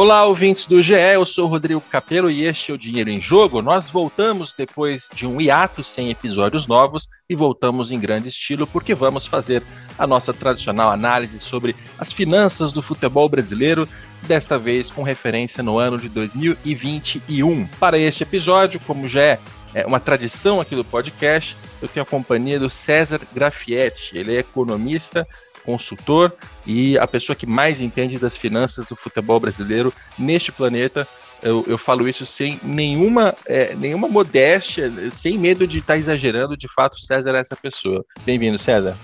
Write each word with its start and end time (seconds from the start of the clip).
Olá, 0.00 0.24
ouvintes 0.24 0.68
do 0.68 0.80
GE, 0.80 0.94
eu 0.94 1.26
sou 1.26 1.48
Rodrigo 1.48 1.80
Capello 1.80 2.30
e 2.30 2.44
este 2.44 2.70
é 2.70 2.74
o 2.74 2.78
Dinheiro 2.78 3.10
em 3.10 3.20
Jogo. 3.20 3.60
Nós 3.60 3.90
voltamos 3.90 4.54
depois 4.56 5.08
de 5.12 5.26
um 5.26 5.40
hiato 5.40 5.82
sem 5.82 6.08
episódios 6.08 6.68
novos 6.68 7.08
e 7.28 7.34
voltamos 7.34 7.90
em 7.90 7.98
grande 7.98 8.28
estilo 8.28 8.64
porque 8.64 8.94
vamos 8.94 9.26
fazer 9.26 9.60
a 9.98 10.06
nossa 10.06 10.32
tradicional 10.32 10.88
análise 10.92 11.40
sobre 11.40 11.74
as 11.98 12.12
finanças 12.12 12.72
do 12.72 12.80
futebol 12.80 13.28
brasileiro, 13.28 13.88
desta 14.22 14.56
vez 14.56 14.88
com 14.88 15.02
referência 15.02 15.64
no 15.64 15.80
ano 15.80 15.98
de 15.98 16.08
2021. 16.08 17.66
Para 17.80 17.98
este 17.98 18.22
episódio, 18.22 18.78
como 18.86 19.08
já 19.08 19.20
é, 19.20 19.40
é 19.74 19.84
uma 19.84 19.98
tradição 19.98 20.60
aqui 20.60 20.76
do 20.76 20.84
podcast, 20.84 21.56
eu 21.82 21.88
tenho 21.88 22.04
a 22.04 22.08
companhia 22.08 22.60
do 22.60 22.70
César 22.70 23.20
Grafietti. 23.34 24.16
Ele 24.16 24.36
é 24.36 24.38
economista, 24.38 25.26
consultor 25.68 26.32
e 26.66 26.96
a 26.96 27.06
pessoa 27.06 27.36
que 27.36 27.44
mais 27.44 27.78
entende 27.78 28.18
das 28.18 28.38
finanças 28.38 28.86
do 28.86 28.96
futebol 28.96 29.38
brasileiro 29.38 29.92
neste 30.18 30.50
planeta. 30.50 31.06
Eu, 31.42 31.62
eu 31.68 31.76
falo 31.76 32.08
isso 32.08 32.24
sem 32.24 32.58
nenhuma, 32.62 33.34
é, 33.46 33.74
nenhuma 33.74 34.08
modéstia, 34.08 34.90
sem 35.12 35.38
medo 35.38 35.66
de 35.66 35.78
estar 35.78 35.98
exagerando. 35.98 36.56
De 36.56 36.66
fato, 36.72 36.98
César 36.98 37.36
é 37.36 37.40
essa 37.40 37.54
pessoa. 37.54 38.02
Bem-vindo, 38.24 38.58
César. 38.58 38.96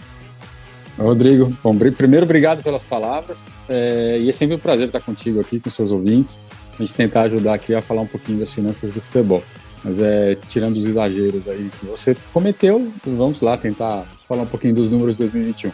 Rodrigo, 0.99 1.55
bom, 1.63 1.77
primeiro 1.77 2.25
obrigado 2.25 2.63
pelas 2.63 2.85
palavras 2.85 3.59
é, 3.69 4.17
e 4.21 4.29
é 4.29 4.33
sempre 4.33 4.55
um 4.55 4.61
prazer 4.61 4.87
estar 4.87 5.01
contigo 5.01 5.41
aqui 5.41 5.59
com 5.59 5.69
seus 5.69 5.91
ouvintes, 5.91 6.41
a 6.73 6.83
gente 6.83 6.95
tentar 6.95 7.23
ajudar 7.23 7.55
aqui 7.55 7.75
a 7.75 7.83
falar 7.83 8.03
um 8.03 8.07
pouquinho 8.07 8.39
das 8.39 8.55
finanças 8.55 8.93
do 8.93 9.01
futebol. 9.03 9.43
Mas 9.83 9.99
é, 9.99 10.39
tirando 10.49 10.77
os 10.77 10.87
exageros 10.87 11.47
aí 11.47 11.69
que 11.79 11.85
você 11.85 12.17
cometeu, 12.33 12.91
vamos 13.05 13.43
lá 13.43 13.57
tentar 13.57 14.07
falar 14.27 14.43
um 14.43 14.47
pouquinho 14.47 14.75
dos 14.75 14.89
números 14.89 15.17
de 15.17 15.25
2021. 15.25 15.73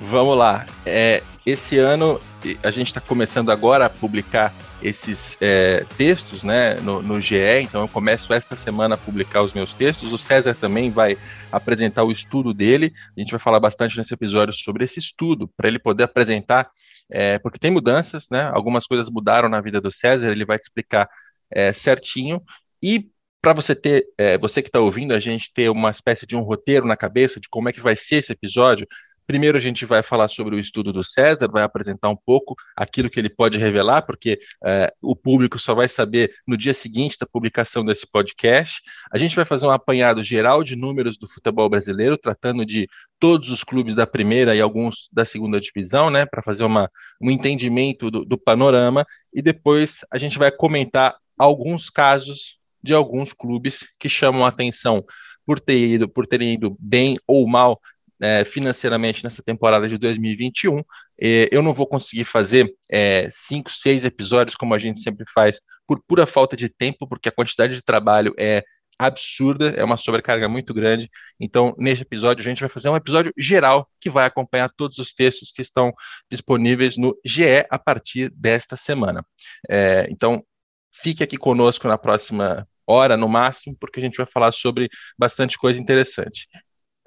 Vamos 0.00 0.38
lá. 0.38 0.66
É, 0.86 1.22
esse 1.44 1.78
ano 1.78 2.20
a 2.62 2.70
gente 2.70 2.88
está 2.88 3.00
começando 3.00 3.50
agora 3.50 3.86
a 3.86 3.90
publicar 3.90 4.54
esses 4.80 5.36
é, 5.40 5.84
textos 5.96 6.44
né, 6.44 6.74
no, 6.76 7.02
no, 7.02 7.20
GE, 7.20 7.34
então 7.62 7.80
eu 7.80 7.88
começo 7.88 8.32
esta 8.32 8.54
semana 8.54 8.94
a 8.94 8.98
publicar 8.98 9.42
os 9.42 9.52
meus 9.52 9.74
textos. 9.74 10.12
O 10.12 10.18
César 10.18 10.54
também 10.54 10.88
vai 10.90 11.18
apresentar 11.50 12.04
o 12.04 12.12
estudo 12.12 12.54
dele. 12.54 12.92
A 13.16 13.20
gente 13.20 13.30
vai 13.32 13.40
falar 13.40 13.58
bastante 13.58 13.96
nesse 13.98 14.14
episódio 14.14 14.54
sobre 14.54 14.84
esse 14.84 15.00
estudo, 15.00 15.48
para 15.56 15.68
ele 15.68 15.80
poder 15.80 16.04
apresentar, 16.04 16.70
é, 17.10 17.38
porque 17.40 17.58
tem 17.58 17.70
mudanças, 17.70 18.28
né? 18.30 18.50
Algumas 18.54 18.86
coisas 18.86 19.10
mudaram 19.10 19.48
na 19.48 19.60
vida 19.60 19.80
do 19.80 19.90
César, 19.90 20.30
ele 20.30 20.44
vai 20.44 20.58
te 20.58 20.64
explicar 20.64 21.08
é, 21.50 21.72
certinho. 21.72 22.40
E 22.80 23.08
para 23.40 23.52
você 23.52 23.74
ter, 23.74 24.06
é, 24.16 24.36
você 24.38 24.62
que 24.62 24.68
está 24.68 24.80
ouvindo, 24.80 25.12
a 25.12 25.20
gente 25.20 25.52
ter 25.52 25.70
uma 25.70 25.90
espécie 25.90 26.26
de 26.26 26.36
um 26.36 26.42
roteiro 26.42 26.86
na 26.86 26.96
cabeça 26.96 27.40
de 27.40 27.48
como 27.48 27.68
é 27.68 27.72
que 27.72 27.80
vai 27.80 27.96
ser 27.96 28.16
esse 28.16 28.32
episódio, 28.32 28.86
Primeiro, 29.28 29.58
a 29.58 29.60
gente 29.60 29.84
vai 29.84 30.02
falar 30.02 30.26
sobre 30.26 30.56
o 30.56 30.58
estudo 30.58 30.90
do 30.90 31.04
César, 31.04 31.50
vai 31.52 31.62
apresentar 31.62 32.08
um 32.08 32.16
pouco 32.16 32.56
aquilo 32.74 33.10
que 33.10 33.20
ele 33.20 33.28
pode 33.28 33.58
revelar, 33.58 34.00
porque 34.00 34.40
é, 34.64 34.90
o 35.02 35.14
público 35.14 35.58
só 35.58 35.74
vai 35.74 35.86
saber 35.86 36.32
no 36.46 36.56
dia 36.56 36.72
seguinte 36.72 37.18
da 37.20 37.26
publicação 37.26 37.84
desse 37.84 38.06
podcast. 38.10 38.80
A 39.12 39.18
gente 39.18 39.36
vai 39.36 39.44
fazer 39.44 39.66
um 39.66 39.70
apanhado 39.70 40.24
geral 40.24 40.64
de 40.64 40.74
números 40.74 41.18
do 41.18 41.28
futebol 41.28 41.68
brasileiro, 41.68 42.16
tratando 42.16 42.64
de 42.64 42.88
todos 43.20 43.50
os 43.50 43.62
clubes 43.62 43.94
da 43.94 44.06
primeira 44.06 44.56
e 44.56 44.62
alguns 44.62 45.10
da 45.12 45.26
segunda 45.26 45.60
divisão, 45.60 46.08
né, 46.08 46.24
para 46.24 46.40
fazer 46.40 46.64
uma, 46.64 46.90
um 47.20 47.30
entendimento 47.30 48.10
do, 48.10 48.24
do 48.24 48.38
panorama. 48.38 49.04
E 49.34 49.42
depois 49.42 50.06
a 50.10 50.16
gente 50.16 50.38
vai 50.38 50.50
comentar 50.50 51.14
alguns 51.36 51.90
casos 51.90 52.56
de 52.82 52.94
alguns 52.94 53.34
clubes 53.34 53.86
que 53.98 54.08
chamam 54.08 54.46
a 54.46 54.48
atenção 54.48 55.04
por, 55.44 55.60
ter 55.60 55.76
ido, 55.76 56.08
por 56.08 56.26
terem 56.26 56.54
ido 56.54 56.74
bem 56.80 57.18
ou 57.26 57.46
mal 57.46 57.78
é, 58.20 58.44
financeiramente 58.44 59.24
nessa 59.24 59.42
temporada 59.42 59.88
de 59.88 59.98
2021. 59.98 60.78
É, 61.20 61.48
eu 61.50 61.62
não 61.62 61.74
vou 61.74 61.86
conseguir 61.86 62.24
fazer 62.24 62.72
é, 62.90 63.28
cinco, 63.30 63.70
seis 63.70 64.04
episódios 64.04 64.56
como 64.56 64.74
a 64.74 64.78
gente 64.78 65.00
sempre 65.00 65.24
faz 65.32 65.60
por 65.86 66.02
pura 66.06 66.26
falta 66.26 66.56
de 66.56 66.68
tempo, 66.68 67.06
porque 67.08 67.28
a 67.28 67.32
quantidade 67.32 67.74
de 67.74 67.82
trabalho 67.82 68.34
é 68.38 68.62
absurda, 68.98 69.70
é 69.70 69.84
uma 69.84 69.96
sobrecarga 69.96 70.48
muito 70.48 70.74
grande. 70.74 71.08
Então, 71.38 71.74
neste 71.78 72.02
episódio, 72.02 72.42
a 72.42 72.44
gente 72.44 72.60
vai 72.60 72.68
fazer 72.68 72.88
um 72.88 72.96
episódio 72.96 73.32
geral 73.38 73.88
que 74.00 74.10
vai 74.10 74.26
acompanhar 74.26 74.70
todos 74.76 74.98
os 74.98 75.14
textos 75.14 75.52
que 75.52 75.62
estão 75.62 75.92
disponíveis 76.30 76.96
no 76.96 77.16
GE 77.24 77.64
a 77.70 77.78
partir 77.78 78.30
desta 78.30 78.76
semana. 78.76 79.24
É, 79.70 80.08
então, 80.10 80.44
fique 80.92 81.22
aqui 81.22 81.36
conosco 81.36 81.86
na 81.86 81.96
próxima 81.96 82.66
hora, 82.86 83.16
no 83.16 83.28
máximo, 83.28 83.76
porque 83.78 84.00
a 84.00 84.02
gente 84.02 84.16
vai 84.16 84.26
falar 84.26 84.50
sobre 84.50 84.88
bastante 85.16 85.56
coisa 85.58 85.80
interessante. 85.80 86.48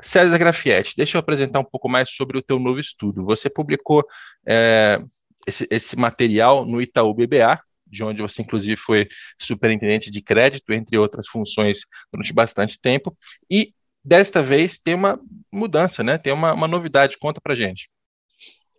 César 0.01 0.37
Grafietti, 0.37 0.95
deixa 0.95 1.17
eu 1.17 1.19
apresentar 1.19 1.59
um 1.59 1.63
pouco 1.63 1.87
mais 1.87 2.09
sobre 2.09 2.37
o 2.37 2.41
teu 2.41 2.59
novo 2.59 2.79
estudo. 2.79 3.23
Você 3.25 3.49
publicou 3.49 4.03
é, 4.47 5.01
esse, 5.47 5.67
esse, 5.69 5.95
material 5.95 6.65
no 6.65 6.81
Itaú 6.81 7.13
BBA, 7.13 7.59
de 7.85 8.03
onde 8.03 8.21
você 8.21 8.41
inclusive 8.41 8.77
foi 8.77 9.07
superintendente 9.37 10.09
de 10.09 10.21
crédito, 10.21 10.71
entre 10.71 10.97
outras 10.97 11.27
funções, 11.27 11.79
durante 12.11 12.33
bastante 12.33 12.79
tempo, 12.79 13.15
e 13.49 13.73
desta 14.03 14.41
vez 14.41 14.79
tem 14.79 14.93
uma 14.93 15.19
mudança, 15.51 16.03
né? 16.03 16.17
Tem 16.17 16.33
uma, 16.33 16.53
uma 16.53 16.67
novidade, 16.67 17.17
conta 17.19 17.39
pra 17.41 17.55
gente. 17.55 17.87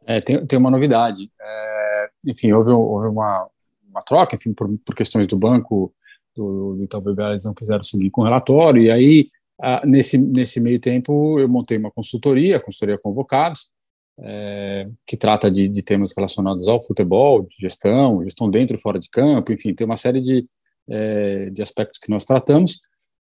É, 0.07 0.21
tem, 0.21 0.45
tem 0.47 0.59
uma 0.59 0.71
novidade. 0.71 1.31
É, 1.41 2.11
enfim, 2.27 2.53
houve, 2.53 2.71
houve 2.71 3.09
uma, 3.09 3.49
uma, 3.89 4.03
troca, 4.03 4.37
enfim, 4.37 4.53
por, 4.53 4.69
por 4.85 4.95
questões 4.95 5.27
do 5.27 5.39
banco, 5.39 5.95
do, 6.35 6.75
do 6.75 6.85
Itaú 6.85 7.01
BBA, 7.01 7.31
eles 7.31 7.45
não 7.45 7.55
quiseram 7.55 7.83
seguir 7.83 8.11
com 8.11 8.23
o 8.23 8.25
relatório, 8.25 8.83
e 8.83 8.91
aí 8.91 9.29
ah, 9.65 9.81
nesse, 9.87 10.19
nesse 10.19 10.59
meio 10.59 10.81
tempo, 10.81 11.39
eu 11.39 11.49
montei 11.49 11.79
uma 11.79 11.91
consultoria, 11.93 12.57
a 12.57 12.61
consultoria 12.61 12.99
Convocados, 12.99 13.71
é, 14.19 14.89
que 15.07 15.17
trata 15.17 15.49
de, 15.49 15.69
de, 15.69 15.83
temas 15.83 16.13
relacionados 16.17 16.67
ao 16.67 16.83
futebol, 16.83 17.43
de 17.43 17.55
gestão, 17.61 18.25
gestão 18.25 18.51
dentro 18.51 18.77
e 18.77 18.81
fora 18.81 18.99
de 18.99 19.09
campo, 19.09 19.53
enfim, 19.53 19.73
tem 19.73 19.85
uma 19.85 19.97
série 19.97 20.21
de, 20.21 20.45
é, 20.91 21.49
de 21.51 21.63
aspectos 21.63 22.01
que 22.01 22.11
nós 22.11 22.25
tratamos. 22.25 22.81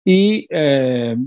E 0.07 0.47
é, 0.49 1.17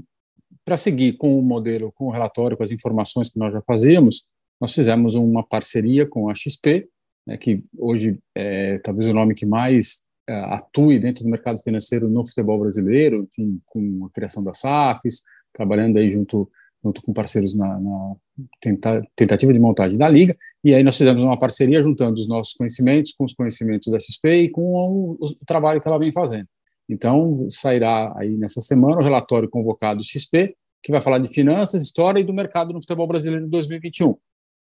para 0.64 0.78
seguir 0.78 1.12
com 1.18 1.38
o 1.38 1.42
modelo, 1.42 1.92
com 1.92 2.06
o 2.06 2.10
relatório, 2.10 2.56
com 2.56 2.62
as 2.62 2.72
informações 2.72 3.28
que 3.28 3.38
nós 3.38 3.52
já 3.52 3.60
fazíamos, 3.66 4.24
nós 4.58 4.74
fizemos 4.74 5.14
uma 5.14 5.46
parceria 5.46 6.06
com 6.06 6.30
a 6.30 6.34
XP, 6.34 6.88
né, 7.26 7.36
que 7.36 7.62
hoje 7.76 8.18
é 8.34 8.78
talvez 8.78 9.08
o 9.08 9.12
nome 9.12 9.34
que 9.34 9.44
mais 9.44 10.01
atue 10.28 10.98
dentro 10.98 11.24
do 11.24 11.30
mercado 11.30 11.60
financeiro 11.62 12.08
no 12.08 12.26
futebol 12.26 12.60
brasileiro, 12.60 13.28
enfim, 13.30 13.60
com 13.66 14.06
a 14.06 14.10
criação 14.10 14.42
das 14.42 14.60
SAFs, 14.60 15.22
trabalhando 15.52 15.98
aí 15.98 16.10
junto, 16.10 16.48
junto 16.82 17.02
com 17.02 17.12
parceiros 17.12 17.54
na, 17.54 17.78
na 17.78 18.14
tenta, 18.60 19.02
tentativa 19.16 19.52
de 19.52 19.58
montagem 19.58 19.98
da 19.98 20.08
liga, 20.08 20.36
e 20.64 20.74
aí 20.74 20.82
nós 20.82 20.96
fizemos 20.96 21.22
uma 21.22 21.38
parceria 21.38 21.82
juntando 21.82 22.14
os 22.14 22.28
nossos 22.28 22.54
conhecimentos 22.54 23.12
com 23.12 23.24
os 23.24 23.34
conhecimentos 23.34 23.90
da 23.90 23.98
XP 23.98 24.32
e 24.32 24.48
com 24.48 24.62
o, 24.62 25.18
o, 25.20 25.46
trabalho 25.46 25.80
que 25.80 25.88
ela 25.88 25.98
vem 25.98 26.12
fazendo. 26.12 26.46
Então, 26.88 27.46
sairá 27.50 28.12
aí 28.16 28.36
nessa 28.36 28.60
semana 28.60 29.00
o 29.00 29.02
relatório 29.02 29.48
convocado 29.48 30.02
XP, 30.02 30.54
que 30.82 30.92
vai 30.92 31.00
falar 31.00 31.18
de 31.18 31.28
finanças, 31.28 31.82
história 31.82 32.20
e 32.20 32.24
do 32.24 32.34
mercado 32.34 32.72
no 32.72 32.80
futebol 32.80 33.06
brasileiro 33.06 33.44
de 33.44 33.50
2021. 33.50 34.16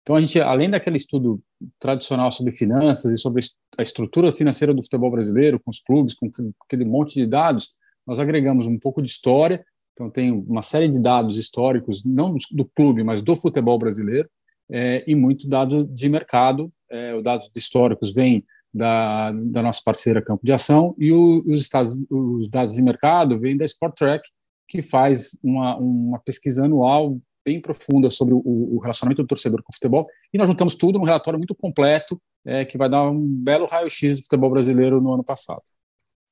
Então, 0.07 0.15
a 0.15 0.21
gente, 0.21 0.39
além 0.39 0.69
daquele 0.69 0.95
estudo 0.95 1.43
tradicional 1.77 2.31
sobre 2.31 2.55
finanças 2.55 3.11
e 3.11 3.17
sobre 3.17 3.43
a 3.77 3.83
estrutura 3.83 4.31
financeira 4.31 4.73
do 4.73 4.81
futebol 4.81 5.11
brasileiro, 5.11 5.59
com 5.59 5.69
os 5.69 5.81
clubes, 5.81 6.15
com 6.15 6.31
aquele 6.63 6.85
monte 6.85 7.15
de 7.15 7.25
dados, 7.25 7.73
nós 8.07 8.17
agregamos 8.17 8.67
um 8.67 8.79
pouco 8.79 9.01
de 9.01 9.09
história. 9.09 9.65
Então, 9.91 10.09
tem 10.09 10.31
uma 10.31 10.61
série 10.61 10.87
de 10.87 11.01
dados 11.01 11.37
históricos, 11.37 12.05
não 12.05 12.37
do 12.51 12.63
clube, 12.63 13.03
mas 13.03 13.21
do 13.21 13.35
futebol 13.35 13.77
brasileiro, 13.77 14.29
é, 14.71 15.03
e 15.05 15.13
muito 15.13 15.45
dado 15.45 15.83
de 15.83 16.07
mercado. 16.07 16.71
É, 16.89 17.13
os 17.13 17.21
dados 17.21 17.51
históricos 17.53 18.13
vêm 18.13 18.45
da, 18.73 19.33
da, 19.33 19.61
nossa 19.61 19.81
parceira 19.83 20.21
Campo 20.21 20.45
de 20.45 20.53
Ação 20.53 20.95
e 20.97 21.11
o, 21.11 21.43
os, 21.45 21.59
estados, 21.59 21.93
os 22.09 22.47
dados 22.47 22.73
de 22.73 22.81
mercado 22.81 23.37
vêm 23.37 23.57
da 23.57 23.65
Sport 23.65 23.97
Track, 23.97 24.29
que 24.69 24.81
faz 24.81 25.37
uma, 25.43 25.75
uma 25.75 26.19
pesquisa 26.19 26.63
anual 26.63 27.19
bem 27.47 27.61
profunda 27.61 28.09
sobre 28.09 28.33
o, 28.33 28.41
o, 28.43 28.79
relacionamento 28.79 29.23
do 29.23 29.27
torcedor 29.27 29.63
com 29.63 29.71
o 29.71 29.73
futebol, 29.73 30.05
e 30.33 30.37
nós 30.37 30.49
juntamos 30.49 30.75
tudo 30.75 30.99
num 30.99 31.05
relatório 31.05 31.39
muito 31.39 31.55
completo, 31.55 32.21
é, 32.45 32.65
que 32.65 32.77
vai 32.77 32.89
dar 32.89 33.09
um 33.09 33.25
belo 33.25 33.65
raio-x 33.65 34.17
do 34.17 34.23
futebol 34.23 34.49
brasileiro 34.49 34.99
no 34.99 35.13
ano 35.13 35.23
passado. 35.23 35.61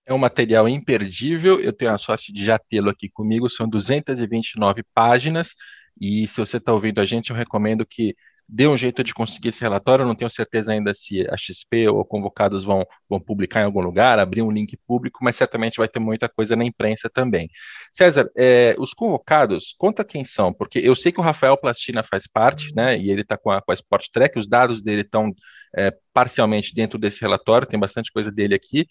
É 0.06 0.14
um 0.14 0.18
material 0.18 0.68
imperdível, 0.68 1.60
eu 1.62 1.72
tenho 1.72 1.94
a 1.94 1.98
sorte 1.98 2.34
de 2.34 2.44
já 2.44 2.60
tê-lo 2.60 2.90
aqui 2.90 3.10
comigo, 3.10 3.50
são 3.50 3.68
229 3.68 4.84
páginas, 4.94 5.56
e 6.00 6.28
se 6.28 6.38
você 6.38 6.58
está 6.58 6.74
ouvindo 6.74 7.00
a 7.00 7.06
gente, 7.06 7.30
eu 7.30 7.36
recomendo 7.36 7.86
que 7.86 8.14
dê 8.48 8.68
um 8.68 8.78
jeito 8.78 9.04
de 9.04 9.14
conseguir 9.14 9.50
esse 9.50 9.62
relatório. 9.62 10.04
Eu 10.04 10.08
não 10.08 10.16
tenho 10.16 10.30
certeza 10.30 10.72
ainda 10.72 10.94
se 10.94 11.28
a 11.30 11.38
XP 11.38 11.88
ou 11.90 12.06
convocados 12.06 12.64
vão, 12.64 12.86
vão 13.10 13.20
publicar 13.20 13.62
em 13.62 13.66
algum 13.66 13.82
lugar, 13.82 14.20
abrir 14.20 14.42
um 14.42 14.52
link 14.52 14.78
público, 14.88 15.20
mas 15.22 15.36
certamente 15.36 15.78
vai 15.78 15.88
ter 15.88 16.00
muita 16.00 16.30
coisa 16.30 16.56
na 16.56 16.64
imprensa 16.64 17.10
também. 17.10 17.50
César, 17.92 18.30
é, 18.38 18.76
os 18.78 18.94
convocados, 18.94 19.74
conta 19.78 20.04
quem 20.04 20.24
são, 20.24 20.54
porque 20.54 20.80
eu 20.80 20.96
sei 20.96 21.12
que 21.12 21.20
o 21.20 21.24
Rafael 21.24 21.58
Plastina 21.58 22.04
faz 22.04 22.28
parte, 22.28 22.74
né? 22.76 22.98
E 22.98 23.10
ele 23.10 23.22
está 23.22 23.38
com 23.38 23.52
a, 23.52 23.62
com 23.62 23.72
a 23.72 23.76
Sport 23.76 24.08
Track, 24.12 24.38
os 24.38 24.48
dados 24.48 24.84
dele 24.84 25.02
estão 25.02 25.34
é, 25.76 25.94
parcialmente 26.14 26.74
dentro 26.74 26.98
desse 26.98 27.22
relatório, 27.22 27.68
tem 27.68 27.80
bastante 27.80 28.12
coisa 28.12 28.32
dele 28.32 28.56
aqui. 28.56 28.86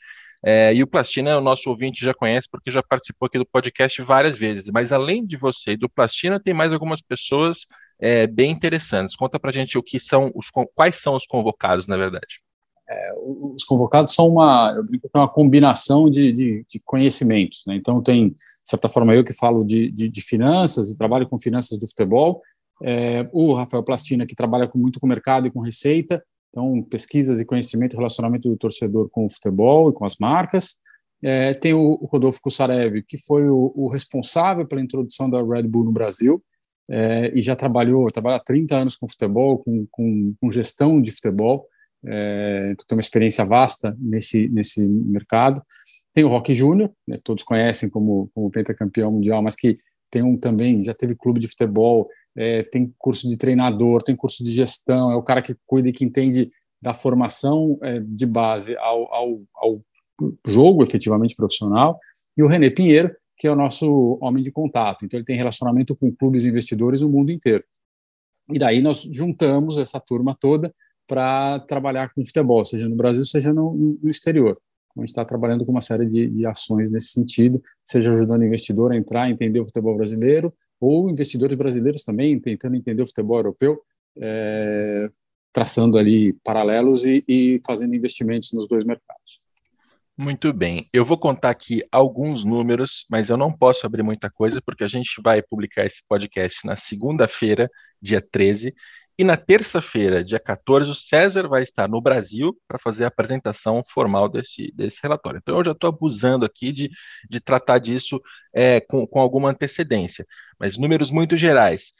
É, 0.46 0.74
e 0.74 0.82
o 0.82 0.86
Plastina, 0.86 1.38
o 1.38 1.40
nosso 1.40 1.70
ouvinte 1.70 2.04
já 2.04 2.12
conhece, 2.12 2.48
porque 2.50 2.70
já 2.70 2.82
participou 2.82 3.26
aqui 3.26 3.38
do 3.38 3.46
podcast 3.46 4.02
várias 4.02 4.36
vezes. 4.36 4.70
Mas 4.70 4.92
além 4.92 5.26
de 5.26 5.38
você 5.38 5.72
e 5.72 5.76
do 5.76 5.88
Plastina, 5.88 6.38
tem 6.38 6.52
mais 6.52 6.72
algumas 6.72 7.00
pessoas 7.00 7.60
é, 7.98 8.26
bem 8.26 8.50
interessantes. 8.50 9.16
Conta 9.16 9.38
pra 9.38 9.52
gente 9.52 9.78
o 9.78 9.82
que 9.82 9.98
são 10.00 10.30
os 10.34 10.50
quais 10.74 11.00
são 11.00 11.16
os 11.16 11.26
convocados, 11.26 11.86
na 11.86 11.96
verdade. 11.96 12.40
É, 12.88 13.14
os 13.16 13.64
convocados 13.64 14.14
são 14.14 14.28
uma, 14.28 14.74
eu 14.76 14.84
brinco 14.84 15.08
que 15.08 15.16
é 15.16 15.20
uma 15.20 15.28
combinação 15.28 16.10
de, 16.10 16.32
de, 16.32 16.66
de, 16.68 16.80
conhecimentos. 16.84 17.64
Né? 17.66 17.76
Então, 17.76 18.02
tem, 18.02 18.28
de 18.28 18.36
certa 18.62 18.88
forma, 18.88 19.14
eu 19.14 19.24
que 19.24 19.32
falo 19.32 19.64
de, 19.64 19.90
de, 19.90 20.08
de 20.08 20.20
finanças 20.20 20.90
e 20.90 20.96
trabalho 20.96 21.26
com 21.26 21.38
finanças 21.38 21.78
do 21.78 21.88
futebol, 21.88 22.42
é, 22.82 23.26
o 23.32 23.54
Rafael 23.54 23.82
Plastina, 23.82 24.26
que 24.26 24.34
trabalha 24.34 24.68
com, 24.68 24.78
muito 24.78 25.00
com 25.00 25.06
mercado 25.06 25.46
e 25.46 25.50
com 25.50 25.60
receita, 25.60 26.22
então, 26.50 26.82
pesquisas 26.82 27.40
e 27.40 27.44
conhecimento 27.44 27.96
relacionamento 27.96 28.48
do 28.48 28.56
torcedor 28.56 29.08
com 29.10 29.26
o 29.26 29.30
futebol 29.30 29.90
e 29.90 29.92
com 29.92 30.04
as 30.04 30.16
marcas. 30.18 30.76
É, 31.20 31.54
tem 31.54 31.72
o, 31.72 31.94
Rodolfo 32.04 32.40
Kussarev, 32.40 33.02
que 33.08 33.18
foi 33.18 33.48
o, 33.48 33.72
o, 33.74 33.88
responsável 33.88 34.66
pela 34.66 34.80
introdução 34.80 35.28
da 35.28 35.42
Red 35.42 35.64
Bull 35.64 35.84
no 35.84 35.90
Brasil 35.90 36.40
é, 36.90 37.32
e 37.34 37.40
já 37.40 37.56
trabalhou, 37.56 38.10
trabalha 38.10 38.36
há 38.36 38.40
30 38.40 38.76
anos 38.76 38.96
com 38.96 39.08
futebol, 39.08 39.58
com, 39.58 39.86
com, 39.90 40.34
com 40.40 40.50
gestão 40.50 41.00
de 41.00 41.10
futebol, 41.10 41.66
é, 42.06 42.70
então 42.72 42.84
tem 42.86 42.96
uma 42.96 43.00
experiência 43.00 43.44
vasta 43.44 43.96
nesse, 43.98 44.48
nesse 44.48 44.84
mercado. 44.86 45.62
Tem 46.12 46.24
o 46.24 46.28
Rock 46.28 46.54
Júnior, 46.54 46.90
né, 47.08 47.18
todos 47.22 47.42
conhecem 47.42 47.88
como, 47.88 48.30
como 48.34 48.50
pentacampeão 48.50 49.10
mundial, 49.10 49.42
mas 49.42 49.56
que 49.56 49.78
tem 50.10 50.22
um 50.22 50.36
também, 50.36 50.84
já 50.84 50.94
teve 50.94 51.14
clube 51.14 51.40
de 51.40 51.48
futebol, 51.48 52.08
é, 52.36 52.62
tem 52.62 52.92
curso 52.98 53.28
de 53.28 53.36
treinador, 53.36 54.02
tem 54.02 54.14
curso 54.14 54.44
de 54.44 54.52
gestão, 54.52 55.10
é 55.10 55.16
o 55.16 55.22
cara 55.22 55.42
que 55.42 55.56
cuida 55.66 55.88
e 55.88 55.92
que 55.92 56.04
entende 56.04 56.50
da 56.80 56.92
formação 56.92 57.78
é, 57.82 58.00
de 58.00 58.26
base 58.26 58.76
ao, 58.76 59.12
ao, 59.12 59.42
ao, 59.56 59.80
jogo 60.46 60.84
efetivamente 60.84 61.34
profissional, 61.34 61.98
e 62.36 62.42
o 62.42 62.46
René 62.46 62.70
Pinheiro, 62.70 63.10
que 63.36 63.46
é 63.46 63.50
o 63.50 63.56
nosso 63.56 64.18
homem 64.20 64.42
de 64.42 64.52
contato. 64.52 65.04
Então, 65.04 65.18
ele 65.18 65.26
tem 65.26 65.36
relacionamento 65.36 65.94
com 65.96 66.14
clubes 66.14 66.44
e 66.44 66.48
investidores 66.48 67.00
no 67.00 67.08
mundo 67.08 67.32
inteiro. 67.32 67.64
E 68.50 68.58
daí 68.58 68.80
nós 68.80 69.08
juntamos 69.10 69.78
essa 69.78 69.98
turma 69.98 70.36
toda 70.38 70.74
para 71.06 71.60
trabalhar 71.60 72.12
com 72.14 72.24
futebol, 72.24 72.64
seja 72.64 72.88
no 72.88 72.96
Brasil, 72.96 73.24
seja 73.24 73.52
no, 73.52 73.74
no 74.02 74.10
exterior. 74.10 74.58
Então, 74.90 75.02
a 75.02 75.06
gente 75.06 75.10
está 75.10 75.24
trabalhando 75.24 75.64
com 75.64 75.72
uma 75.72 75.80
série 75.80 76.06
de, 76.06 76.28
de 76.28 76.46
ações 76.46 76.90
nesse 76.90 77.08
sentido, 77.08 77.62
seja 77.84 78.12
ajudando 78.12 78.42
o 78.42 78.44
investidor 78.44 78.92
a 78.92 78.96
entrar, 78.96 79.28
entender 79.28 79.60
o 79.60 79.64
futebol 79.64 79.96
brasileiro, 79.96 80.54
ou 80.80 81.10
investidores 81.10 81.56
brasileiros 81.56 82.04
também 82.04 82.38
tentando 82.38 82.76
entender 82.76 83.02
o 83.02 83.06
futebol 83.06 83.38
europeu, 83.38 83.80
é, 84.18 85.10
traçando 85.52 85.98
ali 85.98 86.32
paralelos 86.44 87.04
e, 87.04 87.24
e 87.26 87.60
fazendo 87.66 87.94
investimentos 87.94 88.52
nos 88.52 88.68
dois 88.68 88.84
mercados. 88.84 89.40
Muito 90.16 90.52
bem. 90.52 90.88
Eu 90.92 91.04
vou 91.04 91.18
contar 91.18 91.50
aqui 91.50 91.82
alguns 91.90 92.44
números, 92.44 93.04
mas 93.10 93.30
eu 93.30 93.36
não 93.36 93.52
posso 93.52 93.84
abrir 93.84 94.02
muita 94.04 94.30
coisa, 94.30 94.62
porque 94.62 94.84
a 94.84 94.88
gente 94.88 95.20
vai 95.22 95.42
publicar 95.42 95.84
esse 95.84 96.02
podcast 96.08 96.64
na 96.64 96.76
segunda-feira, 96.76 97.68
dia 98.00 98.20
13, 98.22 98.72
e 99.18 99.24
na 99.24 99.36
terça-feira, 99.36 100.24
dia 100.24 100.38
14, 100.40 100.90
o 100.90 100.94
César 100.94 101.48
vai 101.48 101.62
estar 101.62 101.88
no 101.88 102.00
Brasil 102.00 102.56
para 102.66 102.78
fazer 102.78 103.04
a 103.04 103.08
apresentação 103.08 103.82
formal 103.88 104.28
desse, 104.28 104.72
desse 104.74 105.00
relatório. 105.02 105.38
Então, 105.42 105.56
eu 105.58 105.64
já 105.64 105.72
estou 105.72 105.88
abusando 105.88 106.44
aqui 106.44 106.72
de, 106.72 106.90
de 107.28 107.40
tratar 107.40 107.78
disso 107.78 108.20
é, 108.52 108.80
com, 108.80 109.06
com 109.06 109.20
alguma 109.20 109.50
antecedência. 109.50 110.26
Mas 110.58 110.76
números 110.76 111.10
muito 111.12 111.36
gerais. 111.36 111.92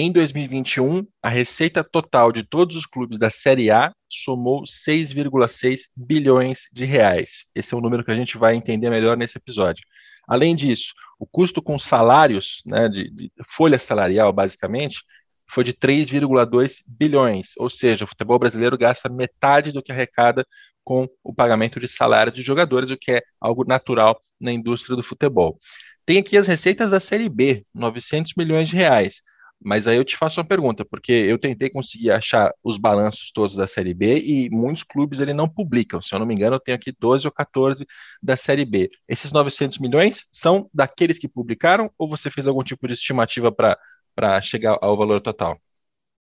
Em 0.00 0.12
2021, 0.12 1.04
a 1.20 1.28
receita 1.28 1.82
total 1.82 2.30
de 2.30 2.44
todos 2.44 2.76
os 2.76 2.86
clubes 2.86 3.18
da 3.18 3.30
Série 3.30 3.68
A 3.68 3.92
somou 4.08 4.62
6,6 4.62 5.88
bilhões 5.96 6.68
de 6.72 6.84
reais. 6.84 7.46
Esse 7.52 7.74
é 7.74 7.76
o 7.76 7.80
número 7.80 8.04
que 8.04 8.12
a 8.12 8.14
gente 8.14 8.38
vai 8.38 8.54
entender 8.54 8.90
melhor 8.90 9.16
nesse 9.16 9.36
episódio. 9.36 9.84
Além 10.28 10.54
disso, 10.54 10.92
o 11.18 11.26
custo 11.26 11.60
com 11.60 11.76
salários, 11.80 12.62
né, 12.64 12.88
de, 12.88 13.10
de 13.10 13.32
folha 13.44 13.76
salarial, 13.76 14.32
basicamente, 14.32 15.02
foi 15.50 15.64
de 15.64 15.72
3,2 15.72 16.76
bilhões, 16.86 17.54
ou 17.56 17.68
seja, 17.68 18.04
o 18.04 18.08
futebol 18.08 18.38
brasileiro 18.38 18.78
gasta 18.78 19.08
metade 19.08 19.72
do 19.72 19.82
que 19.82 19.90
arrecada 19.90 20.46
com 20.84 21.08
o 21.24 21.34
pagamento 21.34 21.80
de 21.80 21.88
salário 21.88 22.30
de 22.30 22.40
jogadores, 22.40 22.90
o 22.90 22.96
que 22.96 23.10
é 23.10 23.22
algo 23.40 23.64
natural 23.66 24.22
na 24.40 24.52
indústria 24.52 24.94
do 24.94 25.02
futebol. 25.02 25.58
Tem 26.06 26.18
aqui 26.18 26.36
as 26.36 26.46
receitas 26.46 26.92
da 26.92 27.00
Série 27.00 27.28
B, 27.28 27.66
900 27.74 28.34
milhões 28.36 28.68
de 28.68 28.76
reais. 28.76 29.22
Mas 29.60 29.88
aí 29.88 29.96
eu 29.96 30.04
te 30.04 30.16
faço 30.16 30.40
uma 30.40 30.46
pergunta, 30.46 30.84
porque 30.84 31.12
eu 31.12 31.38
tentei 31.38 31.68
conseguir 31.68 32.12
achar 32.12 32.52
os 32.62 32.78
balanços 32.78 33.32
todos 33.32 33.56
da 33.56 33.66
Série 33.66 33.92
B 33.92 34.20
e 34.20 34.50
muitos 34.50 34.84
clubes 34.84 35.18
ele 35.18 35.34
não 35.34 35.48
publicam. 35.48 36.00
Se 36.00 36.14
eu 36.14 36.18
não 36.18 36.26
me 36.26 36.34
engano, 36.34 36.56
eu 36.56 36.60
tenho 36.60 36.76
aqui 36.76 36.94
12 36.98 37.26
ou 37.26 37.32
14 37.32 37.84
da 38.22 38.36
Série 38.36 38.64
B. 38.64 38.88
Esses 39.08 39.32
900 39.32 39.78
milhões 39.78 40.26
são 40.30 40.70
daqueles 40.72 41.18
que 41.18 41.28
publicaram 41.28 41.90
ou 41.98 42.08
você 42.08 42.30
fez 42.30 42.46
algum 42.46 42.62
tipo 42.62 42.86
de 42.86 42.92
estimativa 42.92 43.50
para 43.50 44.40
chegar 44.40 44.78
ao 44.80 44.96
valor 44.96 45.20
total? 45.20 45.58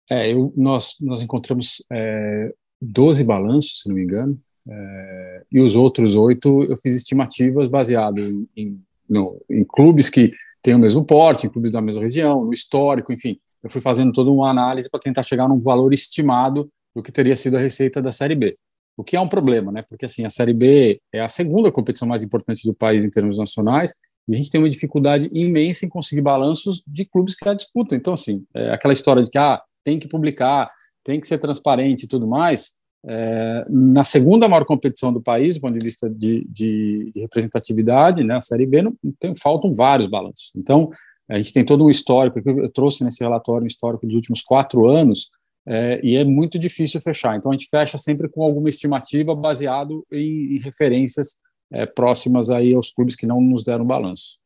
É, 0.08 0.32
eu, 0.32 0.52
nós, 0.56 0.94
nós 1.00 1.22
encontramos 1.22 1.84
é, 1.90 2.52
12 2.80 3.24
balanços, 3.24 3.80
se 3.80 3.88
não 3.88 3.96
me 3.96 4.02
engano, 4.02 4.40
é, 4.68 5.42
e 5.50 5.60
os 5.60 5.74
outros 5.76 6.14
oito 6.14 6.62
eu 6.64 6.76
fiz 6.78 6.96
estimativas 6.96 7.68
baseado 7.68 8.18
em, 8.18 8.48
em, 8.56 8.82
no, 9.08 9.40
em 9.50 9.64
clubes 9.64 10.08
que 10.08 10.32
têm 10.64 10.74
o 10.74 10.78
mesmo 10.78 11.04
porte, 11.04 11.48
clubes 11.48 11.70
da 11.70 11.82
mesma 11.82 12.02
região, 12.02 12.42
no 12.42 12.52
histórico, 12.52 13.12
enfim. 13.12 13.38
Eu 13.62 13.68
fui 13.68 13.82
fazendo 13.82 14.12
toda 14.12 14.30
uma 14.30 14.50
análise 14.50 14.90
para 14.90 14.98
tentar 14.98 15.22
chegar 15.22 15.46
num 15.46 15.58
valor 15.58 15.92
estimado 15.92 16.70
do 16.96 17.02
que 17.02 17.12
teria 17.12 17.36
sido 17.36 17.58
a 17.58 17.60
receita 17.60 18.00
da 18.00 18.10
Série 18.10 18.34
B. 18.34 18.56
O 18.96 19.04
que 19.04 19.14
é 19.14 19.20
um 19.20 19.28
problema, 19.28 19.70
né? 19.70 19.84
Porque 19.86 20.06
assim, 20.06 20.24
a 20.24 20.30
Série 20.30 20.54
B 20.54 20.98
é 21.12 21.20
a 21.20 21.28
segunda 21.28 21.70
competição 21.70 22.08
mais 22.08 22.22
importante 22.22 22.66
do 22.66 22.72
país 22.72 23.04
em 23.04 23.10
termos 23.10 23.36
nacionais 23.36 23.92
e 24.26 24.32
a 24.32 24.36
gente 24.36 24.50
tem 24.50 24.58
uma 24.58 24.70
dificuldade 24.70 25.28
imensa 25.30 25.84
em 25.84 25.88
conseguir 25.88 26.22
balanços 26.22 26.82
de 26.86 27.04
clubes 27.04 27.34
que 27.34 27.44
já 27.44 27.52
disputam. 27.52 27.98
Então, 27.98 28.14
assim, 28.14 28.42
é 28.54 28.72
aquela 28.72 28.94
história 28.94 29.22
de 29.22 29.30
que 29.30 29.36
ah, 29.36 29.60
tem 29.84 29.98
que 29.98 30.08
publicar, 30.08 30.70
tem 31.04 31.20
que 31.20 31.26
ser 31.26 31.36
transparente 31.36 32.04
e 32.04 32.08
tudo 32.08 32.26
mais. 32.26 32.72
É, 33.06 33.66
na 33.68 34.02
segunda 34.02 34.48
maior 34.48 34.64
competição 34.64 35.12
do 35.12 35.20
país, 35.20 35.56
do 35.56 35.60
ponto 35.60 35.78
de 35.78 35.84
vista 35.84 36.08
de, 36.08 36.46
de, 36.48 37.12
de 37.14 37.20
representatividade, 37.20 38.24
né, 38.24 38.36
a 38.36 38.40
Série 38.40 38.66
B, 38.66 38.82
não, 38.82 38.94
tem, 39.18 39.34
faltam 39.36 39.72
vários 39.72 40.08
balanços. 40.08 40.50
Então, 40.56 40.90
a 41.28 41.36
gente 41.36 41.52
tem 41.52 41.64
todo 41.64 41.84
um 41.84 41.90
histórico, 41.90 42.40
eu 42.44 42.70
trouxe 42.70 43.04
nesse 43.04 43.22
relatório 43.22 43.64
um 43.64 43.68
histórico 43.68 44.06
dos 44.06 44.14
últimos 44.14 44.42
quatro 44.42 44.86
anos, 44.86 45.30
é, 45.66 46.00
e 46.02 46.16
é 46.16 46.24
muito 46.24 46.58
difícil 46.58 47.00
fechar. 47.00 47.36
Então, 47.36 47.50
a 47.50 47.56
gente 47.56 47.68
fecha 47.68 47.96
sempre 47.98 48.28
com 48.28 48.42
alguma 48.42 48.68
estimativa 48.68 49.34
baseado 49.34 50.06
em, 50.12 50.56
em 50.56 50.58
referências 50.58 51.36
é, 51.72 51.86
próximas 51.86 52.50
aí 52.50 52.74
aos 52.74 52.90
clubes 52.90 53.16
que 53.16 53.26
não 53.26 53.40
nos 53.40 53.64
deram 53.64 53.84
balanço. 53.84 54.38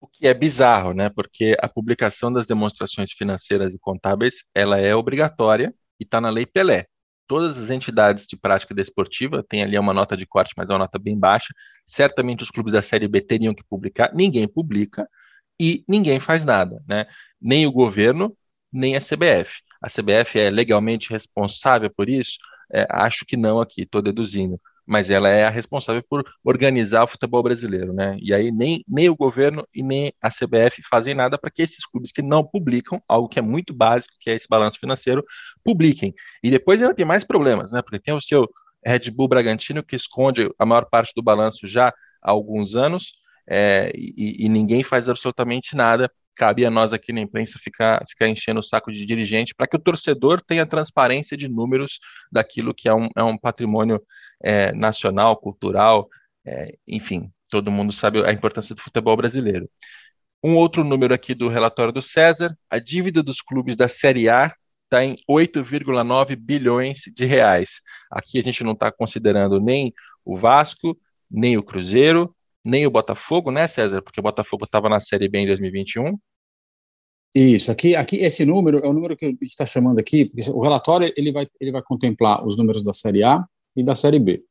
O 0.00 0.08
que 0.08 0.26
é 0.26 0.34
bizarro, 0.34 0.92
né? 0.92 1.08
Porque 1.08 1.56
a 1.60 1.68
publicação 1.68 2.32
das 2.32 2.46
demonstrações 2.46 3.12
financeiras 3.12 3.74
e 3.74 3.78
contábeis 3.78 4.44
ela 4.52 4.78
é 4.78 4.94
obrigatória 4.94 5.72
e 6.00 6.04
está 6.04 6.20
na 6.20 6.30
Lei 6.30 6.44
Pelé. 6.44 6.86
Todas 7.32 7.56
as 7.56 7.70
entidades 7.70 8.26
de 8.26 8.36
prática 8.36 8.74
desportiva 8.74 9.42
têm 9.42 9.62
ali 9.62 9.78
uma 9.78 9.94
nota 9.94 10.14
de 10.14 10.26
corte, 10.26 10.52
mas 10.54 10.68
é 10.68 10.74
uma 10.74 10.80
nota 10.80 10.98
bem 10.98 11.18
baixa. 11.18 11.54
Certamente 11.82 12.42
os 12.42 12.50
clubes 12.50 12.74
da 12.74 12.82
Série 12.82 13.08
B 13.08 13.22
teriam 13.22 13.54
que 13.54 13.64
publicar, 13.64 14.12
ninguém 14.14 14.46
publica 14.46 15.08
e 15.58 15.82
ninguém 15.88 16.20
faz 16.20 16.44
nada, 16.44 16.84
né? 16.86 17.06
Nem 17.40 17.66
o 17.66 17.72
governo, 17.72 18.36
nem 18.70 18.96
a 18.96 19.00
CBF. 19.00 19.62
A 19.80 19.88
CBF 19.88 20.38
é 20.38 20.50
legalmente 20.50 21.08
responsável 21.08 21.90
por 21.96 22.06
isso? 22.06 22.36
É, 22.70 22.86
acho 22.90 23.24
que 23.24 23.34
não 23.34 23.62
aqui, 23.62 23.84
estou 23.84 24.02
deduzindo 24.02 24.60
mas 24.86 25.10
ela 25.10 25.28
é 25.28 25.44
a 25.44 25.50
responsável 25.50 26.02
por 26.08 26.24
organizar 26.44 27.04
o 27.04 27.06
futebol 27.06 27.42
brasileiro, 27.42 27.92
né? 27.92 28.16
E 28.20 28.34
aí 28.34 28.50
nem, 28.50 28.84
nem 28.86 29.08
o 29.08 29.16
governo 29.16 29.66
e 29.74 29.82
nem 29.82 30.12
a 30.20 30.28
CBF 30.28 30.82
fazem 30.88 31.14
nada 31.14 31.38
para 31.38 31.50
que 31.50 31.62
esses 31.62 31.84
clubes 31.86 32.12
que 32.12 32.22
não 32.22 32.44
publicam, 32.44 33.00
algo 33.08 33.28
que 33.28 33.38
é 33.38 33.42
muito 33.42 33.72
básico, 33.72 34.14
que 34.20 34.30
é 34.30 34.34
esse 34.34 34.48
balanço 34.48 34.78
financeiro, 34.78 35.24
publiquem. 35.64 36.14
E 36.42 36.50
depois 36.50 36.82
ainda 36.82 36.94
tem 36.94 37.06
mais 37.06 37.24
problemas, 37.24 37.72
né? 37.72 37.82
Porque 37.82 37.98
tem 37.98 38.14
o 38.14 38.20
seu 38.20 38.48
Red 38.84 39.10
Bull 39.10 39.28
Bragantino 39.28 39.82
que 39.82 39.96
esconde 39.96 40.50
a 40.58 40.66
maior 40.66 40.86
parte 40.86 41.12
do 41.14 41.22
balanço 41.22 41.66
já 41.66 41.88
há 41.88 42.30
alguns 42.30 42.74
anos, 42.74 43.14
é, 43.48 43.92
e, 43.94 44.46
e 44.46 44.48
ninguém 44.48 44.84
faz 44.84 45.08
absolutamente 45.08 45.74
nada 45.74 46.10
cabe 46.36 46.64
a 46.64 46.70
nós 46.70 46.92
aqui 46.92 47.12
na 47.12 47.20
imprensa 47.20 47.58
ficar, 47.58 48.04
ficar 48.08 48.28
enchendo 48.28 48.60
o 48.60 48.62
saco 48.62 48.92
de 48.92 49.04
dirigente 49.04 49.54
para 49.54 49.66
que 49.66 49.76
o 49.76 49.78
torcedor 49.80 50.40
tenha 50.40 50.66
transparência 50.66 51.36
de 51.36 51.48
números 51.48 51.98
daquilo 52.30 52.74
que 52.74 52.88
é 52.88 52.94
um, 52.94 53.08
é 53.16 53.22
um 53.22 53.36
patrimônio 53.36 54.00
é, 54.42 54.72
nacional, 54.72 55.36
cultural, 55.36 56.08
é, 56.44 56.76
enfim, 56.86 57.30
todo 57.50 57.70
mundo 57.70 57.92
sabe 57.92 58.24
a 58.24 58.32
importância 58.32 58.74
do 58.74 58.82
futebol 58.82 59.16
brasileiro. 59.16 59.68
Um 60.42 60.56
outro 60.56 60.82
número 60.82 61.14
aqui 61.14 61.34
do 61.34 61.48
relatório 61.48 61.92
do 61.92 62.02
César: 62.02 62.56
a 62.68 62.78
dívida 62.78 63.22
dos 63.22 63.40
clubes 63.40 63.76
da 63.76 63.88
Série 63.88 64.28
A 64.28 64.52
está 64.84 65.04
em 65.04 65.16
8,9 65.30 66.36
bilhões 66.36 67.02
de 67.14 67.24
reais. 67.24 67.80
Aqui 68.10 68.38
a 68.38 68.42
gente 68.42 68.64
não 68.64 68.72
está 68.72 68.90
considerando 68.90 69.60
nem 69.60 69.92
o 70.24 70.36
Vasco, 70.36 70.98
nem 71.30 71.56
o 71.56 71.62
Cruzeiro, 71.62 72.34
nem 72.64 72.86
o 72.86 72.90
Botafogo, 72.90 73.50
né, 73.50 73.66
César? 73.66 74.02
Porque 74.02 74.20
o 74.20 74.22
Botafogo 74.22 74.64
estava 74.64 74.88
na 74.88 75.00
Série 75.00 75.28
B 75.28 75.38
em 75.38 75.46
2021. 75.46 76.18
Isso, 77.34 77.72
aqui, 77.72 77.96
aqui 77.96 78.16
esse 78.16 78.44
número 78.44 78.78
é 78.80 78.86
o 78.86 78.92
número 78.92 79.16
que 79.16 79.24
a 79.24 79.28
gente 79.28 79.42
está 79.44 79.64
chamando 79.64 79.98
aqui, 79.98 80.26
porque 80.26 80.50
o 80.50 80.60
relatório 80.60 81.10
ele 81.16 81.32
vai, 81.32 81.46
ele 81.58 81.72
vai 81.72 81.80
contemplar 81.82 82.46
os 82.46 82.58
números 82.58 82.84
da 82.84 82.92
Série 82.92 83.24
A 83.24 83.42
e 83.76 83.82
da 83.82 83.94
Série 83.94 84.18
B. 84.18 84.42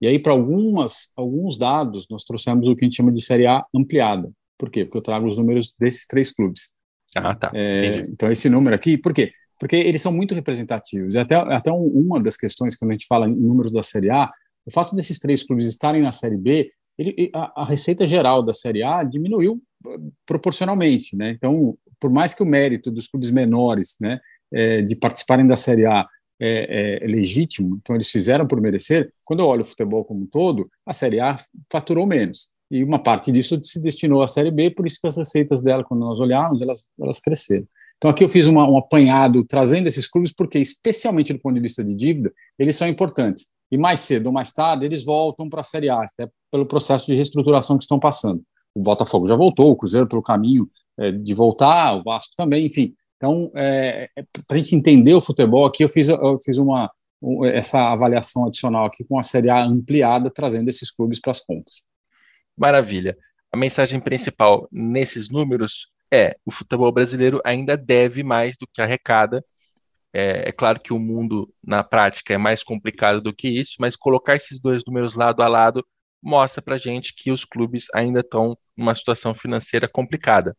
E 0.00 0.06
aí, 0.06 0.18
para 0.18 0.32
algumas 0.32 1.10
alguns 1.14 1.58
dados, 1.58 2.06
nós 2.10 2.24
trouxemos 2.24 2.68
o 2.68 2.74
que 2.74 2.84
a 2.84 2.86
gente 2.86 2.96
chama 2.96 3.12
de 3.12 3.22
Série 3.22 3.46
A 3.46 3.64
ampliada. 3.74 4.30
Por 4.58 4.70
quê? 4.70 4.84
Porque 4.84 4.98
eu 4.98 5.02
trago 5.02 5.26
os 5.26 5.36
números 5.36 5.74
desses 5.78 6.06
três 6.06 6.32
clubes. 6.32 6.72
Ah, 7.14 7.34
tá. 7.34 7.50
É, 7.54 8.06
então, 8.08 8.30
esse 8.30 8.48
número 8.48 8.74
aqui, 8.74 8.96
por 8.96 9.12
quê? 9.12 9.32
Porque 9.58 9.76
eles 9.76 10.00
são 10.00 10.12
muito 10.12 10.34
representativos. 10.34 11.14
E 11.14 11.18
até, 11.18 11.34
até 11.34 11.70
um, 11.72 11.84
uma 11.86 12.20
das 12.20 12.36
questões, 12.36 12.76
quando 12.76 12.90
a 12.90 12.94
gente 12.94 13.06
fala 13.06 13.28
em 13.28 13.34
números 13.34 13.70
da 13.70 13.82
Série 13.82 14.10
A, 14.10 14.30
o 14.64 14.70
fato 14.70 14.94
desses 14.94 15.18
três 15.18 15.42
clubes 15.42 15.66
estarem 15.66 16.02
na 16.02 16.12
Série 16.12 16.36
B, 16.36 16.70
ele, 16.98 17.30
a, 17.34 17.62
a 17.62 17.64
receita 17.66 18.06
geral 18.06 18.42
da 18.42 18.54
Série 18.54 18.82
A 18.82 19.02
diminuiu 19.02 19.62
eh, 19.86 19.98
proporcionalmente. 20.26 21.16
Né? 21.16 21.32
Então, 21.32 21.76
por 21.98 22.10
mais 22.10 22.32
que 22.32 22.42
o 22.42 22.46
mérito 22.46 22.90
dos 22.90 23.06
clubes 23.06 23.30
menores 23.30 23.96
né, 24.00 24.20
é, 24.52 24.82
de 24.82 24.96
participarem 24.96 25.46
da 25.46 25.56
Série 25.56 25.86
A 25.86 26.06
é, 26.40 27.02
é, 27.02 27.06
legítimo, 27.06 27.78
então 27.80 27.94
eles 27.94 28.10
fizeram 28.10 28.46
por 28.46 28.60
merecer, 28.60 29.12
quando 29.24 29.40
eu 29.40 29.46
olho 29.46 29.62
o 29.62 29.64
futebol 29.64 30.04
como 30.04 30.22
um 30.22 30.26
todo, 30.26 30.70
a 30.86 30.92
Série 30.92 31.20
A 31.20 31.36
faturou 31.70 32.06
menos. 32.06 32.48
E 32.70 32.82
uma 32.84 32.98
parte 32.98 33.30
disso 33.32 33.60
se 33.62 33.82
destinou 33.82 34.22
à 34.22 34.28
Série 34.28 34.50
B, 34.50 34.70
por 34.70 34.86
isso 34.86 34.98
que 35.00 35.06
as 35.06 35.16
receitas 35.16 35.60
dela, 35.60 35.84
quando 35.84 36.00
nós 36.00 36.20
olharmos, 36.20 36.62
elas, 36.62 36.84
elas 37.00 37.18
cresceram. 37.18 37.66
Então 37.98 38.10
aqui 38.10 38.24
eu 38.24 38.28
fiz 38.28 38.46
uma, 38.46 38.66
um 38.66 38.78
apanhado 38.78 39.44
trazendo 39.44 39.86
esses 39.86 40.08
clubes, 40.08 40.32
porque, 40.32 40.58
especialmente 40.58 41.32
do 41.32 41.38
ponto 41.38 41.54
de 41.54 41.60
vista 41.60 41.84
de 41.84 41.94
dívida, 41.94 42.32
eles 42.58 42.76
são 42.76 42.88
importantes. 42.88 43.50
E 43.70 43.76
mais 43.76 44.00
cedo 44.00 44.26
ou 44.26 44.32
mais 44.32 44.52
tarde, 44.52 44.86
eles 44.86 45.04
voltam 45.04 45.48
para 45.48 45.60
a 45.60 45.64
Série 45.64 45.90
A, 45.90 46.02
até 46.02 46.28
pelo 46.50 46.64
processo 46.64 47.06
de 47.06 47.14
reestruturação 47.14 47.76
que 47.76 47.84
estão 47.84 48.00
passando. 48.00 48.42
O 48.74 48.80
Botafogo 48.80 49.26
já 49.26 49.36
voltou, 49.36 49.70
o 49.70 49.76
Cruzeiro 49.76 50.06
pelo 50.06 50.22
caminho 50.22 50.68
é, 50.98 51.12
de 51.12 51.34
voltar, 51.34 51.96
o 51.96 52.02
Vasco 52.02 52.32
também, 52.36 52.66
enfim. 52.66 52.94
Então, 53.20 53.52
é, 53.54 54.08
é 54.16 54.24
para 54.46 54.56
a 54.56 54.56
gente 54.56 54.74
entender 54.74 55.12
o 55.12 55.20
futebol 55.20 55.66
aqui, 55.66 55.84
eu 55.84 55.90
fiz, 55.90 56.08
eu 56.08 56.38
fiz 56.42 56.56
uma, 56.56 56.90
essa 57.52 57.92
avaliação 57.92 58.46
adicional 58.46 58.86
aqui 58.86 59.04
com 59.04 59.18
a 59.18 59.22
Série 59.22 59.50
A 59.50 59.62
ampliada, 59.62 60.30
trazendo 60.30 60.70
esses 60.70 60.90
clubes 60.90 61.20
para 61.20 61.32
as 61.32 61.42
contas. 61.42 61.84
Maravilha. 62.56 63.14
A 63.52 63.58
mensagem 63.58 64.00
principal 64.00 64.66
nesses 64.72 65.28
números 65.28 65.88
é: 66.10 66.34
o 66.46 66.50
futebol 66.50 66.90
brasileiro 66.90 67.42
ainda 67.44 67.76
deve 67.76 68.22
mais 68.22 68.56
do 68.56 68.66
que 68.66 68.80
arrecada. 68.80 69.44
É, 70.14 70.48
é 70.48 70.52
claro 70.52 70.80
que 70.80 70.94
o 70.94 70.98
mundo, 70.98 71.52
na 71.62 71.84
prática, 71.84 72.32
é 72.32 72.38
mais 72.38 72.62
complicado 72.62 73.20
do 73.20 73.34
que 73.34 73.48
isso, 73.48 73.74
mas 73.80 73.96
colocar 73.96 74.34
esses 74.34 74.58
dois 74.58 74.82
números 74.86 75.14
lado 75.14 75.42
a 75.42 75.48
lado 75.48 75.86
mostra 76.22 76.62
para 76.62 76.78
gente 76.78 77.14
que 77.14 77.30
os 77.30 77.44
clubes 77.44 77.86
ainda 77.94 78.20
estão 78.20 78.56
numa 78.74 78.94
situação 78.94 79.34
financeira 79.34 79.86
complicada 79.86 80.56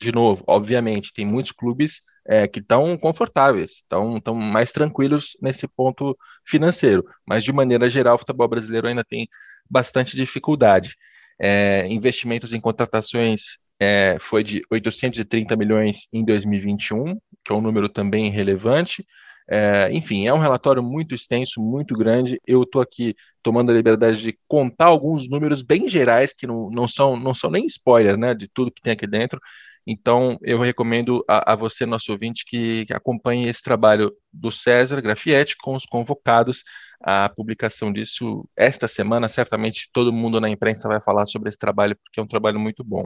de 0.00 0.12
novo, 0.12 0.42
obviamente, 0.46 1.12
tem 1.12 1.24
muitos 1.24 1.52
clubes 1.52 2.02
é, 2.26 2.46
que 2.48 2.60
estão 2.60 2.96
confortáveis, 2.96 3.72
estão 3.72 4.34
mais 4.34 4.72
tranquilos 4.72 5.36
nesse 5.40 5.68
ponto 5.68 6.16
financeiro, 6.44 7.04
mas 7.26 7.44
de 7.44 7.52
maneira 7.52 7.88
geral, 7.88 8.16
o 8.16 8.18
futebol 8.18 8.48
brasileiro 8.48 8.88
ainda 8.88 9.04
tem 9.04 9.28
bastante 9.68 10.16
dificuldade. 10.16 10.94
É, 11.38 11.86
investimentos 11.88 12.52
em 12.52 12.60
contratações 12.60 13.58
é, 13.80 14.18
foi 14.20 14.44
de 14.44 14.62
830 14.70 15.56
milhões 15.56 16.08
em 16.12 16.24
2021, 16.24 17.18
que 17.44 17.52
é 17.52 17.54
um 17.54 17.60
número 17.60 17.88
também 17.88 18.30
relevante. 18.30 19.04
É, 19.46 19.90
enfim, 19.92 20.26
é 20.26 20.32
um 20.32 20.38
relatório 20.38 20.82
muito 20.82 21.14
extenso, 21.14 21.60
muito 21.60 21.94
grande. 21.94 22.40
Eu 22.46 22.62
estou 22.62 22.80
aqui 22.80 23.14
tomando 23.42 23.70
a 23.70 23.74
liberdade 23.74 24.22
de 24.22 24.38
contar 24.48 24.86
alguns 24.86 25.28
números 25.28 25.62
bem 25.62 25.88
gerais, 25.88 26.32
que 26.32 26.46
não, 26.46 26.70
não, 26.70 26.88
são, 26.88 27.16
não 27.16 27.34
são 27.34 27.50
nem 27.50 27.66
spoiler 27.66 28.16
né, 28.16 28.34
de 28.34 28.48
tudo 28.48 28.72
que 28.72 28.80
tem 28.80 28.94
aqui 28.94 29.06
dentro, 29.06 29.38
então, 29.86 30.38
eu 30.42 30.58
recomendo 30.60 31.22
a, 31.28 31.52
a 31.52 31.56
você, 31.56 31.84
nosso 31.84 32.10
ouvinte, 32.10 32.44
que, 32.46 32.86
que, 32.86 32.94
acompanhe 32.94 33.48
esse 33.48 33.62
trabalho 33.62 34.12
do 34.32 34.50
César 34.50 35.00
Grafietti 35.00 35.56
com 35.58 35.76
os 35.76 35.84
convocados. 35.84 36.64
A 37.02 37.28
publicação 37.28 37.92
disso 37.92 38.48
esta 38.56 38.88
semana, 38.88 39.28
certamente 39.28 39.90
todo 39.92 40.12
mundo 40.12 40.40
na 40.40 40.48
imprensa 40.48 40.88
vai 40.88 41.02
falar 41.02 41.26
sobre 41.26 41.50
esse 41.50 41.58
trabalho, 41.58 41.96
porque 42.02 42.18
é 42.18 42.22
um 42.22 42.26
trabalho 42.26 42.58
muito 42.58 42.82
bom. 42.82 43.04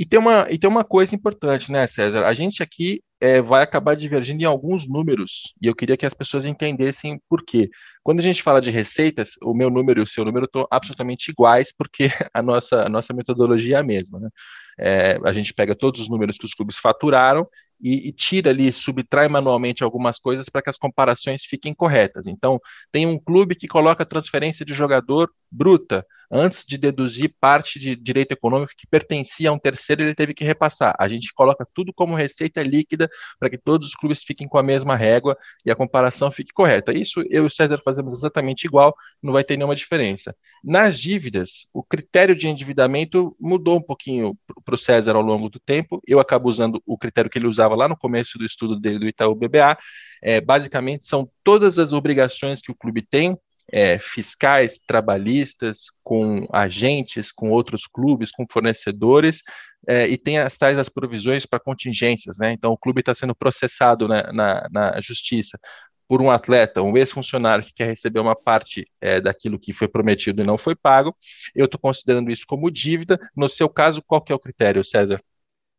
E 0.00 0.06
tem 0.06 0.18
uma, 0.18 0.50
e 0.50 0.58
tem 0.58 0.70
uma 0.70 0.82
coisa 0.82 1.14
importante, 1.14 1.70
né, 1.70 1.86
César? 1.86 2.24
A 2.24 2.32
gente 2.32 2.62
aqui 2.62 3.02
é, 3.20 3.42
vai 3.42 3.62
acabar 3.62 3.94
divergindo 3.94 4.42
em 4.42 4.46
alguns 4.46 4.88
números, 4.88 5.52
e 5.60 5.66
eu 5.66 5.74
queria 5.74 5.94
que 5.94 6.06
as 6.06 6.14
pessoas 6.14 6.46
entendessem 6.46 7.20
por 7.28 7.44
quê. 7.44 7.68
Quando 8.02 8.20
a 8.20 8.22
gente 8.22 8.42
fala 8.42 8.62
de 8.62 8.70
receitas, 8.70 9.32
o 9.42 9.52
meu 9.52 9.68
número 9.68 10.00
e 10.00 10.02
o 10.02 10.06
seu 10.06 10.24
número 10.24 10.46
estão 10.46 10.66
absolutamente 10.70 11.30
iguais, 11.30 11.70
porque 11.76 12.08
a 12.32 12.42
nossa, 12.42 12.86
a 12.86 12.88
nossa 12.88 13.12
metodologia 13.12 13.76
é 13.76 13.80
a 13.80 13.84
mesma. 13.84 14.18
Né? 14.18 14.30
É, 14.78 15.20
a 15.22 15.34
gente 15.34 15.52
pega 15.52 15.76
todos 15.76 16.00
os 16.00 16.08
números 16.08 16.38
que 16.38 16.46
os 16.46 16.54
clubes 16.54 16.78
faturaram 16.78 17.46
e, 17.78 18.08
e 18.08 18.10
tira 18.10 18.48
ali, 18.48 18.72
subtrai 18.72 19.28
manualmente 19.28 19.84
algumas 19.84 20.18
coisas 20.18 20.48
para 20.48 20.62
que 20.62 20.70
as 20.70 20.78
comparações 20.78 21.42
fiquem 21.44 21.74
corretas. 21.74 22.26
Então, 22.26 22.58
tem 22.90 23.06
um 23.06 23.18
clube 23.18 23.54
que 23.54 23.68
coloca 23.68 24.06
transferência 24.06 24.64
de 24.64 24.72
jogador 24.72 25.30
bruta, 25.52 26.06
antes 26.30 26.64
de 26.66 26.78
deduzir 26.78 27.34
parte 27.40 27.78
de 27.78 27.96
direito 27.96 28.32
econômico 28.32 28.72
que 28.76 28.86
pertencia 28.86 29.50
a 29.50 29.52
um 29.52 29.58
terceiro, 29.58 30.02
ele 30.02 30.14
teve 30.14 30.32
que 30.32 30.44
repassar. 30.44 30.94
A 30.98 31.08
gente 31.08 31.32
coloca 31.34 31.66
tudo 31.74 31.92
como 31.92 32.14
receita 32.14 32.62
líquida 32.62 33.10
para 33.38 33.50
que 33.50 33.58
todos 33.58 33.88
os 33.88 33.94
clubes 33.94 34.22
fiquem 34.22 34.46
com 34.46 34.58
a 34.58 34.62
mesma 34.62 34.94
régua 34.94 35.36
e 35.64 35.70
a 35.70 35.76
comparação 35.76 36.30
fique 36.30 36.52
correta. 36.52 36.92
Isso 36.92 37.20
eu 37.28 37.44
e 37.44 37.46
o 37.46 37.50
César 37.50 37.78
fazemos 37.84 38.16
exatamente 38.16 38.64
igual, 38.64 38.94
não 39.22 39.32
vai 39.32 39.42
ter 39.42 39.56
nenhuma 39.56 39.74
diferença. 39.74 40.34
Nas 40.62 40.98
dívidas, 40.98 41.66
o 41.72 41.82
critério 41.82 42.34
de 42.34 42.46
endividamento 42.46 43.36
mudou 43.40 43.78
um 43.78 43.82
pouquinho 43.82 44.38
para 44.64 44.74
o 44.74 44.78
César 44.78 45.16
ao 45.16 45.22
longo 45.22 45.48
do 45.48 45.58
tempo. 45.58 46.00
Eu 46.06 46.20
acabo 46.20 46.48
usando 46.48 46.80
o 46.86 46.96
critério 46.96 47.30
que 47.30 47.38
ele 47.38 47.46
usava 47.48 47.74
lá 47.74 47.88
no 47.88 47.96
começo 47.96 48.38
do 48.38 48.44
estudo 48.44 48.78
dele 48.78 48.98
do 48.98 49.08
Itaú 49.08 49.34
BBA. 49.34 49.76
É, 50.22 50.40
basicamente, 50.40 51.06
são 51.06 51.28
todas 51.42 51.78
as 51.78 51.92
obrigações 51.92 52.60
que 52.60 52.70
o 52.70 52.74
clube 52.74 53.02
tem 53.02 53.36
é, 53.72 53.98
fiscais, 53.98 54.78
trabalhistas, 54.86 55.86
com 56.02 56.46
agentes, 56.52 57.30
com 57.32 57.50
outros 57.50 57.86
clubes, 57.86 58.30
com 58.30 58.46
fornecedores, 58.48 59.42
é, 59.86 60.06
e 60.08 60.16
tem 60.18 60.38
as 60.38 60.56
tais 60.56 60.78
as 60.78 60.88
provisões 60.88 61.46
para 61.46 61.60
contingências, 61.60 62.38
né? 62.38 62.52
Então 62.52 62.72
o 62.72 62.76
clube 62.76 63.00
está 63.00 63.14
sendo 63.14 63.34
processado 63.34 64.06
na, 64.06 64.32
na, 64.32 64.68
na, 64.70 65.00
justiça 65.00 65.58
por 66.06 66.20
um 66.20 66.30
atleta, 66.30 66.82
um 66.82 66.96
ex-funcionário 66.96 67.64
que 67.64 67.72
quer 67.72 67.86
receber 67.86 68.18
uma 68.18 68.34
parte 68.34 68.84
é, 69.00 69.20
daquilo 69.20 69.58
que 69.58 69.72
foi 69.72 69.86
prometido 69.86 70.42
e 70.42 70.46
não 70.46 70.58
foi 70.58 70.74
pago. 70.74 71.12
Eu 71.54 71.66
estou 71.66 71.80
considerando 71.80 72.30
isso 72.30 72.44
como 72.48 72.70
dívida. 72.70 73.18
No 73.36 73.48
seu 73.48 73.68
caso, 73.68 74.02
qual 74.02 74.20
que 74.20 74.32
é 74.32 74.34
o 74.34 74.40
critério, 74.40 74.84
César? 74.84 75.20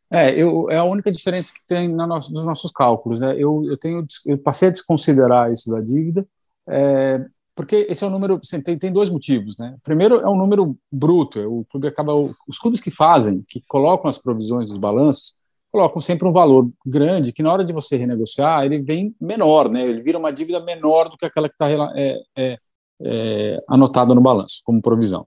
É, 0.09 0.33
eu, 0.33 0.69
é 0.69 0.77
a 0.77 0.83
única 0.83 1.11
diferença 1.11 1.53
que 1.53 1.61
tem 1.67 1.87
nos 1.87 2.45
nossos 2.45 2.71
cálculos. 2.71 3.21
Né? 3.21 3.33
Eu, 3.37 3.65
eu, 3.65 3.77
tenho, 3.77 4.05
eu 4.25 4.37
passei 4.37 4.69
a 4.69 4.71
desconsiderar 4.71 5.51
isso 5.51 5.69
da 5.69 5.79
dívida, 5.79 6.25
é, 6.67 7.25
porque 7.55 7.87
esse 7.89 8.03
é 8.03 8.07
um 8.07 8.09
número, 8.09 8.39
assim, 8.41 8.61
tem, 8.61 8.77
tem 8.77 8.93
dois 8.93 9.09
motivos, 9.09 9.57
né? 9.57 9.75
Primeiro 9.83 10.15
é 10.19 10.29
um 10.29 10.37
número 10.37 10.77
bruto, 10.91 11.39
é 11.39 11.45
o 11.45 11.65
clube 11.69 11.87
acaba, 11.87 12.13
os 12.47 12.57
clubes 12.57 12.79
que 12.79 12.89
fazem, 12.89 13.43
que 13.47 13.61
colocam 13.67 14.09
as 14.09 14.17
provisões 14.17 14.69
dos 14.69 14.77
balanços, 14.77 15.35
colocam 15.71 16.01
sempre 16.01 16.27
um 16.27 16.31
valor 16.31 16.69
grande 16.85 17.31
que 17.31 17.43
na 17.43 17.51
hora 17.51 17.63
de 17.63 17.73
você 17.73 17.95
renegociar 17.95 18.65
ele 18.65 18.81
vem 18.81 19.15
menor, 19.19 19.69
né? 19.69 19.85
Ele 19.85 20.01
vira 20.01 20.17
uma 20.17 20.31
dívida 20.31 20.59
menor 20.61 21.09
do 21.09 21.17
que 21.17 21.25
aquela 21.25 21.47
que 21.47 21.55
está 21.55 21.69
é, 21.69 22.21
é, 22.37 22.57
é, 23.01 23.63
anotada 23.67 24.13
no 24.15 24.21
balanço 24.21 24.61
como 24.63 24.81
provisão. 24.81 25.25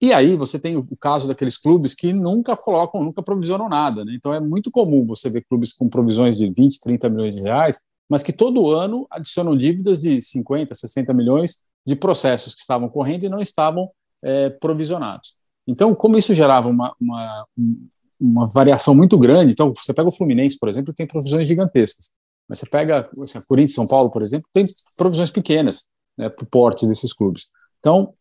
E 0.00 0.12
aí 0.12 0.36
você 0.36 0.58
tem 0.58 0.76
o 0.76 0.84
caso 0.98 1.28
daqueles 1.28 1.56
clubes 1.56 1.94
que 1.94 2.12
nunca 2.12 2.56
colocam, 2.56 3.04
nunca 3.04 3.22
provisionam 3.22 3.68
nada, 3.68 4.04
né? 4.04 4.12
Então 4.16 4.34
é 4.34 4.40
muito 4.40 4.68
comum 4.68 5.06
você 5.06 5.30
ver 5.30 5.44
clubes 5.48 5.72
com 5.72 5.88
provisões 5.88 6.36
de 6.36 6.52
20, 6.52 6.80
30 6.80 7.08
milhões 7.08 7.36
de 7.36 7.40
reais 7.40 7.80
mas 8.08 8.22
que 8.22 8.32
todo 8.32 8.70
ano 8.70 9.06
adicionam 9.10 9.56
dívidas 9.56 10.02
de 10.02 10.20
50, 10.20 10.74
60 10.74 11.14
milhões 11.14 11.62
de 11.86 11.96
processos 11.96 12.54
que 12.54 12.60
estavam 12.60 12.88
correndo 12.88 13.24
e 13.24 13.28
não 13.28 13.40
estavam 13.40 13.90
é, 14.22 14.50
provisionados. 14.50 15.34
Então, 15.66 15.94
como 15.94 16.18
isso 16.18 16.34
gerava 16.34 16.68
uma, 16.68 16.94
uma, 17.00 17.46
uma 18.20 18.46
variação 18.46 18.94
muito 18.94 19.18
grande, 19.18 19.52
então 19.52 19.72
você 19.74 19.92
pega 19.92 20.08
o 20.08 20.12
Fluminense, 20.12 20.58
por 20.58 20.68
exemplo, 20.68 20.94
tem 20.94 21.06
provisões 21.06 21.46
gigantescas, 21.46 22.12
mas 22.48 22.58
você 22.58 22.66
pega 22.66 23.08
assim, 23.18 23.38
a 23.38 23.42
Corinthians 23.42 23.74
São 23.74 23.86
Paulo, 23.86 24.10
por 24.10 24.22
exemplo, 24.22 24.48
tem 24.52 24.64
provisões 24.96 25.30
pequenas 25.30 25.88
né, 26.16 26.28
para 26.28 26.44
o 26.44 26.46
porte 26.46 26.86
desses 26.86 27.12
clubes. 27.12 27.46
Então, 27.78 28.14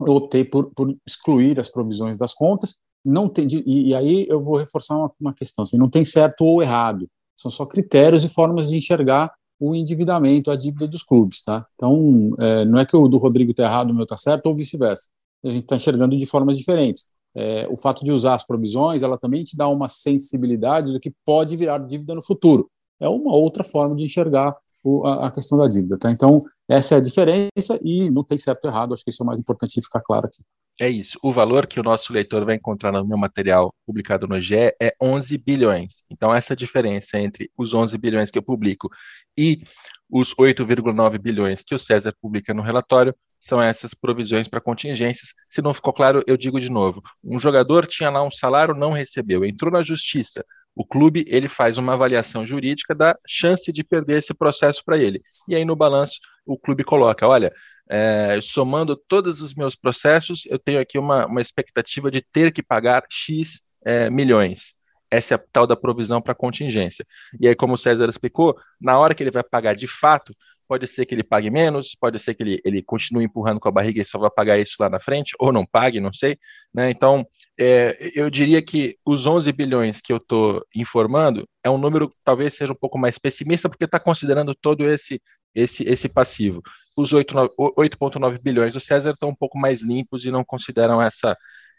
eu 0.00 0.14
optei 0.14 0.44
por, 0.44 0.70
por 0.74 0.94
excluir 1.06 1.58
as 1.58 1.68
provisões 1.68 2.18
das 2.18 2.34
contas, 2.34 2.78
não 3.04 3.28
tem, 3.28 3.46
e, 3.50 3.90
e 3.90 3.94
aí 3.94 4.26
eu 4.28 4.42
vou 4.42 4.56
reforçar 4.56 4.96
uma, 4.96 5.12
uma 5.20 5.34
questão, 5.34 5.62
assim, 5.62 5.78
não 5.78 5.88
tem 5.88 6.04
certo 6.04 6.44
ou 6.44 6.62
errado, 6.62 7.08
são 7.36 7.50
só 7.50 7.66
critérios 7.66 8.24
e 8.24 8.28
formas 8.28 8.68
de 8.68 8.76
enxergar 8.76 9.32
o 9.58 9.74
endividamento, 9.74 10.50
a 10.50 10.56
dívida 10.56 10.86
dos 10.86 11.02
clubes, 11.02 11.42
tá? 11.42 11.66
Então, 11.74 12.34
é, 12.38 12.64
não 12.64 12.78
é 12.78 12.84
que 12.84 12.96
o 12.96 13.08
do 13.08 13.18
Rodrigo 13.18 13.52
está 13.52 13.64
errado, 13.64 13.90
o 13.90 13.94
meu 13.94 14.02
está 14.04 14.16
certo, 14.16 14.46
ou 14.46 14.56
vice-versa. 14.56 15.08
A 15.44 15.48
gente 15.48 15.62
está 15.62 15.76
enxergando 15.76 16.16
de 16.16 16.26
formas 16.26 16.58
diferentes. 16.58 17.06
É, 17.34 17.66
o 17.70 17.76
fato 17.76 18.04
de 18.04 18.12
usar 18.12 18.34
as 18.34 18.46
provisões, 18.46 19.02
ela 19.02 19.18
também 19.18 19.44
te 19.44 19.56
dá 19.56 19.68
uma 19.68 19.88
sensibilidade 19.88 20.92
do 20.92 21.00
que 21.00 21.12
pode 21.24 21.56
virar 21.56 21.78
dívida 21.78 22.14
no 22.14 22.22
futuro. 22.22 22.70
é 22.98 23.08
uma 23.08 23.34
outra 23.34 23.62
forma 23.62 23.94
de 23.94 24.04
enxergar 24.04 24.56
o, 24.82 25.06
a, 25.06 25.26
a, 25.26 25.30
questão 25.30 25.58
da 25.58 25.68
dívida. 25.68 25.98
Tá? 25.98 26.10
Então, 26.10 26.42
essa 26.68 26.94
é 26.94 26.98
a 26.98 27.00
diferença 27.00 27.78
e 27.82 28.10
não 28.10 28.24
tem 28.24 28.38
certo 28.38 28.64
ou 28.64 28.70
errado, 28.70 28.94
acho 28.94 29.04
que 29.04 29.10
isso 29.10 29.22
é 29.22 29.24
o 29.24 29.26
mais 29.26 29.38
importante 29.40 29.74
de 29.74 29.82
ficar 29.82 30.00
claro 30.00 30.26
aqui. 30.26 30.42
É 30.78 30.88
isso. 30.90 31.18
O 31.22 31.32
valor 31.32 31.66
que 31.66 31.80
o 31.80 31.82
nosso 31.82 32.12
leitor 32.12 32.44
vai 32.44 32.54
encontrar 32.54 32.92
no 32.92 33.06
meu 33.06 33.16
material 33.16 33.74
publicado 33.86 34.28
no 34.28 34.38
GE 34.38 34.74
é 34.80 34.94
11 35.00 35.38
bilhões. 35.38 36.04
Então, 36.10 36.34
essa 36.34 36.54
diferença 36.54 37.18
entre 37.18 37.50
os 37.56 37.72
11 37.72 37.96
bilhões 37.96 38.30
que 38.30 38.36
eu 38.36 38.42
publico 38.42 38.90
e 39.38 39.62
os 40.10 40.34
8,9 40.34 41.18
bilhões 41.18 41.64
que 41.64 41.74
o 41.74 41.78
César 41.78 42.14
publica 42.20 42.52
no 42.52 42.60
relatório 42.60 43.14
são 43.40 43.62
essas 43.62 43.94
provisões 43.94 44.48
para 44.48 44.60
contingências. 44.60 45.32
Se 45.48 45.62
não 45.62 45.72
ficou 45.72 45.94
claro, 45.94 46.22
eu 46.26 46.36
digo 46.36 46.60
de 46.60 46.70
novo. 46.70 47.02
Um 47.24 47.38
jogador 47.38 47.86
tinha 47.86 48.10
lá 48.10 48.22
um 48.22 48.30
salário, 48.30 48.74
não 48.74 48.92
recebeu, 48.92 49.44
entrou 49.44 49.72
na 49.72 49.82
justiça. 49.82 50.44
O 50.74 50.84
clube 50.84 51.24
ele 51.26 51.48
faz 51.48 51.78
uma 51.78 51.94
avaliação 51.94 52.46
jurídica 52.46 52.94
da 52.94 53.14
chance 53.26 53.72
de 53.72 53.82
perder 53.82 54.18
esse 54.18 54.34
processo 54.34 54.82
para 54.84 54.98
ele. 54.98 55.18
E 55.48 55.54
aí 55.54 55.64
no 55.64 55.74
balanço 55.74 56.18
o 56.44 56.58
clube 56.58 56.84
coloca, 56.84 57.26
olha, 57.26 57.50
é, 57.88 58.38
somando 58.42 58.96
todos 58.96 59.40
os 59.40 59.54
meus 59.54 59.74
processos, 59.74 60.44
eu 60.46 60.58
tenho 60.58 60.80
aqui 60.80 60.98
uma, 60.98 61.26
uma 61.26 61.40
expectativa 61.40 62.10
de 62.10 62.20
ter 62.32 62.52
que 62.52 62.62
pagar 62.62 63.04
X 63.08 63.64
é, 63.84 64.10
milhões. 64.10 64.74
Essa 65.10 65.34
é 65.34 65.36
a 65.36 65.42
tal 65.52 65.66
da 65.66 65.76
provisão 65.76 66.20
para 66.20 66.34
contingência. 66.34 67.06
E 67.40 67.46
aí, 67.46 67.54
como 67.54 67.74
o 67.74 67.78
César 67.78 68.08
explicou, 68.08 68.56
na 68.80 68.98
hora 68.98 69.14
que 69.14 69.22
ele 69.22 69.30
vai 69.30 69.44
pagar 69.44 69.74
de 69.76 69.86
fato, 69.86 70.34
pode 70.66 70.86
ser 70.86 71.06
que 71.06 71.14
ele 71.14 71.22
pague 71.22 71.50
menos, 71.50 71.94
pode 71.94 72.18
ser 72.18 72.34
que 72.34 72.42
ele, 72.42 72.60
ele 72.64 72.82
continue 72.82 73.24
empurrando 73.24 73.60
com 73.60 73.68
a 73.68 73.72
barriga 73.72 74.00
e 74.00 74.04
só 74.04 74.18
vai 74.18 74.30
pagar 74.30 74.58
isso 74.58 74.76
lá 74.78 74.88
na 74.88 75.00
frente, 75.00 75.34
ou 75.38 75.52
não 75.52 75.64
pague, 75.64 76.00
não 76.00 76.12
sei. 76.12 76.38
Né? 76.74 76.90
Então, 76.90 77.26
é, 77.58 78.12
eu 78.14 78.28
diria 78.30 78.60
que 78.62 78.96
os 79.04 79.26
11 79.26 79.50
bilhões 79.52 80.00
que 80.00 80.12
eu 80.12 80.18
estou 80.18 80.64
informando 80.74 81.48
é 81.64 81.70
um 81.70 81.78
número 81.78 82.12
talvez 82.24 82.54
seja 82.54 82.72
um 82.72 82.76
pouco 82.76 82.98
mais 82.98 83.18
pessimista, 83.18 83.68
porque 83.68 83.84
está 83.84 83.98
considerando 83.98 84.54
todo 84.54 84.88
esse, 84.88 85.20
esse, 85.54 85.84
esse 85.84 86.08
passivo. 86.08 86.62
Os 86.96 87.12
8,9 87.12 88.40
bilhões 88.42 88.74
do 88.74 88.80
César 88.80 89.10
estão 89.10 89.28
um 89.28 89.34
pouco 89.34 89.58
mais 89.58 89.82
limpos 89.82 90.24
e 90.24 90.30
não 90.30 90.44
consideram 90.44 91.00
essa, 91.00 91.36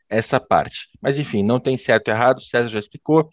essa 0.09 0.39
parte. 0.39 0.87
Mas, 1.01 1.17
enfim, 1.17 1.43
não 1.43 1.59
tem 1.59 1.77
certo 1.77 2.07
e 2.07 2.11
errado, 2.11 2.37
o 2.37 2.41
César 2.41 2.69
já 2.69 2.79
explicou 2.79 3.29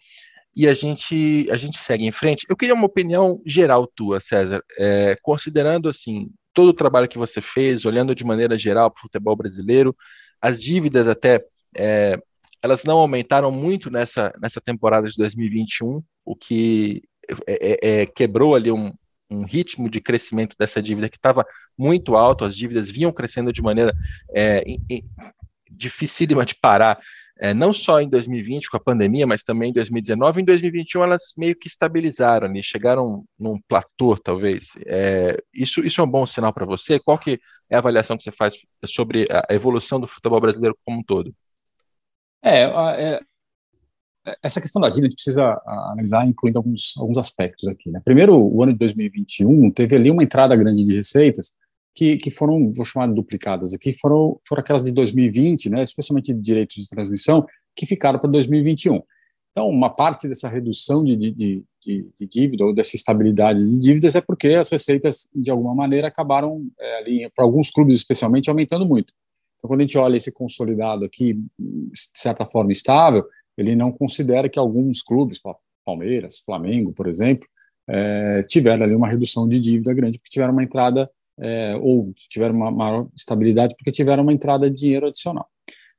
e 0.55 0.67
a 0.67 0.73
gente, 0.73 1.47
a 1.51 1.57
gente 1.57 1.77
segue 1.77 2.05
em 2.05 2.11
frente. 2.11 2.45
Eu 2.49 2.55
queria 2.55 2.73
uma 2.73 2.85
opinião 2.85 3.41
geral 3.45 3.85
tua, 3.85 4.21
César, 4.21 4.63
é, 4.77 5.17
considerando 5.21 5.89
assim 5.89 6.29
todo 6.53 6.69
o 6.69 6.73
trabalho 6.73 7.09
que 7.09 7.17
você 7.17 7.41
fez, 7.41 7.83
olhando 7.85 8.15
de 8.15 8.23
maneira 8.23 8.57
geral 8.57 8.89
para 8.89 8.99
o 8.99 9.01
futebol 9.01 9.35
brasileiro, 9.35 9.95
as 10.41 10.61
dívidas 10.61 11.07
até 11.07 11.43
é, 11.75 12.17
elas 12.63 12.83
não 12.83 12.97
aumentaram 12.97 13.51
muito 13.51 13.91
nessa, 13.91 14.33
nessa 14.41 14.61
temporada 14.61 15.07
de 15.07 15.17
2021, 15.17 16.01
o 16.23 16.35
que 16.35 17.03
é, 17.45 17.45
é, 17.47 18.01
é, 18.01 18.05
quebrou 18.05 18.55
ali 18.55 18.71
um, 18.71 18.93
um 19.29 19.43
ritmo 19.43 19.89
de 19.89 19.99
crescimento 19.99 20.55
dessa 20.57 20.81
dívida 20.81 21.09
que 21.09 21.17
estava 21.17 21.45
muito 21.77 22.15
alto, 22.15 22.45
as 22.45 22.55
dívidas 22.55 22.89
vinham 22.89 23.11
crescendo 23.11 23.51
de 23.51 23.61
maneira 23.61 23.93
é, 24.33 24.63
dificílima 25.69 26.45
de 26.45 26.55
parar 26.55 26.99
é, 27.37 27.53
não 27.53 27.73
só 27.73 27.99
em 27.99 28.07
2020 28.07 28.69
com 28.69 28.77
a 28.77 28.79
pandemia, 28.79 29.27
mas 29.27 29.43
também 29.43 29.69
em 29.69 29.73
2019 29.73 30.39
e 30.39 30.41
em 30.41 30.45
2021 30.45 31.03
elas 31.03 31.33
meio 31.37 31.55
que 31.55 31.67
estabilizaram 31.67 32.47
ali, 32.47 32.63
chegaram 32.63 33.25
num 33.37 33.59
platô, 33.67 34.17
talvez. 34.17 34.69
É, 34.85 35.37
isso, 35.53 35.85
isso 35.85 35.99
é 35.99 36.03
um 36.03 36.09
bom 36.09 36.25
sinal 36.25 36.53
para 36.53 36.65
você? 36.65 36.99
Qual 36.99 37.17
que 37.17 37.39
é 37.69 37.75
a 37.75 37.79
avaliação 37.79 38.17
que 38.17 38.23
você 38.23 38.31
faz 38.31 38.55
sobre 38.85 39.27
a 39.29 39.53
evolução 39.53 39.99
do 39.99 40.07
futebol 40.07 40.39
brasileiro 40.39 40.77
como 40.85 40.99
um 40.99 41.03
todo? 41.03 41.33
É, 42.41 42.63
é 42.63 43.19
essa 44.41 44.61
questão 44.61 44.81
da 44.81 44.89
dívida 44.89 45.07
a 45.07 45.09
gente 45.09 45.15
precisa 45.15 45.61
analisar 45.65 46.27
incluindo 46.27 46.57
alguns, 46.57 46.95
alguns 46.97 47.17
aspectos 47.17 47.67
aqui. 47.67 47.89
Né? 47.89 48.01
Primeiro, 48.03 48.35
o 48.35 48.63
ano 48.63 48.73
de 48.73 48.79
2021 48.79 49.71
teve 49.71 49.95
ali 49.95 50.09
uma 50.09 50.23
entrada 50.23 50.55
grande 50.55 50.83
de 50.83 50.95
receitas, 50.95 51.53
que, 51.95 52.17
que 52.17 52.29
foram, 52.29 52.71
vou 52.73 52.83
chamar 52.83 53.07
de 53.07 53.15
duplicadas 53.15 53.73
aqui, 53.73 53.95
foram, 53.99 54.37
foram 54.45 54.59
aquelas 54.59 54.83
de 54.83 54.91
2020, 54.91 55.69
né, 55.69 55.81
especialmente 55.81 56.33
de 56.33 56.41
direitos 56.41 56.75
de 56.75 56.89
transmissão, 56.89 57.45
que 57.73 57.85
ficaram 57.85 58.19
para 58.19 58.29
2021. 58.29 59.01
Então, 59.51 59.69
uma 59.69 59.89
parte 59.89 60.27
dessa 60.27 60.49
redução 60.49 61.01
de, 61.01 61.15
de, 61.15 61.31
de, 61.81 62.09
de, 62.19 62.27
dívida 62.27 62.65
ou 62.65 62.75
dessa 62.75 62.97
estabilidade 62.97 63.63
de 63.63 63.79
dívidas 63.79 64.13
é 64.13 64.19
porque 64.19 64.49
as 64.49 64.67
receitas, 64.67 65.29
de 65.33 65.49
alguma 65.49 65.73
maneira, 65.73 66.09
acabaram, 66.09 66.61
é, 66.77 66.97
ali, 66.97 67.31
para 67.33 67.45
alguns 67.45 67.71
clubes 67.71 67.95
especialmente, 67.95 68.49
aumentando 68.49 68.85
muito. 68.85 69.13
Então, 69.57 69.69
quando 69.69 69.79
a 69.79 69.83
gente 69.83 69.97
olha 69.97 70.17
esse 70.17 70.33
consolidado 70.33 71.05
aqui, 71.05 71.35
de 71.57 71.91
certa 72.13 72.45
forma 72.45 72.73
estável, 72.73 73.23
ele 73.57 73.73
não 73.73 73.93
considera 73.93 74.49
que 74.49 74.59
alguns 74.59 75.01
clubes, 75.01 75.39
Palmeiras, 75.85 76.39
Flamengo, 76.39 76.91
por 76.91 77.07
exemplo, 77.07 77.47
é, 77.87 78.43
tiveram 78.43 78.83
ali 78.83 78.93
uma 78.95 79.07
redução 79.07 79.47
de 79.47 79.61
dívida 79.61 79.93
grande, 79.93 80.19
porque 80.19 80.31
tiveram 80.31 80.51
uma 80.51 80.63
entrada 80.63 81.09
é, 81.39 81.75
ou 81.75 82.13
tiveram 82.29 82.55
uma 82.55 82.71
maior 82.71 83.07
estabilidade 83.15 83.75
porque 83.77 83.91
tiveram 83.91 84.23
uma 84.23 84.33
entrada 84.33 84.69
de 84.69 84.77
dinheiro 84.77 85.07
adicional. 85.07 85.47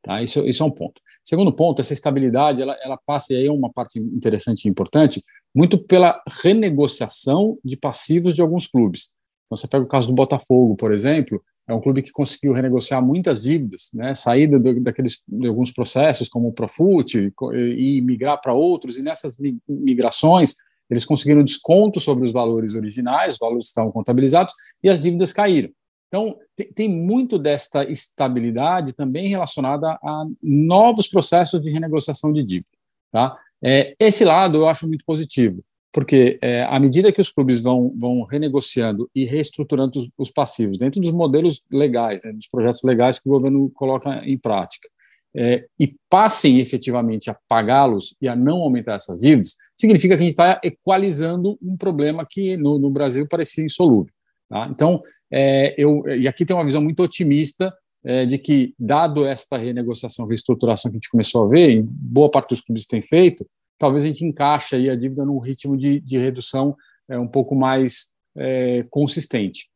Tá? 0.03 0.22
Isso, 0.22 0.46
isso 0.46 0.62
é 0.62 0.66
um 0.66 0.70
ponto. 0.70 1.01
Segundo 1.22 1.53
ponto, 1.53 1.81
essa 1.81 1.92
estabilidade, 1.92 2.62
ela, 2.62 2.77
ela 2.83 2.96
passa, 3.05 3.33
e 3.33 3.37
aí 3.37 3.46
é 3.46 3.53
uma 3.53 3.72
parte 3.72 3.99
interessante 3.99 4.64
e 4.64 4.68
importante, 4.68 5.22
muito 5.55 5.77
pela 5.79 6.22
renegociação 6.42 7.59
de 7.64 7.77
passivos 7.77 8.35
de 8.35 8.42
alguns 8.42 8.66
clubes. 8.66 9.11
Então, 9.46 9.57
você 9.57 9.66
pega 9.66 9.85
o 9.85 9.88
caso 9.88 10.07
do 10.07 10.14
Botafogo, 10.14 10.77
por 10.77 10.92
exemplo, 10.92 11.42
é 11.68 11.75
um 11.75 11.81
clube 11.81 12.03
que 12.03 12.12
conseguiu 12.12 12.53
renegociar 12.53 13.05
muitas 13.05 13.42
dívidas, 13.42 13.90
né, 13.92 14.14
saída 14.14 14.59
do, 14.59 14.81
daqueles 14.81 15.20
de 15.27 15.49
alguns 15.49 15.72
processos 15.72 16.29
como 16.29 16.49
o 16.49 16.53
Profut 16.53 17.33
e, 17.53 17.99
e 17.99 18.01
migrar 18.03 18.40
para 18.40 18.55
outros, 18.55 18.96
e 18.96 19.03
nessas 19.03 19.37
migrações 19.68 20.55
eles 20.90 21.05
conseguiram 21.05 21.42
desconto 21.42 22.01
sobre 22.01 22.25
os 22.25 22.33
valores 22.33 22.75
originais, 22.75 23.35
os 23.35 23.38
valores 23.38 23.66
estavam 23.66 23.90
contabilizados, 23.90 24.55
e 24.83 24.88
as 24.88 25.03
dívidas 25.03 25.33
caíram. 25.33 25.70
Então, 26.09 26.38
tem, 26.55 26.72
tem 26.72 26.88
muito 26.88 27.38
desta 27.38 27.85
estabilidade 27.85 28.92
também 28.92 29.29
relacionada 29.29 29.99
a 30.03 30.25
novos 30.42 31.09
processos 31.09 31.61
de 31.61 31.70
renegociação 31.70 32.33
de 32.33 32.44
dívida. 32.44 32.68
Tá? 33.11 33.37
É, 33.62 33.94
esse 33.99 34.25
lado 34.25 34.59
eu 34.59 34.68
acho 34.68 34.87
muito 34.87 35.05
positivo, 35.05 35.64
porque 35.92 36.38
é, 36.42 36.62
à 36.64 36.79
medida 36.79 37.11
que 37.11 37.20
os 37.20 37.31
clubes 37.31 37.61
vão, 37.61 37.92
vão 37.99 38.22
renegociando 38.22 39.11
e 39.14 39.25
reestruturando 39.25 39.99
os, 39.99 40.09
os 40.16 40.31
passivos 40.31 40.79
dentro 40.79 41.01
dos 41.01 41.11
modelos 41.11 41.62
legais, 41.72 42.22
né, 42.25 42.33
dos 42.33 42.46
projetos 42.46 42.83
legais 42.83 43.18
que 43.18 43.29
o 43.29 43.33
governo 43.33 43.70
coloca 43.70 44.22
em 44.25 44.38
prática, 44.38 44.88
é, 45.37 45.66
e 45.79 45.94
passem 46.09 46.61
efetivamente 46.61 47.29
a 47.29 47.37
pagá-los 47.46 48.16
e 48.20 48.27
a 48.27 48.35
não 48.35 48.62
aumentar 48.62 48.94
essas 48.94 49.20
dívidas, 49.20 49.57
significa 49.77 50.16
que 50.16 50.20
a 50.20 50.22
gente 50.22 50.33
está 50.33 50.61
equalizando 50.64 51.59
um 51.61 51.77
problema 51.77 52.27
que 52.29 52.57
no, 52.57 52.79
no 52.79 52.90
Brasil 52.90 53.27
parecia 53.29 53.64
insolúvel. 53.64 54.12
Tá? 54.49 54.66
Então, 54.70 55.03
é, 55.31 55.75
eu, 55.77 56.09
e 56.09 56.27
aqui 56.27 56.46
tem 56.46 56.57
uma 56.57 56.64
visão 56.64 56.81
muito 56.81 57.03
otimista 57.03 57.75
é, 58.03 58.25
de 58.25 58.38
que, 58.38 58.72
dado 58.79 59.27
esta 59.27 59.59
renegociação, 59.59 60.27
reestruturação 60.27 60.90
que 60.90 60.96
a 60.96 60.99
gente 60.99 61.11
começou 61.11 61.44
a 61.44 61.49
ver, 61.49 61.70
e 61.70 61.85
boa 61.92 62.31
parte 62.31 62.51
dos 62.51 62.61
clubes 62.61 62.87
tem 62.87 63.03
feito, 63.03 63.46
talvez 63.79 64.05
a 64.05 64.07
gente 64.07 64.25
encaixe 64.25 64.77
aí 64.77 64.88
a 64.88 64.96
dívida 64.96 65.25
num 65.25 65.38
ritmo 65.38 65.77
de, 65.77 66.01
de 66.01 66.16
redução 66.16 66.75
é, 67.09 67.18
um 67.18 67.29
pouco 67.29 67.55
mais 67.55 68.07
é, 68.37 68.87
consistente. 68.88 69.68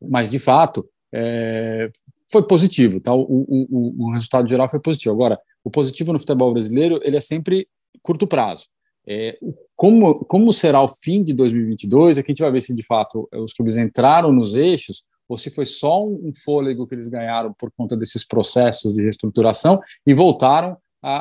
Mas, 0.00 0.30
de 0.30 0.38
fato, 0.38 0.88
é, 1.12 1.90
foi 2.32 2.42
positivo, 2.42 2.98
tá? 2.98 3.12
O, 3.14 3.20
o, 3.20 4.06
o, 4.06 4.12
resultado 4.12 4.48
geral 4.48 4.68
foi 4.68 4.80
positivo. 4.80 5.14
Agora, 5.14 5.38
o 5.62 5.70
positivo 5.70 6.12
no 6.12 6.18
futebol 6.18 6.52
brasileiro 6.52 6.98
ele 7.04 7.16
é 7.16 7.20
sempre 7.20 7.68
curto 8.02 8.26
prazo. 8.26 8.66
É, 9.06 9.38
como, 9.76 10.24
como 10.24 10.52
será 10.52 10.80
o 10.80 10.88
fim 10.88 11.22
de 11.22 11.34
2022? 11.34 12.18
Aqui 12.18 12.30
a 12.30 12.32
gente 12.32 12.42
vai 12.42 12.52
ver 12.52 12.62
se 12.62 12.74
de 12.74 12.82
fato 12.84 13.28
os 13.34 13.52
clubes 13.52 13.76
entraram 13.76 14.32
nos 14.32 14.54
eixos 14.54 15.04
ou 15.28 15.36
se 15.36 15.50
foi 15.50 15.66
só 15.66 16.04
um 16.04 16.30
fôlego 16.44 16.86
que 16.86 16.94
eles 16.94 17.08
ganharam 17.08 17.52
por 17.52 17.70
conta 17.76 17.96
desses 17.96 18.24
processos 18.26 18.94
de 18.94 19.02
reestruturação 19.02 19.80
e 20.06 20.14
voltaram 20.14 20.76
a, 21.02 21.16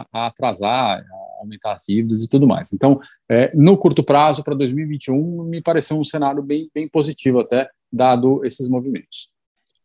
a, 0.00 0.06
a 0.12 0.26
atrasar, 0.26 1.00
a 1.00 1.40
aumentar 1.40 1.72
as 1.72 1.82
dívidas 1.88 2.22
e 2.22 2.28
tudo 2.28 2.46
mais. 2.46 2.72
Então, 2.72 3.00
é, 3.28 3.50
no 3.54 3.76
curto 3.76 4.02
prazo, 4.02 4.44
para 4.44 4.54
2021, 4.54 5.44
me 5.44 5.60
pareceu 5.60 5.98
um 5.98 6.04
cenário 6.04 6.42
bem, 6.42 6.70
bem 6.74 6.88
positivo 6.88 7.40
até, 7.40 7.68
dado 7.92 8.44
esses 8.44 8.68
movimentos. 8.68 9.28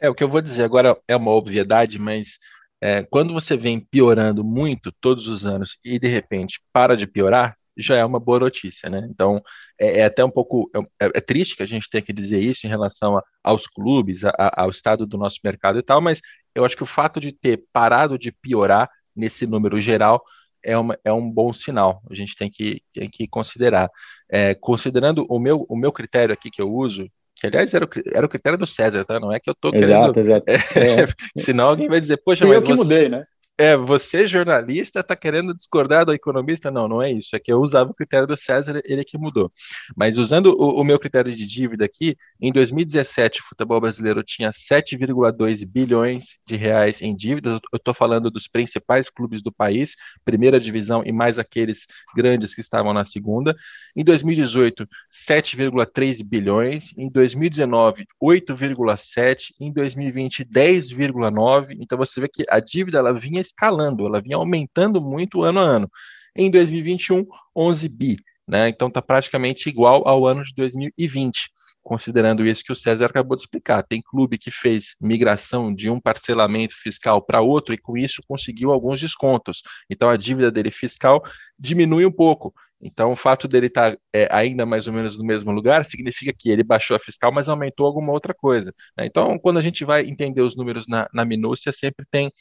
É, 0.04 0.10
o 0.10 0.14
que 0.14 0.22
eu 0.22 0.28
vou 0.28 0.42
dizer 0.42 0.64
agora 0.66 1.00
é 1.08 1.16
uma 1.16 1.32
obviedade, 1.32 1.98
mas 1.98 2.38
é, 2.82 3.04
quando 3.04 3.32
você 3.32 3.56
vem 3.56 3.80
piorando 3.80 4.44
muito 4.44 4.92
todos 5.00 5.30
os 5.30 5.46
anos 5.46 5.78
e 5.82 5.98
de 5.98 6.10
repente 6.10 6.60
para 6.74 6.98
de 6.98 7.08
piorar, 7.08 7.56
já 7.78 7.96
é 7.96 8.04
uma 8.04 8.20
boa 8.20 8.42
notícia, 8.42 8.90
né? 8.90 9.08
Então 9.10 9.42
é, 9.80 10.02
é 10.02 10.06
até 10.06 10.24
um 10.26 10.30
pouco 10.30 10.70
é, 10.76 11.06
é, 11.06 11.22
triste 11.22 11.56
que 11.56 11.64
a 11.64 11.66
gente 11.66 11.90
tenha 11.90 12.02
que 12.02 12.12
dizer 12.12 12.42
isso 12.42 12.68
em 12.68 12.70
relação 12.70 13.18
a, 13.18 13.24
aos 13.42 13.66
clubes, 13.66 14.26
a, 14.26 14.30
a, 14.38 14.64
ao 14.64 14.70
estado 14.70 15.08
do 15.08 15.18
nosso 15.18 15.40
mercado 15.42 15.80
e 15.80 15.84
tal, 15.84 16.02
mas 16.02 16.22
eu 16.54 16.66
acho 16.66 16.76
que 16.76 16.84
o 16.84 16.86
fato 16.86 17.22
de 17.22 17.32
ter 17.32 17.64
parado 17.72 18.20
de 18.20 18.30
piorar 18.30 18.90
nesse 19.16 19.48
número 19.48 19.80
geral 19.80 20.22
é, 20.62 20.78
uma, 20.78 21.00
é 21.06 21.14
um 21.14 21.32
bom 21.32 21.54
sinal. 21.54 22.02
A 22.12 22.14
gente 22.14 22.36
tem 22.36 22.50
que, 22.50 22.82
tem 22.94 23.10
que 23.10 23.26
considerar. 23.26 23.90
É, 24.30 24.54
considerando 24.56 25.26
o 25.30 25.40
meu, 25.40 25.66
o 25.70 25.78
meu 25.78 25.94
critério 25.94 26.34
aqui 26.34 26.52
que 26.52 26.62
eu 26.62 26.74
uso, 26.74 27.10
que, 27.44 27.48
aliás, 27.48 27.74
era 27.74 27.86
o, 27.86 27.90
era 28.14 28.26
o 28.26 28.30
critério 28.30 28.58
do 28.58 28.66
César, 28.66 29.04
tá? 29.04 29.20
Não 29.20 29.32
é 29.32 29.40
que 29.40 29.50
eu 29.50 29.56
tô 29.56 29.74
exato, 29.74 30.14
querendo... 30.14 30.20
Exato, 30.20 30.46
é, 30.80 31.06
Senão 31.38 31.68
alguém 31.68 31.90
vai 31.90 32.00
dizer, 32.00 32.18
poxa, 32.18 32.46
Fui 32.46 32.56
mas... 32.56 32.58
eu 32.58 32.64
que 32.64 32.74
você... 32.74 32.84
mudei, 32.84 33.10
né? 33.10 33.24
É, 33.64 33.78
você 33.78 34.28
jornalista 34.28 35.00
está 35.00 35.16
querendo 35.16 35.54
discordar 35.54 36.06
do 36.06 36.14
economista? 36.14 36.70
Não, 36.70 36.86
não 36.88 37.02
é 37.02 37.12
isso. 37.12 37.34
É 37.34 37.40
que 37.40 37.52
eu 37.52 37.62
usava 37.62 37.92
o 37.92 37.94
critério 37.94 38.28
do 38.28 38.36
César, 38.36 38.82
ele 38.84 39.06
que 39.06 39.18
mudou. 39.18 39.50
Mas 39.96 40.18
usando 40.18 40.48
o, 40.48 40.82
o 40.82 40.84
meu 40.84 41.00
critério 41.00 41.34
de 41.34 41.48
dívida 41.48 41.86
aqui, 41.86 42.18
em 42.42 42.52
2017 42.52 43.40
o 43.40 43.44
futebol 43.46 43.80
brasileiro 43.80 44.22
tinha 44.22 44.50
7,2 44.50 45.66
bilhões 45.66 46.38
de 46.46 46.58
reais 46.58 47.02
em 47.02 47.16
dívidas. 47.16 47.54
Eu 47.72 47.78
estou 47.78 47.94
falando 47.94 48.30
dos 48.30 48.48
principais 48.50 49.10
clubes 49.10 49.42
do 49.42 49.52
país, 49.52 49.96
primeira 50.26 50.60
divisão 50.60 51.02
e 51.06 51.14
mais 51.14 51.40
aqueles 51.40 51.86
grandes 52.16 52.54
que 52.54 52.62
estavam 52.62 52.94
na 52.94 53.06
segunda. 53.06 53.56
Em 53.96 54.04
2018, 54.04 54.86
7,3 55.10 56.22
bilhões. 56.22 56.90
Em 56.98 57.10
2019, 57.10 58.08
8,7. 58.22 59.54
Em 59.60 59.72
2020, 59.72 60.44
10,9. 60.44 61.78
Então 61.80 61.98
você 61.98 62.20
vê 62.20 62.28
que 62.28 62.44
a 62.50 62.60
dívida 62.60 62.98
ela 62.98 63.14
vinha 63.14 63.40
escalando, 63.54 64.06
ela 64.06 64.22
vinha 64.22 64.38
aumentando 64.38 65.00
muito 65.02 65.44
ano 65.44 65.60
a 65.60 65.64
ano. 65.64 65.90
Em 66.36 66.50
2021, 66.50 67.26
11 67.56 67.90
bi. 67.90 68.18
Né? 68.48 68.70
Então 68.70 68.88
está 68.88 69.02
praticamente 69.02 69.70
igual 69.70 70.08
ao 70.08 70.26
ano 70.26 70.44
de 70.44 70.54
2020 70.56 71.50
considerando 71.84 72.46
isso 72.46 72.64
que 72.64 72.72
o 72.72 72.76
César 72.76 73.08
acabou 73.08 73.36
de 73.36 73.44
explicar. 73.44 73.84
Tem 73.84 74.02
clube 74.02 74.38
que 74.38 74.50
fez 74.50 74.96
migração 75.02 75.74
de 75.74 75.90
um 75.90 76.00
parcelamento 76.00 76.74
fiscal 76.76 77.22
para 77.22 77.42
outro 77.42 77.74
e 77.74 77.78
com 77.78 77.98
isso 77.98 78.24
conseguiu 78.26 78.72
alguns 78.72 79.02
descontos. 79.02 79.62
Então 79.90 80.10
a 80.10 80.16
dívida 80.16 80.50
dele 80.50 80.72
fiscal 80.72 81.22
diminui 81.60 82.06
um 82.06 82.12
pouco. 82.12 82.54
Então 82.82 83.12
o 83.12 83.16
fato 83.16 83.48
dele 83.48 83.68
estar 83.68 83.92
tá, 83.92 83.98
é, 84.14 84.28
ainda 84.32 84.66
mais 84.66 84.88
ou 84.88 84.94
menos 84.94 85.18
no 85.18 85.26
mesmo 85.26 85.52
lugar 85.52 85.86
significa 85.86 86.34
que 86.38 86.50
ele 86.50 86.64
baixou 86.64 86.96
a 86.96 87.00
fiscal, 87.00 87.32
mas 87.32 87.48
aumentou 87.50 87.86
alguma 87.86 88.12
outra 88.12 88.34
coisa. 88.34 88.74
Né? 88.98 89.06
Então 89.06 89.38
quando 89.38 89.60
a 89.60 89.62
gente 89.62 89.84
vai 89.86 90.04
entender 90.04 90.42
os 90.42 90.56
números 90.56 90.88
na, 90.88 91.08
na 91.14 91.26
minúcia, 91.26 91.72
sempre 91.72 92.06
tem 92.10 92.32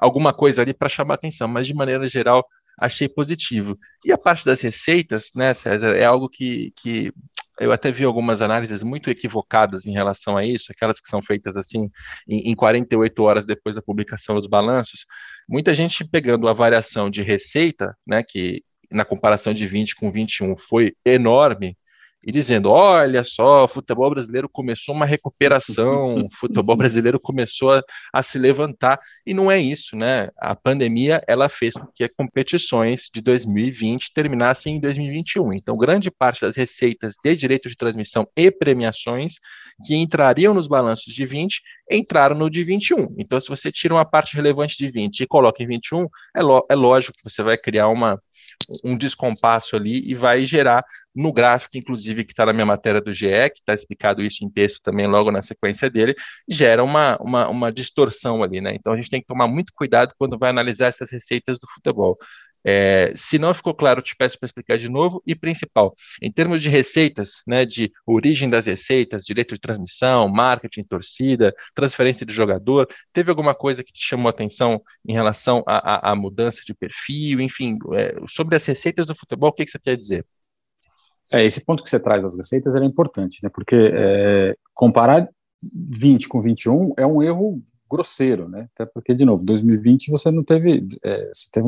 alguma 0.00 0.32
coisa 0.32 0.62
ali 0.62 0.72
para 0.72 0.88
chamar 0.88 1.14
atenção, 1.14 1.46
mas 1.46 1.66
de 1.66 1.74
maneira 1.74 2.08
geral 2.08 2.46
achei 2.78 3.08
positivo. 3.08 3.78
E 4.04 4.10
a 4.10 4.18
parte 4.18 4.44
das 4.44 4.60
receitas, 4.62 5.30
né, 5.34 5.52
César, 5.52 5.94
é 5.94 6.04
algo 6.04 6.28
que, 6.28 6.72
que 6.76 7.12
eu 7.60 7.72
até 7.72 7.92
vi 7.92 8.04
algumas 8.04 8.40
análises 8.40 8.82
muito 8.82 9.10
equivocadas 9.10 9.86
em 9.86 9.92
relação 9.92 10.36
a 10.36 10.44
isso, 10.44 10.72
aquelas 10.72 10.98
que 10.98 11.08
são 11.08 11.22
feitas 11.22 11.56
assim 11.56 11.90
em, 12.26 12.50
em 12.50 12.54
48 12.54 13.22
horas 13.22 13.44
depois 13.44 13.76
da 13.76 13.82
publicação 13.82 14.34
dos 14.34 14.46
balanços. 14.46 15.04
Muita 15.46 15.74
gente 15.74 16.04
pegando 16.04 16.48
a 16.48 16.54
variação 16.54 17.10
de 17.10 17.20
receita, 17.20 17.94
né, 18.06 18.22
que 18.22 18.64
na 18.90 19.04
comparação 19.04 19.52
de 19.52 19.66
20 19.66 19.94
com 19.96 20.10
21 20.10 20.56
foi 20.56 20.94
enorme, 21.04 21.76
e 22.24 22.30
dizendo: 22.30 22.70
olha 22.70 23.24
só, 23.24 23.64
o 23.64 23.68
futebol 23.68 24.10
brasileiro 24.10 24.48
começou 24.48 24.94
uma 24.94 25.06
recuperação, 25.06 26.16
o 26.16 26.28
futebol 26.36 26.76
brasileiro 26.76 27.18
começou 27.18 27.72
a, 27.72 27.82
a, 28.12 28.22
se 28.22 28.38
levantar, 28.38 29.00
e 29.26 29.32
não 29.32 29.50
é 29.50 29.58
isso, 29.58 29.96
né? 29.96 30.28
A 30.38 30.54
pandemia 30.54 31.22
ela 31.26 31.48
fez 31.48 31.74
com 31.74 31.86
que 31.94 32.04
as 32.04 32.14
competições 32.14 33.08
de 33.12 33.20
2020 33.20 34.12
terminassem 34.12 34.76
em 34.76 34.80
2021. 34.80 35.48
Então, 35.54 35.76
grande 35.76 36.10
parte 36.10 36.42
das 36.42 36.56
receitas 36.56 37.14
de 37.22 37.36
direito 37.36 37.68
de 37.68 37.76
transmissão 37.76 38.26
e 38.36 38.50
premiações 38.50 39.34
que 39.86 39.96
entrariam 39.96 40.52
nos 40.52 40.68
balanços 40.68 41.14
de 41.14 41.24
20 41.24 41.60
entraram 41.90 42.36
no 42.36 42.50
de 42.50 42.62
21. 42.62 43.14
Então, 43.18 43.40
se 43.40 43.48
você 43.48 43.72
tira 43.72 43.94
uma 43.94 44.04
parte 44.04 44.36
relevante 44.36 44.76
de 44.76 44.90
20 44.90 45.20
e 45.20 45.26
coloca 45.26 45.62
em 45.62 45.66
21, 45.66 46.04
é, 46.36 46.40
é 46.70 46.74
lógico 46.74 47.16
que 47.16 47.28
você 47.28 47.42
vai 47.42 47.56
criar 47.56 47.88
uma 47.88 48.20
um 48.84 48.96
descompasso 48.96 49.76
ali 49.76 50.02
e 50.08 50.14
vai 50.14 50.46
gerar 50.46 50.84
no 51.14 51.32
gráfico, 51.32 51.76
inclusive, 51.76 52.24
que 52.24 52.32
está 52.32 52.46
na 52.46 52.52
minha 52.52 52.66
matéria 52.66 53.00
do 53.00 53.12
GE, 53.12 53.50
que 53.50 53.60
está 53.60 53.74
explicado 53.74 54.22
isso 54.22 54.44
em 54.44 54.50
texto 54.50 54.80
também 54.82 55.06
logo 55.06 55.30
na 55.30 55.42
sequência 55.42 55.90
dele, 55.90 56.14
gera 56.48 56.84
uma, 56.84 57.16
uma, 57.20 57.48
uma 57.48 57.72
distorção 57.72 58.42
ali, 58.42 58.60
né? 58.60 58.72
Então 58.74 58.92
a 58.92 58.96
gente 58.96 59.10
tem 59.10 59.20
que 59.20 59.26
tomar 59.26 59.48
muito 59.48 59.72
cuidado 59.74 60.12
quando 60.18 60.38
vai 60.38 60.50
analisar 60.50 60.86
essas 60.86 61.10
receitas 61.10 61.58
do 61.58 61.66
futebol. 61.72 62.16
É, 62.64 63.12
se 63.14 63.38
não 63.38 63.54
ficou 63.54 63.74
claro, 63.74 64.02
te 64.02 64.14
peço 64.16 64.38
para 64.38 64.46
explicar 64.46 64.78
de 64.78 64.88
novo. 64.88 65.22
E 65.26 65.34
principal, 65.34 65.94
em 66.20 66.30
termos 66.30 66.62
de 66.62 66.68
receitas, 66.68 67.42
né, 67.46 67.64
de 67.64 67.90
origem 68.06 68.48
das 68.48 68.66
receitas, 68.66 69.24
direito 69.24 69.54
de 69.54 69.60
transmissão, 69.60 70.28
marketing, 70.28 70.82
torcida, 70.82 71.54
transferência 71.74 72.24
de 72.26 72.32
jogador, 72.32 72.88
teve 73.12 73.30
alguma 73.30 73.54
coisa 73.54 73.82
que 73.82 73.92
te 73.92 74.02
chamou 74.02 74.28
a 74.28 74.30
atenção 74.30 74.82
em 75.06 75.12
relação 75.12 75.62
à 75.66 76.14
mudança 76.14 76.62
de 76.64 76.74
perfil, 76.74 77.40
enfim, 77.40 77.78
é, 77.94 78.14
sobre 78.28 78.56
as 78.56 78.64
receitas 78.64 79.06
do 79.06 79.14
futebol, 79.14 79.50
o 79.50 79.52
que, 79.52 79.64
que 79.64 79.70
você 79.70 79.78
quer 79.78 79.96
dizer? 79.96 80.24
É, 81.32 81.44
esse 81.44 81.64
ponto 81.64 81.82
que 81.82 81.90
você 81.90 82.00
traz 82.00 82.22
das 82.22 82.36
receitas 82.36 82.74
é 82.74 82.84
importante, 82.84 83.38
né? 83.42 83.50
Porque 83.52 83.76
é, 83.94 84.56
comparar 84.74 85.28
20 85.62 86.28
com 86.28 86.40
21 86.40 86.94
é 86.96 87.06
um 87.06 87.22
erro 87.22 87.62
grosseiro, 87.90 88.48
né? 88.48 88.68
Até 88.74 88.86
porque, 88.86 89.14
de 89.14 89.24
novo, 89.24 89.44
2020 89.44 90.10
você 90.10 90.30
não 90.30 90.44
teve, 90.44 90.86
é, 91.02 91.30
você 91.32 91.48
teve 91.52 91.66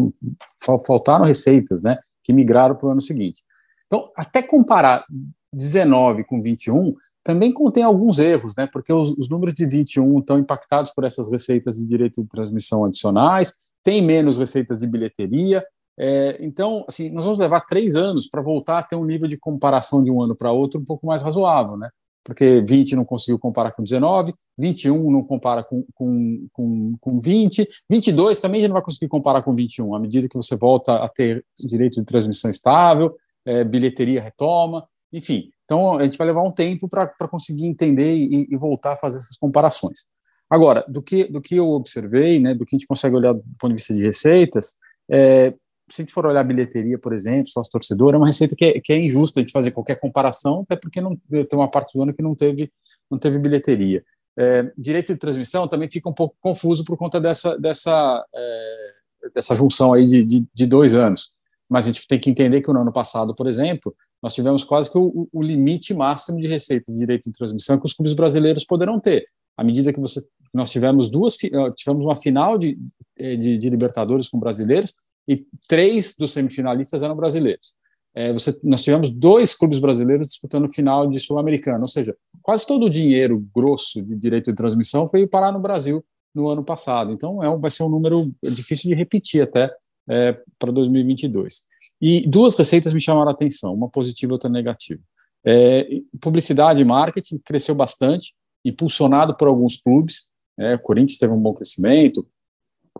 faltaram 0.86 1.24
receitas, 1.24 1.82
né? 1.82 1.98
Que 2.22 2.32
migraram 2.32 2.76
para 2.76 2.86
o 2.86 2.90
ano 2.90 3.00
seguinte. 3.00 3.42
Então, 3.86 4.10
até 4.16 4.42
comparar 4.42 5.04
19 5.52 6.24
com 6.24 6.40
21 6.40 6.94
também 7.24 7.52
contém 7.52 7.84
alguns 7.84 8.18
erros, 8.18 8.54
né? 8.56 8.68
Porque 8.72 8.92
os, 8.92 9.12
os 9.12 9.28
números 9.28 9.54
de 9.54 9.66
21 9.66 10.18
estão 10.18 10.38
impactados 10.38 10.92
por 10.92 11.04
essas 11.04 11.30
receitas 11.30 11.76
de 11.76 11.86
direito 11.86 12.22
de 12.22 12.28
transmissão 12.28 12.84
adicionais, 12.84 13.58
tem 13.84 14.02
menos 14.02 14.38
receitas 14.38 14.80
de 14.80 14.86
bilheteria, 14.86 15.64
é, 15.98 16.38
então, 16.40 16.84
assim, 16.88 17.10
nós 17.10 17.24
vamos 17.24 17.38
levar 17.38 17.60
três 17.60 17.96
anos 17.96 18.26
para 18.26 18.40
voltar 18.40 18.78
a 18.78 18.82
ter 18.82 18.96
um 18.96 19.04
nível 19.04 19.28
de 19.28 19.36
comparação 19.36 20.02
de 20.02 20.10
um 20.10 20.22
ano 20.22 20.34
para 20.34 20.50
outro 20.50 20.80
um 20.80 20.84
pouco 20.84 21.06
mais 21.06 21.22
razoável, 21.22 21.76
né? 21.76 21.90
Porque 22.24 22.62
20 22.62 22.94
não 22.94 23.04
conseguiu 23.04 23.38
comparar 23.38 23.72
com 23.72 23.82
19, 23.82 24.32
21 24.56 25.10
não 25.10 25.24
compara 25.24 25.64
com, 25.64 25.84
com, 25.94 26.46
com, 26.52 26.94
com 27.00 27.18
20, 27.18 27.68
22 27.90 28.38
também 28.38 28.62
já 28.62 28.68
não 28.68 28.74
vai 28.74 28.82
conseguir 28.82 29.08
comparar 29.08 29.42
com 29.42 29.54
21, 29.54 29.94
à 29.94 29.98
medida 29.98 30.28
que 30.28 30.36
você 30.36 30.56
volta 30.56 30.96
a 30.96 31.08
ter 31.08 31.44
direito 31.58 31.94
de 31.94 32.04
transmissão 32.04 32.50
estável, 32.50 33.16
é, 33.44 33.64
bilheteria 33.64 34.22
retoma, 34.22 34.86
enfim. 35.12 35.50
Então, 35.64 35.98
a 35.98 36.04
gente 36.04 36.18
vai 36.18 36.26
levar 36.26 36.42
um 36.42 36.52
tempo 36.52 36.88
para 36.88 37.28
conseguir 37.28 37.66
entender 37.66 38.14
e, 38.14 38.46
e 38.50 38.56
voltar 38.56 38.94
a 38.94 38.98
fazer 38.98 39.18
essas 39.18 39.36
comparações. 39.36 40.00
Agora, 40.48 40.84
do 40.86 41.02
que, 41.02 41.24
do 41.24 41.40
que 41.40 41.56
eu 41.56 41.64
observei, 41.64 42.38
né, 42.38 42.54
do 42.54 42.66
que 42.66 42.76
a 42.76 42.78
gente 42.78 42.86
consegue 42.86 43.16
olhar 43.16 43.32
do 43.32 43.42
ponto 43.58 43.68
de 43.68 43.76
vista 43.76 43.94
de 43.94 44.02
receitas, 44.02 44.74
é, 45.10 45.54
se 45.92 46.00
a 46.00 46.04
gente 46.04 46.12
for 46.14 46.24
olhar 46.24 46.40
a 46.40 46.44
bilheteria, 46.44 46.98
por 46.98 47.12
exemplo, 47.12 47.48
sócio 47.48 47.70
torcedor, 47.70 48.14
é 48.14 48.16
uma 48.16 48.26
receita 48.26 48.56
que 48.56 48.64
é, 48.64 48.80
que 48.80 48.94
é 48.94 48.98
injusta 48.98 49.44
de 49.44 49.52
fazer 49.52 49.72
qualquer 49.72 49.96
comparação, 49.96 50.62
até 50.62 50.74
porque 50.74 51.02
não, 51.02 51.14
tem 51.28 51.46
uma 51.52 51.70
parte 51.70 51.92
do 51.92 52.02
ano 52.02 52.14
que 52.14 52.22
não 52.22 52.34
teve, 52.34 52.72
não 53.10 53.18
teve 53.18 53.38
bilheteria. 53.38 54.02
É, 54.38 54.72
direito 54.76 55.12
de 55.12 55.18
transmissão 55.18 55.68
também 55.68 55.90
fica 55.90 56.08
um 56.08 56.14
pouco 56.14 56.34
confuso 56.40 56.82
por 56.82 56.96
conta 56.96 57.20
dessa, 57.20 57.58
dessa, 57.58 58.26
é, 58.34 58.92
dessa 59.34 59.54
junção 59.54 59.92
aí 59.92 60.06
de, 60.06 60.24
de, 60.24 60.46
de, 60.54 60.66
dois 60.66 60.94
anos. 60.94 61.30
Mas 61.68 61.84
a 61.84 61.92
gente 61.92 62.08
tem 62.08 62.18
que 62.18 62.30
entender 62.30 62.62
que 62.62 62.72
no 62.72 62.80
ano 62.80 62.92
passado, 62.92 63.34
por 63.34 63.46
exemplo, 63.46 63.94
nós 64.22 64.34
tivemos 64.34 64.64
quase 64.64 64.90
que 64.90 64.96
o, 64.96 65.28
o 65.30 65.42
limite 65.42 65.92
máximo 65.92 66.40
de 66.40 66.46
receita 66.46 66.90
de 66.90 66.98
direito 66.98 67.24
de 67.24 67.36
transmissão 67.36 67.78
que 67.78 67.84
os 67.84 67.92
clubes 67.92 68.14
brasileiros 68.14 68.64
poderão 68.64 68.98
ter. 68.98 69.26
À 69.58 69.62
medida 69.62 69.92
que 69.92 70.00
você, 70.00 70.22
nós 70.54 70.70
tivemos 70.70 71.10
duas, 71.10 71.36
tivemos 71.36 72.02
uma 72.02 72.16
final 72.16 72.56
de, 72.56 72.78
de, 73.18 73.58
de 73.58 73.68
Libertadores 73.68 74.26
com 74.26 74.40
brasileiros, 74.40 74.94
e 75.28 75.46
três 75.68 76.14
dos 76.18 76.32
semifinalistas 76.32 77.02
eram 77.02 77.16
brasileiros. 77.16 77.74
É, 78.14 78.32
você, 78.32 78.58
nós 78.62 78.82
tivemos 78.82 79.08
dois 79.08 79.54
clubes 79.54 79.78
brasileiros 79.78 80.26
disputando 80.26 80.72
final 80.72 81.06
de 81.06 81.18
Sul-Americano, 81.18 81.82
ou 81.82 81.88
seja, 81.88 82.14
quase 82.42 82.66
todo 82.66 82.86
o 82.86 82.90
dinheiro 82.90 83.46
grosso 83.54 84.02
de 84.02 84.14
direito 84.14 84.50
de 84.50 84.56
transmissão 84.56 85.08
foi 85.08 85.26
parar 85.26 85.50
no 85.52 85.60
Brasil 85.60 86.04
no 86.34 86.48
ano 86.48 86.62
passado. 86.64 87.12
Então, 87.12 87.42
é 87.42 87.48
um, 87.48 87.58
vai 87.58 87.70
ser 87.70 87.82
um 87.84 87.88
número 87.88 88.30
difícil 88.42 88.90
de 88.90 88.96
repetir 88.96 89.42
até 89.42 89.74
é, 90.08 90.38
para 90.58 90.72
2022. 90.72 91.62
E 92.00 92.26
duas 92.28 92.56
receitas 92.56 92.92
me 92.92 93.00
chamaram 93.00 93.30
a 93.30 93.34
atenção, 93.34 93.72
uma 93.72 93.88
positiva 93.88 94.32
e 94.32 94.34
outra 94.34 94.50
negativa. 94.50 95.00
É, 95.44 95.88
publicidade 96.20 96.80
e 96.80 96.84
marketing 96.84 97.38
cresceu 97.44 97.74
bastante, 97.74 98.34
impulsionado 98.64 99.36
por 99.36 99.48
alguns 99.48 99.76
clubes. 99.80 100.28
É, 100.58 100.74
o 100.74 100.78
Corinthians 100.78 101.18
teve 101.18 101.32
um 101.32 101.40
bom 101.40 101.54
crescimento, 101.54 102.26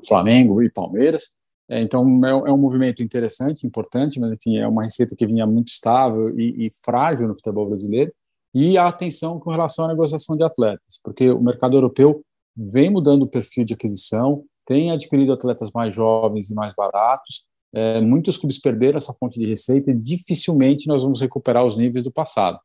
Flamengo 0.07 0.63
e 0.63 0.71
Palmeiras. 0.71 1.33
É, 1.73 1.81
então, 1.81 2.05
é, 2.23 2.31
é, 2.31 2.53
um 2.53 2.59
movimento 2.59 3.03
interessante, 3.03 3.67
importante, 3.67 4.21
mas, 4.21 4.31
enfim, 4.31 4.59
é 4.59 4.69
uma 4.69 4.85
receita 4.85 5.17
que 5.17 5.27
vinha 5.27 5.47
muito 5.47 5.69
estável 5.69 6.39
e, 6.39 6.67
e 6.67 6.71
frágil 6.85 7.27
no 7.27 7.35
futebol 7.35 7.67
brasileiro. 7.67 8.13
E 8.55 8.77
a 8.77 8.87
atenção 8.87 9.41
com 9.41 9.51
relação 9.51 9.87
à 9.87 9.89
negociação 9.89 10.37
de 10.37 10.45
atletas, 10.45 11.01
porque 11.03 11.31
o 11.31 11.41
mercado 11.41 11.75
europeu 11.75 12.23
vem 12.55 12.91
mudando 12.91 13.23
o 13.23 13.27
perfil 13.27 13.65
de 13.65 13.73
aquisição, 13.73 14.45
tem 14.67 14.93
adquirido 14.93 15.33
atletas 15.33 15.71
mais 15.73 15.95
jovens 15.95 16.51
e 16.51 16.55
mais 16.55 16.75
baratos. 16.75 17.43
É, 17.75 18.03
muitos 18.03 18.37
clubes 18.37 18.61
perderam 18.61 18.99
essa 18.99 19.15
fonte 19.15 19.41
de 19.41 19.47
receita 19.47 19.91
e 19.91 19.95
dificilmente 19.95 20.87
nós 20.87 21.03
vamos 21.03 21.23
recuperar 21.23 21.65
os 21.65 21.75
níveis 21.75 22.05
do 22.05 22.13
passado. 22.13 22.61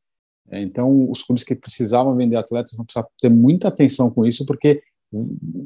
É, 0.51 0.61
então, 0.61 1.09
os 1.09 1.23
clubes 1.23 1.45
que 1.45 1.55
precisavam 1.55 2.13
vender 2.13 2.35
atletas 2.35 2.75
vão 2.75 2.85
precisar 2.85 3.07
ter 3.21 3.29
muita 3.29 3.69
atenção 3.69 4.09
com 4.09 4.25
isso, 4.25 4.45
porque 4.45 4.81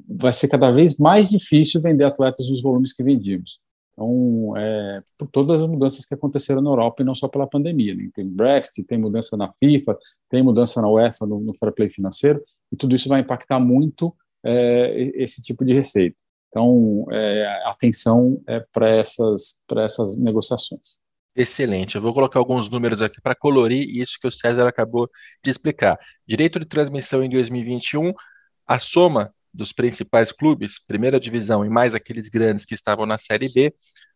vai 0.08 0.34
ser 0.34 0.48
cada 0.48 0.72
vez 0.72 0.98
mais 0.98 1.30
difícil 1.30 1.82
vender 1.82 2.04
atletas 2.04 2.50
nos 2.50 2.62
volumes 2.62 2.94
que 2.94 3.04
vendíamos. 3.04 3.60
Então, 3.94 4.56
é, 4.58 5.02
por 5.18 5.28
todas 5.28 5.62
as 5.62 5.68
mudanças 5.68 6.06
que 6.06 6.14
aconteceram 6.14 6.62
na 6.62 6.70
Europa 6.70 7.02
e 7.02 7.06
não 7.06 7.16
só 7.16 7.28
pela 7.28 7.48
pandemia. 7.48 7.94
Né? 7.94 8.10
Tem 8.14 8.28
Brexit, 8.28 8.84
tem 8.86 8.98
mudança 8.98 9.36
na 9.36 9.52
FIFA, 9.60 9.98
tem 10.30 10.42
mudança 10.42 10.82
na 10.82 10.90
UEFA 10.90 11.26
no, 11.26 11.40
no 11.40 11.54
fair 11.56 11.74
play 11.74 11.90
financeiro, 11.90 12.42
e 12.72 12.76
tudo 12.76 12.96
isso 12.96 13.10
vai 13.10 13.22
impactar 13.22 13.60
muito 13.60 14.16
é, 14.44 15.12
esse 15.16 15.42
tipo 15.42 15.66
de 15.66 15.74
receita. 15.74 16.16
Então, 16.50 17.06
é, 17.12 17.64
atenção 17.66 18.42
é, 18.48 18.64
para 18.74 18.90
essas, 18.90 19.60
essas 19.78 20.18
negociações. 20.18 21.00
Excelente. 21.34 21.96
Eu 21.96 22.02
vou 22.02 22.14
colocar 22.14 22.40
alguns 22.40 22.70
números 22.70 23.02
aqui 23.02 23.22
para 23.22 23.34
colorir 23.34 23.88
isso 23.90 24.18
que 24.20 24.28
o 24.28 24.32
César 24.32 24.68
acabou 24.68 25.10
de 25.42 25.50
explicar. 25.50 25.98
Direito 26.28 26.60
de 26.60 26.66
transmissão 26.66 27.24
em 27.24 27.30
2021, 27.30 28.14
a 28.72 28.80
soma 28.80 29.34
dos 29.54 29.74
principais 29.74 30.32
clubes, 30.32 30.80
primeira 30.80 31.20
divisão 31.20 31.66
e 31.66 31.70
mais 31.70 31.94
aqueles 31.94 32.30
grandes 32.30 32.64
que 32.64 32.74
estavam 32.74 33.06
na 33.06 33.18
Série 33.18 33.52
B, 33.54 33.74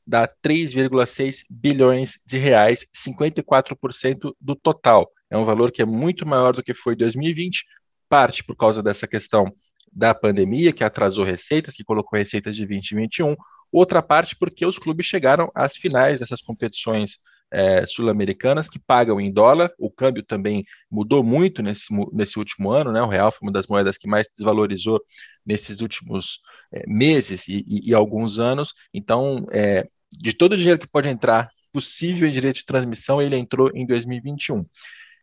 dá 0.08 0.26
3,6 0.26 1.40
bilhões 1.50 2.22
de 2.26 2.38
reais, 2.38 2.88
54% 2.96 4.34
do 4.40 4.56
total. 4.56 5.12
É 5.30 5.36
um 5.36 5.44
valor 5.44 5.74
que 5.74 5.82
é 5.82 5.86
muito 5.86 6.26
maior 6.26 6.54
do 6.54 6.64
que 6.64 6.74
foi 6.74 6.96
2020, 6.96 7.66
parte 8.08 8.46
por 8.46 8.56
causa 8.56 8.82
dessa 8.82 9.06
questão 9.06 9.54
da 9.92 10.16
pandemia, 10.16 10.72
que 10.72 10.86
atrasou 10.86 11.26
receitas, 11.26 11.76
que 11.76 11.84
colocou 11.84 12.18
receitas 12.18 12.56
de 12.56 12.66
2021, 12.66 13.36
outra 13.70 14.02
parte 14.02 14.38
porque 14.38 14.66
os 14.66 14.80
clubes 14.80 15.06
chegaram 15.06 15.52
às 15.54 15.76
finais 15.76 16.22
dessas 16.22 16.40
competições 16.40 17.18
é, 17.52 17.86
sul-americanas 17.88 18.70
que 18.70 18.80
pagam 18.80 19.20
em 19.20 19.32
dólar. 19.32 19.72
O 19.80 19.90
câmbio 19.90 20.24
também 20.24 20.66
mudou 20.90 21.24
muito 21.24 21.62
nesse, 21.64 21.86
nesse 22.12 22.38
último 22.40 22.72
ano, 22.72 22.92
né? 22.92 23.02
O 23.02 23.08
real 23.08 23.32
foi 23.32 23.48
uma 23.48 23.52
das 23.52 23.68
moedas 23.68 23.98
que 23.98 24.08
mais 24.08 24.28
desvalorizou 24.36 25.00
nesses 25.46 25.82
últimos 25.82 26.40
é, 26.74 26.84
meses 26.88 27.48
e, 27.48 27.64
e, 27.68 27.90
e, 27.90 27.94
alguns 27.94 28.40
anos. 28.40 28.74
Então, 28.94 29.46
é, 29.52 29.88
de 30.12 30.34
todo 30.34 30.54
o 30.54 30.58
dinheiro 30.58 30.80
que 30.80 30.88
pode 30.88 31.08
entrar 31.08 31.50
possível 31.72 32.28
em 32.28 32.32
direito 32.32 32.58
de 32.58 32.66
transmissão, 32.66 33.22
ele 33.22 33.38
entrou 33.38 33.70
em 33.74 33.86
2021. 33.86 34.64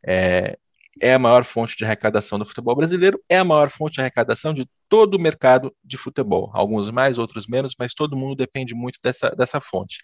É, 0.07 0.59
é 1.01 1.15
a 1.15 1.19
maior 1.19 1.45
fonte 1.45 1.77
de 1.77 1.85
arrecadação 1.85 2.39
do 2.39 2.45
futebol 2.45 2.77
brasileiro, 2.77 3.21
é 3.29 3.39
a 3.39 3.45
maior 3.45 3.71
fonte 3.71 3.95
de 3.95 4.01
arrecadação 4.01 4.53
de 4.53 4.69
todo 4.89 5.15
o 5.15 5.21
mercado 5.21 5.75
de 5.83 5.97
futebol. 5.97 6.51
Alguns 6.53 6.91
mais, 6.91 7.19
outros 7.19 7.47
menos, 7.47 7.75
mas 7.79 7.95
todo 7.95 8.17
mundo 8.17 8.37
depende 8.37 8.75
muito 8.75 8.99
dessa, 9.03 9.31
dessa 9.31 9.61
fonte. 9.61 9.99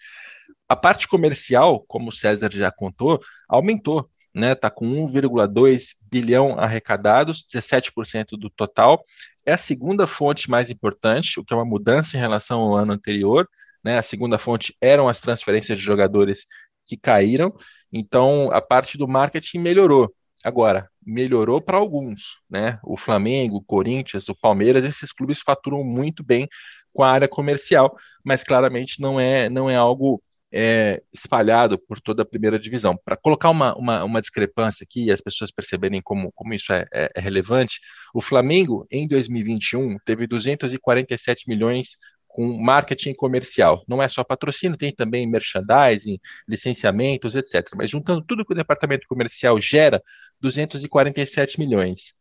A 0.67 0.75
parte 0.75 1.07
comercial, 1.07 1.83
como 1.87 2.09
o 2.09 2.13
César 2.13 2.49
já 2.51 2.71
contou, 2.71 3.19
aumentou. 3.47 4.09
Né, 4.31 4.53
tá 4.53 4.69
com 4.69 4.85
1,2 4.85 5.95
bilhão 6.03 6.57
arrecadados, 6.57 7.43
17% 7.51 8.37
do 8.37 8.47
total. 8.47 9.03
É 9.43 9.53
a 9.53 9.57
segunda 9.57 10.05
fonte 10.05 10.49
mais 10.49 10.69
importante, 10.69 11.39
o 11.39 11.43
que 11.43 11.51
é 11.51 11.57
uma 11.57 11.65
mudança 11.65 12.15
em 12.15 12.19
relação 12.19 12.61
ao 12.61 12.75
ano 12.75 12.93
anterior. 12.93 13.49
Né? 13.83 13.97
A 13.97 14.03
segunda 14.03 14.37
fonte 14.37 14.75
eram 14.79 15.07
as 15.07 15.19
transferências 15.19 15.79
de 15.79 15.83
jogadores 15.83 16.45
que 16.85 16.95
caíram. 16.95 17.51
Então, 17.91 18.51
a 18.51 18.61
parte 18.61 18.99
do 18.99 19.07
marketing 19.07 19.59
melhorou. 19.59 20.13
Agora, 20.43 20.89
melhorou 21.05 21.61
para 21.61 21.77
alguns, 21.77 22.37
né? 22.49 22.79
O 22.83 22.95
Flamengo, 22.95 23.57
o 23.57 23.63
Corinthians, 23.63 24.29
o 24.29 24.35
Palmeiras, 24.35 24.85
esses 24.85 25.11
clubes 25.11 25.41
faturam 25.41 25.83
muito 25.83 26.23
bem 26.23 26.47
com 26.93 27.03
a 27.03 27.11
área 27.11 27.27
comercial, 27.27 27.95
mas 28.23 28.43
claramente 28.43 29.01
não 29.01 29.19
é, 29.19 29.49
não 29.49 29.69
é 29.69 29.75
algo 29.75 30.21
é, 30.51 31.01
espalhado 31.13 31.77
por 31.77 31.99
toda 32.01 32.23
a 32.23 32.25
primeira 32.25 32.59
divisão. 32.59 32.97
Para 33.03 33.17
colocar 33.17 33.49
uma, 33.49 33.75
uma, 33.75 34.03
uma, 34.03 34.21
discrepância 34.21 34.83
aqui 34.83 35.05
e 35.05 35.11
as 35.11 35.21
pessoas 35.21 35.51
perceberem 35.51 36.01
como, 36.01 36.31
como 36.33 36.53
isso 36.53 36.73
é, 36.73 36.85
é, 36.91 37.09
é 37.15 37.21
relevante, 37.21 37.79
o 38.13 38.21
Flamengo, 38.21 38.87
em 38.89 39.07
2021, 39.07 39.97
teve 40.05 40.25
247 40.25 41.47
milhões 41.47 41.97
com 42.29 42.47
marketing 42.47 43.13
comercial. 43.13 43.83
Não 43.87 44.01
é 44.01 44.07
só 44.07 44.23
patrocínio, 44.23 44.77
tem 44.77 44.93
também 44.93 45.27
merchandising, 45.27 46.19
licenciamentos, 46.47 47.35
etc. 47.35 47.67
Mas 47.75 47.91
juntando 47.91 48.21
tudo 48.21 48.45
que 48.45 48.53
o 48.53 48.55
departamento 48.55 49.07
comercial 49.07 49.59
gera, 49.59 50.01
247 50.39 51.59
milhões. 51.59 52.13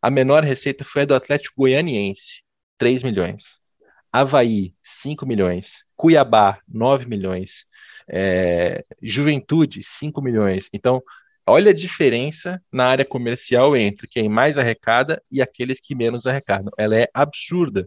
A 0.00 0.10
menor 0.10 0.44
receita 0.44 0.84
foi 0.84 1.02
a 1.02 1.04
do 1.04 1.14
Atlético 1.14 1.62
Goianiense, 1.62 2.42
3 2.78 3.02
milhões. 3.02 3.58
Havaí, 4.12 4.72
5 4.82 5.26
milhões. 5.26 5.84
Cuiabá, 5.96 6.60
9 6.68 7.06
milhões. 7.06 7.66
É, 8.08 8.84
Juventude, 9.02 9.82
5 9.82 10.22
milhões. 10.22 10.68
Então, 10.72 11.02
olha 11.44 11.72
a 11.72 11.74
diferença 11.74 12.62
na 12.72 12.86
área 12.86 13.04
comercial 13.04 13.76
entre 13.76 14.06
quem 14.06 14.28
mais 14.28 14.56
arrecada 14.56 15.20
e 15.30 15.42
aqueles 15.42 15.80
que 15.80 15.94
menos 15.94 16.24
arrecadam. 16.24 16.72
Ela 16.78 16.96
é 16.96 17.08
absurda 17.12 17.86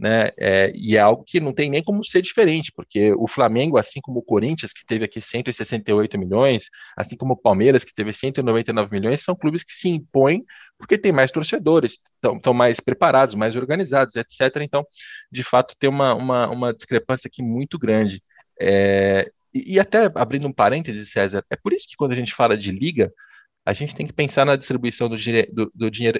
né? 0.00 0.30
É, 0.38 0.72
e 0.74 0.96
é 0.96 1.00
algo 1.00 1.22
que 1.22 1.38
não 1.38 1.52
tem 1.52 1.68
nem 1.68 1.82
como 1.82 2.02
ser 2.02 2.22
diferente, 2.22 2.72
porque 2.74 3.12
o 3.12 3.28
Flamengo, 3.28 3.76
assim 3.76 4.00
como 4.00 4.20
o 4.20 4.22
Corinthians, 4.22 4.72
que 4.72 4.84
teve 4.86 5.04
aqui 5.04 5.20
168 5.20 6.18
milhões, 6.18 6.70
assim 6.96 7.18
como 7.18 7.34
o 7.34 7.36
Palmeiras, 7.36 7.84
que 7.84 7.94
teve 7.94 8.10
199 8.10 8.90
milhões, 8.90 9.22
são 9.22 9.36
clubes 9.36 9.62
que 9.62 9.72
se 9.72 9.90
impõem 9.90 10.42
porque 10.78 10.96
tem 10.96 11.12
mais 11.12 11.30
torcedores, 11.30 11.98
estão 12.34 12.54
mais 12.54 12.80
preparados, 12.80 13.34
mais 13.34 13.54
organizados, 13.54 14.16
etc. 14.16 14.62
Então, 14.62 14.82
de 15.30 15.44
fato, 15.44 15.76
tem 15.78 15.90
uma, 15.90 16.14
uma, 16.14 16.48
uma 16.48 16.72
discrepância 16.72 17.28
aqui 17.28 17.42
muito 17.42 17.78
grande. 17.78 18.22
É, 18.58 19.30
e, 19.52 19.74
e 19.74 19.78
até 19.80 20.10
abrindo 20.14 20.48
um 20.48 20.52
parêntese, 20.52 21.04
César, 21.04 21.44
é 21.50 21.56
por 21.56 21.74
isso 21.74 21.86
que 21.86 21.96
quando 21.96 22.12
a 22.12 22.16
gente 22.16 22.34
fala 22.34 22.56
de 22.56 22.70
liga, 22.70 23.12
a 23.66 23.74
gente 23.74 23.94
tem 23.94 24.06
que 24.06 24.14
pensar 24.14 24.46
na 24.46 24.56
distribuição 24.56 25.10
do, 25.10 25.16
do, 25.52 25.70
do 25.74 25.90
dinheiro 25.90 26.18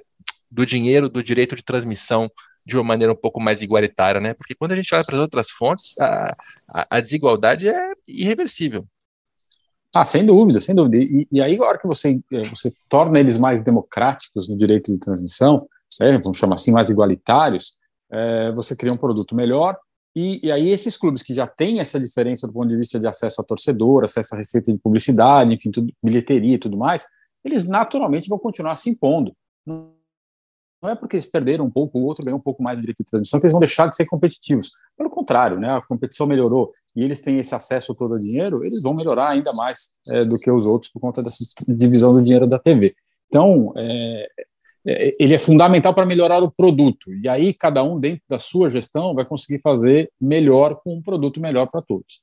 do 0.51 0.67
dinheiro 0.67 1.09
do 1.09 1.23
direito 1.23 1.55
de 1.55 1.63
transmissão 1.63 2.31
de 2.71 2.77
uma 2.77 2.85
maneira 2.85 3.13
um 3.13 3.17
pouco 3.17 3.41
mais 3.41 3.61
igualitária, 3.61 4.21
né? 4.21 4.33
Porque 4.33 4.55
quando 4.55 4.73
a 4.73 4.77
gente 4.77 4.95
olha 4.95 5.05
para 5.05 5.15
as 5.15 5.21
outras 5.21 5.51
fontes, 5.51 5.99
a, 5.99 6.37
a, 6.69 6.97
a, 6.97 7.01
desigualdade 7.01 7.69
é 7.69 7.93
irreversível. 8.07 8.87
Ah, 9.95 10.05
sem 10.05 10.25
dúvida, 10.25 10.61
sem 10.61 10.75
dúvida. 10.75 10.97
E, 10.97 11.27
e 11.31 11.43
aí, 11.43 11.55
agora 11.55 11.79
que 11.79 11.87
você, 11.87 12.21
é, 12.33 12.49
você 12.49 12.73
torna 12.89 13.19
eles 13.19 13.39
mais 13.39 13.61
democráticos 13.61 14.49
no 14.49 14.57
direito 14.57 14.93
de 14.93 14.99
transmissão, 14.99 15.69
é, 16.01 16.13
vamos 16.19 16.39
chamar 16.39 16.55
assim, 16.55 16.71
mais 16.71 16.89
igualitários, 16.89 17.77
é, 18.11 18.53
você 18.53 18.77
cria 18.77 18.95
um 18.95 18.99
produto 18.99 19.35
melhor. 19.35 19.77
E, 20.15 20.47
e, 20.47 20.53
aí, 20.53 20.71
esses 20.71 20.97
clubes 20.97 21.23
que 21.23 21.35
já 21.35 21.47
têm 21.47 21.81
essa 21.81 21.99
diferença 21.99 22.47
do 22.47 22.53
ponto 22.53 22.69
de 22.69 22.77
vista 22.77 22.99
de 22.99 23.07
acesso 23.07 23.41
a 23.41 23.45
torcedor, 23.45 24.05
acesso 24.05 24.35
a 24.35 24.39
receita 24.39 24.73
de 24.73 24.79
publicidade, 24.79 25.53
enfim, 25.53 25.71
tudo, 25.71 25.93
bilheteria 26.03 26.55
e 26.55 26.59
tudo 26.59 26.77
mais, 26.77 27.05
eles 27.45 27.65
naturalmente 27.65 28.29
vão 28.29 28.39
continuar 28.39 28.77
se 28.77 28.89
impondo. 28.89 29.35
Não 29.67 30.00
não 30.83 30.91
é 30.91 30.95
porque 30.95 31.17
eles 31.17 31.27
perderam 31.27 31.67
um 31.67 31.71
pouco, 31.71 31.99
o 31.99 32.03
outro 32.03 32.25
ganhou 32.25 32.39
um 32.39 32.43
pouco 32.43 32.63
mais 32.63 32.77
no 32.77 32.83
direito 32.83 32.99
de 32.99 33.05
transmissão, 33.05 33.39
que 33.39 33.47
eles 33.47 33.53
vão 33.53 33.61
deixar 33.61 33.87
de 33.87 33.97
ser 33.97 34.07
competitivos. 34.07 34.71
Pelo 34.97 35.11
contrário, 35.11 35.59
né, 35.59 35.77
a 35.77 35.83
competição 35.83 36.27
melhorou 36.27 36.73
e 36.97 37.05
eles 37.05 37.21
têm 37.21 37.39
esse 37.39 37.55
acesso 37.55 37.95
todo 37.95 38.15
ao 38.15 38.21
dinheiro, 38.21 38.65
eles 38.65 38.83
vão 38.83 38.95
melhorar 38.95 39.31
ainda 39.31 39.53
mais 39.53 39.91
é, 40.11 40.25
do 40.25 40.39
que 40.39 40.51
os 40.51 40.67
outros 40.67 40.91
por 40.91 41.01
conta 41.01 41.23
dessa 41.23 41.45
divisão 41.69 42.15
do 42.15 42.23
dinheiro 42.23 42.47
da 42.47 42.59
TV. 42.59 42.95
Então, 43.29 43.73
é, 43.77 44.27
é, 44.87 45.17
ele 45.21 45.35
é 45.35 45.39
fundamental 45.39 45.93
para 45.95 46.07
melhorar 46.07 46.43
o 46.43 46.51
produto. 46.51 47.13
E 47.13 47.29
aí, 47.29 47.53
cada 47.53 47.83
um, 47.83 48.01
dentro 48.01 48.23
da 48.29 48.39
sua 48.39 48.71
gestão, 48.71 49.15
vai 49.15 49.25
conseguir 49.25 49.61
fazer 49.61 50.11
melhor 50.21 50.81
com 50.83 50.95
um 50.95 51.03
produto 51.03 51.41
melhor 51.41 51.67
para 51.67 51.83
todos. 51.83 52.21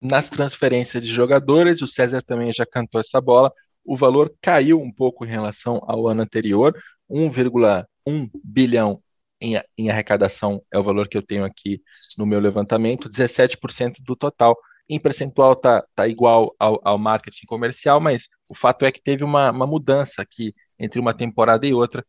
Nas 0.00 0.28
transferências 0.28 1.02
de 1.02 1.10
jogadores, 1.10 1.82
o 1.82 1.86
César 1.86 2.22
também 2.22 2.52
já 2.52 2.66
cantou 2.66 3.00
essa 3.00 3.20
bola 3.20 3.52
o 3.84 3.96
valor 3.96 4.34
caiu 4.40 4.80
um 4.80 4.92
pouco 4.92 5.24
em 5.24 5.28
relação 5.28 5.80
ao 5.86 6.08
ano 6.08 6.22
anterior, 6.22 6.74
1,1 7.10 8.30
bilhão 8.42 9.02
em, 9.40 9.60
em, 9.76 9.90
arrecadação 9.90 10.62
é 10.72 10.78
o 10.78 10.84
valor 10.84 11.08
que 11.08 11.18
eu 11.18 11.22
tenho 11.22 11.44
aqui 11.44 11.82
no 12.16 12.24
meu 12.24 12.38
levantamento, 12.40 13.10
17% 13.10 13.96
do 14.00 14.14
total. 14.14 14.56
Em 14.88 15.00
percentual 15.00 15.54
está 15.54 15.84
tá 15.94 16.06
igual 16.06 16.54
ao, 16.58 16.80
ao, 16.84 16.96
marketing 16.96 17.46
comercial, 17.46 18.00
mas 18.00 18.28
o 18.48 18.54
fato 18.54 18.84
é 18.84 18.92
que 18.92 19.02
teve 19.02 19.24
uma, 19.24 19.50
uma 19.50 19.66
mudança 19.66 20.22
aqui 20.22 20.54
entre 20.78 21.00
uma 21.00 21.12
temporada 21.12 21.66
e 21.66 21.74
outra. 21.74 22.04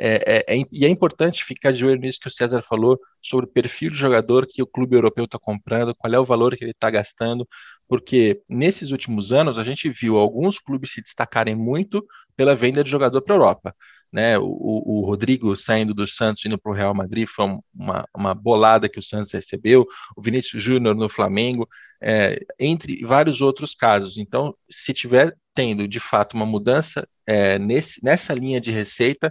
É, 0.00 0.44
é, 0.46 0.56
é, 0.56 0.64
e 0.70 0.86
é 0.86 0.88
importante 0.88 1.44
ficar 1.44 1.72
de 1.72 1.84
olho 1.84 2.00
nisso 2.00 2.20
que 2.20 2.28
o 2.28 2.30
César 2.30 2.62
falou 2.62 3.00
sobre 3.20 3.46
o 3.46 3.48
perfil 3.48 3.90
de 3.90 3.96
jogador 3.96 4.46
que 4.46 4.62
o 4.62 4.66
clube 4.66 4.94
europeu 4.94 5.24
está 5.24 5.38
comprando, 5.40 5.92
qual 5.96 6.14
é 6.14 6.18
o 6.18 6.24
valor 6.24 6.56
que 6.56 6.62
ele 6.62 6.70
está 6.70 6.88
gastando, 6.88 7.46
porque 7.88 8.40
nesses 8.48 8.92
últimos 8.92 9.32
anos 9.32 9.58
a 9.58 9.64
gente 9.64 9.90
viu 9.90 10.16
alguns 10.16 10.60
clubes 10.60 10.92
se 10.92 11.02
destacarem 11.02 11.56
muito 11.56 12.06
pela 12.36 12.54
venda 12.54 12.84
de 12.84 12.90
jogador 12.90 13.20
para 13.22 13.34
a 13.34 13.36
Europa. 13.36 13.74
Né, 14.10 14.38
o, 14.38 14.46
o, 14.46 15.04
Rodrigo 15.04 15.54
saindo 15.54 15.92
do 15.92 16.06
Santos 16.06 16.42
indo 16.46 16.58
para 16.58 16.72
o 16.72 16.74
Real 16.74 16.94
Madrid 16.94 17.28
foi 17.28 17.44
uma, 17.74 18.08
uma 18.16 18.34
bolada 18.34 18.88
que 18.88 18.98
o 18.98 19.02
Santos 19.02 19.32
recebeu, 19.32 19.86
o 20.16 20.22
Vinícius 20.22 20.62
Júnior 20.62 20.94
no 20.94 21.10
Flamengo, 21.10 21.68
é, 22.00 22.40
entre 22.58 23.04
vários 23.04 23.42
outros 23.42 23.74
casos. 23.74 24.16
Então, 24.16 24.54
se 24.70 24.94
tiver 24.94 25.36
tendo 25.52 25.86
de 25.86 26.00
fato 26.00 26.34
uma 26.34 26.46
mudança 26.46 27.06
é, 27.26 27.58
nesse, 27.58 28.02
nessa 28.02 28.32
linha 28.32 28.60
de 28.60 28.70
receita, 28.70 29.30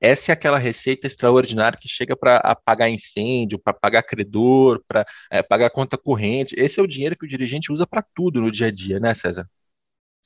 essa 0.00 0.32
é 0.32 0.34
aquela 0.34 0.58
receita 0.58 1.06
extraordinária 1.06 1.78
que 1.80 1.88
chega 1.88 2.16
para 2.16 2.36
apagar 2.38 2.90
incêndio, 2.90 3.58
para 3.58 3.72
pagar 3.72 4.02
credor, 4.02 4.82
para 4.86 5.06
é, 5.30 5.42
pagar 5.42 5.70
conta 5.70 5.96
corrente. 5.96 6.54
Esse 6.58 6.78
é 6.78 6.82
o 6.82 6.86
dinheiro 6.86 7.16
que 7.16 7.24
o 7.24 7.28
dirigente 7.28 7.72
usa 7.72 7.86
para 7.86 8.04
tudo 8.14 8.40
no 8.40 8.50
dia 8.50 8.66
a 8.66 8.70
dia, 8.70 9.00
né, 9.00 9.14
César? 9.14 9.48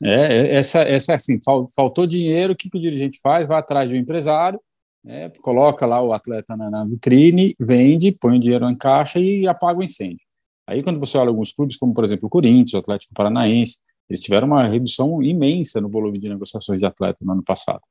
É, 0.02 0.57
essa, 0.57 0.81
essa 0.81 1.14
assim, 1.14 1.38
faltou 1.74 2.07
dinheiro, 2.07 2.52
o 2.52 2.57
que, 2.57 2.70
que 2.70 2.78
o 2.78 2.81
dirigente 2.81 3.18
faz? 3.20 3.46
Vai 3.46 3.59
atrás 3.59 3.88
de 3.88 3.96
um 3.96 3.98
empresário, 3.98 4.61
né, 5.04 5.31
coloca 5.42 5.87
lá 5.87 6.02
o 6.02 6.12
atleta 6.12 6.57
na, 6.57 6.70
na, 6.70 6.85
vitrine, 6.85 7.54
vende, 7.59 8.12
põe 8.12 8.37
o 8.37 8.40
dinheiro 8.40 8.68
em 8.68 8.76
caixa 8.76 9.18
e 9.20 9.46
apaga 9.46 9.81
o 9.81 9.83
incêndio. 9.83 10.26
Aí, 10.66 10.83
quando 10.83 11.00
você 11.00 11.16
olha 11.18 11.31
alguns 11.31 11.52
clubes, 11.52 11.76
como 11.76 11.94
por 11.94 12.04
exemplo 12.04 12.26
o 12.26 12.31
Corinthians, 12.31 12.74
o 12.74 12.78
Atlético 12.78 13.14
Paranaense, 13.14 13.78
eles 14.09 14.20
tiveram 14.20 14.46
uma 14.46 14.66
redução 14.66 15.22
imensa 15.22 15.81
no 15.81 15.88
volume 15.88 16.18
de 16.18 16.28
negociações 16.28 16.81
de 16.81 16.87
atleta 16.87 17.18
no 17.22 17.33
ano 17.33 17.42
passado 17.42 17.83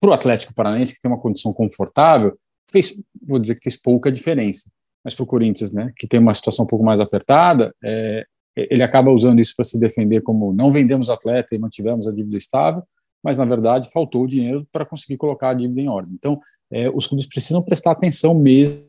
para 0.00 0.10
o 0.10 0.12
Atlético 0.12 0.54
Paranaense, 0.54 0.94
que 0.94 1.00
tem 1.00 1.10
uma 1.10 1.20
condição 1.20 1.52
confortável, 1.52 2.38
fez, 2.70 3.00
vou 3.26 3.38
dizer 3.38 3.56
que 3.56 3.62
fez 3.64 3.80
pouca 3.80 4.10
diferença. 4.10 4.70
mas 5.02 5.14
para 5.14 5.22
o 5.22 5.26
Corinthians, 5.26 5.72
né, 5.72 5.92
que 5.96 6.06
tem 6.06 6.18
uma 6.18 6.34
situação 6.34 6.64
um 6.64 6.68
pouco 6.68 6.84
mais 6.84 6.98
apertada, 6.98 7.74
é, 7.82 8.24
ele 8.56 8.82
acaba 8.82 9.10
usando 9.10 9.40
isso 9.40 9.54
para 9.56 9.64
se 9.64 9.78
defender 9.78 10.22
como 10.22 10.52
não 10.52 10.72
vendemos 10.72 11.10
atleta 11.10 11.54
e 11.54 11.58
mantivemos 11.58 12.06
a 12.06 12.12
dívida 12.12 12.36
estável, 12.36 12.82
mas 13.22 13.36
na 13.36 13.44
verdade 13.44 13.90
faltou 13.90 14.24
o 14.24 14.26
dinheiro 14.26 14.66
para 14.70 14.84
conseguir 14.84 15.16
colocar 15.16 15.50
a 15.50 15.54
dívida 15.54 15.80
em 15.80 15.88
ordem. 15.88 16.14
Então, 16.14 16.40
é, 16.70 16.88
os 16.90 17.06
clubes 17.06 17.26
precisam 17.26 17.62
prestar 17.62 17.92
atenção 17.92 18.34
mesmo, 18.34 18.88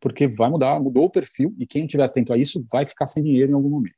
porque 0.00 0.28
vai 0.28 0.50
mudar, 0.50 0.80
mudou 0.80 1.04
o 1.04 1.10
perfil 1.10 1.54
e 1.58 1.66
quem 1.66 1.84
estiver 1.84 2.04
atento 2.04 2.32
a 2.32 2.36
isso 2.36 2.60
vai 2.70 2.86
ficar 2.86 3.06
sem 3.06 3.22
dinheiro 3.22 3.52
em 3.52 3.54
algum 3.54 3.70
momento. 3.70 3.96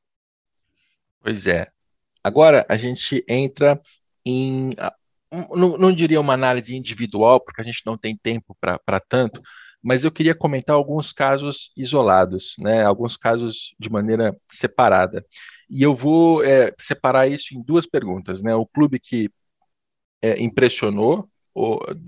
Pois 1.21 1.47
é. 1.47 1.69
Agora 2.23 2.65
a 2.69 2.77
gente 2.77 3.25
entra 3.29 3.81
em 4.25 4.71
não, 5.33 5.77
não, 5.79 5.93
diria 5.93 6.21
uma 6.21 6.35
análise 6.35 6.77
individual, 6.77 7.41
porque 7.41 7.61
a 7.61 7.65
gente 7.65 7.83
não 7.85 7.97
tem 7.97 8.17
tempo 8.17 8.57
para 8.61 9.01
tanto, 9.01 9.41
mas 9.83 10.05
eu 10.05 10.11
queria 10.11 10.35
comentar 10.35 10.75
alguns 10.75 11.13
casos 11.13 11.71
isolados, 11.77 12.55
né, 12.59 12.85
alguns 12.85 13.17
casos 13.17 13.75
de 13.79 13.91
maneira 13.91 14.37
separada. 14.51 15.25
E 15.71 15.83
eu 15.83 15.95
vou 15.95 16.43
é, 16.45 16.73
separar 16.81 17.29
isso 17.29 17.55
em 17.55 17.63
duas 17.63 17.87
perguntas. 17.87 18.43
Né, 18.43 18.55
o 18.55 18.67
clube 18.67 18.99
que 18.99 19.31
é, 20.23 20.41
impressionou 20.43 21.29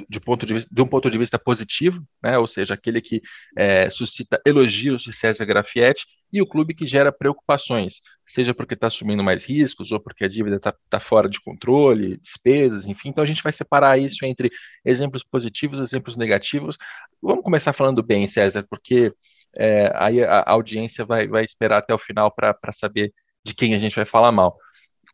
de, 0.08 0.20
ponto 0.20 0.46
de, 0.46 0.66
de 0.70 0.82
um 0.82 0.86
ponto 0.86 1.10
de 1.10 1.18
vista 1.18 1.38
positivo, 1.38 2.02
né, 2.22 2.38
ou 2.38 2.46
seja, 2.46 2.74
aquele 2.74 3.00
que 3.00 3.20
é, 3.56 3.90
suscita 3.90 4.40
elogios 4.46 5.02
de 5.02 5.12
César 5.12 5.44
Grafietti, 5.44 6.06
e 6.32 6.40
o 6.40 6.46
clube 6.46 6.74
que 6.74 6.86
gera 6.86 7.10
preocupações, 7.10 8.00
seja 8.24 8.54
porque 8.54 8.74
está 8.74 8.86
assumindo 8.86 9.22
mais 9.22 9.44
riscos, 9.44 9.90
ou 9.90 9.98
porque 9.98 10.24
a 10.24 10.28
dívida 10.28 10.56
está 10.56 10.72
tá 10.88 11.00
fora 11.00 11.28
de 11.28 11.40
controle, 11.40 12.18
despesas, 12.18 12.86
enfim. 12.86 13.08
Então 13.08 13.24
a 13.24 13.26
gente 13.26 13.42
vai 13.42 13.52
separar 13.52 13.98
isso 13.98 14.24
entre 14.24 14.50
exemplos 14.84 15.24
positivos 15.24 15.80
exemplos 15.80 16.16
negativos. 16.16 16.78
Vamos 17.20 17.42
começar 17.42 17.72
falando 17.72 18.02
bem, 18.02 18.28
César, 18.28 18.64
porque 18.70 19.12
é, 19.58 19.90
aí 19.96 20.22
a, 20.22 20.40
a 20.40 20.52
audiência 20.52 21.04
vai, 21.04 21.26
vai 21.26 21.42
esperar 21.42 21.78
até 21.78 21.92
o 21.92 21.98
final 21.98 22.30
para 22.30 22.54
saber 22.72 23.12
de 23.44 23.52
quem 23.52 23.74
a 23.74 23.78
gente 23.78 23.96
vai 23.96 24.04
falar 24.04 24.30
mal. 24.30 24.56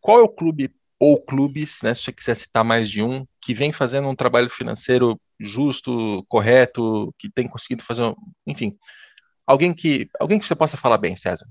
Qual 0.00 0.20
é 0.20 0.22
o 0.22 0.28
clube 0.28 0.70
ou 0.98 1.20
clubes, 1.20 1.80
né, 1.82 1.94
se 1.94 2.02
você 2.02 2.12
quiser 2.12 2.34
citar 2.36 2.64
mais 2.64 2.90
de 2.90 3.02
um, 3.02 3.26
que 3.40 3.54
vem 3.54 3.72
fazendo 3.72 4.08
um 4.08 4.14
trabalho 4.14 4.48
financeiro 4.48 5.20
justo, 5.38 6.24
correto, 6.28 7.14
que 7.18 7.30
tem 7.30 7.46
conseguido 7.46 7.82
fazer, 7.82 8.02
um, 8.02 8.14
enfim, 8.46 8.76
alguém 9.46 9.74
que 9.74 10.08
alguém 10.18 10.38
que 10.38 10.46
você 10.46 10.54
possa 10.54 10.76
falar 10.76 10.98
bem, 10.98 11.16
César. 11.16 11.46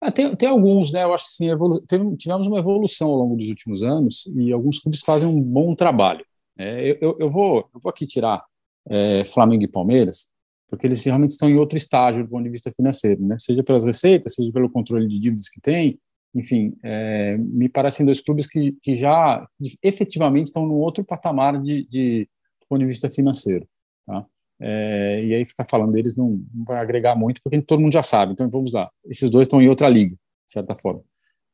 Ah, 0.00 0.12
tem, 0.12 0.34
tem 0.36 0.48
alguns, 0.48 0.92
né? 0.92 1.04
Eu 1.04 1.14
acho 1.14 1.26
que 1.26 1.32
sim, 1.32 1.50
evolu 1.50 1.84
tivemos 2.16 2.46
uma 2.46 2.58
evolução 2.58 3.08
ao 3.08 3.16
longo 3.16 3.36
dos 3.36 3.48
últimos 3.48 3.82
anos 3.82 4.28
e 4.36 4.52
alguns 4.52 4.78
clubes 4.78 5.00
fazem 5.00 5.26
um 5.26 5.40
bom 5.40 5.74
trabalho. 5.74 6.24
É, 6.58 6.98
eu, 7.00 7.16
eu, 7.18 7.30
vou, 7.30 7.68
eu 7.74 7.80
vou 7.80 7.90
aqui 7.90 8.06
tirar 8.06 8.44
é, 8.88 9.24
Flamengo 9.24 9.64
e 9.64 9.68
Palmeiras, 9.68 10.28
porque 10.68 10.86
eles 10.86 11.02
realmente 11.04 11.30
estão 11.30 11.48
em 11.48 11.56
outro 11.56 11.78
estágio 11.78 12.24
do 12.24 12.30
ponto 12.30 12.44
de 12.44 12.50
vista 12.50 12.72
financeiro, 12.76 13.22
né? 13.24 13.36
Seja 13.38 13.62
pelas 13.62 13.84
receitas, 13.84 14.34
seja 14.34 14.52
pelo 14.52 14.70
controle 14.70 15.08
de 15.08 15.18
dívidas 15.18 15.48
que 15.48 15.60
tem, 15.60 15.98
enfim, 16.36 16.76
é, 16.82 17.38
me 17.38 17.66
parecem 17.66 18.04
dois 18.04 18.20
clubes 18.20 18.46
que, 18.46 18.76
que 18.82 18.94
já 18.94 19.48
efetivamente 19.82 20.46
estão 20.46 20.66
num 20.66 20.74
outro 20.74 21.02
patamar 21.02 21.60
de, 21.60 21.86
de 21.88 22.28
do 22.60 22.66
ponto 22.68 22.80
de 22.80 22.86
vista 22.86 23.10
financeiro. 23.10 23.66
Tá? 24.06 24.26
É, 24.60 25.24
e 25.24 25.34
aí 25.34 25.46
ficar 25.46 25.64
falando 25.64 25.92
deles 25.92 26.14
não, 26.14 26.40
não, 26.52 26.64
vai 26.64 26.76
agregar 26.76 27.16
muito, 27.16 27.40
porque 27.42 27.60
todo 27.62 27.80
mundo 27.80 27.92
já 27.92 28.02
sabe. 28.02 28.32
Então 28.32 28.50
vamos 28.50 28.72
lá, 28.72 28.90
esses 29.06 29.30
dois 29.30 29.46
estão 29.46 29.62
em 29.62 29.68
outra 29.68 29.88
liga, 29.88 30.14
de 30.14 30.52
certa 30.52 30.76
forma. 30.76 31.02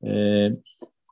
É, 0.03 0.53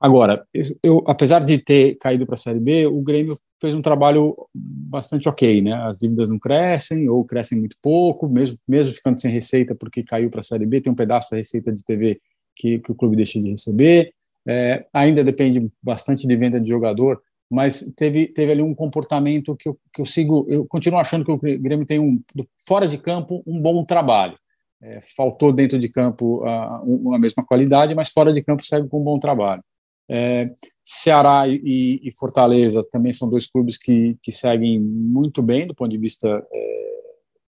agora, 0.01 0.45
eu, 0.83 1.05
apesar 1.07 1.45
de 1.45 1.57
ter 1.59 1.95
caído 1.97 2.27
para 2.27 2.35
a 2.35 2.39
Série 2.39 2.59
B, 2.59 2.87
o 2.89 3.01
Grêmio 3.01 3.39
fez 3.61 3.73
um 3.73 3.83
trabalho 3.83 4.35
bastante 4.53 5.29
ok, 5.29 5.61
né? 5.61 5.75
As 5.75 5.99
dívidas 5.99 6.29
não 6.29 6.41
crescem 6.41 7.09
ou 7.09 7.25
crescem 7.25 7.59
muito 7.59 7.77
pouco, 7.81 8.29
mesmo 8.29 8.59
mesmo 8.67 8.93
ficando 8.95 9.21
sem 9.21 9.31
receita 9.31 9.77
porque 9.77 10.03
caiu 10.03 10.29
para 10.29 10.41
a 10.41 10.45
Série 10.45 10.67
B, 10.67 10.81
tem 10.81 10.93
um 10.93 10.97
pedaço 10.97 11.31
da 11.31 11.37
receita 11.37 11.73
de 11.73 11.85
TV 11.85 12.21
que, 12.61 12.79
que 12.79 12.93
o 12.93 12.95
clube 12.95 13.17
deixa 13.17 13.41
de 13.41 13.51
receber. 13.51 14.13
É, 14.47 14.87
ainda 14.93 15.25
depende 15.25 15.71
bastante 15.83 16.27
de 16.27 16.37
venda 16.37 16.61
de 16.61 16.69
jogador, 16.69 17.21
mas 17.51 17.93
teve, 17.97 18.29
teve 18.29 18.53
ali 18.53 18.63
um 18.63 18.75
comportamento 18.75 19.57
que 19.57 19.69
eu, 19.69 19.79
que 19.93 20.01
eu 20.01 20.05
sigo, 20.05 20.47
eu 20.49 20.65
continuo 20.67 21.01
achando 21.01 21.25
que 21.25 21.33
o 21.33 21.39
Grêmio 21.39 21.87
tem 21.87 21.99
um, 21.99 22.23
fora 22.67 22.87
de 22.87 22.99
campo, 22.99 23.43
um 23.47 23.61
bom 23.61 23.85
trabalho. 23.85 24.39
É, 24.83 24.99
faltou 25.15 25.53
dentro 25.53 25.79
de 25.79 25.91
campo 25.91 26.43
a, 26.45 26.83
uma 26.83 27.19
mesma 27.19 27.45
qualidade, 27.45 27.95
mas 27.95 28.11
fora 28.11 28.33
de 28.33 28.43
campo 28.43 28.65
segue 28.65 28.89
com 28.89 29.01
um 29.01 29.05
bom 29.05 29.19
trabalho. 29.19 29.63
É, 30.09 30.51
Ceará 30.85 31.47
e, 31.47 32.01
e, 32.03 32.11
Fortaleza 32.19 32.83
também 32.91 33.13
são 33.13 33.29
dois 33.29 33.47
clubes 33.47 33.77
que, 33.77 34.17
que 34.23 34.33
seguem 34.33 34.81
muito 34.81 35.41
bem 35.41 35.67
do 35.67 35.75
ponto 35.75 35.91
de 35.91 35.99
vista 35.99 36.45
é, 36.51 36.91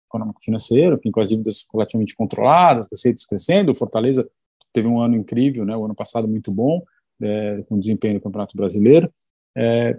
econômico-financeiro, 0.06 1.00
com 1.10 1.20
as 1.20 1.30
dívidas 1.30 1.66
relativamente 1.72 2.14
controladas, 2.14 2.86
receitas 2.90 3.24
crescendo. 3.24 3.74
Fortaleza 3.74 4.28
teve 4.72 4.88
um 4.88 5.00
ano 5.00 5.16
incrível, 5.16 5.64
né, 5.64 5.76
o 5.76 5.84
ano 5.84 5.94
passado 5.94 6.26
muito 6.26 6.50
bom, 6.50 6.82
é, 7.20 7.62
com 7.68 7.78
desempenho 7.78 8.14
no 8.14 8.20
Campeonato 8.20 8.56
Brasileiro. 8.56 9.12
É, 9.56 9.98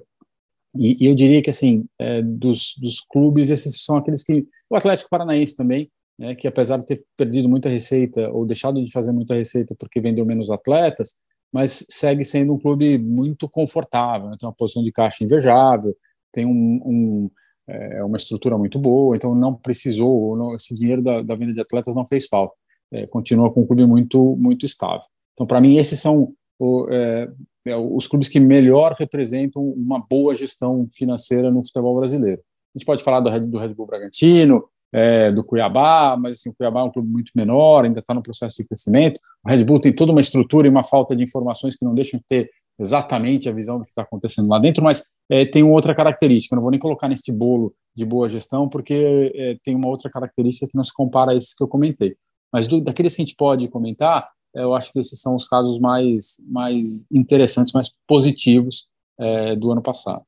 e, 0.75 1.03
e, 1.03 1.07
eu 1.07 1.15
diria 1.15 1.41
que, 1.41 1.49
assim, 1.49 1.86
é, 1.99 2.21
dos, 2.21 2.73
dos 2.79 2.99
clubes, 2.99 3.49
esses 3.49 3.83
são 3.83 3.95
aqueles 3.95 4.23
que. 4.23 4.45
O 4.69 4.75
Atlético 4.75 5.09
Paranaense 5.09 5.55
também, 5.55 5.91
né, 6.17 6.33
que 6.36 6.47
apesar 6.47 6.77
de 6.77 6.86
ter 6.88 7.03
perdido 7.15 7.47
muita 7.47 7.69
receita 7.69 8.29
ou 8.31 8.45
deixado 8.45 8.83
de 8.83 8.91
fazer 8.91 9.12
muita 9.12 9.36
receita 9.36 9.75
porque 9.77 10.01
vendeu 10.01 10.25
menos 10.25 10.49
atletas, 10.49 11.15
mas 11.51 11.86
segue 11.89 12.23
sendo 12.23 12.53
um 12.53 12.59
clube 12.59 12.97
muito 12.97 13.47
confortável, 13.47 14.29
né, 14.29 14.38
tem 14.39 14.47
uma 14.47 14.55
posição 14.55 14.83
de 14.83 14.91
caixa 14.91 15.23
invejável, 15.23 15.95
tem 16.31 16.45
um, 16.45 16.81
um 16.83 17.31
é, 17.67 18.03
uma 18.03 18.17
estrutura 18.17 18.57
muito 18.57 18.79
boa, 18.79 19.15
então 19.15 19.33
não 19.36 19.55
precisou, 19.55 20.53
esse 20.55 20.75
dinheiro 20.75 21.01
da, 21.01 21.21
da 21.21 21.36
venda 21.36 21.53
de 21.53 21.62
atletas 21.62 21.95
não 21.95 22.05
fez 22.05 22.27
falta 22.27 22.55
é, 22.93 23.08
continua 23.08 23.51
com 23.51 23.62
um 23.62 23.65
clube 23.65 23.86
muito, 23.86 24.36
muito 24.38 24.65
estável. 24.65 25.06
Então, 25.34 25.47
para 25.47 25.60
mim, 25.60 25.77
esses 25.77 25.99
são 25.99 26.34
o, 26.60 26.88
é, 26.89 27.29
é, 27.65 27.75
os 27.75 28.08
clubes 28.08 28.29
que 28.29 28.39
melhor 28.39 28.95
representam 28.97 29.63
uma 29.63 29.99
boa 29.99 30.36
gestão 30.36 30.88
financeira 30.95 31.49
no 31.49 31.65
futebol 31.65 31.95
brasileiro. 31.95 32.41
A 32.73 32.77
gente 32.77 32.86
pode 32.86 33.03
falar 33.03 33.19
do 33.19 33.29
Red, 33.29 33.41
do 33.41 33.58
Red 33.58 33.73
Bull 33.73 33.88
Bragantino, 33.88 34.63
é, 34.93 35.32
do 35.32 35.43
Cuiabá, 35.43 36.15
mas 36.17 36.39
assim, 36.39 36.49
o 36.49 36.53
Cuiabá 36.53 36.82
é 36.82 36.84
um 36.84 36.91
clube 36.91 37.10
muito 37.10 37.32
menor, 37.36 37.84
ainda 37.84 37.99
está 37.99 38.13
no 38.13 38.21
processo 38.21 38.58
de 38.58 38.65
crescimento. 38.65 39.19
O 39.43 39.49
Red 39.49 39.63
Bull 39.63 39.79
tem 39.79 39.93
toda 39.93 40.12
uma 40.12 40.21
estrutura 40.21 40.67
e 40.67 40.69
uma 40.69 40.84
falta 40.84 41.15
de 41.15 41.23
informações 41.23 41.75
que 41.75 41.84
não 41.84 41.95
deixam 41.95 42.19
de 42.19 42.25
ter 42.27 42.49
exatamente 42.79 43.47
a 43.47 43.51
visão 43.51 43.77
do 43.77 43.86
que 43.86 43.91
está 43.91 44.01
acontecendo 44.01 44.49
lá 44.49 44.60
dentro, 44.60 44.84
mas 44.84 45.03
é, 45.29 45.45
tem 45.45 45.63
uma 45.63 45.73
outra 45.73 45.95
característica. 45.95 46.56
Não 46.56 46.62
vou 46.62 46.71
nem 46.71 46.79
colocar 46.79 47.08
nesse 47.08 47.32
bolo 47.32 47.73
de 47.95 48.06
boa 48.06 48.29
gestão, 48.29 48.67
porque 48.67 49.32
é, 49.36 49.58
tem 49.63 49.75
uma 49.75 49.88
outra 49.88 50.10
característica 50.10 50.67
que 50.67 50.75
não 50.75 50.84
se 50.84 50.93
compara 50.93 51.32
a 51.32 51.36
esses 51.36 51.53
que 51.53 51.63
eu 51.63 51.67
comentei. 51.67 52.15
Mas 52.53 52.67
do, 52.67 52.79
daqueles 52.79 53.15
que 53.15 53.21
a 53.23 53.25
gente 53.25 53.35
pode 53.35 53.67
comentar, 53.67 54.29
eu 54.53 54.75
acho 54.75 54.93
que 54.93 54.99
esses 54.99 55.19
são 55.19 55.33
os 55.33 55.47
casos 55.47 55.79
mais, 55.79 56.39
mais 56.47 57.05
interessantes, 57.11 57.73
mais 57.73 57.91
positivos 58.07 58.87
é, 59.19 59.55
do 59.55 59.71
ano 59.71 59.81
passado. 59.81 60.23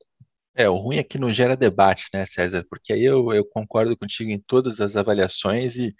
É, 0.56 0.70
o 0.70 0.78
ruim 0.78 0.98
é 0.98 1.04
que 1.04 1.20
não 1.20 1.32
gera 1.32 1.56
debate, 1.56 2.08
né, 2.14 2.26
César? 2.26 2.66
Porque 2.70 2.94
aí 2.94 3.04
eu, 3.04 3.34
eu 3.34 3.46
concordo 3.46 3.96
contigo 3.96 4.32
em 4.32 4.40
todas 4.40 4.80
as 4.80 4.96
avaliações 4.96 5.76
e, 5.76 5.94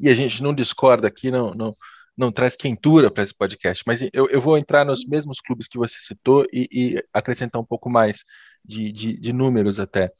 e 0.00 0.08
a 0.08 0.14
gente 0.14 0.42
não 0.42 0.54
discorda 0.54 1.06
aqui, 1.06 1.30
não, 1.30 1.52
não, 1.52 1.70
não 2.16 2.32
traz 2.32 2.56
quentura 2.56 3.10
para 3.10 3.22
esse 3.22 3.34
podcast. 3.34 3.84
Mas 3.86 4.00
eu, 4.12 4.28
eu 4.30 4.40
vou 4.40 4.56
entrar 4.56 4.84
nos 4.84 5.06
mesmos 5.06 5.40
clubes 5.40 5.68
que 5.68 5.78
você 5.78 5.98
citou 6.00 6.46
e, 6.52 6.68
e 6.72 7.04
acrescentar 7.12 7.60
um 7.60 7.66
pouco 7.66 7.90
mais 7.90 8.24
de, 8.64 8.90
de, 8.90 9.20
de 9.20 9.32
números 9.32 9.78
até. 9.78 10.10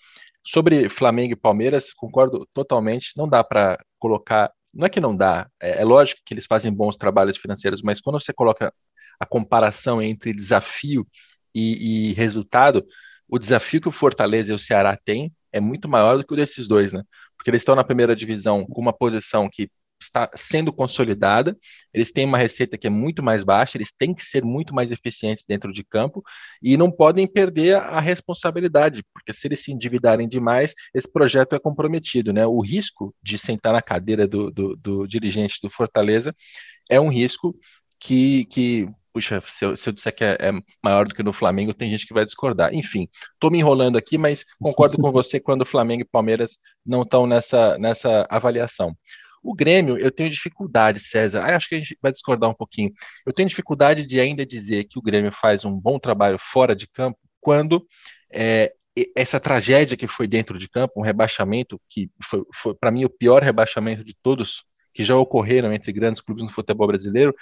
Sobre 0.47 0.89
Flamengo 0.89 1.33
e 1.33 1.37
Palmeiras, 1.37 1.93
concordo 1.93 2.47
totalmente. 2.53 3.13
Não 3.17 3.27
dá 3.27 3.43
para 3.43 3.79
colocar 3.99 4.53
não 4.73 4.87
é 4.87 4.91
que 4.91 5.01
não 5.01 5.17
dá, 5.17 5.49
é, 5.61 5.81
é, 5.81 5.85
lógico 5.85 6.21
que 6.25 6.35
eles 6.35 6.47
fazem 6.47 6.73
bons 6.73 6.97
trabalhos 6.97 7.37
financeiros, 7.37 7.83
mas 7.83 8.01
quando 8.01 8.21
você 8.21 8.33
coloca 8.33 8.73
a 9.19 9.27
comparação 9.27 10.01
entre 10.01 10.33
desafio 10.33 11.07
e, 11.55 12.11
e 12.11 12.13
resultado, 12.15 12.87
o 13.29 13.39
desafio 13.39 13.81
que 13.81 13.89
o 13.89 13.93
Fortaleza 13.93 14.53
e 14.53 14.55
o 14.55 14.59
Ceará 14.59 14.97
têm 14.97 15.33
é 15.53 15.61
muito 15.61 15.89
maior 15.89 16.17
do 16.17 16.25
que 16.25 16.33
o 16.33 16.37
desses 16.37 16.69
dois, 16.69 16.93
né? 16.93 17.03
Porque 17.37 17.51
eles 17.51 17.63
estão 17.63 17.75
na 17.75 17.85
primeira 17.85 18.15
divisão 18.15 18.65
com 18.67 18.81
uma 18.81 18.93
posição 18.93 19.49
que 19.51 19.71
está 20.01 20.31
sendo 20.35 20.73
consolidada, 20.73 21.57
eles 21.93 22.13
têm 22.13 22.25
uma 22.25 22.39
receita 22.39 22.79
que 22.79 22.87
é 22.87 22.91
muito 22.91 23.23
mais 23.23 23.45
baixa, 23.45 23.77
eles 23.77 23.93
têm 23.93 24.15
que 24.15 24.25
ser 24.25 24.45
muito 24.45 24.75
mais 24.75 24.93
eficientes 24.93 25.45
dentro 25.47 25.73
de 25.73 25.85
campo 25.85 26.23
e 26.63 26.77
não 26.77 26.91
podem 26.91 27.27
perder 27.27 27.77
a 27.77 28.01
responsabilidade, 28.01 29.05
porque 29.13 29.33
se 29.33 29.47
eles 29.47 29.63
se 29.63 29.73
endividarem 29.73 30.29
demais, 30.29 30.75
esse 30.95 31.11
projeto 31.11 31.55
é 31.55 31.59
comprometido, 31.59 32.33
né? 32.33 32.47
O 32.47 32.61
risco 32.61 33.15
de 33.23 33.39
sentar 33.39 33.73
na 33.73 33.83
cadeira 33.83 34.27
do, 34.27 34.51
do, 34.51 34.77
do 34.77 35.07
dirigente 35.07 35.59
do 35.63 35.71
Fortaleza 35.71 36.35
é 36.89 37.01
um 37.01 37.09
risco 37.09 37.55
que, 38.01 38.45
que 38.47 38.89
puxa, 39.13 39.43
se 39.49 39.65
eu, 39.65 39.77
se 39.77 39.89
eu 39.89 39.93
disser 39.93 40.15
que 40.15 40.25
é, 40.25 40.37
é, 40.41 40.53
maior 40.83 41.07
do 41.07 41.15
que 41.15 41.23
no 41.23 41.33
Flamengo, 41.33 41.75
tem 41.75 41.91
gente 41.91 42.07
que 42.07 42.15
vai 42.15 42.25
discordar. 42.25 42.73
Enfim, 42.73 43.09
estou 43.35 43.51
me 43.51 43.59
enrolando 43.59 43.99
aqui, 43.99 44.17
mas 44.17 44.45
concordo 44.61 44.97
com 44.97 45.11
você 45.13 45.41
quando 45.41 45.67
Flamengo 45.67 46.03
e 46.03 46.09
Palmeiras 46.09 46.59
não 46.87 47.03
estão 47.03 47.27
nessa, 47.27 47.77
nessa 47.79 48.27
avaliação. 48.31 48.97
O 49.43 49.55
Grêmio, 49.55 49.99
eu 49.99 50.11
tenho 50.11 50.31
dificuldade, 50.31 51.01
César. 51.01 51.43
Acho 51.45 51.69
que 51.69 51.75
a 51.75 51.79
gente 51.79 51.99
vai 52.03 52.13
discordar 52.13 52.51
um 52.51 52.55
pouquinho. 52.55 52.93
Eu 53.27 53.33
tenho 53.33 53.49
dificuldade 53.49 54.07
de 54.07 54.21
ainda 54.21 54.45
dizer 54.45 54.85
que 54.85 54.99
o 54.99 55.03
Grêmio 55.03 55.33
faz 55.33 55.65
um 55.65 55.79
bom 55.79 55.99
trabalho 55.99 56.39
fora 56.41 56.75
de 56.75 56.87
campo 56.87 57.19
quando 57.41 57.87
é, 58.33 58.73
essa 59.15 59.39
tragédia 59.39 59.97
que 59.97 60.09
foi 60.09 60.27
dentro 60.27 60.59
de 60.59 60.69
campo, 60.69 60.95
um 60.97 61.03
rebaixamento 61.03 61.81
que 61.89 62.11
foi, 62.23 62.43
foi 62.55 62.75
para 62.75 62.91
mim 62.91 63.05
o 63.05 63.11
pior 63.11 63.43
rebaixamento 63.43 64.05
de 64.05 64.15
todos 64.23 64.65
que 64.93 65.05
já 65.05 65.17
ocorreram 65.17 65.73
entre 65.73 65.93
grandes 65.93 66.21
clubes 66.21 66.43
no 66.43 66.51
futebol 66.51 66.87
brasileiro, 66.87 67.35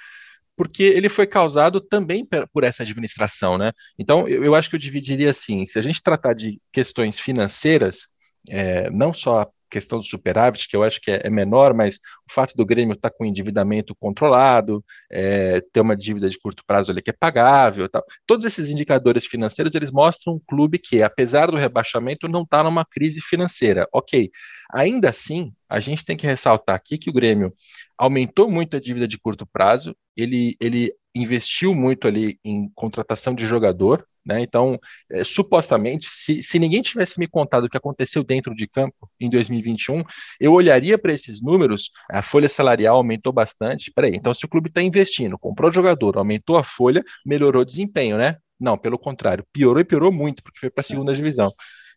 porque 0.56 0.82
ele 0.82 1.08
foi 1.08 1.26
causado 1.26 1.80
também 1.80 2.26
por 2.52 2.64
essa 2.64 2.82
administração, 2.82 3.58
né? 3.58 3.72
Então, 3.98 4.26
eu, 4.26 4.42
eu 4.42 4.54
acho 4.54 4.70
que 4.70 4.76
eu 4.76 4.80
dividiria 4.80 5.30
assim: 5.30 5.66
se 5.66 5.78
a 5.78 5.82
gente 5.82 6.02
tratar 6.02 6.34
de 6.34 6.60
questões 6.72 7.20
financeiras, 7.20 8.08
é, 8.48 8.90
não 8.90 9.12
só 9.12 9.50
questão 9.70 9.98
do 9.98 10.04
superávit, 10.04 10.68
que 10.68 10.76
eu 10.76 10.82
acho 10.82 11.00
que 11.00 11.10
é, 11.10 11.22
é 11.24 11.30
menor, 11.30 11.74
mas 11.74 11.96
o 12.28 12.32
fato 12.32 12.54
do 12.56 12.64
Grêmio 12.64 12.94
estar 12.94 13.10
tá 13.10 13.16
com 13.16 13.24
endividamento 13.24 13.94
controlado, 13.94 14.84
é, 15.10 15.60
ter 15.72 15.80
uma 15.80 15.96
dívida 15.96 16.28
de 16.28 16.38
curto 16.38 16.62
prazo 16.66 16.90
ali 16.90 17.02
que 17.02 17.10
é 17.10 17.16
pagável, 17.18 17.88
tal. 17.88 18.04
todos 18.26 18.44
esses 18.44 18.70
indicadores 18.70 19.26
financeiros 19.26 19.74
eles 19.74 19.90
mostram 19.90 20.34
um 20.34 20.40
clube 20.46 20.78
que, 20.78 21.02
apesar 21.02 21.50
do 21.50 21.56
rebaixamento, 21.56 22.28
não 22.28 22.42
está 22.42 22.62
numa 22.62 22.84
crise 22.84 23.20
financeira. 23.20 23.86
Ok, 23.92 24.30
ainda 24.72 25.10
assim, 25.10 25.52
a 25.68 25.80
gente 25.80 26.04
tem 26.04 26.16
que 26.16 26.26
ressaltar 26.26 26.76
aqui 26.76 26.98
que 26.98 27.10
o 27.10 27.12
Grêmio 27.12 27.52
aumentou 27.98 28.50
muito 28.50 28.76
a 28.76 28.80
dívida 28.80 29.08
de 29.08 29.18
curto 29.18 29.46
prazo, 29.46 29.96
ele, 30.16 30.56
ele 30.60 30.92
investiu 31.14 31.74
muito 31.74 32.06
ali 32.06 32.38
em 32.44 32.70
contratação 32.74 33.34
de 33.34 33.46
jogador, 33.46 34.06
né? 34.26 34.40
Então, 34.40 34.78
é, 35.10 35.22
supostamente, 35.22 36.08
se, 36.10 36.42
se 36.42 36.58
ninguém 36.58 36.82
tivesse 36.82 37.18
me 37.18 37.28
contado 37.28 37.64
o 37.64 37.68
que 37.70 37.76
aconteceu 37.76 38.24
dentro 38.24 38.54
de 38.54 38.66
campo 38.66 39.08
em 39.20 39.30
2021, 39.30 40.02
eu 40.40 40.52
olharia 40.52 40.98
para 40.98 41.12
esses 41.12 41.40
números, 41.40 41.90
a 42.10 42.22
folha 42.22 42.48
salarial 42.48 42.96
aumentou 42.96 43.32
bastante. 43.32 43.92
Peraí, 43.92 44.14
então 44.16 44.34
se 44.34 44.44
o 44.44 44.48
clube 44.48 44.68
está 44.68 44.82
investindo, 44.82 45.38
comprou 45.38 45.70
jogador, 45.70 46.18
aumentou 46.18 46.56
a 46.56 46.64
folha, 46.64 47.04
melhorou 47.24 47.62
o 47.62 47.66
desempenho, 47.66 48.18
né? 48.18 48.36
Não, 48.58 48.76
pelo 48.76 48.98
contrário, 48.98 49.46
piorou 49.52 49.80
e 49.80 49.84
piorou 49.84 50.10
muito, 50.10 50.42
porque 50.42 50.58
foi 50.58 50.70
para 50.70 50.80
a 50.80 50.84
segunda 50.84 51.14
divisão. 51.14 51.48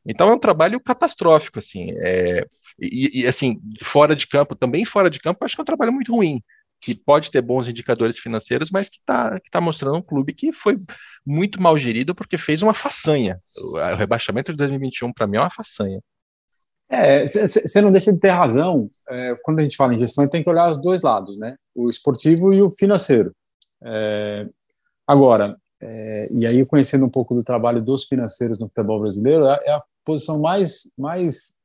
Então 0.05 0.29
é 0.29 0.33
um 0.33 0.39
trabalho 0.39 0.79
catastrófico, 0.79 1.59
assim. 1.59 1.91
É, 2.01 2.45
e, 2.79 3.21
e, 3.21 3.27
assim, 3.27 3.59
fora 3.83 4.15
de 4.15 4.27
campo, 4.27 4.55
também 4.55 4.85
fora 4.85 5.09
de 5.09 5.19
campo, 5.19 5.43
acho 5.43 5.55
que 5.55 5.61
é 5.61 5.63
um 5.63 5.65
trabalho 5.65 5.91
muito 5.91 6.13
ruim 6.13 6.41
que 6.81 6.95
pode 6.95 7.29
ter 7.29 7.41
bons 7.41 7.67
indicadores 7.67 8.17
financeiros, 8.17 8.69
mas 8.71 8.89
que 8.89 8.97
está 8.97 9.39
que 9.39 9.49
tá 9.49 9.59
mostrando 9.59 9.97
um 9.97 10.01
clube 10.01 10.33
que 10.33 10.53
foi 10.53 10.79
muito 11.25 11.61
mal 11.61 11.77
gerido 11.77 12.15
porque 12.15 12.37
fez 12.37 12.61
uma 12.61 12.73
façanha. 12.73 13.39
O, 13.73 13.95
rebaixamento 13.95 14.51
de 14.51 14.57
2021, 14.57 15.11
para 15.11 15.27
mim, 15.27 15.37
é 15.37 15.41
uma 15.41 15.49
façanha. 15.49 16.01
É, 16.91 17.27
você 17.27 17.81
não 17.81 17.91
deixa 17.91 18.11
de 18.11 18.19
ter 18.19 18.29
razão. 18.29 18.89
É, 19.09 19.35
quando 19.43 19.59
a 19.59 19.61
gente 19.61 19.75
fala 19.75 19.93
em 19.93 19.99
gestão, 19.99 20.27
tem 20.27 20.43
que 20.43 20.49
olhar 20.49 20.69
os 20.69 20.77
dois 20.77 21.01
lados, 21.01 21.37
né? 21.37 21.55
O 21.75 21.89
esportivo 21.89 22.53
e 22.53 22.61
o 22.61 22.71
financeiro. 22.71 23.35
É, 23.83 24.47
agora, 25.05 25.55
é, 25.81 26.29
e 26.31 26.45
aí 26.45 26.65
conhecendo 26.65 27.05
um 27.05 27.09
pouco 27.09 27.35
do 27.35 27.43
trabalho 27.43 27.81
dos 27.81 28.05
financeiros 28.05 28.57
no 28.57 28.67
futebol 28.67 29.01
brasileiro, 29.01 29.45
é, 29.45 29.59
é 29.65 29.71
a 29.73 29.83
posição 30.03 30.39
mais, 30.39 30.91
mais 30.97 31.57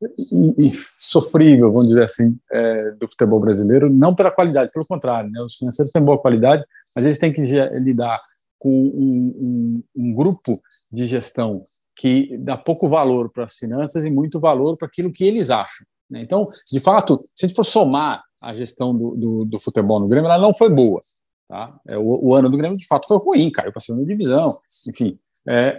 e, 0.00 0.70
sofrível, 0.98 1.72
vamos 1.72 1.88
dizer 1.88 2.04
assim, 2.04 2.36
é, 2.52 2.92
do 2.92 3.08
futebol 3.08 3.40
brasileiro, 3.40 3.90
não 3.90 4.14
pela 4.14 4.30
qualidade, 4.30 4.70
pelo 4.72 4.86
contrário, 4.86 5.30
né? 5.30 5.40
os 5.40 5.56
financeiros 5.56 5.90
têm 5.90 6.02
boa 6.02 6.18
qualidade, 6.18 6.64
mas 6.94 7.04
eles 7.04 7.18
têm 7.18 7.32
que 7.32 7.40
lidar 7.40 8.20
com 8.58 8.70
um, 8.70 9.34
um, 9.36 9.82
um 9.96 10.14
grupo 10.14 10.60
de 10.90 11.06
gestão 11.06 11.64
que 11.96 12.36
dá 12.38 12.56
pouco 12.56 12.88
valor 12.88 13.30
para 13.30 13.44
as 13.44 13.54
finanças 13.54 14.04
e 14.04 14.10
muito 14.10 14.38
valor 14.38 14.76
para 14.76 14.86
aquilo 14.86 15.12
que 15.12 15.24
eles 15.24 15.50
acham. 15.50 15.84
Né? 16.08 16.22
Então, 16.22 16.48
de 16.70 16.80
fato, 16.80 17.20
se 17.34 17.44
a 17.44 17.48
gente 17.48 17.56
for 17.56 17.64
somar 17.64 18.22
a 18.40 18.54
gestão 18.54 18.96
do, 18.96 19.16
do, 19.16 19.44
do 19.44 19.60
futebol 19.60 19.98
no 19.98 20.08
Grêmio, 20.08 20.30
ela 20.30 20.38
não 20.38 20.54
foi 20.54 20.70
boa. 20.70 21.00
Tá? 21.48 21.76
É, 21.88 21.98
o, 21.98 22.26
o, 22.26 22.34
ano 22.34 22.48
do 22.48 22.56
Grêmio, 22.56 22.76
de 22.76 22.86
fato, 22.86 23.08
foi 23.08 23.18
ruim, 23.18 23.50
caiu 23.50 23.72
para 23.72 23.78
a 23.78 23.82
segunda 23.82 24.04
divisão, 24.04 24.48
enfim. 24.88 25.18
É, 25.48 25.76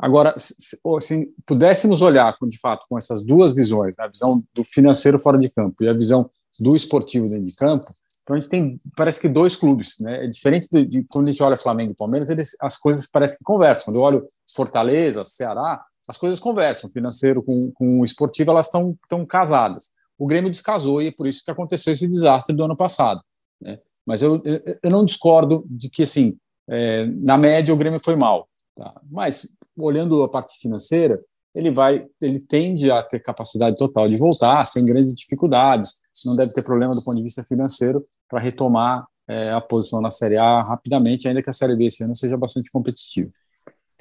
Agora, 0.00 0.34
se 0.38 0.78
assim, 0.96 1.26
pudéssemos 1.46 2.00
olhar, 2.00 2.34
de 2.42 2.58
fato, 2.58 2.86
com 2.88 2.96
essas 2.96 3.22
duas 3.22 3.52
visões, 3.52 3.94
né, 3.98 4.04
a 4.04 4.08
visão 4.08 4.42
do 4.54 4.64
financeiro 4.64 5.20
fora 5.20 5.38
de 5.38 5.50
campo 5.50 5.84
e 5.84 5.88
a 5.88 5.92
visão 5.92 6.30
do 6.58 6.74
esportivo 6.74 7.28
dentro 7.28 7.46
de 7.46 7.54
campo, 7.54 7.86
então 8.22 8.36
a 8.36 8.40
gente 8.40 8.48
tem, 8.48 8.80
parece 8.96 9.20
que 9.20 9.28
dois 9.28 9.56
clubes, 9.56 9.96
né? 9.98 10.24
É 10.24 10.28
diferente 10.28 10.68
de, 10.70 10.86
de 10.86 11.04
quando 11.10 11.28
a 11.28 11.32
gente 11.32 11.42
olha 11.42 11.56
Flamengo 11.56 11.92
e 11.92 11.96
Palmeiras, 11.96 12.30
eles, 12.30 12.56
as 12.60 12.76
coisas 12.76 13.08
parecem 13.08 13.38
que 13.38 13.44
conversam. 13.44 13.86
Quando 13.86 13.96
eu 13.96 14.02
olho 14.02 14.26
Fortaleza, 14.54 15.24
Ceará, 15.24 15.82
as 16.08 16.16
coisas 16.16 16.38
conversam. 16.38 16.88
Financeiro 16.88 17.42
com, 17.42 17.72
com 17.72 18.00
o 18.00 18.04
esportivo, 18.04 18.52
elas 18.52 18.66
estão 18.66 18.96
tão 19.08 19.26
casadas. 19.26 19.90
O 20.16 20.26
Grêmio 20.26 20.50
descasou 20.50 21.02
e 21.02 21.08
é 21.08 21.12
por 21.12 21.26
isso 21.26 21.42
que 21.44 21.50
aconteceu 21.50 21.92
esse 21.92 22.06
desastre 22.06 22.54
do 22.54 22.62
ano 22.62 22.76
passado. 22.76 23.20
Né? 23.60 23.78
Mas 24.06 24.22
eu, 24.22 24.40
eu, 24.44 24.78
eu 24.80 24.90
não 24.90 25.04
discordo 25.04 25.64
de 25.68 25.90
que, 25.90 26.04
assim, 26.04 26.36
é, 26.68 27.06
na 27.06 27.36
média 27.36 27.74
o 27.74 27.76
Grêmio 27.76 27.98
foi 27.98 28.14
mal. 28.14 28.48
Tá? 28.76 28.94
Mas 29.10 29.48
olhando 29.76 30.22
a 30.22 30.28
parte 30.28 30.58
financeira, 30.58 31.20
ele 31.54 31.70
vai, 31.70 32.06
ele 32.20 32.40
tende 32.40 32.90
a 32.90 33.02
ter 33.02 33.20
capacidade 33.20 33.76
total 33.76 34.08
de 34.08 34.18
voltar, 34.18 34.64
sem 34.64 34.84
grandes 34.84 35.14
dificuldades, 35.14 36.00
não 36.24 36.36
deve 36.36 36.52
ter 36.52 36.62
problema 36.62 36.92
do 36.92 37.02
ponto 37.02 37.16
de 37.16 37.22
vista 37.22 37.44
financeiro 37.44 38.06
para 38.28 38.40
retomar 38.40 39.04
é, 39.28 39.50
a 39.50 39.60
posição 39.60 40.00
na 40.00 40.10
Série 40.10 40.38
A 40.38 40.62
rapidamente, 40.62 41.26
ainda 41.26 41.42
que 41.42 41.50
a 41.50 41.52
Série 41.52 41.76
B 41.76 41.86
esse 41.86 42.04
ano 42.04 42.14
seja 42.14 42.36
bastante 42.36 42.70
competitiva. 42.70 43.30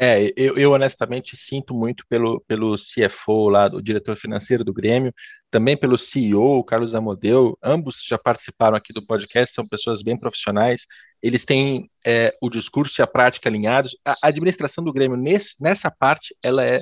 É, 0.01 0.32
eu, 0.38 0.55
eu, 0.55 0.72
honestamente 0.72 1.36
sinto 1.36 1.74
muito 1.74 2.05
pelo, 2.07 2.41
pelo 2.47 2.78
CFO 2.78 3.49
lá, 3.49 3.65
o 3.65 3.82
diretor 3.82 4.15
financeiro 4.15 4.63
do 4.63 4.72
Grêmio, 4.72 5.13
também 5.51 5.76
pelo 5.76 5.97
CEO, 5.97 6.63
Carlos 6.63 6.95
Amodeu, 6.95 7.57
ambos 7.61 8.01
já 8.07 8.17
participaram 8.17 8.78
aqui 8.78 8.93
do 8.93 9.05
podcast, 9.05 9.53
são 9.53 9.67
pessoas 9.67 10.01
bem 10.01 10.17
profissionais, 10.17 10.86
eles 11.22 11.45
têm 11.45 11.89
é, 12.05 12.36
o 12.41 12.49
discurso 12.49 12.99
e 12.99 13.03
a 13.03 13.07
prática 13.07 13.49
alinhados. 13.49 13.95
A 14.05 14.28
administração 14.28 14.84
do 14.84 14.93
Grêmio 14.93 15.17
nesse, 15.17 15.61
nessa 15.61 15.91
parte, 15.91 16.36
ela 16.43 16.65
é, 16.65 16.80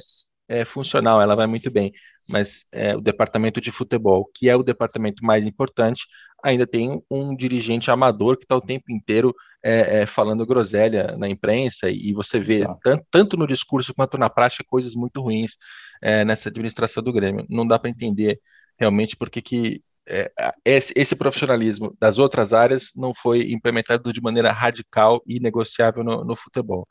é 0.47 0.65
funcional, 0.65 1.21
ela 1.21 1.35
vai 1.35 1.47
muito 1.47 1.69
bem, 1.71 1.91
mas 2.29 2.65
é, 2.71 2.95
o 2.95 3.01
departamento 3.01 3.59
de 3.59 3.71
futebol, 3.71 4.29
que 4.33 4.49
é 4.49 4.55
o 4.55 4.63
departamento 4.63 5.23
mais 5.25 5.45
importante, 5.45 6.05
ainda 6.43 6.67
tem 6.67 7.01
um 7.09 7.35
dirigente 7.35 7.89
amador 7.89 8.37
que 8.37 8.43
está 8.43 8.55
o 8.55 8.61
tempo 8.61 8.91
inteiro 8.91 9.33
é, 9.63 10.01
é, 10.01 10.05
falando 10.05 10.45
groselha 10.45 11.15
na 11.17 11.27
imprensa, 11.27 11.89
e 11.89 12.13
você 12.13 12.39
vê, 12.39 12.65
tanto, 12.83 13.05
tanto, 13.09 13.37
no 13.37 13.47
discurso 13.47 13.93
quanto 13.93 14.17
na 14.17 14.29
prática, 14.29 14.63
coisas 14.67 14.93
muito 14.93 15.21
ruins 15.21 15.57
é, 16.01 16.23
nessa 16.23 16.49
administração 16.49 17.01
do 17.01 17.13
Grêmio. 17.13 17.45
Não 17.49 17.65
dá 17.65 17.79
para 17.79 17.89
entender 17.89 18.39
realmente 18.79 19.15
por 19.15 19.29
que, 19.29 19.41
que 19.41 19.81
é, 20.07 20.31
esse, 20.63 20.93
esse, 20.95 21.15
profissionalismo 21.15 21.95
das 21.99 22.17
outras 22.17 22.53
áreas 22.53 22.91
não 22.95 23.13
foi 23.13 23.51
implementado 23.51 24.13
de 24.13 24.21
maneira 24.21 24.51
radical 24.51 25.21
e 25.25 25.39
negociável 25.39 26.03
no, 26.03 26.23
no 26.23 26.35
futebol. 26.35 26.87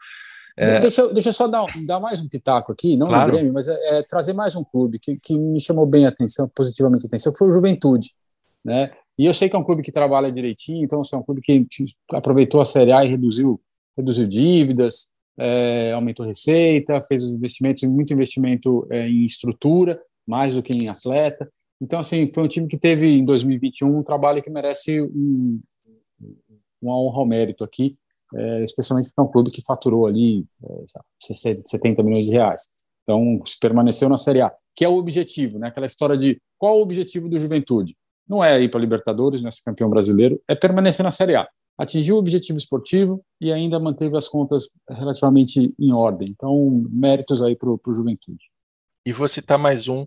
É... 0.56 0.80
Deixa, 0.80 1.12
deixa 1.12 1.28
eu 1.28 1.32
só 1.32 1.46
dar, 1.46 1.66
dar 1.84 2.00
mais 2.00 2.20
um 2.20 2.28
pitaco 2.28 2.72
aqui, 2.72 2.96
não 2.96 3.08
claro. 3.08 3.26
no 3.26 3.32
Grêmio, 3.32 3.52
mas 3.52 3.68
é, 3.68 3.98
é, 3.98 4.02
trazer 4.02 4.32
mais 4.32 4.56
um 4.56 4.64
clube 4.64 4.98
que, 4.98 5.18
que 5.18 5.36
me 5.36 5.60
chamou 5.60 5.86
bem 5.86 6.06
a 6.06 6.08
atenção, 6.08 6.50
positivamente 6.54 7.04
a 7.04 7.08
atenção, 7.08 7.32
que 7.32 7.38
foi 7.38 7.48
o 7.48 7.52
Juventude. 7.52 8.10
Né? 8.64 8.90
E 9.18 9.26
eu 9.26 9.34
sei 9.34 9.48
que 9.48 9.56
é 9.56 9.58
um 9.58 9.64
clube 9.64 9.82
que 9.82 9.92
trabalha 9.92 10.32
direitinho, 10.32 10.84
então 10.84 11.00
assim, 11.00 11.14
é 11.16 11.18
um 11.18 11.22
clube 11.22 11.40
que 11.42 11.66
aproveitou 12.12 12.60
a 12.60 12.64
Série 12.64 12.92
A 12.92 13.04
e 13.04 13.08
reduziu, 13.08 13.60
reduziu 13.96 14.26
dívidas, 14.26 15.08
é, 15.38 15.92
aumentou 15.92 16.24
receita, 16.24 17.02
fez 17.06 17.22
investimentos, 17.24 17.82
muito 17.84 18.12
investimento 18.12 18.86
é, 18.90 19.08
em 19.08 19.24
estrutura, 19.24 20.00
mais 20.26 20.54
do 20.54 20.62
que 20.62 20.76
em 20.76 20.88
atleta. 20.88 21.48
Então, 21.80 22.00
assim, 22.00 22.30
foi 22.32 22.42
um 22.42 22.48
time 22.48 22.68
que 22.68 22.78
teve 22.78 23.06
em 23.06 23.24
2021 23.24 23.98
um 23.98 24.02
trabalho 24.02 24.42
que 24.42 24.50
merece 24.50 25.00
um, 25.02 25.60
uma 26.80 26.98
honra 26.98 27.18
ao 27.18 27.26
mérito 27.26 27.62
aqui, 27.62 27.96
é, 28.34 28.64
especialmente 28.64 29.08
porque 29.08 29.20
é 29.20 29.24
um 29.24 29.30
clube 29.30 29.50
que 29.50 29.62
faturou 29.62 30.06
ali 30.06 30.46
é, 30.64 30.84
70 31.64 32.02
milhões 32.02 32.24
de 32.24 32.32
reais. 32.32 32.70
Então, 33.02 33.40
se 33.46 33.58
permaneceu 33.58 34.08
na 34.08 34.16
Série 34.16 34.40
A, 34.40 34.52
que 34.74 34.84
é 34.84 34.88
o 34.88 34.96
objetivo, 34.96 35.58
né? 35.58 35.68
aquela 35.68 35.86
história 35.86 36.16
de 36.16 36.40
qual 36.58 36.78
o 36.78 36.82
objetivo 36.82 37.28
do 37.28 37.38
Juventude? 37.38 37.96
Não 38.28 38.42
é 38.42 38.60
ir 38.60 38.68
para 38.68 38.80
Libertadores, 38.80 39.40
não 39.40 39.48
é 39.48 39.50
ser 39.50 39.62
campeão 39.62 39.88
brasileiro, 39.88 40.42
é 40.48 40.54
permanecer 40.54 41.04
na 41.04 41.12
Série 41.12 41.36
A. 41.36 41.46
Atingiu 41.78 42.16
o 42.16 42.18
objetivo 42.18 42.58
esportivo 42.58 43.22
e 43.40 43.52
ainda 43.52 43.78
manteve 43.78 44.16
as 44.16 44.26
contas 44.26 44.70
relativamente 44.88 45.72
em 45.78 45.92
ordem. 45.92 46.30
Então, 46.30 46.84
méritos 46.90 47.42
aí 47.42 47.54
para 47.54 47.68
o 47.68 47.94
Juventude. 47.94 48.44
E 49.04 49.12
vou 49.12 49.28
citar 49.28 49.58
mais 49.58 49.86
um 49.86 50.06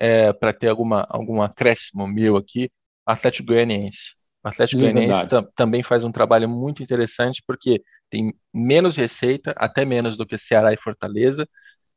é, 0.00 0.32
para 0.32 0.54
ter 0.54 0.68
alguma, 0.68 1.06
algum 1.10 1.42
acréscimo 1.42 2.08
meu 2.08 2.38
aqui, 2.38 2.70
Atlético 3.04 3.48
Goianiense. 3.48 4.14
O 4.42 4.48
Atlético 4.48 4.80
é 4.80 4.90
Goianiense 4.90 5.26
também 5.54 5.82
faz 5.82 6.04
um 6.04 6.10
trabalho 6.10 6.48
muito 6.48 6.82
interessante 6.82 7.42
porque 7.46 7.82
tem 8.08 8.32
menos 8.52 8.96
receita, 8.96 9.54
até 9.58 9.84
menos 9.84 10.16
do 10.16 10.26
que 10.26 10.38
Ceará 10.38 10.72
e 10.72 10.78
Fortaleza, 10.78 11.46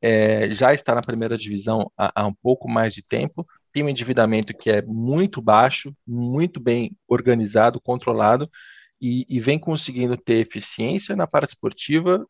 é, 0.01 0.51
já 0.51 0.73
está 0.73 0.93
na 0.93 0.99
primeira 0.99 1.37
divisão 1.37 1.89
há, 1.97 2.11
há, 2.13 2.27
um 2.27 2.33
pouco 2.33 2.67
mais 2.67 2.93
de 2.93 3.01
tempo, 3.01 3.47
tem 3.71 3.83
um 3.83 3.89
endividamento 3.89 4.53
que 4.53 4.69
é 4.69 4.81
muito 4.81 5.41
baixo, 5.41 5.95
muito 6.05 6.59
bem 6.59 6.91
organizado, 7.07 7.79
controlado, 7.79 8.51
e, 8.99 9.25
e 9.29 9.39
vem 9.39 9.57
conseguindo 9.57 10.17
ter 10.17 10.45
eficiência 10.45 11.15
na 11.15 11.25
parte 11.25 11.51
esportiva, 11.51 12.25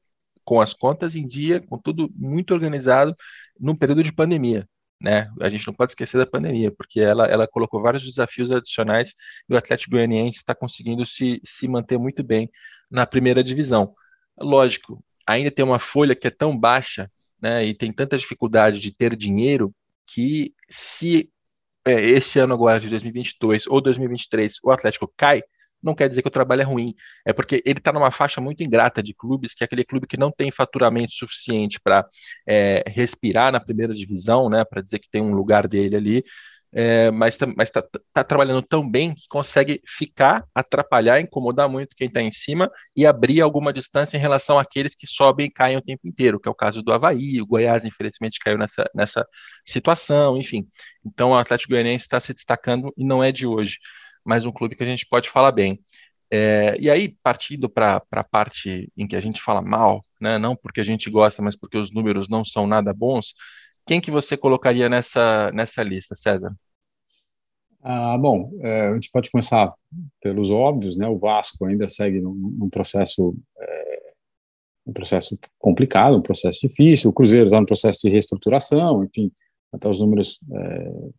com 0.45 0.61
as 0.61 0.71
contas 0.73 1.15
em 1.15 1.25
dia, 1.25 1.61
com 1.61 1.79
tudo 1.79 2.11
muito 2.15 2.53
organizado, 2.53 3.15
num 3.59 3.75
período 3.75 4.03
de 4.03 4.13
pandemia 4.13 4.67
né? 5.03 5.29
A 5.41 5.49
gente 5.49 5.67
não 5.67 5.73
pode 5.73 5.91
esquecer 5.91 6.17
da 6.17 6.25
pandemia, 6.25 6.71
porque 6.71 7.01
ela, 7.01 7.27
ela 7.27 7.45
colocou 7.45 7.81
vários 7.81 8.03
desafios 8.03 8.49
adicionais 8.49 9.13
e 9.49 9.53
o 9.53 9.57
Atlético 9.57 9.91
Goianiense 9.91 10.37
está 10.37 10.55
conseguindo 10.55 11.05
se, 11.05 11.41
se 11.43 11.67
manter 11.67 11.99
muito 11.99 12.23
bem 12.23 12.49
na 12.89 13.05
primeira 13.05 13.43
divisão. 13.43 13.93
Lógico, 14.39 15.03
ainda 15.27 15.51
tem 15.51 15.65
uma 15.65 15.77
folha 15.77 16.15
que 16.15 16.27
é 16.27 16.31
tão 16.31 16.57
baixa 16.57 17.11
né, 17.41 17.65
e 17.65 17.73
tem 17.73 17.91
tanta 17.91 18.17
dificuldade 18.17 18.79
de 18.79 18.91
ter 18.95 19.13
dinheiro 19.13 19.75
que 20.05 20.53
se 20.69 21.29
é, 21.85 21.93
esse 22.01 22.39
ano 22.39 22.53
agora 22.53 22.79
de 22.79 22.87
2022 22.87 23.67
ou 23.67 23.81
2023 23.81 24.55
o 24.63 24.71
Atlético 24.71 25.11
cai, 25.17 25.43
não 25.83 25.93
quer 25.93 26.09
dizer 26.09 26.21
que 26.21 26.27
o 26.27 26.31
trabalho 26.31 26.61
é 26.61 26.65
ruim, 26.65 26.95
é 27.25 27.33
porque 27.33 27.61
ele 27.65 27.79
está 27.79 27.91
numa 27.91 28.11
faixa 28.11 28.39
muito 28.39 28.63
ingrata 28.63 29.03
de 29.03 29.13
clubes, 29.13 29.53
que 29.53 29.63
é 29.63 29.65
aquele 29.65 29.83
clube 29.83 30.07
que 30.07 30.17
não 30.17 30.31
tem 30.31 30.51
faturamento 30.51 31.13
suficiente 31.13 31.79
para 31.79 32.05
é, 32.47 32.83
respirar 32.87 33.51
na 33.51 33.59
primeira 33.59 33.93
divisão, 33.93 34.49
né, 34.49 34.63
para 34.63 34.81
dizer 34.81 34.99
que 34.99 35.09
tem 35.09 35.21
um 35.21 35.33
lugar 35.33 35.67
dele 35.67 35.95
ali, 35.95 36.23
é, 36.75 37.11
mas 37.11 37.37
está 37.59 37.83
tá 38.11 38.23
trabalhando 38.23 38.61
tão 38.63 38.89
bem 38.89 39.13
que 39.13 39.27
consegue 39.29 39.79
ficar, 39.85 40.43
atrapalhar, 40.55 41.19
incomodar 41.21 41.69
muito 41.69 41.95
quem 41.95 42.07
está 42.07 42.19
em 42.19 42.31
cima 42.31 42.69
e 42.95 43.05
abrir 43.05 43.41
alguma 43.41 43.71
distância 43.71 44.17
em 44.17 44.19
relação 44.19 44.57
àqueles 44.57 44.95
que 44.95 45.05
sobem 45.05 45.45
e 45.45 45.51
caem 45.51 45.77
o 45.77 45.81
tempo 45.81 46.07
inteiro, 46.07 46.39
que 46.39 46.47
é 46.47 46.51
o 46.51 46.55
caso 46.55 46.81
do 46.81 46.91
Havaí, 46.91 47.39
o 47.39 47.45
Goiás, 47.45 47.85
infelizmente, 47.85 48.39
caiu 48.39 48.57
nessa, 48.57 48.89
nessa 48.95 49.25
situação, 49.63 50.35
enfim. 50.35 50.67
Então 51.05 51.29
o 51.31 51.35
Atlético 51.35 51.73
Goianiense 51.73 52.05
está 52.05 52.19
se 52.19 52.33
destacando 52.33 52.91
e 52.97 53.05
não 53.05 53.23
é 53.23 53.31
de 53.31 53.45
hoje, 53.45 53.77
mas 54.25 54.45
um 54.45 54.51
clube 54.51 54.75
que 54.75 54.83
a 54.83 54.87
gente 54.87 55.05
pode 55.05 55.29
falar 55.29 55.51
bem. 55.51 55.79
É, 56.31 56.75
e 56.79 56.89
aí, 56.89 57.15
partindo 57.21 57.69
para 57.69 58.01
a 58.11 58.23
parte 58.23 58.91
em 58.97 59.05
que 59.05 59.15
a 59.15 59.21
gente 59.21 59.41
fala 59.41 59.61
mal, 59.61 60.01
né, 60.19 60.37
não 60.37 60.55
porque 60.55 60.81
a 60.81 60.83
gente 60.83 61.09
gosta, 61.09 61.41
mas 61.41 61.55
porque 61.55 61.77
os 61.77 61.93
números 61.93 62.27
não 62.27 62.43
são 62.43 62.65
nada 62.65 62.91
bons, 62.93 63.35
quem 63.85 64.01
que 64.01 64.09
você 64.09 64.35
colocaria 64.35 64.89
nessa, 64.89 65.51
nessa 65.53 65.83
lista, 65.83 66.15
César? 66.15 66.55
Ah, 67.81 68.17
bom, 68.17 68.49
é, 68.61 68.87
a 68.87 68.93
gente 68.93 69.11
pode 69.11 69.29
começar 69.29 69.73
pelos 70.21 70.51
óbvios, 70.51 70.95
né? 70.95 71.05
O 71.07 71.17
Vasco 71.17 71.65
ainda 71.65 71.89
segue 71.89 72.21
num, 72.21 72.33
num 72.33 72.69
processo 72.69 73.35
é, 73.59 74.13
um 74.85 74.93
processo 74.93 75.37
complicado, 75.59 76.17
um 76.17 76.21
processo 76.21 76.67
difícil. 76.67 77.09
O 77.09 77.13
Cruzeiro 77.13 77.45
está 77.45 77.59
no 77.59 77.65
processo 77.65 77.99
de 78.01 78.09
reestruturação, 78.09 79.03
enfim, 79.03 79.31
até 79.71 79.87
os 79.87 79.99
números 79.99 80.39
é, 80.51 81.09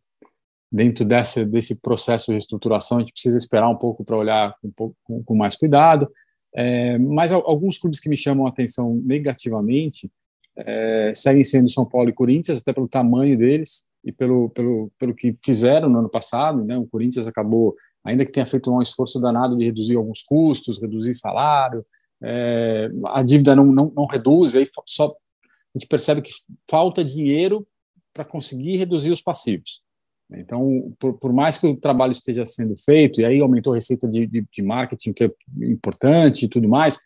dentro 0.75 1.05
desse, 1.05 1.45
desse 1.45 1.77
processo 1.77 2.27
de 2.27 2.33
reestruturação 2.33 2.99
a 2.99 3.01
gente 3.01 3.12
precisa 3.12 3.39
esperar 3.39 3.68
um 3.68 3.77
pouco 3.77 4.05
para 4.05 4.16
olhar 4.16 4.57
um 4.64 4.72
pouco, 4.72 4.97
com, 5.05 5.22
com 5.22 5.37
mais 5.37 5.55
cuidado. 5.55 6.11
É, 6.53 6.99
mas 6.99 7.31
alguns 7.31 7.79
clubes 7.79 8.01
que 8.01 8.09
me 8.09 8.16
chamam 8.16 8.45
a 8.45 8.49
atenção 8.49 9.01
negativamente 9.05 10.11
é, 10.57 11.12
seguem 11.14 11.45
sendo 11.45 11.70
São 11.70 11.87
Paulo 11.87 12.09
e 12.09 12.12
Corinthians, 12.12 12.59
até 12.59 12.72
pelo 12.72 12.89
tamanho 12.89 13.39
deles 13.39 13.87
e 14.05 14.11
pelo, 14.11 14.51
pelo, 14.51 14.91
pelo 14.99 15.14
que 15.14 15.37
fizeram 15.45 15.89
no 15.89 16.01
ano 16.01 16.09
passado. 16.09 16.64
Né? 16.64 16.77
O 16.77 16.89
Corinthians 16.89 17.29
acabou, 17.29 17.77
ainda 18.05 18.25
que 18.25 18.33
tenha 18.33 18.47
feito 18.47 18.72
um 18.72 18.83
esforço 18.83 19.20
danado 19.20 19.57
de 19.57 19.64
reduzir 19.64 19.97
alguns 19.97 20.22
custos, 20.22 20.83
reduzir 20.83 21.14
salário, 21.14 21.87
é, 22.20 22.91
a 23.07 23.22
dívida 23.22 23.55
não, 23.55 23.66
não, 23.66 23.93
não 23.95 24.07
reduz, 24.07 24.57
aí 24.57 24.68
só 24.87 25.07
a 25.07 25.79
gente 25.79 25.89
percebe 25.89 26.20
que 26.20 26.33
falta 26.68 27.05
dinheiro 27.05 27.64
para 28.12 28.25
conseguir 28.25 28.77
reduzir 28.77 29.12
os 29.12 29.22
passivos. 29.22 29.84
Então, 30.33 30.95
por, 30.99 31.18
por, 31.18 31.33
mais 31.33 31.59
que 31.59 31.66
o 31.66 31.77
trabalho 31.77 32.12
esteja 32.12 32.47
sendo 32.47 32.75
feito, 32.77 33.20
e 33.20 33.25
aí 33.25 33.41
aumentou 33.41 33.72
a 33.72 33.77
receita 33.77 34.09
de, 34.09 34.27
de, 34.27 34.45
de 34.51 34.62
marketing, 34.62 35.12
que 35.12 35.25
é 35.25 35.31
importante 35.62 36.45
e 36.45 36.49
tudo 36.49 36.68
mais, 36.68 36.99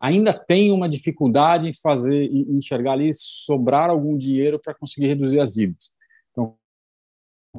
ainda 0.00 0.32
tem 0.32 0.72
uma 0.72 0.88
dificuldade 0.88 1.68
em 1.68 1.72
fazer, 1.72 2.24
em 2.24 2.56
enxergar 2.56 2.92
ali, 2.92 3.10
sobrar 3.14 3.90
algum 3.90 4.16
dinheiro 4.16 4.58
para 4.58 4.74
conseguir 4.74 5.06
reduzir 5.06 5.38
as 5.38 5.52
dívidas. 5.52 5.92
Então, 6.32 6.56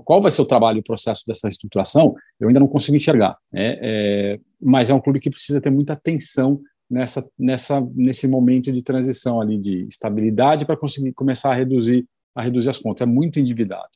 qual 0.03 0.21
vai 0.21 0.31
ser 0.31 0.41
o 0.41 0.47
trabalho 0.47 0.77
e 0.77 0.81
o 0.81 0.83
processo 0.83 1.23
dessa 1.25 1.47
reestruturação? 1.47 2.15
Eu 2.39 2.47
ainda 2.47 2.59
não 2.59 2.67
consigo 2.67 2.97
enxergar, 2.97 3.37
né? 3.51 3.77
é, 3.81 4.39
mas 4.59 4.89
é 4.89 4.93
um 4.93 4.99
clube 4.99 5.19
que 5.19 5.29
precisa 5.29 5.61
ter 5.61 5.69
muita 5.69 5.93
atenção 5.93 6.59
nessa, 6.89 7.27
nessa, 7.39 7.81
nesse 7.95 8.27
momento 8.27 8.71
de 8.71 8.81
transição 8.81 9.39
ali 9.39 9.57
de 9.57 9.87
estabilidade 9.87 10.65
para 10.65 10.77
conseguir 10.77 11.13
começar 11.13 11.51
a 11.51 11.55
reduzir, 11.55 12.05
a 12.35 12.41
reduzir 12.41 12.69
as 12.69 12.79
contas. 12.79 13.07
É 13.07 13.09
muito 13.09 13.39
endividado. 13.39 13.89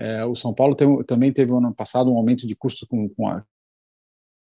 É, 0.00 0.24
o 0.24 0.34
São 0.34 0.54
Paulo 0.54 0.74
tem, 0.74 1.02
também 1.04 1.32
teve 1.32 1.50
no 1.50 1.58
ano 1.58 1.74
passado 1.74 2.10
um 2.10 2.16
aumento 2.16 2.46
de 2.46 2.56
custo 2.56 2.86
com, 2.86 3.08
com 3.10 3.28
a, 3.28 3.44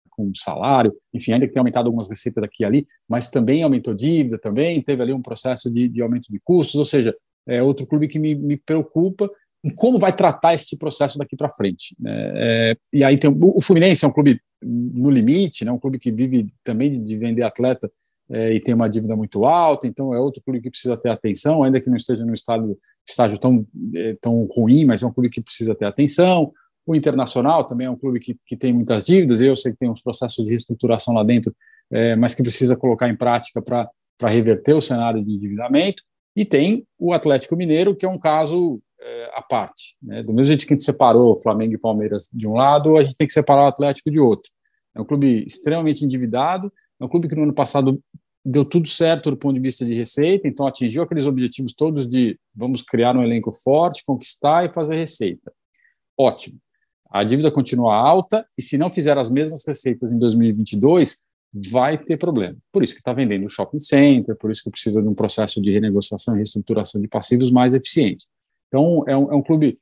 com 0.10 0.32
salário, 0.36 0.94
enfim, 1.14 1.34
ainda 1.34 1.48
que 1.48 1.54
tenha 1.54 1.62
aumentado 1.62 1.88
algumas 1.88 2.10
receitas 2.10 2.44
aqui 2.44 2.64
e 2.64 2.66
ali, 2.66 2.86
mas 3.08 3.30
também 3.30 3.64
aumentou 3.64 3.94
dívida, 3.94 4.38
também 4.38 4.82
teve 4.82 5.02
ali 5.02 5.14
um 5.14 5.22
processo 5.22 5.72
de, 5.72 5.88
de 5.88 6.02
aumento 6.02 6.32
de 6.32 6.40
custos, 6.44 6.76
ou 6.76 6.86
seja, 6.86 7.16
é 7.48 7.62
outro 7.62 7.86
clube 7.86 8.08
que 8.08 8.20
me, 8.20 8.36
me 8.36 8.58
preocupa 8.58 9.30
em 9.64 9.74
como 9.74 9.98
vai 9.98 10.16
tratar 10.16 10.54
esse 10.54 10.78
processo 10.78 11.18
daqui 11.18 11.36
para 11.36 11.50
frente. 11.50 11.96
Né? 12.00 12.12
É, 12.36 12.78
e 12.94 13.04
aí 13.04 13.18
tem 13.18 13.32
o 13.32 13.62
Fluminense 13.62 14.06
é 14.06 14.08
um 14.08 14.12
clube 14.12 14.40
no 14.62 15.10
limite, 15.10 15.64
né, 15.64 15.72
um 15.72 15.80
clube 15.80 16.00
que 16.00 16.12
vive 16.12 16.54
também 16.64 17.04
de 17.04 17.18
vender 17.18 17.44
atleta 17.44 17.92
é, 18.30 18.54
e 18.54 18.60
tem 18.60 18.74
uma 18.74 18.90
dívida 18.90 19.16
muito 19.16 19.46
alta, 19.46 19.88
então 19.88 20.14
é 20.14 20.20
outro 20.20 20.42
clube 20.44 20.62
que 20.62 20.70
precisa 20.70 20.98
ter 20.98 21.10
atenção, 21.10 21.62
ainda 21.62 21.80
que 21.80 21.90
não 21.90 21.98
esteja 21.98 22.26
no 22.26 22.34
estado, 22.34 22.78
estágio 23.08 23.40
tão, 23.40 23.66
é, 23.94 24.18
tão 24.22 24.46
ruim, 24.46 24.86
mas 24.86 25.04
é 25.04 25.08
um 25.08 25.12
clube 25.12 25.30
que 25.30 25.42
precisa 25.42 25.76
ter 25.76 25.86
atenção. 25.86 26.52
O 26.86 26.96
Internacional 26.96 27.64
também 27.64 27.88
é 27.88 27.90
um 27.90 27.96
clube 27.96 28.20
que, 28.20 28.38
que 28.46 28.56
tem 28.56 28.72
muitas 28.72 29.06
dívidas, 29.06 29.42
eu 29.42 29.56
sei 29.56 29.72
que 29.72 29.80
tem 29.80 29.90
uns 29.90 30.02
processos 30.02 30.44
de 30.44 30.52
reestruturação 30.52 31.14
lá 31.14 31.24
dentro, 31.24 31.56
é, 31.92 32.16
mas 32.16 32.36
que 32.36 32.44
precisa 32.44 32.76
colocar 32.76 33.10
em 33.10 33.16
prática 33.16 33.62
para 33.62 33.90
reverter 34.30 34.74
o 34.74 34.82
cenário 34.82 35.24
de 35.24 35.32
endividamento. 35.32 36.04
E 36.36 36.44
tem 36.44 36.86
o 37.00 37.14
Atlético 37.14 37.56
Mineiro, 37.56 37.96
que 37.96 38.06
é 38.06 38.10
um 38.10 38.20
caso 38.20 38.82
é, 39.00 39.32
à 39.34 39.42
parte. 39.42 39.96
Né? 40.02 40.22
Do 40.22 40.34
mesmo 40.34 40.46
jeito 40.46 40.66
que 40.66 40.74
a 40.74 40.76
gente 40.76 40.84
separou 40.84 41.42
Flamengo 41.42 41.74
e 41.74 41.78
Palmeiras 41.78 42.30
de 42.34 42.48
um 42.48 42.54
lado, 42.54 42.98
a 42.98 43.04
gente 43.04 43.16
tem 43.16 43.26
que 43.26 43.34
separar 43.34 43.64
o 43.64 43.68
Atlético 43.68 44.12
de 44.12 44.20
outro. 44.20 44.52
É 44.94 45.02
um 45.02 45.06
clube 45.06 45.44
extremamente 45.46 46.04
endividado, 46.04 46.72
é 47.00 47.06
um 47.06 47.08
clube 47.10 47.28
que 47.28 47.36
no 47.36 47.44
ano 47.44 47.54
passado 47.54 48.00
deu 48.46 48.64
tudo 48.64 48.88
certo 48.88 49.32
do 49.32 49.38
ponto 49.38 49.56
de 49.56 49.60
vista 49.60 49.84
de 49.84 49.96
receita, 49.96 50.48
então 50.48 50.68
atingiu 50.68 51.04
aqueles 51.04 51.26
objetivos 51.26 51.74
todos 51.74 52.08
de 52.08 52.40
vamos 52.54 52.82
criar 52.82 53.16
um 53.18 53.24
elenco 53.24 53.52
forte, 53.52 54.04
conquistar 54.06 54.66
e 54.66 54.74
fazer 54.74 54.96
receita. 54.96 55.52
Ótimo 56.18 56.60
a 57.16 57.24
dívida 57.24 57.50
continua 57.50 57.96
alta 57.96 58.46
e 58.58 58.62
se 58.62 58.78
não 58.78 58.90
fizer 58.90 59.18
as 59.18 59.30
mesmas 59.30 59.66
receitas 59.66 60.12
em 60.12 60.20
2022, 60.20 61.22
vai 61.72 61.98
ter 61.98 62.18
problema. 62.18 62.58
Por 62.74 62.84
isso 62.84 62.94
que 62.94 63.00
está 63.00 63.14
vendendo 63.14 63.46
o 63.46 63.50
shopping 63.50 63.80
center, 63.80 64.36
por 64.36 64.52
isso 64.52 64.62
que 64.62 64.70
precisa 64.70 65.02
de 65.02 65.08
um 65.08 65.14
processo 65.14 65.62
de 65.62 65.72
renegociação 65.72 66.36
e 66.36 66.40
reestruturação 66.40 67.00
de 67.00 67.08
passivos 67.08 67.52
mais 67.52 67.74
eficiente. 67.74 68.28
Então, 68.68 69.06
é 69.08 69.16
um, 69.16 69.32
é 69.32 69.36
um 69.36 69.42
clube 69.42 69.80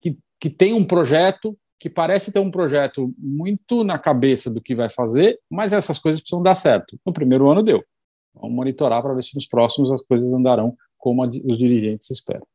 que, 0.00 0.16
que 0.38 0.48
tem 0.48 0.72
um 0.72 0.84
projeto, 0.84 1.58
que 1.82 1.90
parece 1.90 2.32
ter 2.32 2.38
um 2.38 2.48
projeto 2.48 3.12
muito 3.18 3.82
na 3.82 3.98
cabeça 3.98 4.48
do 4.48 4.62
que 4.62 4.72
vai 4.72 4.88
fazer, 4.88 5.36
mas 5.50 5.72
essas 5.72 5.98
coisas 5.98 6.22
precisam 6.22 6.40
dar 6.40 6.54
certo. 6.54 6.96
No 7.04 7.12
primeiro 7.12 7.50
ano 7.50 7.60
deu. 7.60 7.84
Vamos 8.32 8.54
monitorar 8.54 9.02
para 9.02 9.12
ver 9.12 9.22
se 9.24 9.34
nos 9.34 9.48
próximos 9.48 9.90
as 9.90 10.00
coisas 10.00 10.32
andarão 10.32 10.76
como 10.96 11.24
os 11.24 11.58
dirigentes 11.58 12.08
esperam. 12.08 12.46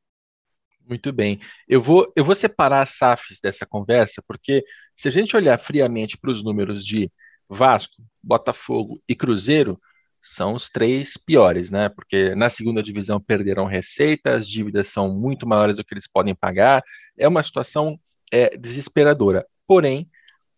Muito 0.87 1.11
bem. 1.11 1.41
Eu 1.67 1.81
vou, 1.81 2.09
eu 2.15 2.23
vou 2.23 2.35
separar 2.35 2.83
as 2.83 2.91
SAFs 2.91 3.41
dessa 3.43 3.65
conversa, 3.65 4.23
porque 4.25 4.63
se 4.95 5.09
a 5.09 5.11
gente 5.11 5.35
olhar 5.35 5.59
friamente 5.59 6.17
para 6.17 6.31
os 6.31 6.41
números 6.41 6.85
de 6.85 7.11
Vasco, 7.49 8.01
Botafogo 8.23 9.03
e 9.09 9.13
Cruzeiro, 9.13 9.77
são 10.21 10.53
os 10.53 10.69
três 10.69 11.17
piores, 11.17 11.69
né? 11.69 11.89
Porque 11.89 12.33
na 12.33 12.47
segunda 12.47 12.81
divisão 12.81 13.19
perderam 13.19 13.65
receita, 13.65 14.37
as 14.37 14.47
dívidas 14.47 14.87
são 14.87 15.13
muito 15.13 15.45
maiores 15.45 15.75
do 15.75 15.83
que 15.83 15.93
eles 15.93 16.07
podem 16.07 16.33
pagar, 16.33 16.81
é 17.17 17.27
uma 17.27 17.43
situação 17.43 17.99
é, 18.31 18.55
desesperadora. 18.57 19.45
Porém, 19.67 20.09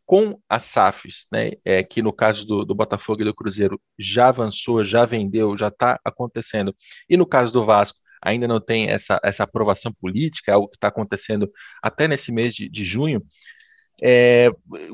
com 0.06 0.40
as 0.50 0.64
SAFs, 0.66 1.28
né, 1.32 1.52
é, 1.64 1.84
que 1.84 2.02
no 2.02 2.12
caso 2.12 2.46
do, 2.46 2.66
do, 2.66 2.74
Botafogo 2.74 3.22
e 3.22 3.26
do 3.26 3.34
Cruzeiro 3.34 3.80
já 3.98 4.30
avançou, 4.30 4.84
já 4.84 5.06
vendeu, 5.06 5.56
já 5.58 5.68
está 5.68 6.00
acontecendo, 6.04 6.76
e 7.08 7.16
no 7.16 7.28
caso 7.28 7.54
do 7.54 7.64
Vasco, 7.64 8.00
ainda 8.22 8.48
não 8.48 8.60
tem 8.60 8.90
essa, 8.90 9.20
essa 9.24 9.44
aprovação 9.44 9.94
política, 9.94 10.54
algo 10.54 10.68
que 10.68 10.78
está 10.78 10.88
acontecendo 10.88 11.50
até 11.82 12.08
nesse 12.08 12.32
mês 12.32 12.56
de, 12.56 12.68
de 12.68 12.84
junho, 12.84 13.24
é, 14.02 14.50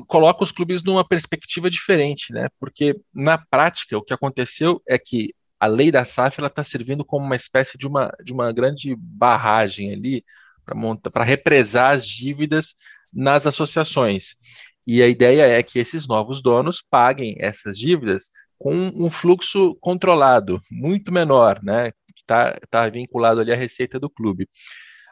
coloca 0.06 0.44
os 0.44 0.52
clubes 0.52 0.82
numa 0.82 1.06
perspectiva 1.06 1.70
diferente, 1.70 2.32
né? 2.32 2.48
Porque 2.58 3.00
na 3.14 3.38
prática 3.38 3.96
o 3.96 4.02
que 4.02 4.12
aconteceu 4.12 4.82
é 4.86 4.98
que 4.98 5.32
a 5.58 5.66
lei 5.66 5.90
da 5.90 6.04
SAF 6.04 6.42
está 6.42 6.62
servindo 6.62 7.04
como 7.04 7.24
uma 7.24 7.36
espécie 7.36 7.78
de 7.78 7.86
uma, 7.86 8.12
de 8.22 8.32
uma 8.32 8.52
grande 8.52 8.94
barragem 8.98 9.92
ali 9.92 10.24
para 11.12 11.24
represar 11.24 11.92
as 11.92 12.06
dívidas 12.06 12.74
nas 13.14 13.46
associações. 13.46 14.34
E 14.86 15.02
a 15.02 15.08
ideia 15.08 15.42
é 15.46 15.62
que 15.62 15.78
esses 15.78 16.06
novos 16.06 16.42
donos 16.42 16.82
paguem 16.88 17.36
essas 17.38 17.78
dívidas 17.78 18.30
com 18.58 18.74
um 18.74 19.10
fluxo 19.10 19.74
controlado, 19.80 20.60
muito 20.70 21.12
menor, 21.12 21.60
né? 21.62 21.92
está 22.16 22.58
tá 22.70 22.88
vinculado 22.88 23.40
ali 23.40 23.52
à 23.52 23.56
receita 23.56 24.00
do 24.00 24.10
clube. 24.10 24.48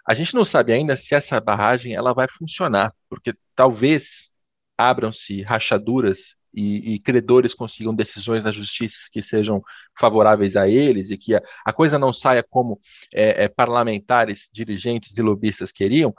A 0.06 0.14
gente 0.14 0.34
não 0.34 0.44
sabe 0.44 0.72
ainda 0.72 0.96
se 0.96 1.14
essa 1.14 1.40
barragem 1.40 1.94
ela 1.94 2.12
vai 2.12 2.26
funcionar, 2.28 2.92
porque 3.08 3.34
talvez 3.54 4.30
abram-se 4.76 5.42
rachaduras 5.42 6.36
e, 6.54 6.94
e, 6.94 6.98
credores 6.98 7.54
consigam 7.54 7.94
decisões 7.94 8.44
na 8.44 8.52
justiça 8.52 8.98
que 9.12 9.22
sejam 9.22 9.62
favoráveis 9.98 10.56
a 10.56 10.68
eles 10.68 11.10
e 11.10 11.16
que 11.16 11.34
a, 11.34 11.42
a 11.64 11.72
coisa 11.72 11.98
não 11.98 12.12
saia 12.12 12.42
como 12.42 12.80
é, 13.14 13.44
é, 13.44 13.48
parlamentares, 13.48 14.48
dirigentes 14.52 15.16
e 15.16 15.22
lobistas 15.22 15.72
queriam, 15.72 16.14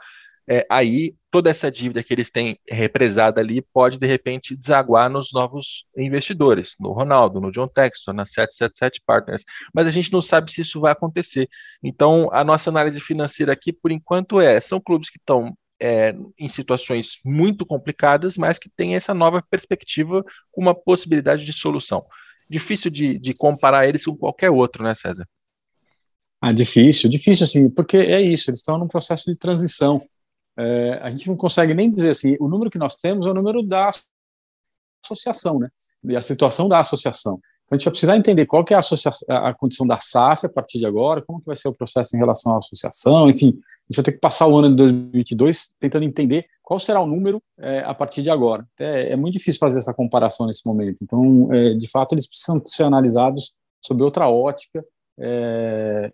é, 0.47 0.65
aí 0.69 1.15
toda 1.31 1.49
essa 1.49 1.71
dívida 1.71 2.03
que 2.03 2.13
eles 2.13 2.29
têm 2.29 2.57
represada 2.69 3.41
ali 3.41 3.61
pode, 3.61 3.99
de 3.99 4.05
repente, 4.05 4.55
desaguar 4.55 5.09
nos 5.09 5.33
novos 5.33 5.85
investidores, 5.97 6.75
no 6.79 6.91
Ronaldo, 6.91 7.41
no 7.41 7.51
John 7.51 7.67
Texton, 7.67 8.13
na 8.13 8.25
777 8.25 9.01
Partners. 9.05 9.43
Mas 9.73 9.87
a 9.87 9.91
gente 9.91 10.13
não 10.13 10.21
sabe 10.21 10.51
se 10.51 10.61
isso 10.61 10.79
vai 10.79 10.91
acontecer. 10.91 11.49
Então, 11.83 12.29
a 12.31 12.43
nossa 12.43 12.69
análise 12.69 13.01
financeira 13.01 13.53
aqui, 13.53 13.73
por 13.73 13.91
enquanto, 13.91 14.39
é: 14.39 14.59
são 14.61 14.79
clubes 14.79 15.09
que 15.09 15.17
estão 15.17 15.57
é, 15.81 16.15
em 16.37 16.47
situações 16.47 17.19
muito 17.25 17.65
complicadas, 17.65 18.37
mas 18.37 18.57
que 18.57 18.69
têm 18.69 18.95
essa 18.95 19.13
nova 19.13 19.41
perspectiva 19.49 20.23
com 20.51 20.61
uma 20.61 20.75
possibilidade 20.75 21.45
de 21.45 21.53
solução. 21.53 21.99
Difícil 22.49 22.91
de, 22.91 23.17
de 23.17 23.33
comparar 23.33 23.87
eles 23.87 24.05
com 24.05 24.15
qualquer 24.15 24.49
outro, 24.49 24.83
né, 24.83 24.93
César? 24.95 25.27
Ah, 26.41 26.51
difícil, 26.51 27.09
difícil 27.09 27.45
assim, 27.45 27.69
porque 27.69 27.97
é 27.97 28.21
isso, 28.21 28.49
eles 28.49 28.59
estão 28.59 28.77
num 28.77 28.87
processo 28.87 29.29
de 29.29 29.37
transição. 29.37 30.01
É, 30.57 30.99
a 31.01 31.09
gente 31.09 31.27
não 31.27 31.35
consegue 31.35 31.73
nem 31.73 31.89
dizer 31.89 32.11
assim, 32.11 32.37
o 32.39 32.47
número 32.47 32.69
que 32.69 32.77
nós 32.77 32.95
temos 32.95 33.25
é 33.25 33.29
o 33.29 33.33
número 33.33 33.63
da 33.63 33.89
associação, 35.03 35.59
né? 35.59 35.69
E 36.03 36.15
a 36.15 36.21
situação 36.21 36.67
da 36.67 36.79
associação. 36.79 37.39
Então, 37.65 37.75
a 37.75 37.75
gente 37.75 37.85
vai 37.85 37.91
precisar 37.91 38.17
entender 38.17 38.45
qual 38.45 38.63
que 38.63 38.73
é 38.73 38.77
a, 38.77 39.49
a 39.49 39.53
condição 39.53 39.87
da 39.87 39.99
SAF 39.99 40.45
a 40.45 40.49
partir 40.49 40.77
de 40.77 40.85
agora, 40.85 41.21
como 41.21 41.39
que 41.39 41.47
vai 41.47 41.55
ser 41.55 41.67
o 41.67 41.73
processo 41.73 42.15
em 42.15 42.19
relação 42.19 42.53
à 42.53 42.59
associação, 42.59 43.29
enfim, 43.29 43.59
a 43.85 43.93
gente 43.93 43.97
vai 43.97 44.05
ter 44.05 44.11
que 44.13 44.19
passar 44.19 44.47
o 44.47 44.57
ano 44.57 44.69
de 44.69 44.75
2022 44.77 45.75
tentando 45.79 46.05
entender 46.05 46.45
qual 46.63 46.79
será 46.79 46.99
o 46.99 47.05
número 47.05 47.41
é, 47.59 47.79
a 47.81 47.93
partir 47.93 48.23
de 48.23 48.31
agora. 48.31 48.65
É, 48.79 49.11
é, 49.11 49.15
muito 49.15 49.33
difícil 49.33 49.59
fazer 49.59 49.77
essa 49.77 49.93
comparação 49.93 50.47
nesse 50.47 50.61
momento. 50.65 51.03
Então, 51.03 51.53
é, 51.53 51.75
de 51.75 51.87
fato, 51.89 52.13
eles 52.13 52.27
precisam 52.27 52.61
ser 52.65 52.83
analisados 52.83 53.53
sob 53.79 54.03
outra 54.03 54.27
ótica, 54.27 54.83
é, 55.19 56.11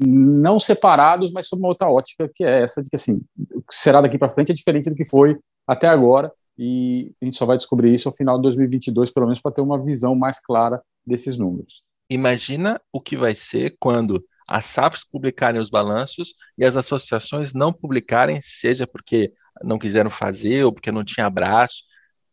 não 0.00 0.58
separados, 0.58 1.30
mas 1.30 1.46
sob 1.46 1.60
uma 1.60 1.68
outra 1.68 1.90
ótica, 1.90 2.30
que 2.34 2.42
é 2.42 2.62
essa 2.62 2.82
de 2.82 2.88
que 2.88 2.96
assim, 2.96 3.20
o 3.54 3.60
que 3.60 3.74
será 3.74 4.00
daqui 4.00 4.16
para 4.16 4.30
frente 4.30 4.50
é 4.50 4.54
diferente 4.54 4.88
do 4.88 4.96
que 4.96 5.04
foi 5.04 5.38
até 5.66 5.86
agora, 5.86 6.32
e 6.56 7.12
a 7.20 7.24
gente 7.26 7.36
só 7.36 7.44
vai 7.44 7.58
descobrir 7.58 7.92
isso 7.92 8.08
ao 8.08 8.14
final 8.14 8.36
de 8.36 8.42
2022, 8.42 9.12
pelo 9.12 9.26
menos 9.26 9.40
para 9.40 9.52
ter 9.52 9.60
uma 9.60 9.82
visão 9.82 10.14
mais 10.14 10.40
clara 10.40 10.82
desses 11.06 11.36
números. 11.36 11.82
Imagina 12.10 12.80
o 12.92 13.00
que 13.00 13.16
vai 13.16 13.34
ser 13.34 13.76
quando 13.78 14.24
as 14.48 14.66
SAFs 14.66 15.04
publicarem 15.04 15.60
os 15.60 15.70
balanços 15.70 16.34
e 16.56 16.64
as 16.64 16.76
associações 16.76 17.52
não 17.52 17.72
publicarem, 17.72 18.40
seja 18.42 18.86
porque 18.86 19.32
não 19.62 19.78
quiseram 19.78 20.10
fazer 20.10 20.64
ou 20.64 20.72
porque 20.72 20.90
não 20.90 21.04
tinha 21.04 21.26
abraço. 21.26 21.82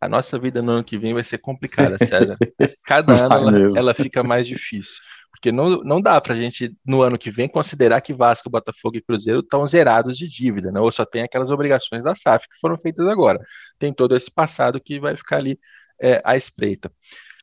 A 0.02 0.08
nossa 0.08 0.40
vida 0.40 0.62
no 0.62 0.72
ano 0.72 0.84
que 0.84 0.98
vem 0.98 1.14
vai 1.14 1.24
ser 1.24 1.40
complicada, 1.40 1.98
César. 1.98 2.38
Cada 2.86 3.14
ano 3.14 3.50
ela, 3.50 3.78
ela, 3.78 3.94
fica 3.94 4.24
mais 4.24 4.48
difícil. 4.48 5.02
Porque 5.32 5.52
não, 5.52 5.82
não 5.84 6.02
dá 6.02 6.20
para 6.20 6.34
a 6.34 6.38
gente, 6.40 6.76
no 6.86 7.02
ano 7.02 7.18
que 7.18 7.30
vem, 7.30 7.48
considerar 7.48 8.02
que 8.02 8.14
Vasco, 8.14 8.50
Botafogo 8.50 8.98
e 8.98 9.02
Cruzeiro 9.02 9.40
estão 9.40 9.66
zerados 9.68 10.18
de 10.18 10.28
dívida, 10.28 10.72
né? 10.72 10.80
ou 10.80 10.92
só 10.92 11.06
tem 11.06 11.24
aquelas 11.24 11.52
obrigações 11.52 12.04
da 12.04 12.16
SAF 12.16 12.48
que 12.48 12.60
foram 12.60 12.78
feitas 12.78 13.08
agora. 13.08 13.40
Tem 13.78 13.94
todo 13.94 14.16
esse 14.16 14.32
passado 14.32 14.82
que 14.82 15.00
vai 15.00 15.16
ficar 15.16 15.38
ali 15.38 15.60
é, 16.02 16.22
à 16.24 16.36
espreita. 16.36 16.92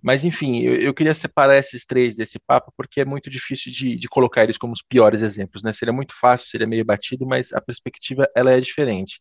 Mas, 0.02 0.24
enfim, 0.24 0.60
eu, 0.60 0.74
eu, 0.76 0.94
queria 0.94 1.14
separar 1.14 1.56
esses 1.56 1.84
três 1.84 2.14
desse 2.14 2.38
papo, 2.38 2.72
porque 2.76 3.00
é 3.00 3.04
muito 3.04 3.30
difícil 3.30 3.72
de, 3.72 3.96
de, 3.96 4.08
colocar 4.08 4.44
eles 4.44 4.58
como 4.58 4.72
os 4.72 4.82
piores 4.82 5.22
exemplos, 5.22 5.62
né? 5.62 5.72
Seria 5.72 5.92
muito 5.92 6.14
fácil, 6.18 6.48
seria 6.48 6.66
meio 6.66 6.84
batido, 6.84 7.26
mas 7.26 7.52
a 7.52 7.60
perspectiva, 7.60 8.28
ela 8.36 8.52
é 8.52 8.60
diferente. 8.60 9.20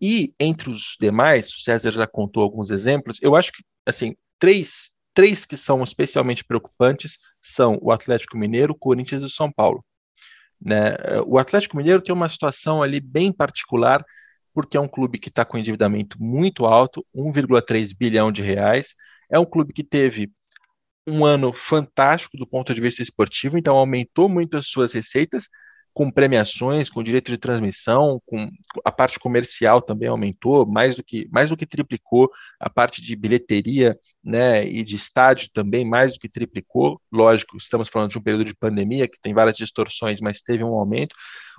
E, 0.00 0.34
entre 0.38 0.70
os 0.70 0.96
demais, 1.00 1.50
o 1.50 1.60
César 1.60 1.92
já 1.92 2.06
contou 2.06 2.42
alguns 2.42 2.70
exemplos, 2.70 3.18
eu 3.22 3.36
acho 3.36 3.52
que, 3.52 3.62
assim, 3.86 4.14
três 4.38 4.92
três 5.14 5.44
que 5.44 5.56
são 5.56 5.82
especialmente 5.82 6.44
preocupantes 6.44 7.18
são 7.40 7.78
o 7.82 7.92
Atlético 7.92 8.38
Mineiro, 8.38 8.72
o 8.72 8.78
Corinthians 8.78 9.22
e 9.22 9.26
o 9.26 9.30
São 9.30 9.50
Paulo. 9.50 9.84
Né? 10.64 10.96
O 11.26 11.38
Atlético 11.38 11.76
Mineiro 11.76 12.02
tem 12.02 12.14
uma 12.14 12.28
situação 12.28 12.82
ali 12.82 13.00
bem 13.00 13.32
particular, 13.32 14.04
porque 14.54 14.76
é 14.76 14.80
um 14.80 14.88
clube 14.88 15.18
que 15.18 15.28
está 15.28 15.44
com 15.44 15.58
endividamento 15.58 16.22
muito 16.22 16.66
alto, 16.66 17.04
1,3 17.14 17.92
bilhão 17.96 18.30
de 18.30 18.42
reais. 18.42 18.94
É 19.30 19.38
um 19.38 19.44
clube 19.44 19.72
que 19.72 19.84
teve 19.84 20.30
um 21.06 21.24
ano 21.24 21.52
fantástico 21.52 22.36
do 22.36 22.48
ponto 22.48 22.74
de 22.74 22.80
vista 22.80 23.02
esportivo, 23.02 23.58
então 23.58 23.76
aumentou 23.76 24.28
muito 24.28 24.56
as 24.56 24.68
suas 24.68 24.92
receitas, 24.92 25.48
com 25.94 26.10
premiações, 26.10 26.88
com 26.88 27.02
direito 27.02 27.30
de 27.30 27.38
transmissão, 27.38 28.20
com 28.24 28.48
a 28.84 28.90
parte 28.90 29.18
comercial 29.18 29.82
também 29.82 30.08
aumentou, 30.08 30.64
mais 30.66 30.96
do 30.96 31.04
que 31.04 31.28
mais 31.30 31.50
do 31.50 31.56
que 31.56 31.66
triplicou, 31.66 32.30
a 32.58 32.70
parte 32.70 33.02
de 33.02 33.14
bilheteria, 33.14 33.98
né, 34.24 34.66
e 34.66 34.82
de 34.82 34.96
estádio 34.96 35.50
também 35.52 35.84
mais 35.84 36.14
do 36.14 36.18
que 36.18 36.28
triplicou. 36.28 37.00
Lógico, 37.12 37.56
estamos 37.56 37.88
falando 37.88 38.10
de 38.10 38.18
um 38.18 38.22
período 38.22 38.44
de 38.44 38.54
pandemia 38.54 39.06
que 39.06 39.20
tem 39.20 39.34
várias 39.34 39.56
distorções, 39.56 40.20
mas 40.20 40.40
teve 40.40 40.64
um 40.64 40.74
aumento. 40.74 41.14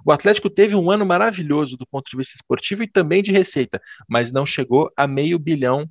O 0.05 0.11
Atlético 0.11 0.49
teve 0.49 0.75
um 0.75 0.89
ano 0.89 1.05
maravilhoso 1.05 1.77
do 1.77 1.85
ponto 1.85 2.09
de 2.09 2.17
vista 2.17 2.35
esportivo 2.35 2.83
e 2.83 2.87
também 2.87 3.21
de 3.21 3.31
receita, 3.31 3.79
mas 4.09 4.31
não 4.31 4.45
chegou 4.45 4.91
a 4.97 5.07
meio 5.07 5.37
bilhão 5.37 5.87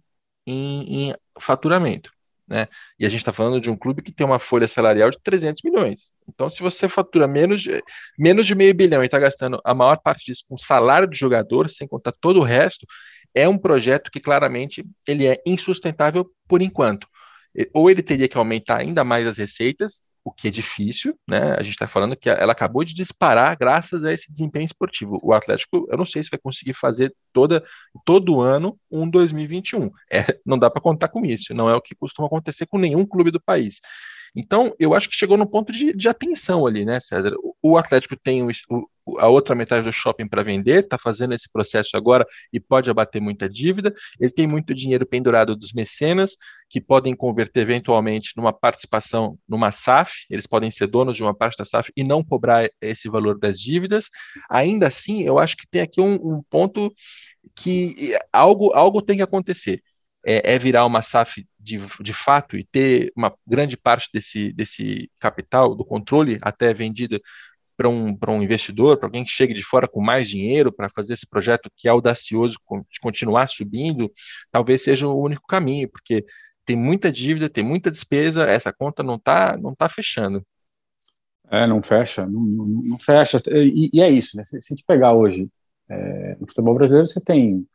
em, 0.47 1.11
em 1.11 1.15
faturamento. 1.41 2.11
Né? 2.53 2.69
E 2.99 3.07
a 3.07 3.09
gente 3.09 3.21
está 3.21 3.33
falando 3.33 3.59
de 3.59 3.71
um 3.71 3.77
clube 3.77 4.03
que 4.03 4.13
tem 4.13 4.27
uma 4.27 4.39
folha 4.39 4.69
salarial 4.69 5.11
de 5.11 5.19
300 5.23 5.63
milhões. 5.63 6.13
Então, 6.29 6.51
se 6.51 6.61
você 6.61 6.87
fatura 6.87 7.27
menos 7.27 7.63
de, 7.63 7.83
menos 8.19 8.47
de 8.47 8.55
meio 8.55 8.75
bilhão 8.75 9.03
e 9.03 9.07
está 9.07 9.19
gastando 9.19 9.59
a 9.65 9.73
maior 9.73 9.97
parte 9.97 10.27
disso 10.27 10.45
com 10.47 10.59
salário 10.59 11.09
de 11.09 11.19
jogador, 11.19 11.71
sem 11.71 11.89
contar 11.89 12.13
todo 12.13 12.41
o 12.41 12.45
resto, 12.45 12.87
é 13.35 13.49
um 13.49 13.57
projeto 13.57 14.11
que 14.11 14.21
claramente 14.21 14.85
ele 15.09 15.27
é 15.27 15.41
insustentável 15.47 16.31
por 16.47 16.61
enquanto. 16.61 17.09
Ou 17.73 17.91
ele 17.91 18.03
teria 18.03 18.29
que 18.29 18.37
aumentar 18.37 18.81
ainda 18.81 19.03
mais 19.03 19.27
as 19.27 19.39
receitas, 19.39 20.03
o 20.25 20.31
que 20.31 20.49
é 20.49 20.51
difícil, 20.51 21.19
né? 21.29 21.55
A 21.59 21.63
gente 21.63 21.73
está 21.73 21.89
falando 21.89 22.17
que 22.17 22.31
ela 22.31 22.53
acabou 22.53 22.85
de 22.85 22.95
disparar 22.95 23.57
graças 23.57 24.05
a 24.05 24.13
esse 24.13 24.31
desempenho 24.31 24.65
esportivo. 24.65 25.19
O 25.23 25.33
Atlético, 25.33 25.87
eu 25.91 25.97
não 25.97 26.05
sei 26.05 26.23
se 26.23 26.31
vai 26.31 26.39
conseguir 26.39 26.75
fazer 26.75 27.15
toda, 27.33 27.65
todo 28.05 28.41
ano 28.41 28.79
um 28.91 29.09
2021. 29.09 29.91
É, 30.11 30.25
não 30.47 30.59
dá 30.59 30.71
para 30.71 30.81
contar 30.81 31.09
com 31.09 31.25
isso. 31.25 31.53
Não 31.55 31.69
é 31.69 31.75
o 31.75 31.81
que 31.81 31.95
costuma 31.95 32.27
acontecer 32.27 32.67
com 32.67 32.79
nenhum 32.79 33.05
clube 33.05 33.31
do 33.31 33.41
país. 33.41 33.81
Então, 34.35 34.75
eu 34.79 34.95
acho 34.95 35.09
que 35.09 35.17
chegou 35.17 35.37
no 35.37 35.47
ponto 35.47 35.73
de, 35.73 35.93
de 35.93 36.09
atenção 36.09 36.67
ali, 36.67 36.85
né, 36.85 37.01
César? 37.01 37.35
O, 37.43 37.55
o 37.63 37.77
Atlético 37.77 38.17
tem 38.17 38.43
o, 38.43 38.49
o, 38.71 38.87
a 39.19 39.29
outra 39.29 39.55
metade 39.55 39.85
do 39.85 39.93
shopping 39.93 40.29
para 40.29 40.43
vender, 40.43 40.85
está 40.85 40.99
fazendo 40.99 41.35
esse 41.35 41.51
processo 41.51 41.97
agora 41.97 42.27
e 42.53 42.61
pode 42.61 42.91
abater 42.91 43.21
muita 43.21 43.49
dívida. 43.49 43.95
Ele 44.21 44.31
tem 44.31 44.47
muito 44.47 44.75
dinheiro 44.75 45.07
pendurado 45.07 45.57
dos 45.57 45.73
mecenas, 45.73 46.37
que 46.69 46.81
podem 46.81 47.15
converter 47.15 47.61
eventualmente 47.61 48.33
numa 48.37 48.53
participação 48.53 49.39
numa 49.49 49.71
SAF, 49.73 50.27
eles 50.31 50.47
podem 50.47 50.71
ser 50.71 50.87
donos 50.87 51.17
de 51.17 51.23
uma 51.23 51.35
parte 51.35 51.59
da 51.59 51.65
SAF 51.65 51.91
e 51.97 52.03
não 52.03 52.25
cobrar 52.25 52.69
esse 52.81 53.09
valor 53.09 53.39
das 53.39 53.61
dívidas. 53.61 54.07
Ainda 54.51 54.87
assim, 54.87 55.23
eu 55.23 55.39
acho 55.39 55.57
que 55.57 55.67
tem 55.71 55.83
aqui 55.83 56.01
um, 56.01 56.15
um 56.15 56.43
ponto 56.49 56.93
que 57.55 58.17
algo, 58.33 58.73
algo 58.73 59.03
tem 59.03 59.17
que 59.17 59.23
acontecer 59.23 59.83
é, 60.25 60.55
é 60.55 60.59
virar 60.59 60.87
uma 60.87 61.03
SAF 61.03 61.47
de, 61.59 61.79
de 62.01 62.13
fato 62.13 62.57
e 62.57 62.65
ter 62.65 63.13
uma 63.17 63.35
grande 63.47 63.77
parte 63.77 64.09
desse, 64.13 64.53
desse 64.53 65.11
capital, 65.19 65.75
do 65.75 65.85
controle, 65.85 66.39
até 66.43 66.73
vendida 66.73 67.21
para 67.77 67.89
um, 67.89 68.17
um 68.29 68.43
investidor, 68.43 68.97
para 68.97 69.07
alguém 69.07 69.25
que 69.25 69.31
chegue 69.31 69.55
de 69.55 69.65
fora 69.65 69.89
com 69.89 70.01
mais 70.01 70.29
dinheiro 70.29 70.73
para 70.73 70.89
fazer 70.91 71.15
esse 71.15 71.27
projeto 71.27 71.71
que 71.77 71.89
é 71.89 71.91
audacioso 71.91 72.57
de 72.91 73.01
continuar 73.01 73.49
subindo, 73.49 74.11
talvez 74.51 74.83
seja 74.83 75.07
o 75.09 75.21
único 75.21 75.47
caminho, 75.47 75.89
porque 75.89 76.25
tem 76.65 76.77
muita 76.77 77.11
dívida, 77.11 77.49
tem 77.49 77.65
muita 77.65 77.91
despesa, 77.91 78.45
essa 78.45 78.73
conta 78.73 79.03
não 79.03 79.17
está 79.17 79.57
não 79.57 79.75
tá 79.75 79.89
fechando. 79.89 80.45
É, 81.51 81.67
não 81.67 81.83
fecha, 81.83 82.25
não, 82.25 82.41
não, 82.41 82.65
não 82.83 82.99
fecha. 82.99 83.37
E, 83.49 83.91
e, 83.93 84.01
é 84.01 84.09
isso, 84.09 84.37
né? 84.37 84.45
Se, 84.45 84.61
se 84.63 84.73
a 84.73 84.75
gente 84.75 84.85
pegar 84.87 85.13
hoje, 85.13 85.49
é, 85.89 86.37
no 86.41 86.47
futebol 86.47 86.75
brasileiro, 86.75 87.07
você 87.07 87.21
tem 87.21 87.67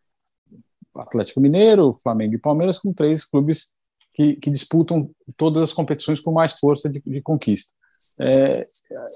Atlético 0.95 1.39
Mineiro, 1.39 1.93
Flamengo 2.01 2.33
e 2.33 2.39
Palmeiras, 2.39 2.79
com 2.79 2.91
três 2.91 3.23
clubes 3.23 3.71
que, 4.13 4.35
que 4.37 4.49
disputam 4.49 5.11
todas 5.35 5.61
as 5.61 5.73
competições 5.73 6.19
com 6.19 6.31
mais 6.31 6.53
força 6.53 6.89
de, 6.89 6.99
de 7.05 7.21
conquista. 7.21 7.71
É, 8.21 8.51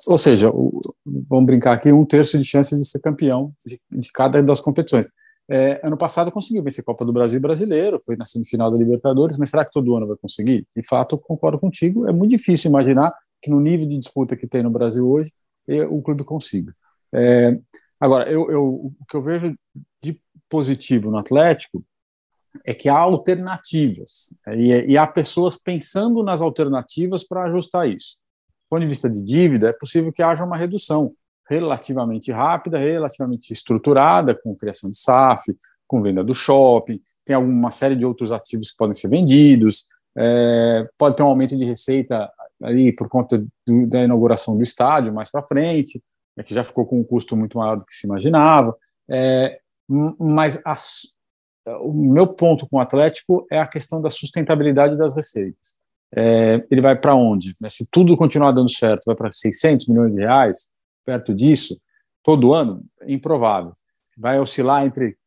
ou 0.08 0.18
seja, 0.18 0.50
o, 0.50 0.80
vamos 1.06 1.46
brincar 1.46 1.74
aqui, 1.74 1.92
um 1.92 2.06
terço 2.06 2.38
de 2.38 2.44
chance 2.44 2.76
de 2.76 2.86
ser 2.86 3.00
campeão 3.00 3.54
de, 3.66 3.80
de 3.92 4.12
cada 4.12 4.42
das 4.42 4.60
competições. 4.60 5.08
É, 5.50 5.82
ano 5.84 5.98
passado 5.98 6.32
conseguiu 6.32 6.64
vencer 6.64 6.84
Copa 6.84 7.04
do 7.04 7.12
Brasil 7.12 7.40
brasileiro, 7.40 8.02
foi 8.06 8.16
na 8.16 8.26
semifinal 8.26 8.72
da 8.72 8.78
Libertadores, 8.78 9.38
mas 9.38 9.50
será 9.50 9.66
que 9.66 9.72
todo 9.72 9.96
ano 9.96 10.08
vai 10.08 10.16
conseguir? 10.18 10.66
De 10.76 10.88
fato, 10.88 11.18
concordo 11.18 11.60
contigo, 11.60 12.08
é 12.08 12.14
muito 12.14 12.32
difícil 12.32 12.70
imaginar 12.70 13.14
que 13.42 13.50
no 13.50 13.60
nível 13.60 13.88
de 13.88 13.98
disputa 13.98 14.36
que 14.36 14.48
tem 14.48 14.64
no 14.64 14.70
Brasil 14.70 15.08
hoje, 15.08 15.32
o 15.90 16.02
clube 16.02 16.24
consiga. 16.24 16.74
É, 17.14 17.58
agora, 18.00 18.32
eu, 18.32 18.50
eu, 18.50 18.64
o 18.64 19.06
que 19.08 19.16
eu 19.16 19.22
vejo 19.22 19.56
de 20.02 20.20
positivo 20.50 21.12
no 21.12 21.18
Atlético 21.18 21.84
é 22.66 22.74
que 22.74 22.90
há 22.90 22.98
alternativas 22.98 24.34
e, 24.56 24.92
e 24.92 24.98
há 24.98 25.08
pessoas 25.08 25.58
pensando 25.58 26.24
nas 26.24 26.42
alternativas 26.42 27.26
para 27.26 27.44
ajustar 27.46 27.90
isso. 27.90 28.18
Ponto 28.72 28.80
de 28.80 28.88
vista 28.88 29.10
de 29.10 29.22
dívida, 29.22 29.68
é 29.68 29.74
possível 29.74 30.14
que 30.14 30.24
haja 30.24 30.46
uma 30.46 30.56
redução 30.56 31.14
relativamente 31.50 32.32
rápida, 32.32 32.78
relativamente 32.78 33.52
estruturada, 33.52 34.34
com 34.34 34.56
criação 34.56 34.90
de 34.90 34.98
SAF, 34.98 35.44
com 35.86 36.02
venda 36.02 36.24
do 36.24 36.34
shopping, 36.34 37.02
tem 37.26 37.36
alguma 37.36 37.70
série 37.70 37.98
de 37.98 38.06
outros 38.06 38.32
ativos 38.32 38.72
que 38.72 38.78
podem 38.78 38.94
ser 38.94 39.10
vendidos, 39.10 39.86
é, 40.18 40.88
pode 40.98 41.18
ter 41.18 41.24
um 41.24 41.28
aumento 41.28 41.58
de 41.58 41.66
receita 41.66 42.32
ali 42.64 42.96
por 42.96 43.10
conta 43.10 43.44
do, 43.68 43.88
da 43.88 44.04
inauguração 44.04 44.56
do 44.56 44.64
estádio 44.64 45.14
mais 45.14 45.30
para 45.30 45.46
frente, 45.46 46.02
é 46.38 46.44
que 46.44 46.54
já 46.54 46.64
ficou 46.64 46.86
com 46.86 46.98
um 46.98 47.04
custo 47.04 47.36
muito 47.36 47.58
maior 47.58 47.76
do 47.76 47.84
que 47.84 47.94
se 47.94 48.08
imaginava. 48.08 48.74
É, 49.10 49.60
mas 50.18 50.62
as, 50.64 51.14
o 51.82 51.92
meu 51.92 52.26
ponto 52.26 52.66
com 52.70 52.78
o 52.78 52.80
Atlético 52.80 53.46
é 53.52 53.60
a 53.60 53.68
questão 53.68 54.02
da 54.02 54.10
sustentabilidade 54.10 54.98
das 54.98 55.14
receitas. 55.14 55.76
É, 56.16 56.66
ele 56.70 56.82
vai 56.82 56.96
para 56.96 57.16
onde? 57.16 57.54
Né, 57.62 57.70
se 57.70 57.86
tudo 57.90 58.18
continuar 58.18 58.52
dando 58.52 58.70
certo, 58.70 59.06
vai 59.06 59.16
para 59.16 59.32
600 59.32 59.88
milhões 59.88 60.14
de 60.14 60.20
reais, 60.20 60.70
perto 61.06 61.34
disso, 61.34 61.80
todo 62.24 62.54
ano? 62.54 62.84
Improvável. 63.08 63.72
Vai 64.18 64.40
oscilar 64.40 64.86
entre 64.86 65.18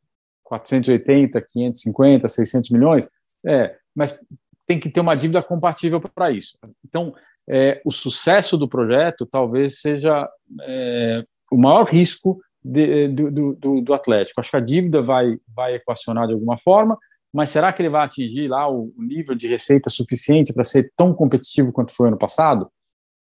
480, 0.44 1.40
550, 1.40 2.28
600 2.28 2.70
milhões? 2.70 3.08
É, 3.46 3.76
mas 3.94 4.18
tem 4.66 4.78
que 4.78 4.90
ter 4.90 5.00
uma 5.00 5.14
dívida 5.14 5.42
compatível 5.42 6.00
para 6.00 6.30
isso. 6.30 6.58
Então, 6.84 7.14
é, 7.48 7.80
o 7.84 7.90
sucesso 7.90 8.56
do 8.56 8.68
projeto 8.68 9.26
talvez 9.26 9.80
seja 9.80 10.28
é, 10.62 11.24
o 11.50 11.58
maior 11.58 11.84
risco 11.84 12.40
de, 12.62 13.08
do, 13.08 13.54
do, 13.54 13.80
do, 13.82 13.94
Atlético. 13.94 14.40
Acho 14.40 14.50
que 14.50 14.56
a 14.56 14.60
dívida 14.60 15.02
vai, 15.02 15.36
vai 15.54 15.74
equacionar 15.74 16.26
de 16.26 16.32
alguma 16.32 16.56
forma, 16.56 16.98
mas 17.34 17.50
será 17.50 17.72
que 17.72 17.82
ele 17.82 17.88
vai 17.88 18.04
atingir 18.04 18.46
lá 18.46 18.70
o, 18.70 18.94
nível 18.96 19.34
de 19.34 19.48
receita 19.48 19.90
suficiente 19.90 20.52
para 20.52 20.62
ser 20.62 20.92
tão 20.96 21.12
competitivo 21.12 21.72
quanto 21.72 21.92
foi 21.92 22.06
ano 22.06 22.16
passado? 22.16 22.70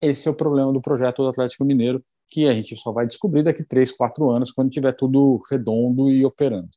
Esse 0.03 0.27
é 0.27 0.31
o 0.33 0.35
problema 0.35 0.73
do 0.73 0.81
projeto 0.81 1.23
do 1.23 1.29
Atlético 1.29 1.65
Mineiro, 1.65 2.05
que 2.29 2.49
a 2.49 2.53
gente 2.53 2.77
só 2.77 2.91
vai 2.91 3.07
descobrir 3.07 3.45
daqui 3.45 3.63
três, 3.63 3.93
quatro 3.93 4.29
anos, 4.29 4.51
quando 4.51 4.69
tiver 4.69 4.93
tudo 4.95 5.39
redondo 5.49 6.11
e 6.11 6.25
operando. 6.25 6.69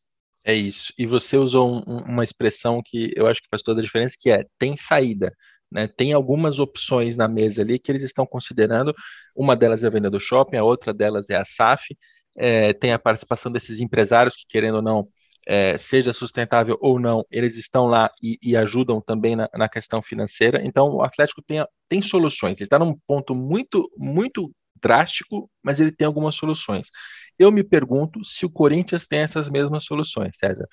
É 0.45 0.53
isso. 0.53 0.93
E 0.95 1.07
você 1.07 1.35
usou 1.35 1.81
um, 1.87 2.01
uma 2.01 2.23
expressão 2.23 2.83
que 2.85 3.11
eu 3.15 3.25
acho 3.25 3.41
que 3.41 3.49
faz 3.49 3.63
toda 3.63 3.79
a 3.79 3.83
diferença, 3.83 4.15
que 4.19 4.29
é 4.29 4.45
tem 4.59 4.77
saída. 4.77 5.33
Né? 5.71 5.87
Tem 5.87 6.13
algumas 6.13 6.59
opções 6.59 7.15
na 7.15 7.27
mesa 7.27 7.63
ali 7.63 7.79
que 7.79 7.91
eles 7.91 8.03
estão 8.03 8.27
considerando. 8.27 8.93
Uma 9.35 9.55
delas 9.55 9.83
é 9.83 9.87
a 9.87 9.89
venda 9.89 10.09
do 10.09 10.19
shopping, 10.19 10.57
a 10.57 10.63
outra 10.63 10.93
delas 10.93 11.31
é 11.31 11.35
a 11.35 11.45
SAF. 11.45 11.97
É, 12.37 12.73
tem 12.73 12.93
a 12.93 12.99
participação 12.99 13.51
desses 13.51 13.79
empresários 13.79 14.35
que, 14.35 14.45
querendo 14.47 14.75
ou 14.75 14.81
não, 14.83 15.07
é, 15.47 15.77
seja 15.77 16.13
sustentável 16.13 16.77
ou 16.81 16.99
não, 16.99 17.25
eles 17.29 17.57
estão 17.57 17.85
lá 17.85 18.11
e, 18.21 18.37
e 18.41 18.55
ajudam 18.55 19.01
também 19.01 19.35
na, 19.35 19.49
na, 19.53 19.69
questão 19.69 20.01
financeira. 20.01 20.61
Então, 20.63 20.95
o 20.95 21.03
Atlético 21.03 21.41
tem, 21.41 21.65
tem 21.87 22.01
soluções. 22.01 22.57
Ele 22.57 22.65
está 22.65 22.79
num 22.79 22.97
ponto 23.07 23.35
muito, 23.35 23.89
muito 23.97 24.51
drástico, 24.81 25.49
mas 25.63 25.79
ele 25.79 25.91
tem 25.91 26.05
algumas 26.05 26.35
soluções. 26.35 26.89
Eu 27.37 27.51
me 27.51 27.63
pergunto 27.63 28.23
se 28.25 28.45
o 28.45 28.49
Corinthians 28.49 29.07
tem 29.07 29.19
essas 29.19 29.49
mesmas 29.49 29.83
soluções, 29.85 30.37
César. 30.37 30.67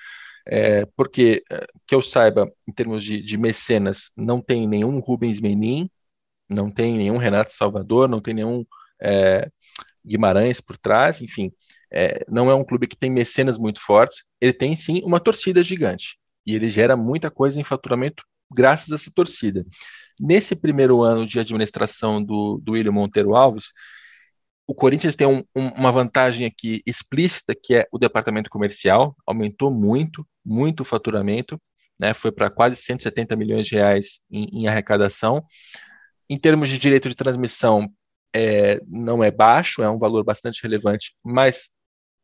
É, 0.47 0.87
porque, 0.97 1.43
é, 1.51 1.67
que 1.87 1.95
eu 1.95 2.03
saiba, 2.03 2.51
em 2.69 2.73
termos 2.73 3.05
de, 3.05 3.23
de 3.23 3.37
mecenas, 3.37 4.11
não 4.17 4.41
tem 4.41 4.67
nenhum 4.67 4.99
Rubens 4.99 5.41
Menin, 5.41 5.89
não 6.49 6.71
tem 6.71 6.97
nenhum 6.97 7.17
Renato 7.17 7.53
Salvador, 7.53 8.09
não 8.09 8.21
tem 8.21 8.35
nenhum 8.35 8.65
é, 9.01 9.49
Guimarães 10.05 10.61
por 10.61 10.77
trás, 10.79 11.21
enfim, 11.21 11.53
é, 11.93 12.25
não 12.29 12.51
é 12.51 12.55
um 12.55 12.65
clube 12.65 12.87
que 12.87 12.97
tem 12.97 13.11
mecenas 13.11 13.59
muito 13.59 13.81
fortes, 13.81 14.25
ele 14.41 14.53
tem 14.53 14.77
sim 14.77 15.01
uma 15.05 15.21
torcida 15.21 15.63
gigante, 15.63 16.17
e 16.47 16.55
ele 16.55 16.71
gera 16.71 16.97
muita 16.97 17.31
coisa 17.31 17.61
em 17.61 17.65
faturamento 17.65 18.25
graças 18.53 18.91
a 18.93 18.97
essa 18.97 19.11
torcida. 19.15 19.65
Nesse 20.21 20.57
primeiro 20.57 21.03
ano 21.03 21.27
de 21.27 21.39
administração 21.39 22.23
do, 22.23 22.61
do 22.63 22.73
William 22.73 22.93
Monteiro 22.93 23.35
Alves, 23.35 23.67
o 24.67 24.75
Corinthians 24.75 25.17
tem 25.17 25.27
um, 25.27 25.43
um, 25.57 25.69
uma 25.71 25.91
vantagem 25.91 26.47
aqui 26.47 26.83
explícita, 26.87 27.55
que 27.61 27.75
é 27.75 27.89
o 27.91 27.99
departamento 27.99 28.49
comercial, 28.49 29.17
aumentou 29.27 29.71
muito, 29.71 30.25
muito 30.45 30.81
o 30.81 30.85
faturamento, 30.85 31.61
né, 31.99 32.15
foi 32.15 32.31
para 32.31 32.49
quase 32.49 32.77
170 32.77 33.35
milhões 33.37 33.67
de 33.67 33.75
reais 33.75 34.21
em, 34.31 34.61
em, 34.61 34.69
arrecadação. 34.69 35.45
Em 36.29 36.39
termos 36.39 36.69
de 36.69 36.79
direito 36.79 37.09
de 37.09 37.15
transmissão, 37.15 37.93
é, 38.33 38.81
não 38.87 39.25
é 39.25 39.31
baixo, 39.31 39.83
é 39.83 39.91
um 39.91 39.99
valor 39.99 40.25
bastante 40.25 40.63
relevante, 40.63 41.15
mas 41.23 41.71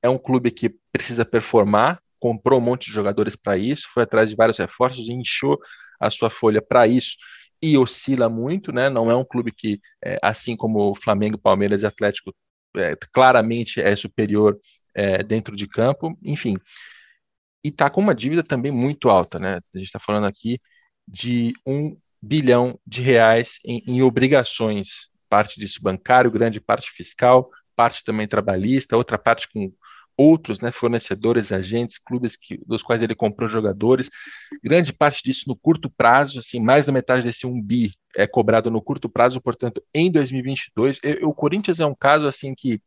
é 0.02 0.08
um 0.08 0.18
clube 0.18 0.50
que 0.50 0.74
precisa 0.92 1.24
performar, 1.24 2.00
comprou 2.18 2.60
um 2.60 2.62
monte 2.62 2.86
de 2.86 2.92
jogadores 2.92 3.36
para 3.36 3.56
isso, 3.56 3.88
foi 3.92 4.02
atrás 4.02 4.30
de 4.30 4.36
vários 4.36 4.58
reforços 4.58 5.08
e 5.08 5.12
inchou 5.12 5.58
a 6.00 6.10
sua 6.10 6.30
folha 6.30 6.62
para 6.62 6.86
isso 6.86 7.16
e 7.60 7.76
oscila 7.76 8.28
muito, 8.28 8.72
né? 8.72 8.88
Não 8.88 9.10
é 9.10 9.16
um 9.16 9.24
clube 9.24 9.50
que, 9.52 9.80
é, 10.04 10.18
assim 10.22 10.56
como 10.56 10.94
Flamengo, 10.94 11.38
Palmeiras 11.38 11.82
e 11.82 11.86
Atlético, 11.86 12.34
é, 12.76 12.94
claramente 13.12 13.80
é 13.80 13.96
superior 13.96 14.58
é, 14.94 15.22
dentro 15.22 15.56
de 15.56 15.66
campo, 15.66 16.16
enfim. 16.22 16.56
E 17.64 17.68
está 17.68 17.90
com 17.90 18.00
uma 18.00 18.14
dívida 18.14 18.42
também 18.42 18.70
muito 18.70 19.08
alta, 19.08 19.38
né? 19.38 19.54
A 19.54 19.78
gente 19.78 19.86
está 19.86 19.98
falando 19.98 20.26
aqui 20.26 20.56
de 21.08 21.52
um 21.66 21.96
bilhão 22.20 22.78
de 22.86 23.02
reais 23.02 23.58
em, 23.64 23.82
em 23.86 24.02
obrigações, 24.02 25.10
parte 25.28 25.58
disso 25.58 25.80
bancário, 25.82 26.30
grande 26.30 26.60
parte 26.60 26.90
fiscal, 26.90 27.50
parte 27.74 28.04
também 28.04 28.26
trabalhista, 28.26 28.96
outra 28.96 29.18
parte 29.18 29.48
com 29.52 29.72
outros 30.16 30.60
né, 30.60 30.70
fornecedores, 30.70 31.52
agentes, 31.52 31.98
clubes 31.98 32.36
que, 32.36 32.58
dos 32.66 32.82
quais 32.82 33.02
ele 33.02 33.14
comprou 33.14 33.48
jogadores. 33.48 34.10
Grande 34.62 34.92
parte 34.92 35.22
disso 35.22 35.44
no 35.46 35.56
curto 35.56 35.90
prazo, 35.90 36.40
assim, 36.40 36.60
mais 36.60 36.84
da 36.84 36.92
metade 36.92 37.22
desse 37.22 37.46
um 37.46 37.60
bi 37.60 37.92
é 38.16 38.26
cobrado 38.26 38.70
no 38.70 38.80
curto 38.80 39.08
prazo, 39.08 39.40
portanto, 39.40 39.82
em 39.92 40.10
2022. 40.10 41.00
Eu, 41.02 41.28
o 41.28 41.34
Corinthians 41.34 41.80
é 41.80 41.86
um 41.86 41.94
caso 41.94 42.26
assim 42.26 42.54
que 42.56 42.80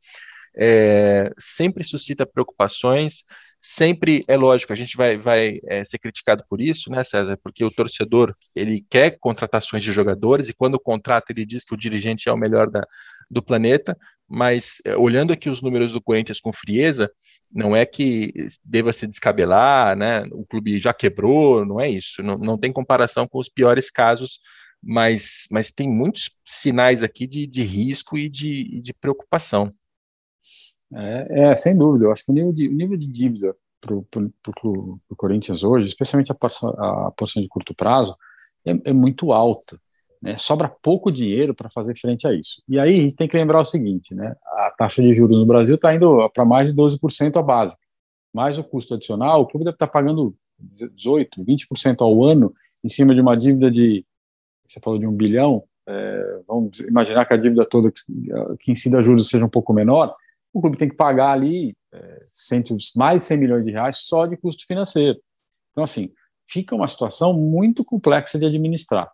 é, 0.58 1.32
sempre 1.38 1.84
suscita 1.84 2.26
preocupações, 2.26 3.24
sempre 3.62 4.24
é 4.28 4.38
lógico, 4.38 4.72
a 4.72 4.76
gente 4.76 4.96
vai, 4.96 5.18
vai 5.18 5.60
é, 5.68 5.84
ser 5.84 5.98
criticado 6.00 6.44
por 6.50 6.62
isso, 6.62 6.90
né, 6.90 7.04
César? 7.04 7.38
Porque 7.44 7.64
o 7.64 7.72
torcedor 7.72 8.32
ele 8.56 8.86
quer 8.90 9.18
contratações 9.20 9.84
de 9.84 9.92
jogadores 9.92 10.50
e 10.50 10.54
quando 10.54 10.80
contrata 10.80 11.32
ele 11.32 11.46
diz 11.46 11.66
que 11.66 11.74
o 11.74 11.78
dirigente 11.78 12.30
é 12.30 12.32
o 12.32 12.38
melhor 12.38 12.70
da, 12.70 12.86
do 13.30 13.44
planeta, 13.44 13.98
mas 14.28 14.82
é, 14.86 14.96
olhando 14.96 15.34
aqui 15.34 15.50
os 15.50 15.62
números 15.62 15.92
do 15.92 16.02
Corinthians 16.02 16.40
com 16.40 16.54
frieza, 16.54 17.12
não 17.54 17.76
é 17.76 17.86
que 17.86 18.34
deva 18.64 18.94
se 18.94 19.08
descabelar, 19.08 19.96
né? 19.98 20.24
O 20.32 20.46
clube 20.46 20.80
já 20.80 20.94
quebrou, 20.94 21.66
não 21.66 21.80
é 21.80 21.90
isso. 21.90 22.22
Não, 22.22 22.38
não 22.38 22.58
tem 22.58 22.72
comparação 22.72 23.28
com 23.28 23.40
os 23.40 23.50
piores 23.50 23.90
casos, 23.90 24.40
mas, 24.82 25.48
mas 25.52 25.72
tem 25.72 25.90
muitos 25.90 26.30
sinais 26.46 27.04
aqui 27.04 27.28
de, 27.28 27.48
de 27.48 27.64
risco 27.64 28.18
e 28.18 28.30
de, 28.30 28.80
de 28.82 28.94
preocupação. 28.94 29.74
É, 30.94 31.50
é, 31.50 31.56
sem 31.56 31.78
dúvida. 31.78 32.06
Eu 32.06 32.12
acho 32.12 32.26
que 32.26 32.32
o 32.32 32.34
nível 32.34 32.54
de, 32.54 32.68
o 32.68 32.74
nível 32.74 32.98
de 32.98 33.08
dívida 33.08 33.56
para 33.82 33.96
o 33.96 35.16
Corinthians 35.16 35.64
hoje, 35.64 35.88
especialmente 35.88 36.32
a, 36.32 36.36
a 36.36 37.12
porção 37.12 37.42
de 37.42 37.48
curto 37.48 37.74
prazo, 37.74 38.16
é, 38.66 38.90
é 38.90 38.94
muito 38.94 39.32
alta. 39.32 39.80
Né? 40.22 40.38
Sobra 40.38 40.68
pouco 40.68 41.12
dinheiro 41.12 41.54
para 41.54 41.70
fazer 41.70 41.98
frente 41.98 42.28
a 42.28 42.34
isso. 42.34 42.62
E 42.68 42.78
aí 42.78 43.00
a 43.00 43.02
gente 43.04 43.16
tem 43.16 43.28
que 43.28 43.38
lembrar 43.38 43.62
o 43.62 43.66
seguinte: 43.66 44.14
né? 44.14 44.36
a 44.46 44.74
taxa 44.78 45.02
de 45.02 45.14
juros 45.14 45.38
no 45.38 45.46
Brasil 45.46 45.76
está 45.76 45.94
indo 45.94 46.30
para 46.32 46.44
mais 46.44 46.70
de 46.70 46.76
12% 46.76 47.38
a 47.38 47.42
base. 47.42 47.76
Mais 48.34 48.58
o 48.58 48.64
custo 48.64 48.94
adicional, 48.94 49.42
o 49.42 49.48
clube 49.48 49.64
deve 49.64 49.76
estar 49.76 49.88
tá 49.88 49.92
pagando 49.92 50.36
18%, 50.62 51.44
20% 51.44 52.02
ao 52.02 52.24
ano 52.24 52.54
em 52.84 52.90
cima 52.90 53.16
de 53.16 53.22
uma 53.22 53.36
dívida 53.36 53.72
de, 53.72 54.06
você 54.68 54.80
falou 54.80 55.00
de 55.00 55.08
um 55.08 55.12
bilhão, 55.12 55.64
é, 55.88 56.42
vamos 56.48 56.80
imaginar 56.82 57.26
que 57.26 57.34
a 57.34 57.38
dívida 57.38 57.66
toda 57.66 57.92
que 57.92 58.72
incida 58.72 59.02
juros 59.02 59.28
seja 59.28 59.46
um 59.46 59.50
pouco 59.50 59.74
menor, 59.74 60.16
o 60.54 60.62
clube 60.62 60.78
tem 60.78 60.90
que 60.90 60.96
pagar 60.96 61.32
ali 61.32 61.76
é, 61.94 62.20
cento, 62.22 62.76
mais 62.96 63.22
de 63.22 63.28
100 63.28 63.38
milhões 63.38 63.66
de 63.66 63.72
reais 63.72 63.98
só 63.98 64.26
de 64.26 64.38
custo 64.38 64.66
financeiro. 64.66 65.18
Então, 65.72 65.84
assim, 65.84 66.10
fica 66.48 66.76
uma 66.76 66.88
situação 66.88 67.34
muito 67.34 67.84
complexa 67.86 68.38
de 68.38 68.46
administrar 68.46 69.10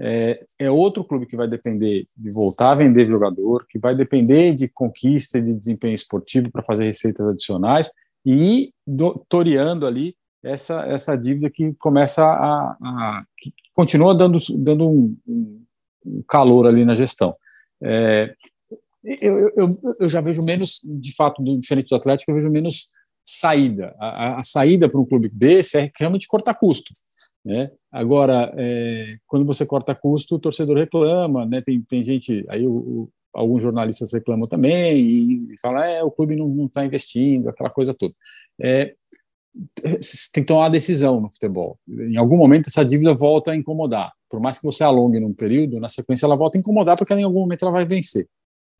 é, 0.00 0.42
é, 0.58 0.70
outro 0.70 1.04
clube 1.04 1.26
que 1.26 1.36
vai 1.36 1.46
depender 1.46 2.06
de 2.16 2.30
voltar 2.30 2.72
a 2.72 2.74
vender 2.74 3.06
jogador, 3.06 3.66
que 3.68 3.78
vai 3.78 3.94
depender 3.94 4.54
de 4.54 4.66
conquista 4.66 5.38
e 5.38 5.42
de 5.42 5.54
desempenho 5.54 5.94
esportivo 5.94 6.50
para 6.50 6.62
fazer 6.62 6.86
receitas 6.86 7.26
adicionais 7.26 7.92
e 8.24 8.72
do, 8.86 9.22
toreando 9.28 9.86
ali 9.86 10.16
essa, 10.42 10.86
essa 10.86 11.16
dívida 11.16 11.50
que 11.50 11.74
começa 11.74 12.24
a, 12.24 12.76
a 12.82 13.24
que 13.36 13.52
continua 13.74 14.14
dando, 14.14 14.38
dando 14.56 14.88
um, 14.88 15.16
um, 15.28 16.22
calor 16.26 16.66
ali 16.66 16.82
na 16.82 16.94
gestão. 16.94 17.36
É, 17.82 18.34
eu, 19.04 19.52
eu, 19.56 19.68
eu, 20.00 20.08
já 20.08 20.20
vejo 20.20 20.42
menos, 20.44 20.80
de 20.84 21.14
fato, 21.14 21.42
do, 21.42 21.58
diferente 21.58 21.88
do 21.88 21.96
Atlético, 21.96 22.30
eu 22.30 22.34
vejo 22.34 22.50
menos 22.50 22.88
saída. 23.24 23.94
A, 23.98 24.40
a 24.40 24.42
saída 24.42 24.88
para 24.88 25.00
um 25.00 25.06
clube 25.06 25.28
desse 25.28 25.78
é 25.78 25.90
realmente 25.98 26.28
cortar 26.28 26.54
custo. 26.54 26.92
Né? 27.44 27.70
Agora, 27.90 28.52
é, 28.56 29.16
quando 29.26 29.46
você 29.46 29.64
corta 29.64 29.94
custo, 29.94 30.34
o 30.34 30.38
torcedor 30.38 30.76
reclama, 30.76 31.46
né? 31.46 31.60
tem, 31.60 31.80
tem 31.82 32.04
gente, 32.04 32.44
aí 32.48 32.66
o, 32.66 32.72
o, 32.72 33.10
alguns 33.32 33.62
jornalistas 33.62 34.12
reclamam 34.12 34.46
também 34.46 34.96
e, 34.98 35.34
e 35.54 35.60
falam, 35.60 35.82
é, 35.82 36.02
o 36.02 36.10
clube 36.10 36.36
não 36.36 36.66
está 36.66 36.84
investindo, 36.84 37.48
aquela 37.48 37.70
coisa 37.70 37.94
toda. 37.94 38.14
É, 38.60 38.94
tem 39.82 40.42
que 40.42 40.44
tomar 40.44 40.60
uma 40.60 40.70
decisão 40.70 41.20
no 41.20 41.30
futebol. 41.30 41.78
Em 41.88 42.16
algum 42.16 42.36
momento 42.36 42.68
essa 42.68 42.84
dívida 42.84 43.14
volta 43.14 43.52
a 43.52 43.56
incomodar. 43.56 44.12
Por 44.28 44.40
mais 44.40 44.58
que 44.58 44.64
você 44.64 44.84
alongue 44.84 45.18
num 45.18 45.32
período, 45.32 45.80
na 45.80 45.88
sequência 45.88 46.26
ela 46.26 46.36
volta 46.36 46.58
a 46.58 46.60
incomodar 46.60 46.96
porque 46.96 47.14
em 47.14 47.24
algum 47.24 47.40
momento 47.40 47.62
ela 47.64 47.72
vai 47.72 47.84
vencer. 47.84 48.28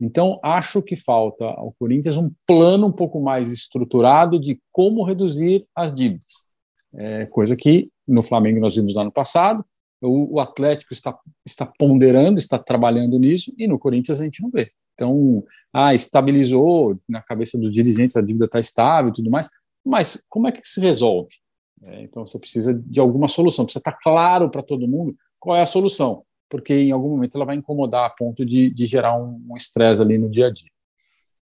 Então, 0.00 0.40
acho 0.42 0.80
que 0.82 0.96
falta 0.96 1.44
ao 1.44 1.74
Corinthians 1.78 2.16
um 2.16 2.30
plano 2.46 2.86
um 2.86 2.92
pouco 2.92 3.20
mais 3.20 3.50
estruturado 3.50 4.40
de 4.40 4.60
como 4.72 5.04
reduzir 5.04 5.66
as 5.74 5.94
dívidas. 5.94 6.46
É, 6.94 7.26
coisa 7.26 7.54
que 7.54 7.90
no 8.08 8.22
Flamengo 8.22 8.60
nós 8.60 8.74
vimos 8.74 8.94
no 8.94 9.02
ano 9.02 9.12
passado, 9.12 9.64
o, 10.00 10.36
o, 10.36 10.40
Atlético 10.40 10.94
está, 10.94 11.16
está 11.44 11.66
ponderando, 11.66 12.38
está 12.38 12.58
trabalhando 12.58 13.18
nisso, 13.18 13.52
e 13.58 13.68
no 13.68 13.78
Corinthians 13.78 14.20
a 14.20 14.24
gente 14.24 14.42
não 14.42 14.50
vê. 14.50 14.72
Então, 14.94 15.44
ah, 15.72 15.94
estabilizou 15.94 16.98
na 17.08 17.22
cabeça 17.22 17.58
dos 17.58 17.70
dirigentes, 17.70 18.16
a 18.16 18.22
dívida 18.22 18.46
está 18.46 18.58
estável 18.58 19.10
e 19.10 19.14
tudo 19.14 19.30
mais, 19.30 19.48
mas 19.84 20.24
como 20.28 20.48
é 20.48 20.52
que 20.52 20.60
se 20.64 20.80
resolve? 20.80 21.34
É, 21.82 22.02
então, 22.02 22.26
você 22.26 22.38
precisa 22.38 22.74
de 22.74 23.00
alguma 23.00 23.28
solução, 23.28 23.64
precisa 23.64 23.80
estar 23.80 23.98
claro 24.02 24.50
para 24.50 24.62
todo 24.62 24.88
mundo 24.88 25.14
qual 25.38 25.56
é 25.56 25.62
a 25.62 25.66
solução, 25.66 26.22
porque 26.50 26.74
em 26.74 26.90
algum 26.90 27.10
momento 27.10 27.36
ela 27.36 27.46
vai 27.46 27.56
incomodar 27.56 28.04
a 28.06 28.10
ponto 28.10 28.44
de, 28.44 28.68
de 28.68 28.84
gerar 28.84 29.16
um 29.16 29.56
estresse 29.56 30.02
um 30.02 30.04
ali 30.04 30.18
no 30.18 30.28
dia 30.28 30.48
a 30.48 30.50
dia. 30.50 30.70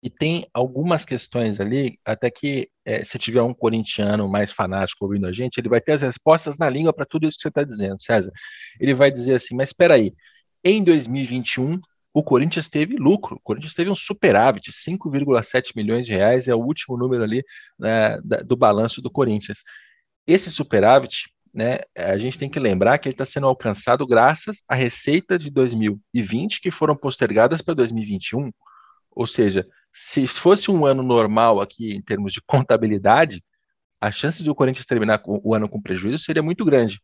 E 0.03 0.09
tem 0.09 0.45
algumas 0.53 1.05
questões 1.05 1.59
ali, 1.59 1.99
até 2.05 2.29
que 2.29 2.69
é, 2.85 3.03
se 3.03 3.17
tiver 3.17 3.41
um 3.41 3.53
corintiano 3.53 4.29
mais 4.29 4.51
fanático 4.51 5.03
ouvindo 5.05 5.25
a 5.25 5.33
gente, 5.33 5.57
ele 5.57 5.69
vai 5.69 5.81
ter 5.81 5.93
as 5.93 6.01
respostas 6.01 6.57
na 6.57 6.69
língua 6.69 6.93
para 6.93 7.05
tudo 7.05 7.27
isso 7.27 7.37
que 7.37 7.41
você 7.41 7.47
está 7.47 7.63
dizendo, 7.63 8.01
César. 8.01 8.31
Ele 8.79 8.93
vai 8.93 9.09
dizer 9.09 9.35
assim, 9.35 9.55
mas 9.55 9.69
espera 9.69 9.95
aí, 9.95 10.13
em 10.63 10.83
2021 10.83 11.79
o 12.13 12.23
Corinthians 12.23 12.67
teve 12.67 12.95
lucro, 12.95 13.35
o 13.35 13.39
Corinthians 13.39 13.73
teve 13.73 13.89
um 13.89 13.95
superávit, 13.95 14.71
5,7 14.71 15.71
milhões 15.75 16.05
de 16.05 16.13
reais 16.13 16.47
é 16.47 16.55
o 16.55 16.59
último 16.59 16.97
número 16.97 17.23
ali 17.23 17.43
né, 17.77 18.19
do 18.45 18.55
balanço 18.55 19.01
do 19.01 19.11
Corinthians. 19.11 19.63
Esse 20.25 20.49
superávit, 20.49 21.29
né, 21.57 21.79
a 21.97 22.15
gente 22.19 22.37
tem 22.37 22.47
que 22.47 22.59
lembrar 22.59 22.99
que 22.99 23.09
ele 23.09 23.15
está 23.15 23.25
sendo 23.25 23.47
alcançado 23.47 24.05
graças 24.05 24.61
à 24.69 24.75
receita 24.75 25.39
de 25.39 25.49
2020 25.49 26.61
que 26.61 26.69
foram 26.69 26.95
postergadas 26.95 27.63
para 27.63 27.73
2021. 27.73 28.51
Ou 29.09 29.25
seja, 29.25 29.67
se 29.91 30.27
fosse 30.27 30.69
um 30.69 30.85
ano 30.85 31.01
normal 31.01 31.59
aqui 31.59 31.95
em 31.95 32.01
termos 32.01 32.31
de 32.31 32.41
contabilidade, 32.45 33.43
a 33.99 34.11
chance 34.11 34.43
de 34.43 34.51
o 34.51 34.53
Corinthians 34.53 34.85
terminar 34.85 35.19
o 35.25 35.55
ano 35.55 35.67
com 35.67 35.81
prejuízo 35.81 36.23
seria 36.23 36.43
muito 36.43 36.63
grande. 36.63 37.01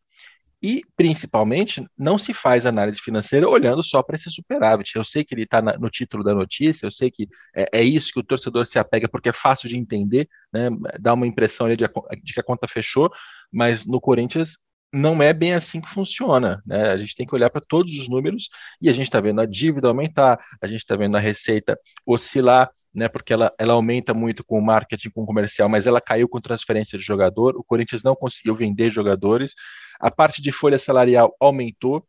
E, 0.66 0.80
principalmente, 0.96 1.86
não 1.96 2.16
se 2.16 2.32
faz 2.32 2.64
análise 2.64 2.98
financeira 2.98 3.46
olhando 3.46 3.84
só 3.84 4.02
para 4.02 4.16
esse 4.16 4.30
superávit. 4.30 4.96
Eu 4.96 5.04
sei 5.04 5.22
que 5.22 5.34
ele 5.34 5.42
está 5.42 5.60
no 5.60 5.90
título 5.90 6.24
da 6.24 6.34
notícia, 6.34 6.86
eu 6.86 6.90
sei 6.90 7.10
que 7.10 7.28
é, 7.54 7.80
é, 7.80 7.82
isso 7.82 8.10
que 8.14 8.20
o 8.20 8.24
torcedor 8.24 8.66
se 8.66 8.78
apega, 8.78 9.06
porque 9.06 9.28
é 9.28 9.32
fácil 9.34 9.68
de 9.68 9.76
entender, 9.76 10.26
né? 10.50 10.70
dá 10.98 11.12
uma 11.12 11.26
impressão 11.26 11.68
de, 11.68 11.76
de 11.76 12.32
que 12.32 12.40
a 12.40 12.42
conta 12.42 12.66
fechou, 12.66 13.10
mas 13.52 13.84
no 13.84 14.00
Corinthians 14.00 14.56
não 14.94 15.22
é 15.22 15.32
bem 15.32 15.52
assim 15.52 15.80
que 15.80 15.88
funciona. 15.88 16.62
Né? 16.64 16.90
A 16.90 16.96
gente 16.96 17.14
tem 17.14 17.26
que 17.26 17.34
olhar 17.34 17.50
para 17.50 17.60
todos 17.60 17.92
os 17.98 18.08
números 18.08 18.48
e 18.80 18.88
a 18.88 18.92
gente 18.92 19.06
está 19.06 19.20
vendo 19.20 19.40
a 19.40 19.46
dívida 19.46 19.88
aumentar, 19.88 20.38
a 20.62 20.66
gente 20.66 20.80
está 20.80 20.94
vendo 20.96 21.16
a 21.16 21.20
receita 21.20 21.78
oscilar, 22.06 22.70
né? 22.94 23.08
porque 23.08 23.32
ela, 23.32 23.52
ela 23.58 23.74
aumenta 23.74 24.14
muito 24.14 24.44
com 24.44 24.58
o 24.58 24.64
marketing, 24.64 25.10
com 25.10 25.22
o 25.22 25.26
comercial, 25.26 25.68
mas 25.68 25.86
ela 25.86 26.00
caiu 26.00 26.28
com 26.28 26.40
transferência 26.40 26.98
de 26.98 27.04
jogador. 27.04 27.56
O 27.56 27.64
Corinthians 27.64 28.04
não 28.04 28.14
conseguiu 28.14 28.54
vender 28.54 28.90
jogadores. 28.90 29.54
A 30.00 30.10
parte 30.10 30.40
de 30.40 30.52
folha 30.52 30.78
salarial 30.78 31.34
aumentou, 31.40 32.06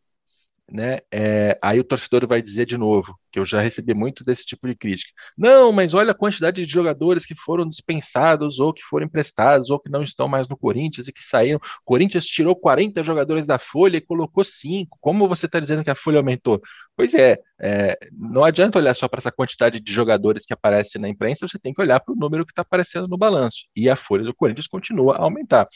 né? 0.71 0.99
É, 1.11 1.57
aí 1.61 1.79
o 1.79 1.83
torcedor 1.83 2.27
vai 2.27 2.41
dizer 2.41 2.65
de 2.65 2.77
novo, 2.77 3.17
que 3.31 3.39
eu 3.39 3.45
já 3.45 3.59
recebi 3.61 3.93
muito 3.93 4.23
desse 4.23 4.45
tipo 4.45 4.67
de 4.67 4.75
crítica. 4.75 5.11
Não, 5.37 5.71
mas 5.71 5.93
olha 5.93 6.11
a 6.11 6.15
quantidade 6.15 6.65
de 6.65 6.71
jogadores 6.71 7.25
que 7.25 7.35
foram 7.35 7.67
dispensados, 7.67 8.59
ou 8.59 8.73
que 8.73 8.81
foram 8.81 9.05
emprestados, 9.05 9.69
ou 9.69 9.79
que 9.79 9.89
não 9.89 10.01
estão 10.01 10.27
mais 10.27 10.47
no 10.47 10.57
Corinthians 10.57 11.07
e 11.07 11.13
que 11.13 11.23
saíram. 11.23 11.57
O 11.57 11.85
Corinthians 11.85 12.25
tirou 12.25 12.55
40 12.55 13.03
jogadores 13.03 13.45
da 13.45 13.59
folha 13.59 13.97
e 13.97 14.01
colocou 14.01 14.43
5. 14.43 14.97
Como 14.99 15.27
você 15.27 15.45
está 15.45 15.59
dizendo 15.59 15.83
que 15.83 15.89
a 15.89 15.95
folha 15.95 16.17
aumentou? 16.17 16.61
Pois 16.95 17.13
é, 17.13 17.37
é 17.59 17.97
não 18.11 18.43
adianta 18.43 18.79
olhar 18.79 18.95
só 18.95 19.07
para 19.07 19.19
essa 19.19 19.31
quantidade 19.31 19.79
de 19.79 19.93
jogadores 19.93 20.45
que 20.45 20.53
aparece 20.53 20.97
na 20.97 21.07
imprensa, 21.07 21.47
você 21.47 21.59
tem 21.59 21.73
que 21.73 21.81
olhar 21.81 21.99
para 21.99 22.13
o 22.13 22.17
número 22.17 22.45
que 22.45 22.51
está 22.51 22.63
aparecendo 22.63 23.07
no 23.07 23.17
balanço. 23.17 23.65
E 23.75 23.89
a 23.89 23.95
folha 23.95 24.23
do 24.23 24.33
Corinthians 24.33 24.67
continua 24.67 25.15
a 25.17 25.21
aumentar. 25.21 25.67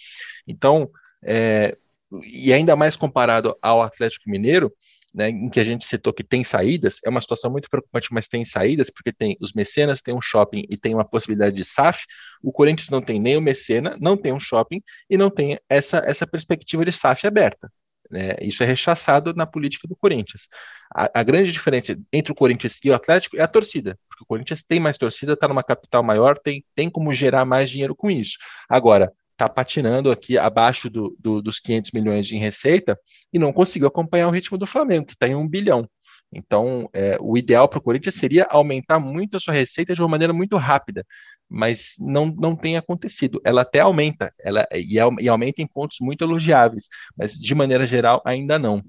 Então, 0.47 0.89
é, 1.23 1.77
e 2.25 2.53
ainda 2.53 2.75
mais 2.75 2.95
comparado 2.95 3.55
ao 3.61 3.81
Atlético 3.81 4.29
Mineiro, 4.29 4.73
né, 5.13 5.29
em 5.29 5.49
que 5.49 5.59
a 5.59 5.63
gente 5.63 5.85
citou 5.85 6.13
que 6.13 6.23
tem 6.23 6.43
saídas, 6.43 6.99
é 7.03 7.09
uma 7.09 7.21
situação 7.21 7.51
muito 7.51 7.69
preocupante, 7.69 8.13
mas 8.13 8.27
tem 8.27 8.45
saídas, 8.45 8.89
porque 8.89 9.11
tem 9.11 9.35
os 9.41 9.53
mecenas, 9.53 10.01
tem 10.01 10.13
um 10.13 10.21
shopping 10.21 10.65
e 10.69 10.77
tem 10.77 10.93
uma 10.93 11.05
possibilidade 11.05 11.55
de 11.55 11.63
SAF. 11.63 12.05
O 12.43 12.51
Corinthians 12.51 12.89
não 12.89 13.01
tem 13.01 13.19
nem 13.19 13.37
o 13.37 13.41
mecena, 13.41 13.97
não 13.99 14.15
tem 14.15 14.31
um 14.31 14.39
shopping 14.39 14.81
e 15.09 15.17
não 15.17 15.29
tem 15.29 15.59
essa, 15.67 15.97
essa 16.05 16.27
perspectiva 16.27 16.85
de 16.85 16.91
SAF 16.91 17.25
aberta. 17.25 17.71
Né? 18.09 18.35
Isso 18.41 18.63
é 18.63 18.65
rechaçado 18.65 19.33
na 19.33 19.45
política 19.45 19.87
do 19.87 19.95
Corinthians. 19.95 20.47
A, 20.93 21.19
a, 21.19 21.23
grande 21.23 21.51
diferença 21.51 21.95
entre 22.11 22.31
o 22.31 22.35
Corinthians 22.35 22.79
e 22.83 22.89
o 22.89 22.95
Atlético 22.95 23.37
é 23.37 23.41
a 23.41 23.47
torcida, 23.47 23.97
porque 24.07 24.23
o 24.23 24.25
Corinthians 24.25 24.63
tem 24.63 24.79
mais 24.79 24.97
torcida, 24.97 25.33
está 25.33 25.47
numa 25.47 25.63
capital 25.63 26.01
maior, 26.01 26.37
tem, 26.37 26.65
tem 26.73 26.89
como 26.89 27.13
gerar 27.13 27.45
mais 27.45 27.69
dinheiro 27.69 27.95
com 27.95 28.09
isso. 28.09 28.37
Agora, 28.67 29.11
está 29.39 29.47
patinando 29.47 30.11
aqui 30.11 30.37
abaixo 30.37 30.89
do, 30.89 31.15
do, 31.17 31.41
dos 31.41 31.59
500 31.59 31.91
milhões 31.91 32.27
de 32.27 32.35
receita 32.35 32.99
e 33.31 33.39
não 33.39 33.53
conseguiu 33.53 33.87
acompanhar 33.87 34.27
o 34.27 34.31
ritmo 34.31 34.57
do 34.57 34.67
Flamengo, 34.67 35.05
que 35.05 35.13
está 35.13 35.27
em 35.29 35.35
um 35.35 35.47
bilhão. 35.47 35.87
Então, 36.31 36.89
é, 36.93 37.17
o 37.21 37.37
ideal 37.37 37.67
para 37.67 37.79
o 37.79 37.81
Corinthians 37.81 38.15
seria 38.15 38.45
aumentar 38.49 38.99
muito 38.99 39.37
a 39.37 39.39
sua 39.39 39.53
receita 39.53 39.95
de 39.95 40.01
uma 40.01 40.09
maneira 40.09 40.33
muito 40.33 40.57
rápida, 40.57 41.05
mas 41.47 41.95
não, 41.99 42.27
não 42.27 42.55
tem 42.55 42.75
acontecido. 42.77 43.41
Ela 43.43 43.61
até 43.61 43.79
aumenta, 43.79 44.31
ela 44.37 44.67
e, 44.73 44.95
e 45.21 45.29
aumenta 45.29 45.61
em 45.61 45.67
pontos 45.67 45.97
muito 46.01 46.23
elogiáveis, 46.23 46.87
mas 47.17 47.33
de 47.33 47.55
maneira 47.55 47.87
geral 47.87 48.21
ainda 48.25 48.59
não. 48.59 48.83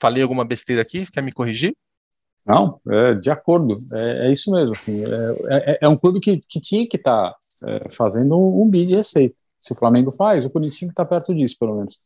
Falei 0.00 0.22
alguma 0.22 0.44
besteira 0.44 0.80
aqui? 0.82 1.04
Quer 1.10 1.22
me 1.22 1.32
corrigir? 1.32 1.76
Não, 2.46 2.80
é, 2.88 3.14
de 3.14 3.28
acordo, 3.28 3.76
é, 3.94 4.28
é 4.28 4.32
isso 4.32 4.52
mesmo. 4.52 4.74
Assim, 4.74 5.04
é, 5.04 5.72
é, 5.72 5.78
é 5.82 5.88
um 5.88 5.96
clube 5.96 6.20
que, 6.20 6.40
que 6.48 6.60
tinha 6.60 6.88
que 6.88 6.96
estar 6.96 7.32
tá, 7.32 7.36
é, 7.68 7.88
fazendo 7.90 8.38
um, 8.38 8.62
um 8.62 8.70
de 8.70 8.84
receita. 8.94 9.34
Se 9.58 9.72
o 9.72 9.76
Flamengo 9.76 10.12
faz, 10.12 10.44
o 10.44 10.50
Corinthians 10.50 10.90
está 10.90 11.04
perto 11.04 11.34
disso, 11.34 11.56
pelo 11.58 11.76
menos. 11.76 11.98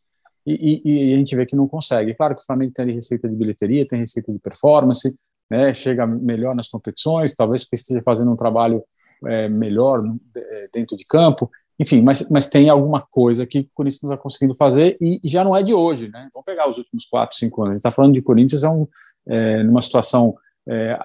E, 0.46 0.82
e, 0.84 1.10
e, 1.10 1.14
a 1.14 1.16
gente 1.16 1.36
vê 1.36 1.44
que 1.44 1.56
não 1.56 1.68
consegue. 1.68 2.14
Claro 2.14 2.34
que 2.34 2.42
o 2.42 2.46
Flamengo 2.46 2.72
tem 2.72 2.90
receita 2.92 3.28
de 3.28 3.36
bilheteria, 3.36 3.86
tem 3.86 3.98
receita 3.98 4.32
de 4.32 4.38
performance, 4.38 5.14
né, 5.50 5.74
chega 5.74 6.06
melhor 6.06 6.54
nas 6.54 6.68
competições, 6.68 7.34
talvez 7.34 7.66
esteja 7.72 8.00
fazendo 8.02 8.30
um 8.30 8.36
trabalho 8.36 8.82
é, 9.26 9.48
melhor 9.48 10.02
é, 10.34 10.68
dentro 10.72 10.96
de 10.96 11.04
campo, 11.04 11.50
enfim, 11.78 12.02
mas, 12.02 12.28
mas 12.30 12.46
tem 12.46 12.68
alguma 12.68 13.00
coisa 13.00 13.46
que 13.46 13.60
o 13.60 13.68
Corinthians 13.74 14.02
não 14.02 14.12
está 14.12 14.22
conseguindo 14.22 14.54
fazer 14.54 14.98
e, 15.00 15.18
e, 15.24 15.28
já 15.28 15.42
não 15.42 15.56
é 15.56 15.62
de 15.62 15.72
hoje, 15.72 16.08
né? 16.08 16.28
Vamos 16.32 16.44
pegar 16.44 16.68
os 16.68 16.76
últimos 16.76 17.06
quatro, 17.06 17.36
cinco 17.36 17.62
anos. 17.62 17.70
A 17.70 17.74
gente 17.74 17.80
está 17.80 17.90
falando 17.90 18.12
de 18.12 18.20
Corinthians 18.20 18.62
é 18.62 18.68
um, 18.68 18.86
é, 19.26 19.62
numa 19.62 19.80
situação 19.80 20.34
é, 20.68 20.98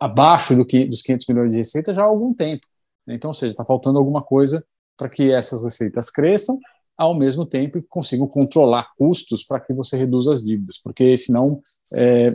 abaixo 0.00 0.54
do 0.54 0.64
que 0.64 0.84
dos 0.84 1.02
500 1.02 1.26
milhões 1.26 1.50
de 1.50 1.58
receita 1.58 1.92
já 1.92 2.02
há 2.02 2.06
algum 2.06 2.32
tempo. 2.32 2.64
Então, 3.08 3.30
ou 3.30 3.34
seja, 3.34 3.50
está 3.50 3.64
faltando 3.64 3.98
alguma 3.98 4.22
coisa 4.22 4.64
para 4.96 5.08
que 5.08 5.32
essas 5.32 5.62
receitas 5.62 6.10
cresçam, 6.10 6.58
ao 6.96 7.14
mesmo 7.14 7.46
tempo 7.46 7.80
que 7.80 7.88
consigam 7.88 8.26
controlar 8.26 8.88
custos 8.96 9.44
para 9.44 9.60
que 9.60 9.72
você 9.72 9.96
reduza 9.96 10.32
as 10.32 10.44
dívidas, 10.44 10.78
porque 10.78 11.16
senão 11.16 11.42
é, 11.94 12.26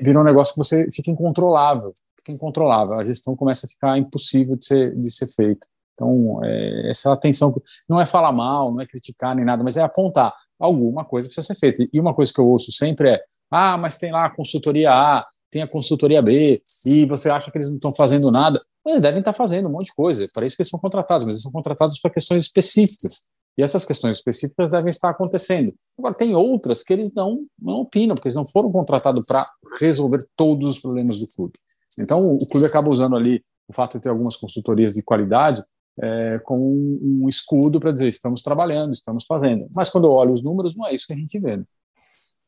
vira 0.00 0.20
um 0.20 0.24
negócio 0.24 0.54
que 0.54 0.58
você 0.58 0.86
fica 0.92 1.10
incontrolável, 1.10 1.92
fica 2.18 2.32
incontrolável, 2.32 2.94
a 2.94 3.04
gestão 3.04 3.34
começa 3.34 3.66
a 3.66 3.68
ficar 3.68 3.98
impossível 3.98 4.56
de 4.56 4.66
ser, 4.66 4.94
de 4.94 5.10
ser 5.10 5.28
feita. 5.28 5.66
Então, 5.94 6.40
é, 6.44 6.90
essa 6.90 7.12
atenção 7.12 7.54
não 7.88 8.00
é 8.00 8.06
falar 8.06 8.32
mal, 8.32 8.72
não 8.72 8.80
é 8.80 8.86
criticar 8.86 9.34
nem 9.34 9.44
nada, 9.44 9.62
mas 9.62 9.76
é 9.76 9.82
apontar 9.82 10.32
alguma 10.64 11.04
coisa 11.04 11.26
precisa 11.26 11.46
ser 11.46 11.58
feita. 11.58 11.88
E 11.92 12.00
uma 12.00 12.14
coisa 12.14 12.32
que 12.32 12.40
eu 12.40 12.46
ouço 12.46 12.70
sempre 12.70 13.10
é: 13.10 13.20
ah, 13.50 13.76
mas 13.76 13.96
tem 13.96 14.12
lá 14.12 14.26
a 14.26 14.30
consultoria 14.30 14.92
A, 14.92 15.26
tem 15.52 15.60
a 15.60 15.68
consultoria 15.68 16.22
B, 16.22 16.58
e 16.86 17.04
você 17.04 17.28
acha 17.28 17.50
que 17.50 17.58
eles 17.58 17.68
não 17.68 17.76
estão 17.76 17.94
fazendo 17.94 18.30
nada. 18.30 18.58
Eles 18.86 19.02
devem 19.02 19.18
estar 19.18 19.34
fazendo 19.34 19.68
um 19.68 19.72
monte 19.72 19.86
de 19.86 19.94
coisa, 19.94 20.26
para 20.32 20.46
isso 20.46 20.56
que 20.56 20.62
eles 20.62 20.70
são 20.70 20.80
contratados, 20.80 21.26
mas 21.26 21.34
eles 21.34 21.42
são 21.42 21.52
contratados 21.52 22.00
para 22.00 22.10
questões 22.10 22.40
específicas. 22.40 23.28
E 23.58 23.62
essas 23.62 23.84
questões 23.84 24.16
específicas 24.16 24.70
devem 24.70 24.88
estar 24.88 25.10
acontecendo. 25.10 25.74
Agora, 25.98 26.14
tem 26.14 26.34
outras 26.34 26.82
que 26.82 26.90
eles 26.90 27.12
não, 27.12 27.44
não 27.60 27.80
opinam, 27.80 28.14
porque 28.14 28.28
eles 28.28 28.34
não 28.34 28.46
foram 28.46 28.72
contratados 28.72 29.26
para 29.26 29.46
resolver 29.78 30.26
todos 30.34 30.66
os 30.66 30.78
problemas 30.78 31.20
do 31.20 31.26
clube. 31.28 31.52
Então, 32.00 32.34
o 32.34 32.46
clube 32.50 32.66
acaba 32.66 32.88
usando 32.88 33.14
ali 33.14 33.44
o 33.68 33.74
fato 33.74 33.98
de 33.98 34.04
ter 34.04 34.08
algumas 34.08 34.38
consultorias 34.38 34.94
de 34.94 35.02
qualidade 35.02 35.62
é, 36.00 36.40
como 36.44 36.64
um, 36.64 37.24
um 37.24 37.28
escudo 37.28 37.78
para 37.78 37.92
dizer 37.92 38.08
estamos 38.08 38.40
trabalhando, 38.40 38.94
estamos 38.94 39.26
fazendo. 39.28 39.66
Mas 39.76 39.90
quando 39.90 40.04
eu 40.04 40.12
olho 40.12 40.32
os 40.32 40.42
números, 40.42 40.74
não 40.74 40.86
é 40.86 40.94
isso 40.94 41.06
que 41.06 41.12
a 41.12 41.18
gente 41.18 41.38
vê. 41.38 41.58
Né? 41.58 41.64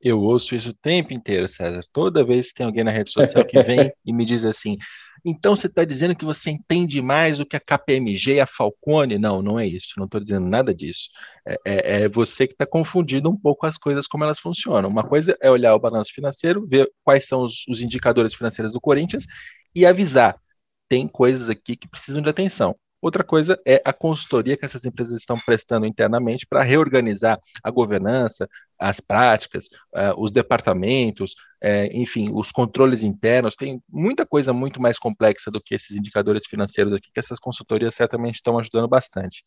Eu 0.05 0.21
ouço 0.21 0.55
isso 0.55 0.69
o 0.69 0.75
tempo 0.75 1.15
inteiro, 1.15 1.49
César. 1.49 1.81
Toda 1.91 2.23
vez 2.23 2.49
que 2.49 2.57
tem 2.57 2.67
alguém 2.67 2.85
na 2.85 2.91
rede 2.91 3.11
social 3.11 3.43
que 3.43 3.63
vem 3.63 3.91
e 4.05 4.13
me 4.13 4.27
diz 4.27 4.45
assim, 4.45 4.77
então 5.25 5.57
você 5.57 5.67
está 5.67 5.83
dizendo 5.83 6.15
que 6.15 6.27
você 6.27 6.51
entende 6.51 7.01
mais 7.01 7.39
do 7.39 7.47
que 7.47 7.57
a 7.57 7.61
KPMG 7.61 8.35
e 8.35 8.41
a 8.41 8.47
Falcone? 8.47 9.17
Não, 9.19 9.41
não 9.41 9.59
é 9.59 9.67
isso. 9.67 9.95
Não 9.97 10.05
estou 10.05 10.21
dizendo 10.21 10.47
nada 10.47 10.75
disso. 10.75 11.09
É, 11.47 11.57
é, 11.65 12.03
é 12.03 12.09
você 12.11 12.47
que 12.47 12.53
está 12.53 12.67
confundindo 12.67 13.31
um 13.31 13.37
pouco 13.37 13.65
as 13.67 13.79
coisas 13.79 14.07
como 14.07 14.25
elas 14.25 14.39
funcionam. 14.39 14.91
Uma 14.91 15.09
coisa 15.09 15.35
é 15.41 15.51
olhar 15.51 15.75
o 15.75 15.81
balanço 15.81 16.13
financeiro, 16.13 16.67
ver 16.67 16.87
quais 17.03 17.27
são 17.27 17.43
os, 17.43 17.67
os 17.67 17.81
indicadores 17.81 18.35
financeiros 18.35 18.75
do 18.75 18.81
Corinthians 18.83 19.25
e 19.75 19.87
avisar. 19.87 20.35
Tem 20.87 21.09
coisas 21.09 21.49
aqui 21.49 21.77
que 21.77 21.89
precisam 21.89 22.21
de 22.21 22.29
atenção. 22.29 22.77
Outra 23.05 23.23
coisa 23.23 23.61
é 23.67 23.83
a 23.85 23.93
consultoria 23.93 24.57
que 24.57 24.65
essas 24.65 24.87
empresas 24.87 25.21
estão 25.21 25.39
prestando 25.39 25.85
internamente 25.85 26.47
para 26.47 26.63
reorganizar 26.63 27.39
a 27.63 27.71
governança, 27.71 28.49
as 28.79 28.99
práticas, 28.99 29.67
uh, 29.95 30.19
os 30.19 30.33
departamentos, 30.33 31.33
uh, 31.63 31.93
enfim, 31.93 32.31
os 32.33 32.51
controles 32.51 33.03
internos. 33.03 33.57
Tem 33.57 33.79
muita 33.91 34.25
coisa 34.25 34.55
muito 34.55 34.81
mais 34.81 34.99
complexa 34.99 35.51
do 35.51 35.61
que 35.61 35.75
esses 35.75 35.95
indicadores 35.95 36.47
financeiros 36.47 36.95
aqui, 36.95 37.11
que 37.13 37.21
essas 37.21 37.39
consultorias 37.39 37.95
certamente 37.95 38.37
estão 38.37 38.59
ajudando 38.59 38.89
bastante. 38.89 39.45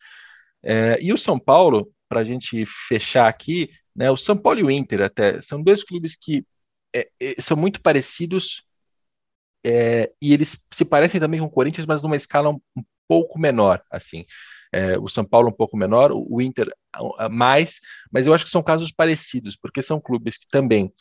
Uh, 0.63 1.01
e 1.01 1.11
o 1.11 1.17
São 1.17 1.39
Paulo, 1.39 1.91
para 2.07 2.19
a 2.19 2.23
gente 2.23 2.63
fechar 2.87 3.27
aqui, 3.27 3.71
né, 3.95 4.11
o 4.11 4.17
São 4.17 4.37
Paulo 4.37 4.59
e 4.59 4.63
o 4.65 4.69
Inter 4.69 5.01
até, 5.01 5.41
são 5.41 5.63
dois 5.63 5.83
clubes 5.83 6.15
que 6.15 6.45
são 7.39 7.57
muito 7.57 7.81
parecidos 7.81 8.63
é, 9.65 10.11
e 10.21 10.31
eles 10.31 10.59
se 10.71 10.85
parecem 10.85 11.19
também 11.19 11.39
com 11.39 11.47
o 11.47 11.51
Corinthians, 11.51 11.87
mas 11.87 12.03
numa 12.03 12.15
escala 12.15 12.51
um 12.51 12.61
pouco 13.07 13.39
menor, 13.39 13.81
assim. 13.91 14.25
É, 14.71 14.97
o 14.97 15.07
São 15.07 15.23
Paulo 15.23 15.49
um 15.49 15.53
pouco 15.53 15.77
menor, 15.77 16.11
o 16.11 16.41
Inter 16.41 16.67
mais, 17.31 17.79
mas 18.11 18.27
eu 18.27 18.33
acho 18.33 18.43
que 18.43 18.51
são 18.51 18.61
casos 18.63 18.91
parecidos, 18.91 19.55
porque 19.55 19.81
são 19.81 19.99
clubes 19.99 20.37
que 20.37 20.47
também 20.49 20.91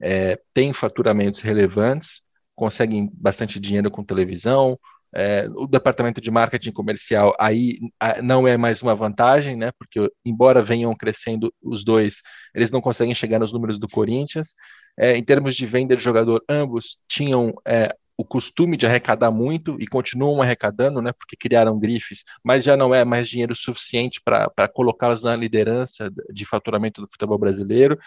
é, 0.00 0.40
têm 0.54 0.72
faturamentos 0.72 1.40
relevantes, 1.40 2.22
conseguem 2.54 3.10
bastante 3.12 3.58
dinheiro 3.60 3.90
com 3.90 4.04
televisão, 4.04 4.78
é, 5.16 5.48
o 5.54 5.66
departamento 5.66 6.20
de 6.20 6.30
marketing 6.30 6.72
comercial 6.72 7.34
aí 7.40 7.78
não 8.22 8.46
é 8.46 8.58
mais 8.58 8.82
uma 8.82 8.94
vantagem, 8.94 9.56
né? 9.56 9.72
Porque 9.78 10.10
embora 10.24 10.62
venham 10.62 10.94
crescendo 10.94 11.50
os 11.62 11.82
dois, 11.82 12.20
eles 12.54 12.70
não 12.70 12.82
conseguem 12.82 13.14
chegar 13.14 13.38
nos 13.38 13.50
números 13.50 13.78
do 13.78 13.88
Corinthians. 13.88 14.54
É, 14.98 15.16
em 15.16 15.24
termos 15.24 15.56
de 15.56 15.64
venda 15.64 15.96
de 15.96 16.02
jogador, 16.02 16.44
ambos 16.46 16.98
tinham 17.08 17.54
é, 17.66 17.96
o 18.16 18.24
costume 18.24 18.76
de 18.76 18.86
arrecadar 18.86 19.30
muito 19.30 19.76
e 19.80 19.86
continuam 19.86 20.42
arrecadando, 20.42 21.00
né, 21.00 21.12
porque 21.12 21.36
criaram 21.36 21.78
grifes, 21.78 22.22
mas 22.44 22.64
já 22.64 22.76
não 22.76 22.94
é 22.94 23.04
mais 23.04 23.28
dinheiro 23.28 23.54
suficiente 23.54 24.20
para 24.22 24.68
colocá-los 24.68 25.22
na 25.22 25.36
liderança 25.36 26.10
de 26.32 26.44
faturamento 26.44 27.00
do 27.00 27.08
futebol 27.10 27.38
brasileiro. 27.38 27.98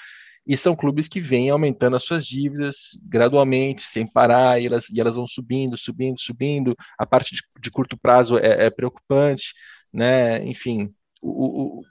E 0.46 0.58
são 0.58 0.76
clubes 0.76 1.08
que 1.08 1.22
vêm 1.22 1.50
aumentando 1.50 1.96
as 1.96 2.04
suas 2.04 2.26
dívidas 2.26 3.00
gradualmente, 3.04 3.84
sem 3.84 4.06
parar, 4.12 4.60
e 4.62 4.66
elas, 4.66 4.90
e 4.90 5.00
elas 5.00 5.16
vão 5.16 5.28
subindo, 5.28 5.78
subindo, 5.78 6.20
subindo. 6.20 6.76
A 6.98 7.06
parte 7.06 7.36
de, 7.36 7.42
de 7.62 7.70
curto 7.70 7.98
prazo 7.98 8.38
é, 8.38 8.66
é, 8.66 8.70
preocupante, 8.70 9.54
né? 9.94 10.44
Enfim, 10.44 10.94
o, 11.22 11.80
o, 11.80 11.82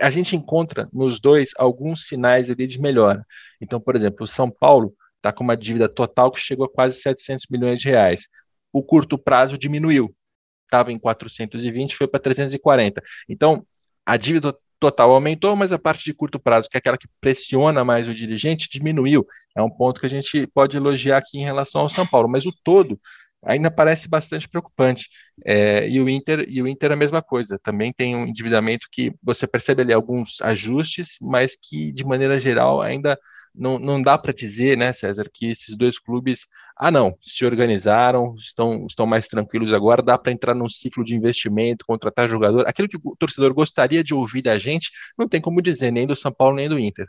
a 0.00 0.10
gente 0.10 0.36
encontra 0.36 0.88
nos 0.92 1.20
dois 1.20 1.52
alguns 1.56 2.06
sinais 2.06 2.50
ali 2.50 2.66
de 2.66 2.80
melhora. 2.80 3.24
Então, 3.60 3.80
por 3.80 3.96
exemplo, 3.96 4.24
o 4.24 4.28
São 4.28 4.50
Paulo 4.50 4.94
está 5.16 5.32
com 5.32 5.42
uma 5.42 5.56
dívida 5.56 5.88
total 5.88 6.30
que 6.30 6.40
chegou 6.40 6.66
a 6.66 6.70
quase 6.70 7.00
700 7.00 7.46
milhões 7.50 7.80
de 7.80 7.88
reais. 7.88 8.28
O 8.72 8.82
curto 8.82 9.16
prazo 9.16 9.56
diminuiu, 9.56 10.14
estava 10.64 10.92
em 10.92 10.98
420, 10.98 11.96
foi 11.96 12.06
para 12.06 12.20
340. 12.20 13.02
Então, 13.28 13.66
a 14.04 14.16
dívida 14.16 14.54
total 14.84 15.12
aumentou, 15.12 15.56
mas 15.56 15.72
a 15.72 15.78
parte 15.78 16.04
de 16.04 16.12
curto 16.12 16.38
prazo, 16.38 16.68
que 16.68 16.76
é 16.76 16.78
aquela 16.78 16.98
que 16.98 17.08
pressiona 17.18 17.82
mais 17.82 18.06
o 18.06 18.12
dirigente, 18.12 18.68
diminuiu. 18.70 19.26
É 19.56 19.62
um 19.62 19.70
ponto 19.70 19.98
que 19.98 20.06
a 20.06 20.10
gente 20.10 20.46
pode 20.48 20.76
elogiar 20.76 21.16
aqui 21.16 21.38
em 21.38 21.44
relação 21.44 21.80
ao 21.80 21.88
São 21.90 22.06
Paulo, 22.06 22.28
mas 22.28 22.44
o 22.44 22.52
todo 22.62 23.00
ainda 23.42 23.70
parece 23.70 24.08
bastante 24.08 24.46
preocupante. 24.46 25.08
É, 25.44 25.88
e 25.88 26.00
o 26.02 26.08
Inter 26.08 26.44
e 26.48 26.60
o 26.60 26.68
Inter 26.68 26.90
é 26.90 26.94
a 26.94 26.98
mesma 26.98 27.22
coisa. 27.22 27.58
Também 27.62 27.94
tem 27.94 28.14
um 28.14 28.26
endividamento 28.26 28.86
que 28.92 29.10
você 29.22 29.46
percebe 29.46 29.80
ali 29.80 29.92
alguns 29.92 30.38
ajustes, 30.42 31.16
mas 31.20 31.56
que 31.56 31.90
de 31.92 32.04
maneira 32.04 32.38
geral 32.38 32.82
ainda 32.82 33.18
não, 33.54 33.78
não 33.78 34.02
dá 34.02 34.18
para 34.18 34.32
dizer, 34.32 34.76
né, 34.76 34.92
César, 34.92 35.30
que 35.32 35.46
esses 35.46 35.76
dois 35.76 35.98
clubes, 35.98 36.48
ah, 36.76 36.90
não, 36.90 37.14
se 37.22 37.44
organizaram, 37.44 38.34
estão, 38.36 38.84
estão 38.86 39.06
mais 39.06 39.28
tranquilos 39.28 39.72
agora, 39.72 40.02
dá 40.02 40.18
para 40.18 40.32
entrar 40.32 40.54
num 40.54 40.68
ciclo 40.68 41.04
de 41.04 41.14
investimento, 41.14 41.86
contratar 41.86 42.28
jogador. 42.28 42.66
Aquilo 42.66 42.88
que 42.88 42.98
o 43.02 43.16
torcedor 43.16 43.54
gostaria 43.54 44.02
de 44.02 44.12
ouvir 44.12 44.42
da 44.42 44.58
gente, 44.58 44.90
não 45.16 45.28
tem 45.28 45.40
como 45.40 45.62
dizer, 45.62 45.92
nem 45.92 46.06
do 46.06 46.16
São 46.16 46.32
Paulo, 46.32 46.56
nem 46.56 46.68
do 46.68 46.78
Inter. 46.78 47.06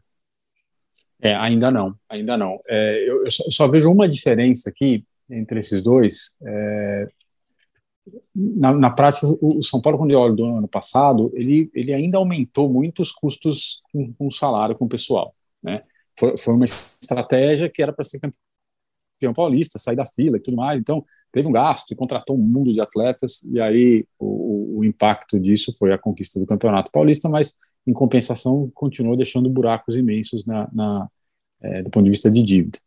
É, 1.19 1.33
ainda 1.33 1.71
não, 1.71 1.95
ainda 2.07 2.37
não. 2.37 2.59
É, 2.67 3.09
eu, 3.09 3.23
eu, 3.23 3.31
só, 3.31 3.43
eu, 3.45 3.51
só, 3.51 3.67
vejo 3.67 3.91
uma 3.91 4.07
diferença 4.07 4.69
aqui 4.69 5.03
entre 5.27 5.59
esses 5.59 5.81
dois. 5.81 6.35
É, 6.45 7.07
na, 8.35 8.71
na, 8.73 8.91
prática, 8.91 9.25
o, 9.25 9.57
o 9.57 9.63
São 9.63 9.81
Paulo, 9.81 9.97
quando 9.97 10.11
eu 10.11 10.19
olho 10.19 10.35
do 10.35 10.45
ano 10.45 10.67
passado, 10.67 11.31
ele, 11.33 11.71
ele 11.73 11.91
ainda 11.91 12.19
aumentou 12.19 12.69
muito 12.69 13.01
os 13.01 13.11
custos 13.11 13.81
com, 13.91 14.13
com 14.13 14.27
o 14.27 14.31
salário, 14.31 14.75
com 14.75 14.85
o 14.85 14.89
pessoal, 14.89 15.33
né? 15.63 15.81
Foi, 16.17 16.37
foi 16.37 16.53
uma 16.53 16.65
estratégia 16.65 17.69
que 17.69 17.81
era 17.81 17.93
para 17.93 18.03
ser 18.03 18.19
campeão 18.19 19.33
paulista, 19.33 19.79
sair 19.79 19.95
da 19.95 20.05
fila 20.05 20.37
e 20.37 20.39
tudo 20.39 20.57
mais. 20.57 20.79
Então, 20.79 21.03
teve 21.31 21.47
um 21.47 21.51
gasto 21.51 21.91
e 21.91 21.95
contratou 21.95 22.37
um 22.37 22.41
mundo 22.41 22.73
de 22.73 22.81
atletas, 22.81 23.43
e 23.43 23.59
aí 23.59 24.05
o, 24.19 24.79
o, 24.79 24.85
impacto 24.85 25.39
disso 25.39 25.73
foi 25.77 25.93
a 25.93 25.97
conquista 25.97 26.39
do 26.39 26.45
campeonato 26.45 26.91
paulista, 26.91 27.29
mas 27.29 27.53
em 27.87 27.93
compensação 27.93 28.69
continuou 28.73 29.15
deixando 29.15 29.49
buracos 29.49 29.95
imensos 29.95 30.45
na, 30.45 30.69
na 30.73 31.09
é, 31.61 31.83
do 31.83 31.89
ponto 31.89 32.05
de 32.05 32.11
vista 32.11 32.29
de 32.29 32.43
dívida. 32.43 32.79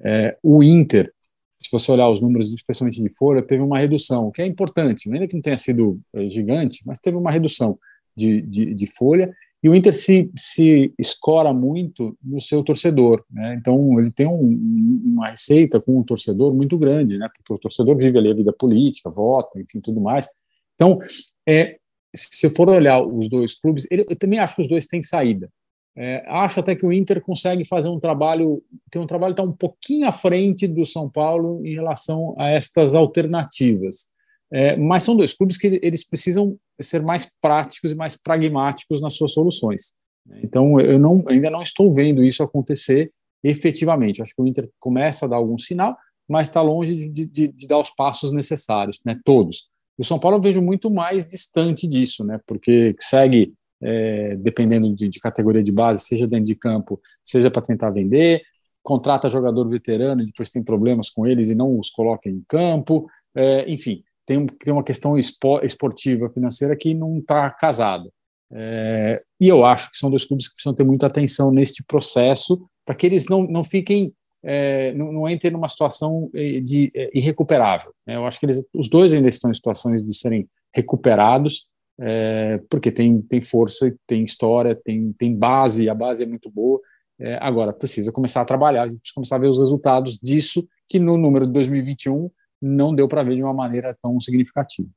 É, 0.00 0.36
o 0.42 0.62
Inter, 0.62 1.12
se 1.60 1.70
você 1.70 1.90
olhar 1.90 2.08
os 2.08 2.20
números, 2.20 2.52
especialmente 2.52 3.02
de 3.02 3.08
folha, 3.10 3.42
teve 3.42 3.62
uma 3.62 3.78
redução, 3.78 4.30
que 4.30 4.42
é 4.42 4.46
importante, 4.46 5.10
ainda 5.10 5.26
que 5.26 5.34
não 5.34 5.42
tenha 5.42 5.58
sido 5.58 6.00
é, 6.14 6.28
gigante, 6.28 6.82
mas 6.84 6.98
teve 6.98 7.16
uma 7.16 7.30
redução 7.30 7.78
de, 8.14 8.42
de, 8.42 8.74
de 8.74 8.86
folha, 8.86 9.34
e 9.66 9.68
o 9.68 9.74
Inter 9.74 9.96
se, 9.96 10.30
se 10.36 10.94
escora 10.96 11.52
muito 11.52 12.16
no 12.22 12.40
seu 12.40 12.62
torcedor, 12.62 13.24
né? 13.28 13.56
Então 13.58 13.98
ele 13.98 14.12
tem 14.12 14.24
um, 14.24 15.02
uma 15.04 15.30
receita 15.30 15.80
com 15.80 15.98
o 15.98 16.04
torcedor 16.04 16.54
muito 16.54 16.78
grande, 16.78 17.18
né? 17.18 17.28
Porque 17.36 17.52
o 17.52 17.58
torcedor 17.58 17.96
vive 17.96 18.16
ali 18.16 18.30
a 18.30 18.34
vida 18.34 18.52
política, 18.52 19.10
vota, 19.10 19.60
enfim, 19.60 19.80
tudo 19.80 20.00
mais. 20.00 20.28
Então, 20.76 21.00
é, 21.48 21.78
se 22.14 22.48
for 22.50 22.70
olhar 22.70 23.02
os 23.02 23.28
dois 23.28 23.58
clubes, 23.58 23.88
ele, 23.90 24.06
eu 24.08 24.14
também 24.14 24.38
acho 24.38 24.54
que 24.54 24.62
os 24.62 24.68
dois 24.68 24.86
têm 24.86 25.02
saída. 25.02 25.50
É, 25.96 26.22
acho 26.28 26.60
até 26.60 26.76
que 26.76 26.86
o 26.86 26.92
Inter 26.92 27.20
consegue 27.20 27.66
fazer 27.66 27.88
um 27.88 27.98
trabalho, 27.98 28.62
tem 28.88 29.02
um 29.02 29.06
trabalho 29.06 29.34
que 29.34 29.40
está 29.40 29.50
um 29.50 29.56
pouquinho 29.56 30.06
à 30.06 30.12
frente 30.12 30.68
do 30.68 30.86
São 30.86 31.10
Paulo 31.10 31.66
em 31.66 31.74
relação 31.74 32.36
a 32.38 32.50
estas 32.50 32.94
alternativas. 32.94 34.06
É, 34.52 34.76
mas 34.76 35.02
são 35.02 35.16
dois 35.16 35.32
clubes 35.32 35.58
que 35.58 35.80
eles 35.82 36.06
precisam 36.06 36.56
ser 36.80 37.02
mais 37.02 37.30
práticos 37.40 37.92
e 37.92 37.94
mais 37.94 38.16
pragmáticos 38.16 39.00
nas 39.00 39.14
suas 39.14 39.32
soluções. 39.32 39.94
Então, 40.42 40.78
eu 40.80 40.98
não, 40.98 41.24
ainda 41.28 41.50
não 41.50 41.62
estou 41.62 41.92
vendo 41.92 42.22
isso 42.22 42.42
acontecer 42.42 43.12
efetivamente. 43.42 44.22
Acho 44.22 44.34
que 44.34 44.42
o 44.42 44.46
Inter 44.46 44.68
começa 44.78 45.26
a 45.26 45.28
dar 45.28 45.36
algum 45.36 45.58
sinal, 45.58 45.96
mas 46.28 46.48
está 46.48 46.60
longe 46.60 47.08
de, 47.08 47.26
de, 47.26 47.48
de, 47.48 47.66
dar 47.66 47.78
os 47.78 47.90
passos 47.90 48.32
necessários, 48.32 49.00
né? 49.04 49.18
Todos. 49.24 49.68
O 49.96 50.04
São 50.04 50.18
Paulo 50.18 50.36
eu 50.36 50.42
vejo 50.42 50.60
muito 50.60 50.90
mais 50.90 51.26
distante 51.26 51.86
disso, 51.86 52.24
né? 52.24 52.40
Porque 52.46 52.96
segue 53.00 53.54
é, 53.80 54.36
dependendo 54.36 54.94
de, 54.94 55.08
de, 55.08 55.20
categoria 55.20 55.62
de 55.62 55.70
base, 55.70 56.02
seja 56.02 56.26
dentro 56.26 56.46
de 56.46 56.54
campo, 56.54 57.00
seja 57.22 57.50
para 57.50 57.62
tentar 57.62 57.90
vender, 57.90 58.42
contrata 58.82 59.28
jogador 59.28 59.68
veterano 59.68 60.22
e 60.22 60.26
depois 60.26 60.50
tem 60.50 60.62
problemas 60.62 61.10
com 61.10 61.26
eles 61.26 61.50
e 61.50 61.54
não 61.54 61.78
os 61.78 61.90
coloca 61.90 62.28
em 62.28 62.42
campo, 62.48 63.08
é, 63.34 63.70
enfim 63.70 64.02
tem, 64.26 64.44
tem 64.46 64.72
uma 64.72 64.82
questão 64.82 65.16
esportiva 65.16 66.28
financeira 66.28 66.76
que 66.76 66.92
não 66.92 67.18
está 67.18 67.48
casada. 67.50 68.10
É, 68.52 69.22
e 69.40 69.48
eu 69.48 69.64
acho 69.64 69.90
que 69.90 69.98
são 69.98 70.10
dois 70.10 70.24
clubes 70.24 70.48
que 70.48 70.54
precisam 70.54 70.74
ter 70.74 70.84
muita 70.84 71.06
atenção 71.06 71.50
neste 71.50 71.82
processo 71.84 72.68
para 72.84 72.94
que 72.94 73.06
eles 73.06 73.26
não, 73.28 73.42
não 73.46 73.64
fiquem, 73.64 74.12
é, 74.42 74.92
não, 74.92 75.12
não, 75.12 75.28
entrem 75.28 75.52
numa 75.52 75.68
situação 75.68 76.30
é, 76.34 76.60
de 76.60 76.90
é, 76.94 77.10
irrecuperável. 77.14 77.92
Né? 78.06 78.16
Eu 78.16 78.26
acho 78.26 78.38
que 78.38 78.46
eles, 78.46 78.64
os 78.74 78.88
dois 78.88 79.12
ainda 79.12 79.28
estão 79.28 79.50
em 79.50 79.54
situações 79.54 80.04
de 80.04 80.16
serem 80.16 80.48
recuperados, 80.74 81.66
é, 81.98 82.60
porque 82.68 82.92
tem, 82.92 83.20
tem 83.22 83.40
força, 83.40 83.94
tem 84.06 84.22
história, 84.22 84.74
tem, 84.74 85.12
tem 85.12 85.34
base, 85.34 85.88
a 85.88 85.94
base 85.94 86.22
é 86.22 86.26
muito 86.26 86.50
boa. 86.50 86.80
É, 87.18 87.38
agora 87.40 87.72
precisa 87.72 88.12
começar 88.12 88.42
a 88.42 88.44
trabalhar, 88.44 88.82
a 88.82 88.88
gente 88.88 88.98
precisa 88.98 89.14
começar 89.14 89.36
a 89.36 89.40
ver 89.40 89.48
os 89.48 89.58
resultados 89.58 90.18
disso, 90.22 90.66
que 90.88 90.98
no 90.98 91.16
número 91.16 91.46
de 91.46 91.52
2021 91.52 92.30
não 92.60 92.94
deu 92.94 93.08
para 93.08 93.22
ver 93.22 93.36
de 93.36 93.42
uma 93.42 93.54
maneira 93.54 93.96
tão 94.00 94.20
significativa. 94.20 94.88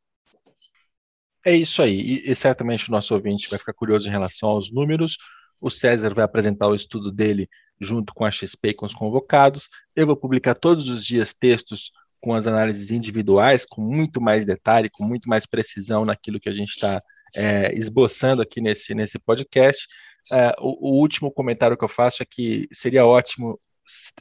É 1.46 1.56
isso 1.56 1.82
aí, 1.82 2.00
e, 2.00 2.32
e, 2.32 2.36
certamente 2.36 2.90
o 2.90 2.92
nosso 2.92 3.14
ouvinte 3.14 3.50
vai 3.50 3.58
ficar 3.58 3.74
curioso 3.74 4.08
em 4.08 4.12
relação 4.12 4.50
aos 4.50 4.72
números. 4.72 5.18
O 5.60 5.70
César 5.70 6.14
vai 6.14 6.24
apresentar 6.26 6.68
o 6.68 6.76
estudo 6.76 7.12
dele 7.12 7.50
junto 7.80 8.14
com 8.14 8.26
a 8.26 8.32
XP 8.32 8.70
e 8.70 8.74
com 8.74 8.86
os 8.86 8.94
convocados. 8.94 9.70
Eu 9.96 10.06
vou 10.06 10.16
publicar 10.16 10.54
todos 10.56 10.90
os 10.90 11.04
dias 11.04 11.34
textos 11.34 11.92
com 12.20 12.34
as 12.34 12.48
análises 12.48 12.92
individuais, 12.92 13.66
com 13.66 13.82
muito 13.82 14.20
mais 14.20 14.44
detalhe, 14.44 14.90
com 14.92 15.06
muito 15.06 15.30
mais 15.30 15.46
precisão 15.46 16.04
naquilo 16.04 16.40
que 16.40 16.50
a 16.50 16.54
gente 16.54 16.72
está 16.72 17.02
é, 17.36 17.74
esboçando 17.74 18.42
aqui 18.42 18.60
nesse, 18.60 18.94
nesse 18.94 19.18
podcast. 19.18 19.88
É, 20.34 20.54
o, 20.60 20.90
o, 20.90 21.00
último 21.00 21.32
comentário 21.32 21.78
que 21.78 21.84
eu 21.84 21.90
faço 21.90 22.22
é 22.22 22.26
que 22.30 22.68
seria 22.74 23.06
ótimo 23.06 23.60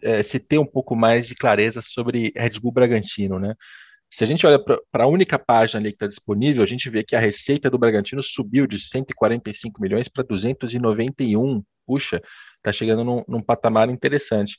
é, 0.03 0.23
se 0.23 0.39
ter 0.39 0.59
um 0.59 0.67
pouco 0.67 0.97
mais 0.97 1.29
de 1.29 1.35
clareza 1.35 1.81
sobre 1.83 2.33
Red 2.37 2.61
Bull 2.61 2.73
Bragantino, 2.73 3.39
né? 3.39 3.55
Se 4.11 4.25
a 4.25 4.27
gente 4.27 4.47
olha 4.47 4.59
para 4.59 5.05
a 5.05 5.07
única 5.07 5.39
página 5.39 5.81
ali 5.81 5.91
que 5.91 5.97
está 5.97 6.07
disponível, 6.07 6.63
a 6.63 6.67
gente 6.67 6.89
vê 6.89 7.05
que 7.05 7.15
a 7.15 7.21
receita 7.21 7.69
do 7.69 7.79
Bragantino 7.79 8.23
subiu 8.23 8.67
de 8.67 8.79
145 8.81 9.81
milhões 9.83 10.09
para 10.09 10.25
291. 10.25 11.63
Puxa, 11.87 12.23
está 12.57 12.73
chegando 12.73 13.05
num, 13.05 13.23
num, 13.29 13.43
patamar 13.43 13.91
interessante. 13.91 14.57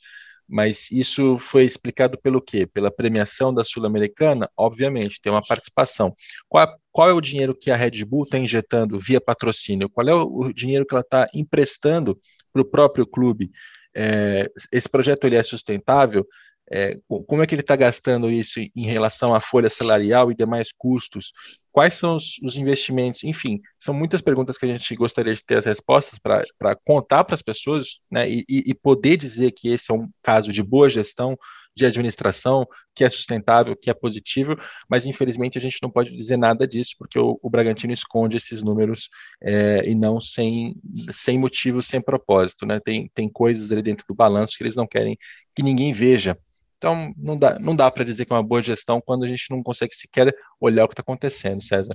Mas 0.48 0.90
isso 0.90 1.38
foi 1.38 1.64
explicado 1.64 2.18
pelo 2.20 2.40
quê? 2.40 2.66
Pela 2.66 2.90
premiação 2.90 3.52
da 3.52 3.64
Sul-Americana? 3.64 4.48
Obviamente, 4.56 5.20
tem 5.20 5.32
uma 5.32 5.40
participação. 5.40 6.14
Qual, 6.48 6.68
qual, 6.90 7.08
é 7.08 7.12
o 7.12 7.20
dinheiro 7.20 7.54
que 7.54 7.70
a 7.70 7.76
Red 7.76 8.04
Bull 8.04 8.22
está 8.22 8.38
injetando 8.38 8.98
via 8.98 9.20
patrocínio? 9.20 9.88
Qual 9.88 10.08
é 10.08 10.14
o, 10.14 10.24
o 10.26 10.52
dinheiro 10.52 10.86
que 10.86 10.94
ela 10.94 11.02
está 11.02 11.26
emprestando 11.34 12.18
para 12.52 12.62
o 12.62 12.64
próprio 12.64 13.06
clube? 13.06 13.50
É, 13.94 14.50
esse 14.72 14.88
projeto 14.88 15.24
ele 15.24 15.36
é 15.36 15.42
sustentável? 15.42 16.26
É, 16.72 16.96
como 17.26 17.42
é 17.42 17.46
que 17.46 17.54
ele 17.54 17.62
está 17.62 17.74
gastando 17.74 18.30
isso 18.30 18.60
em 18.60 18.86
relação 18.86 19.34
à 19.34 19.40
folha 19.40 19.68
salarial 19.68 20.30
e 20.30 20.36
demais 20.36 20.70
custos? 20.70 21.32
Quais 21.72 21.94
são 21.94 22.14
os, 22.14 22.38
os 22.44 22.56
investimentos? 22.56 23.24
Enfim, 23.24 23.60
são 23.76 23.92
muitas 23.92 24.20
perguntas 24.20 24.56
que 24.56 24.66
a 24.66 24.68
gente 24.68 24.94
gostaria 24.94 25.34
de 25.34 25.44
ter 25.44 25.58
as 25.58 25.64
respostas 25.64 26.18
para 26.20 26.76
contar 26.86 27.24
para 27.24 27.34
as 27.34 27.42
pessoas 27.42 27.98
né, 28.08 28.30
e, 28.30 28.44
e, 28.48 28.72
poder 28.72 29.16
dizer 29.16 29.50
que 29.50 29.68
esse 29.68 29.90
é 29.90 29.94
um 29.94 30.08
caso 30.22 30.52
de 30.52 30.62
boa 30.62 30.88
gestão 30.88 31.36
de 31.74 31.86
administração, 31.86 32.66
que 32.94 33.04
é 33.04 33.10
sustentável, 33.10 33.76
que 33.76 33.90
é 33.90 33.94
positivo, 33.94 34.56
mas 34.88 35.06
infelizmente 35.06 35.56
a 35.56 35.60
gente 35.60 35.78
não 35.82 35.90
pode 35.90 36.14
dizer 36.14 36.36
nada 36.36 36.66
disso, 36.66 36.94
porque 36.98 37.18
o, 37.18 37.38
o 37.42 37.50
Bragantino 37.50 37.92
esconde 37.92 38.36
esses 38.36 38.62
números 38.62 39.08
é, 39.42 39.88
e 39.88 39.94
não 39.94 40.20
sem, 40.20 40.74
sem 41.14 41.38
motivo, 41.38 41.80
sem 41.82 42.00
propósito. 42.00 42.66
Né? 42.66 42.80
Tem, 42.80 43.10
tem 43.14 43.28
coisas 43.28 43.70
ali 43.72 43.82
dentro 43.82 44.04
do 44.08 44.14
balanço 44.14 44.54
que 44.56 44.62
eles 44.62 44.76
não 44.76 44.86
querem 44.86 45.16
que 45.54 45.62
ninguém 45.62 45.92
veja. 45.92 46.36
Então, 46.76 47.12
não 47.16 47.36
dá, 47.36 47.58
não 47.60 47.76
dá 47.76 47.90
para 47.90 48.04
dizer 48.04 48.24
que 48.24 48.32
é 48.32 48.36
uma 48.36 48.42
boa 48.42 48.62
gestão 48.62 49.02
quando 49.04 49.24
a 49.24 49.28
gente 49.28 49.46
não 49.50 49.62
consegue 49.62 49.94
sequer 49.94 50.34
olhar 50.58 50.84
o 50.84 50.88
que 50.88 50.94
está 50.94 51.02
acontecendo, 51.02 51.62
César. 51.62 51.94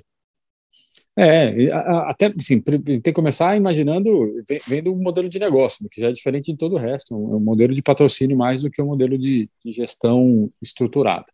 É, 1.18 1.72
até 2.10 2.34
assim, 2.38 2.60
tem 2.60 3.00
que 3.02 3.14
começar 3.14 3.56
imaginando, 3.56 4.10
vendo 4.68 4.94
o 4.94 5.02
modelo 5.02 5.30
de 5.30 5.40
negócio, 5.40 5.88
que 5.90 6.02
já 6.02 6.10
é 6.10 6.12
diferente 6.12 6.52
de 6.52 6.58
todo 6.58 6.76
o 6.76 6.78
resto, 6.78 7.14
é 7.14 7.18
um 7.18 7.40
modelo 7.40 7.74
de 7.74 7.82
patrocínio 7.82 8.38
mais 8.38 8.62
do 8.62 8.70
que 8.70 8.82
um 8.82 8.88
modelo 8.88 9.18
de, 9.18 9.50
de 9.64 9.72
gestão 9.72 10.50
estruturada. 10.62 11.26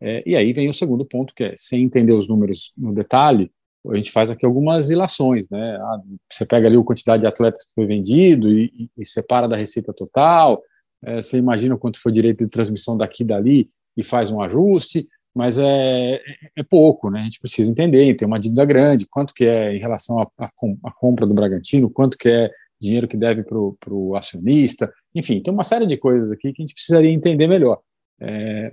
É, 0.00 0.22
e 0.26 0.34
aí 0.34 0.52
vem 0.52 0.68
o 0.68 0.72
segundo 0.72 1.04
ponto, 1.04 1.34
que 1.34 1.44
é, 1.44 1.54
sem 1.56 1.84
entender 1.84 2.12
os 2.12 2.26
números 2.26 2.72
no 2.76 2.92
detalhe, 2.92 3.52
a 3.88 3.96
gente 3.96 4.10
faz 4.10 4.30
aqui 4.30 4.44
algumas 4.44 4.90
ilações, 4.90 5.48
né? 5.48 5.76
Ah, 5.80 6.00
você 6.30 6.44
pega 6.44 6.66
ali 6.66 6.76
a 6.76 6.82
quantidade 6.82 7.22
de 7.22 7.26
atletas 7.26 7.64
que 7.66 7.74
foi 7.74 7.86
vendido 7.86 8.50
e, 8.50 8.64
e, 8.76 8.90
e 8.98 9.06
separa 9.06 9.48
da 9.48 9.56
receita 9.56 9.92
total, 9.92 10.62
é, 11.02 11.16
você 11.16 11.38
imagina 11.38 11.78
quanto 11.78 12.00
foi 12.00 12.12
direito 12.12 12.44
de 12.44 12.50
transmissão 12.50 12.96
daqui 12.96 13.22
e 13.22 13.26
dali 13.26 13.70
e 13.96 14.02
faz 14.02 14.30
um 14.30 14.40
ajuste, 14.40 15.08
mas 15.34 15.58
é, 15.58 16.14
é, 16.14 16.20
é 16.56 16.62
pouco, 16.62 17.10
né? 17.10 17.20
A 17.20 17.24
gente 17.24 17.40
precisa 17.40 17.70
entender, 17.70 18.14
tem 18.14 18.26
uma 18.26 18.40
dívida 18.40 18.64
grande, 18.64 19.06
quanto 19.06 19.32
que 19.32 19.44
é 19.44 19.74
em 19.74 19.78
relação 19.78 20.18
à 20.20 20.92
compra 20.92 21.26
do 21.26 21.34
Bragantino, 21.34 21.90
quanto 21.90 22.18
que 22.18 22.28
é 22.28 22.50
dinheiro 22.80 23.06
que 23.06 23.16
deve 23.16 23.42
para 23.42 23.58
o 23.92 24.16
acionista, 24.16 24.92
enfim, 25.14 25.40
tem 25.40 25.52
uma 25.52 25.64
série 25.64 25.86
de 25.86 25.96
coisas 25.96 26.32
aqui 26.32 26.52
que 26.52 26.62
a 26.62 26.64
gente 26.64 26.74
precisaria 26.74 27.10
entender 27.10 27.46
melhor. 27.46 27.78
É, 28.18 28.72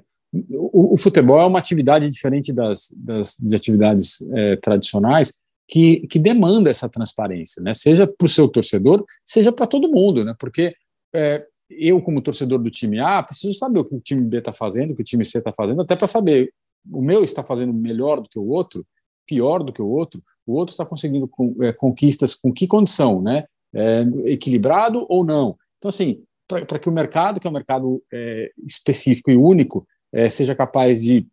o, 0.51 0.93
o, 0.93 0.97
futebol 0.97 1.39
é 1.39 1.45
uma 1.45 1.59
atividade 1.59 2.09
diferente 2.09 2.53
das, 2.53 2.93
das 2.95 3.35
de 3.39 3.55
atividades 3.55 4.21
é, 4.33 4.55
tradicionais 4.57 5.33
que, 5.67 6.07
que 6.07 6.19
demanda 6.19 6.69
essa 6.69 6.89
transparência, 6.89 7.61
né? 7.61 7.73
Seja 7.73 8.07
para 8.07 8.25
o 8.25 8.29
seu 8.29 8.47
torcedor, 8.47 9.05
seja 9.25 9.51
para 9.51 9.67
todo 9.67 9.91
mundo, 9.91 10.23
né? 10.23 10.33
Porque 10.39 10.73
é, 11.13 11.45
eu, 11.69 12.01
como 12.01 12.21
torcedor 12.21 12.59
do 12.59 12.69
time 12.69 12.99
A, 12.99 13.21
preciso 13.21 13.53
saber 13.53 13.79
o 13.79 13.85
que 13.85 13.95
o 13.95 13.99
time 13.99 14.21
B 14.21 14.37
está 14.37 14.53
fazendo, 14.53 14.91
o 14.91 14.95
que 14.95 15.01
o 15.01 15.05
time 15.05 15.25
C 15.25 15.39
está 15.39 15.51
fazendo, 15.51 15.81
até 15.81 15.95
para 15.95 16.07
saber 16.07 16.51
o 16.91 17.01
meu 17.01 17.23
está 17.23 17.43
fazendo 17.43 17.73
melhor 17.73 18.21
do 18.21 18.29
que 18.29 18.39
o 18.39 18.47
outro, 18.47 18.85
pior 19.25 19.61
do 19.61 19.73
que 19.73 19.81
o 19.81 19.87
outro, 19.87 20.21
o 20.45 20.53
outro 20.53 20.71
está 20.71 20.85
conseguindo 20.85 21.29
é, 21.61 21.73
conquistas 21.73 22.33
com 22.33 22.53
que 22.53 22.65
condição, 22.65 23.21
né? 23.21 23.45
É, 23.73 24.05
equilibrado 24.25 25.05
ou 25.09 25.25
não. 25.25 25.57
Então, 25.77 25.89
assim, 25.89 26.23
para 26.47 26.79
que 26.79 26.87
o 26.87 26.91
mercado, 26.91 27.39
que 27.39 27.45
é 27.45 27.49
um 27.49 27.53
mercado 27.53 28.01
é, 28.11 28.49
específico 28.65 29.29
e 29.29 29.35
único, 29.35 29.85
é, 30.13 30.29
seja 30.29 30.55
capaz 30.55 31.01
de 31.01 31.27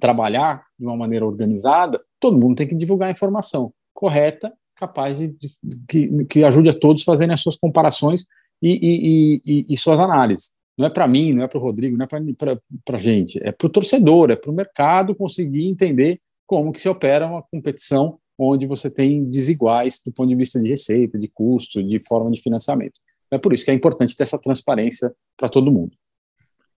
trabalhar 0.00 0.64
de 0.78 0.86
uma 0.86 0.96
maneira 0.96 1.26
organizada, 1.26 2.00
todo 2.20 2.38
mundo 2.38 2.56
tem 2.56 2.68
que 2.68 2.74
divulgar 2.74 3.08
a 3.08 3.12
informação 3.12 3.72
correta, 3.92 4.52
capaz 4.76 5.18
de, 5.18 5.28
de 5.28 5.48
que, 5.88 6.24
que 6.26 6.44
ajude 6.44 6.68
a 6.68 6.78
todos 6.78 7.02
fazerem 7.02 7.34
as 7.34 7.40
suas 7.40 7.56
comparações 7.56 8.26
e, 8.62 9.40
e, 9.44 9.66
e, 9.68 9.76
suas 9.76 10.00
análises. 10.00 10.52
Não 10.76 10.86
é 10.86 10.90
para 10.90 11.06
mim, 11.06 11.32
não 11.32 11.42
é 11.42 11.48
para 11.48 11.58
o 11.58 11.62
Rodrigo, 11.62 11.96
não 11.96 12.04
é 12.04 12.08
para 12.08 12.96
a 12.96 12.98
gente, 12.98 13.38
é 13.42 13.50
para 13.50 13.66
o 13.66 13.70
torcedor, 13.70 14.30
é 14.30 14.36
para 14.36 14.50
o 14.50 14.54
mercado 14.54 15.14
conseguir 15.14 15.66
entender 15.66 16.20
como 16.46 16.72
que 16.72 16.80
se 16.80 16.88
opera 16.88 17.26
uma 17.26 17.42
competição 17.42 18.18
onde 18.38 18.66
você 18.66 18.90
tem 18.90 19.24
desiguais 19.24 20.00
do 20.04 20.12
ponto 20.12 20.28
de 20.28 20.34
vista 20.34 20.60
de 20.60 20.68
receita, 20.68 21.18
de 21.18 21.28
custo, 21.28 21.82
de 21.82 21.98
forma 22.06 22.30
de 22.30 22.42
financiamento. 22.42 23.00
É 23.30 23.38
por 23.38 23.52
isso 23.52 23.64
que 23.64 23.70
é 23.70 23.74
importante 23.74 24.14
ter 24.14 24.22
essa 24.22 24.38
transparência 24.38 25.12
para 25.36 25.48
todo 25.48 25.72
mundo. 25.72 25.96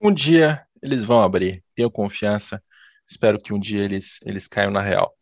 Um 0.01 0.13
dia 0.13 0.63
eles 0.83 1.05
vão 1.05 1.23
abrir, 1.23 1.65
tenho 1.75 1.91
confiança, 1.91 2.63
espero 3.09 3.41
que 3.41 3.53
um 3.53 3.59
dia 3.59 3.83
eles, 3.83 4.21
eles 4.25 4.47
caiam 4.47 4.71
na 4.71 4.83
real. 4.83 5.13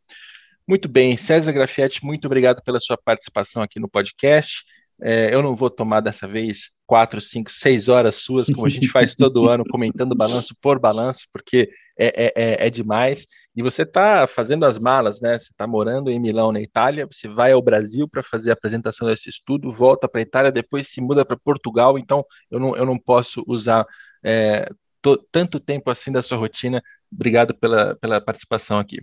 Muito 0.66 0.88
bem, 0.88 1.16
César 1.16 1.52
Grafietti, 1.52 2.04
muito 2.04 2.24
obrigado 2.26 2.62
pela 2.62 2.80
sua 2.80 2.96
participação 2.96 3.62
aqui 3.62 3.78
no 3.78 3.88
podcast. 3.88 4.64
É, 5.02 5.34
eu 5.34 5.42
não 5.42 5.56
vou 5.56 5.68
tomar 5.68 6.00
dessa 6.00 6.26
vez 6.26 6.70
quatro, 6.86 7.20
cinco, 7.20 7.50
seis 7.50 7.88
horas 7.88 8.16
suas, 8.16 8.46
como 8.46 8.66
a 8.66 8.70
gente 8.70 8.88
faz 8.88 9.14
todo 9.14 9.48
ano, 9.50 9.64
comentando 9.68 10.14
balanço 10.14 10.54
por 10.60 10.78
balanço, 10.78 11.26
porque 11.32 11.68
é, 11.98 12.26
é, 12.26 12.32
é, 12.36 12.66
é 12.66 12.70
demais. 12.70 13.26
E 13.56 13.62
você 13.62 13.82
está 13.82 14.26
fazendo 14.26 14.64
as 14.64 14.78
malas, 14.78 15.20
né? 15.20 15.38
Você 15.38 15.50
está 15.50 15.66
morando 15.66 16.10
em 16.10 16.20
Milão, 16.20 16.52
na 16.52 16.60
Itália, 16.60 17.06
você 17.10 17.28
vai 17.28 17.52
ao 17.52 17.62
Brasil 17.62 18.08
para 18.08 18.22
fazer 18.22 18.50
a 18.50 18.54
apresentação 18.54 19.08
desse 19.08 19.28
estudo, 19.28 19.72
volta 19.72 20.08
para 20.08 20.20
a 20.20 20.22
Itália, 20.22 20.52
depois 20.52 20.88
se 20.88 21.00
muda 21.00 21.24
para 21.24 21.36
Portugal. 21.36 21.98
Então, 21.98 22.24
eu 22.50 22.60
não, 22.60 22.76
eu 22.76 22.86
não 22.86 22.98
posso 22.98 23.44
usar 23.46 23.86
é, 24.22 24.68
tanto 25.30 25.60
tempo 25.60 25.90
assim 25.90 26.12
da 26.12 26.22
sua 26.22 26.38
rotina. 26.38 26.82
Obrigado 27.12 27.54
pela, 27.54 27.96
pela 27.96 28.20
participação 28.20 28.78
aqui. 28.78 28.98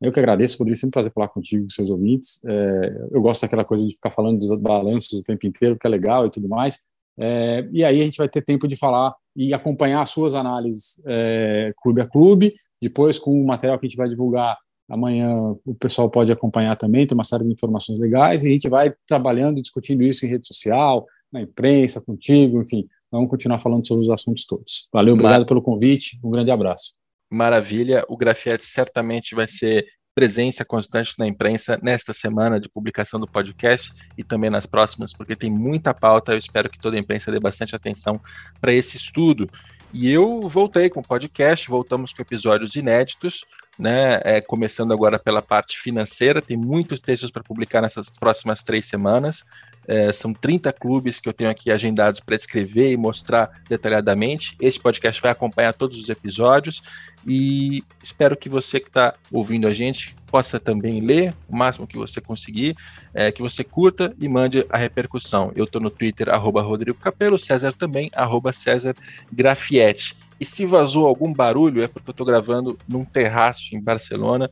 Eu 0.00 0.12
que 0.12 0.18
agradeço, 0.18 0.58
Rodrigo, 0.58 0.76
sempre 0.76 0.88
um 0.88 0.90
prazer 0.92 1.12
falar 1.12 1.28
contigo, 1.28 1.64
com 1.64 1.70
seus 1.70 1.90
ouvintes. 1.90 2.40
É, 2.44 3.08
eu 3.12 3.20
gosto 3.22 3.42
daquela 3.42 3.64
coisa 3.64 3.86
de 3.86 3.92
ficar 3.92 4.10
falando 4.10 4.38
dos 4.38 4.54
balanços 4.60 5.12
o 5.12 5.22
tempo 5.22 5.46
inteiro, 5.46 5.78
que 5.78 5.86
é 5.86 5.90
legal 5.90 6.26
e 6.26 6.30
tudo 6.30 6.48
mais. 6.48 6.80
É, 7.18 7.68
e 7.72 7.84
aí 7.84 8.00
a 8.00 8.04
gente 8.04 8.18
vai 8.18 8.28
ter 8.28 8.42
tempo 8.42 8.66
de 8.66 8.76
falar 8.76 9.14
e 9.36 9.54
acompanhar 9.54 10.02
as 10.02 10.10
suas 10.10 10.34
análises 10.34 11.00
é, 11.06 11.72
clube 11.82 12.00
a 12.00 12.06
clube. 12.06 12.54
Depois, 12.80 13.18
com 13.18 13.40
o 13.40 13.46
material 13.46 13.78
que 13.78 13.86
a 13.86 13.88
gente 13.88 13.96
vai 13.96 14.08
divulgar 14.08 14.56
amanhã, 14.88 15.54
o 15.64 15.74
pessoal 15.74 16.10
pode 16.10 16.30
acompanhar 16.30 16.76
também, 16.76 17.06
tem 17.06 17.16
uma 17.16 17.24
série 17.24 17.44
de 17.44 17.52
informações 17.52 17.98
legais. 17.98 18.44
E 18.44 18.48
a 18.48 18.50
gente 18.50 18.68
vai 18.68 18.92
trabalhando 19.06 19.58
e 19.58 19.62
discutindo 19.62 20.02
isso 20.02 20.26
em 20.26 20.28
rede 20.28 20.46
social, 20.46 21.06
na 21.32 21.40
imprensa, 21.40 22.00
contigo, 22.00 22.60
enfim. 22.60 22.86
Vamos 23.10 23.30
continuar 23.30 23.58
falando 23.58 23.86
sobre 23.86 24.02
os 24.02 24.10
assuntos 24.10 24.44
todos. 24.44 24.88
Valeu, 24.92 25.14
obrigado 25.14 25.46
pelo 25.46 25.62
convite. 25.62 26.18
Um 26.22 26.30
grande 26.30 26.50
abraço 26.50 26.94
maravilha. 27.34 28.04
O 28.08 28.16
Grafete 28.16 28.64
certamente 28.64 29.34
vai 29.34 29.46
ser 29.46 29.86
presença 30.14 30.64
constante 30.64 31.14
na 31.18 31.26
imprensa 31.26 31.78
nesta 31.82 32.12
semana 32.12 32.60
de 32.60 32.68
publicação 32.68 33.18
do 33.18 33.26
podcast 33.26 33.92
e 34.16 34.22
também 34.22 34.48
nas 34.48 34.64
próximas, 34.64 35.12
porque 35.12 35.34
tem 35.34 35.50
muita 35.50 35.92
pauta. 35.92 36.32
Eu 36.32 36.38
espero 36.38 36.70
que 36.70 36.78
toda 36.78 36.96
a 36.96 37.00
imprensa 37.00 37.32
dê 37.32 37.40
bastante 37.40 37.74
atenção 37.74 38.20
para 38.60 38.72
esse 38.72 38.96
estudo. 38.96 39.50
E 39.92 40.10
eu 40.10 40.48
voltei 40.48 40.88
com 40.88 41.00
o 41.00 41.04
podcast, 41.04 41.68
voltamos 41.68 42.12
com 42.12 42.22
episódios 42.22 42.74
inéditos, 42.74 43.44
né? 43.78 44.20
É, 44.24 44.40
começando 44.40 44.92
agora 44.92 45.18
pela 45.18 45.42
parte 45.42 45.78
financeira, 45.78 46.42
tem 46.42 46.56
muitos 46.56 47.00
textos 47.00 47.30
para 47.30 47.42
publicar 47.42 47.80
nessas 47.80 48.10
próximas 48.10 48.62
três 48.62 48.86
semanas. 48.86 49.44
É, 49.86 50.12
são 50.12 50.32
30 50.32 50.72
clubes 50.72 51.20
que 51.20 51.28
eu 51.28 51.32
tenho 51.32 51.50
aqui 51.50 51.70
agendados 51.70 52.20
para 52.20 52.34
escrever 52.34 52.92
e 52.92 52.96
mostrar 52.96 53.62
detalhadamente. 53.68 54.56
Este 54.60 54.80
podcast 54.80 55.20
vai 55.20 55.30
acompanhar 55.30 55.74
todos 55.74 55.98
os 55.98 56.08
episódios 56.08 56.82
e 57.26 57.84
espero 58.02 58.36
que 58.36 58.48
você 58.48 58.80
que 58.80 58.88
está 58.88 59.14
ouvindo 59.30 59.66
a 59.66 59.74
gente 59.74 60.16
possa 60.26 60.58
também 60.58 61.00
ler 61.00 61.32
o 61.48 61.56
máximo 61.56 61.86
que 61.86 61.96
você 61.96 62.20
conseguir, 62.20 62.76
é, 63.14 63.30
que 63.30 63.40
você 63.40 63.62
curta 63.62 64.14
e 64.20 64.28
mande 64.28 64.66
a 64.68 64.76
repercussão. 64.76 65.52
Eu 65.54 65.64
estou 65.64 65.80
no 65.80 65.90
Twitter, 65.90 66.28
arroba 66.28 66.60
Rodrigo 66.60 66.98
Capelo, 66.98 67.38
César 67.38 67.72
também, 67.72 68.10
arroba 68.14 68.52
César 68.52 68.94
Grafietti. 69.32 70.16
E 70.40 70.44
se 70.44 70.66
vazou 70.66 71.06
algum 71.06 71.32
barulho 71.32 71.82
é 71.82 71.86
porque 71.86 72.10
eu 72.10 72.12
estou 72.12 72.26
gravando 72.26 72.78
num 72.88 73.04
terraço 73.04 73.74
em 73.76 73.80
Barcelona. 73.80 74.50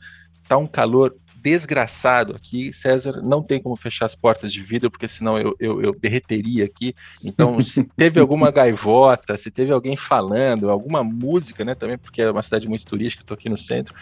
Tá 0.49 0.57
um 0.57 0.67
calor 0.67 1.17
desgraçado 1.43 2.35
aqui. 2.37 2.73
César, 2.73 3.21
não 3.23 3.43
tem 3.43 3.61
como 3.61 3.75
fechar 3.75 4.07
as 4.07 4.15
portas 4.15 4.53
de 4.53 4.61
vidro, 4.61 4.91
porque 4.91 5.09
senão 5.09 5.39
eu, 5.39 5.57
eu, 5.59 5.83
eu 5.83 5.93
derreteria 5.99 6.65
aqui. 6.65 6.95
Então, 7.25 7.59
se 7.61 7.85
teve 7.97 8.21
alguma 8.21 8.49
gaivota, 8.49 9.37
se 9.37 9.51
teve 9.51 9.73
alguém 9.73 9.97
falando, 9.97 10.71
alguma 10.71 11.03
música, 11.03 11.65
né, 11.65 11.75
também, 11.75 11.99
porque 11.99 12.23
é 12.23 12.31
uma 12.31 12.43
cidade 12.43 12.69
muito 12.69 12.87
turística, 12.87 13.23
estou 13.23 13.35
aqui 13.35 13.49
no 13.49 13.59
centro, 13.59 13.95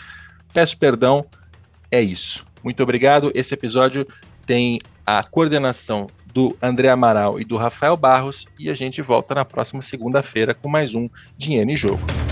peço 0.52 0.76
perdão. 0.76 1.24
É 1.90 2.00
isso. 2.00 2.46
Muito 2.62 2.82
obrigado. 2.82 3.32
Esse 3.34 3.54
episódio 3.54 4.06
tem 4.46 4.78
a 5.04 5.24
coordenação 5.24 6.06
do 6.32 6.56
André 6.62 6.88
Amaral 6.88 7.40
e 7.40 7.44
do 7.44 7.56
Rafael 7.56 7.96
Barros, 7.96 8.46
e 8.58 8.70
a 8.70 8.74
gente 8.74 9.02
volta 9.02 9.34
na 9.34 9.44
próxima 9.44 9.82
segunda-feira 9.82 10.54
com 10.54 10.68
mais 10.68 10.94
um 10.94 11.08
Dinheiro 11.36 11.70
em 11.70 11.76
Jogo. 11.76 12.29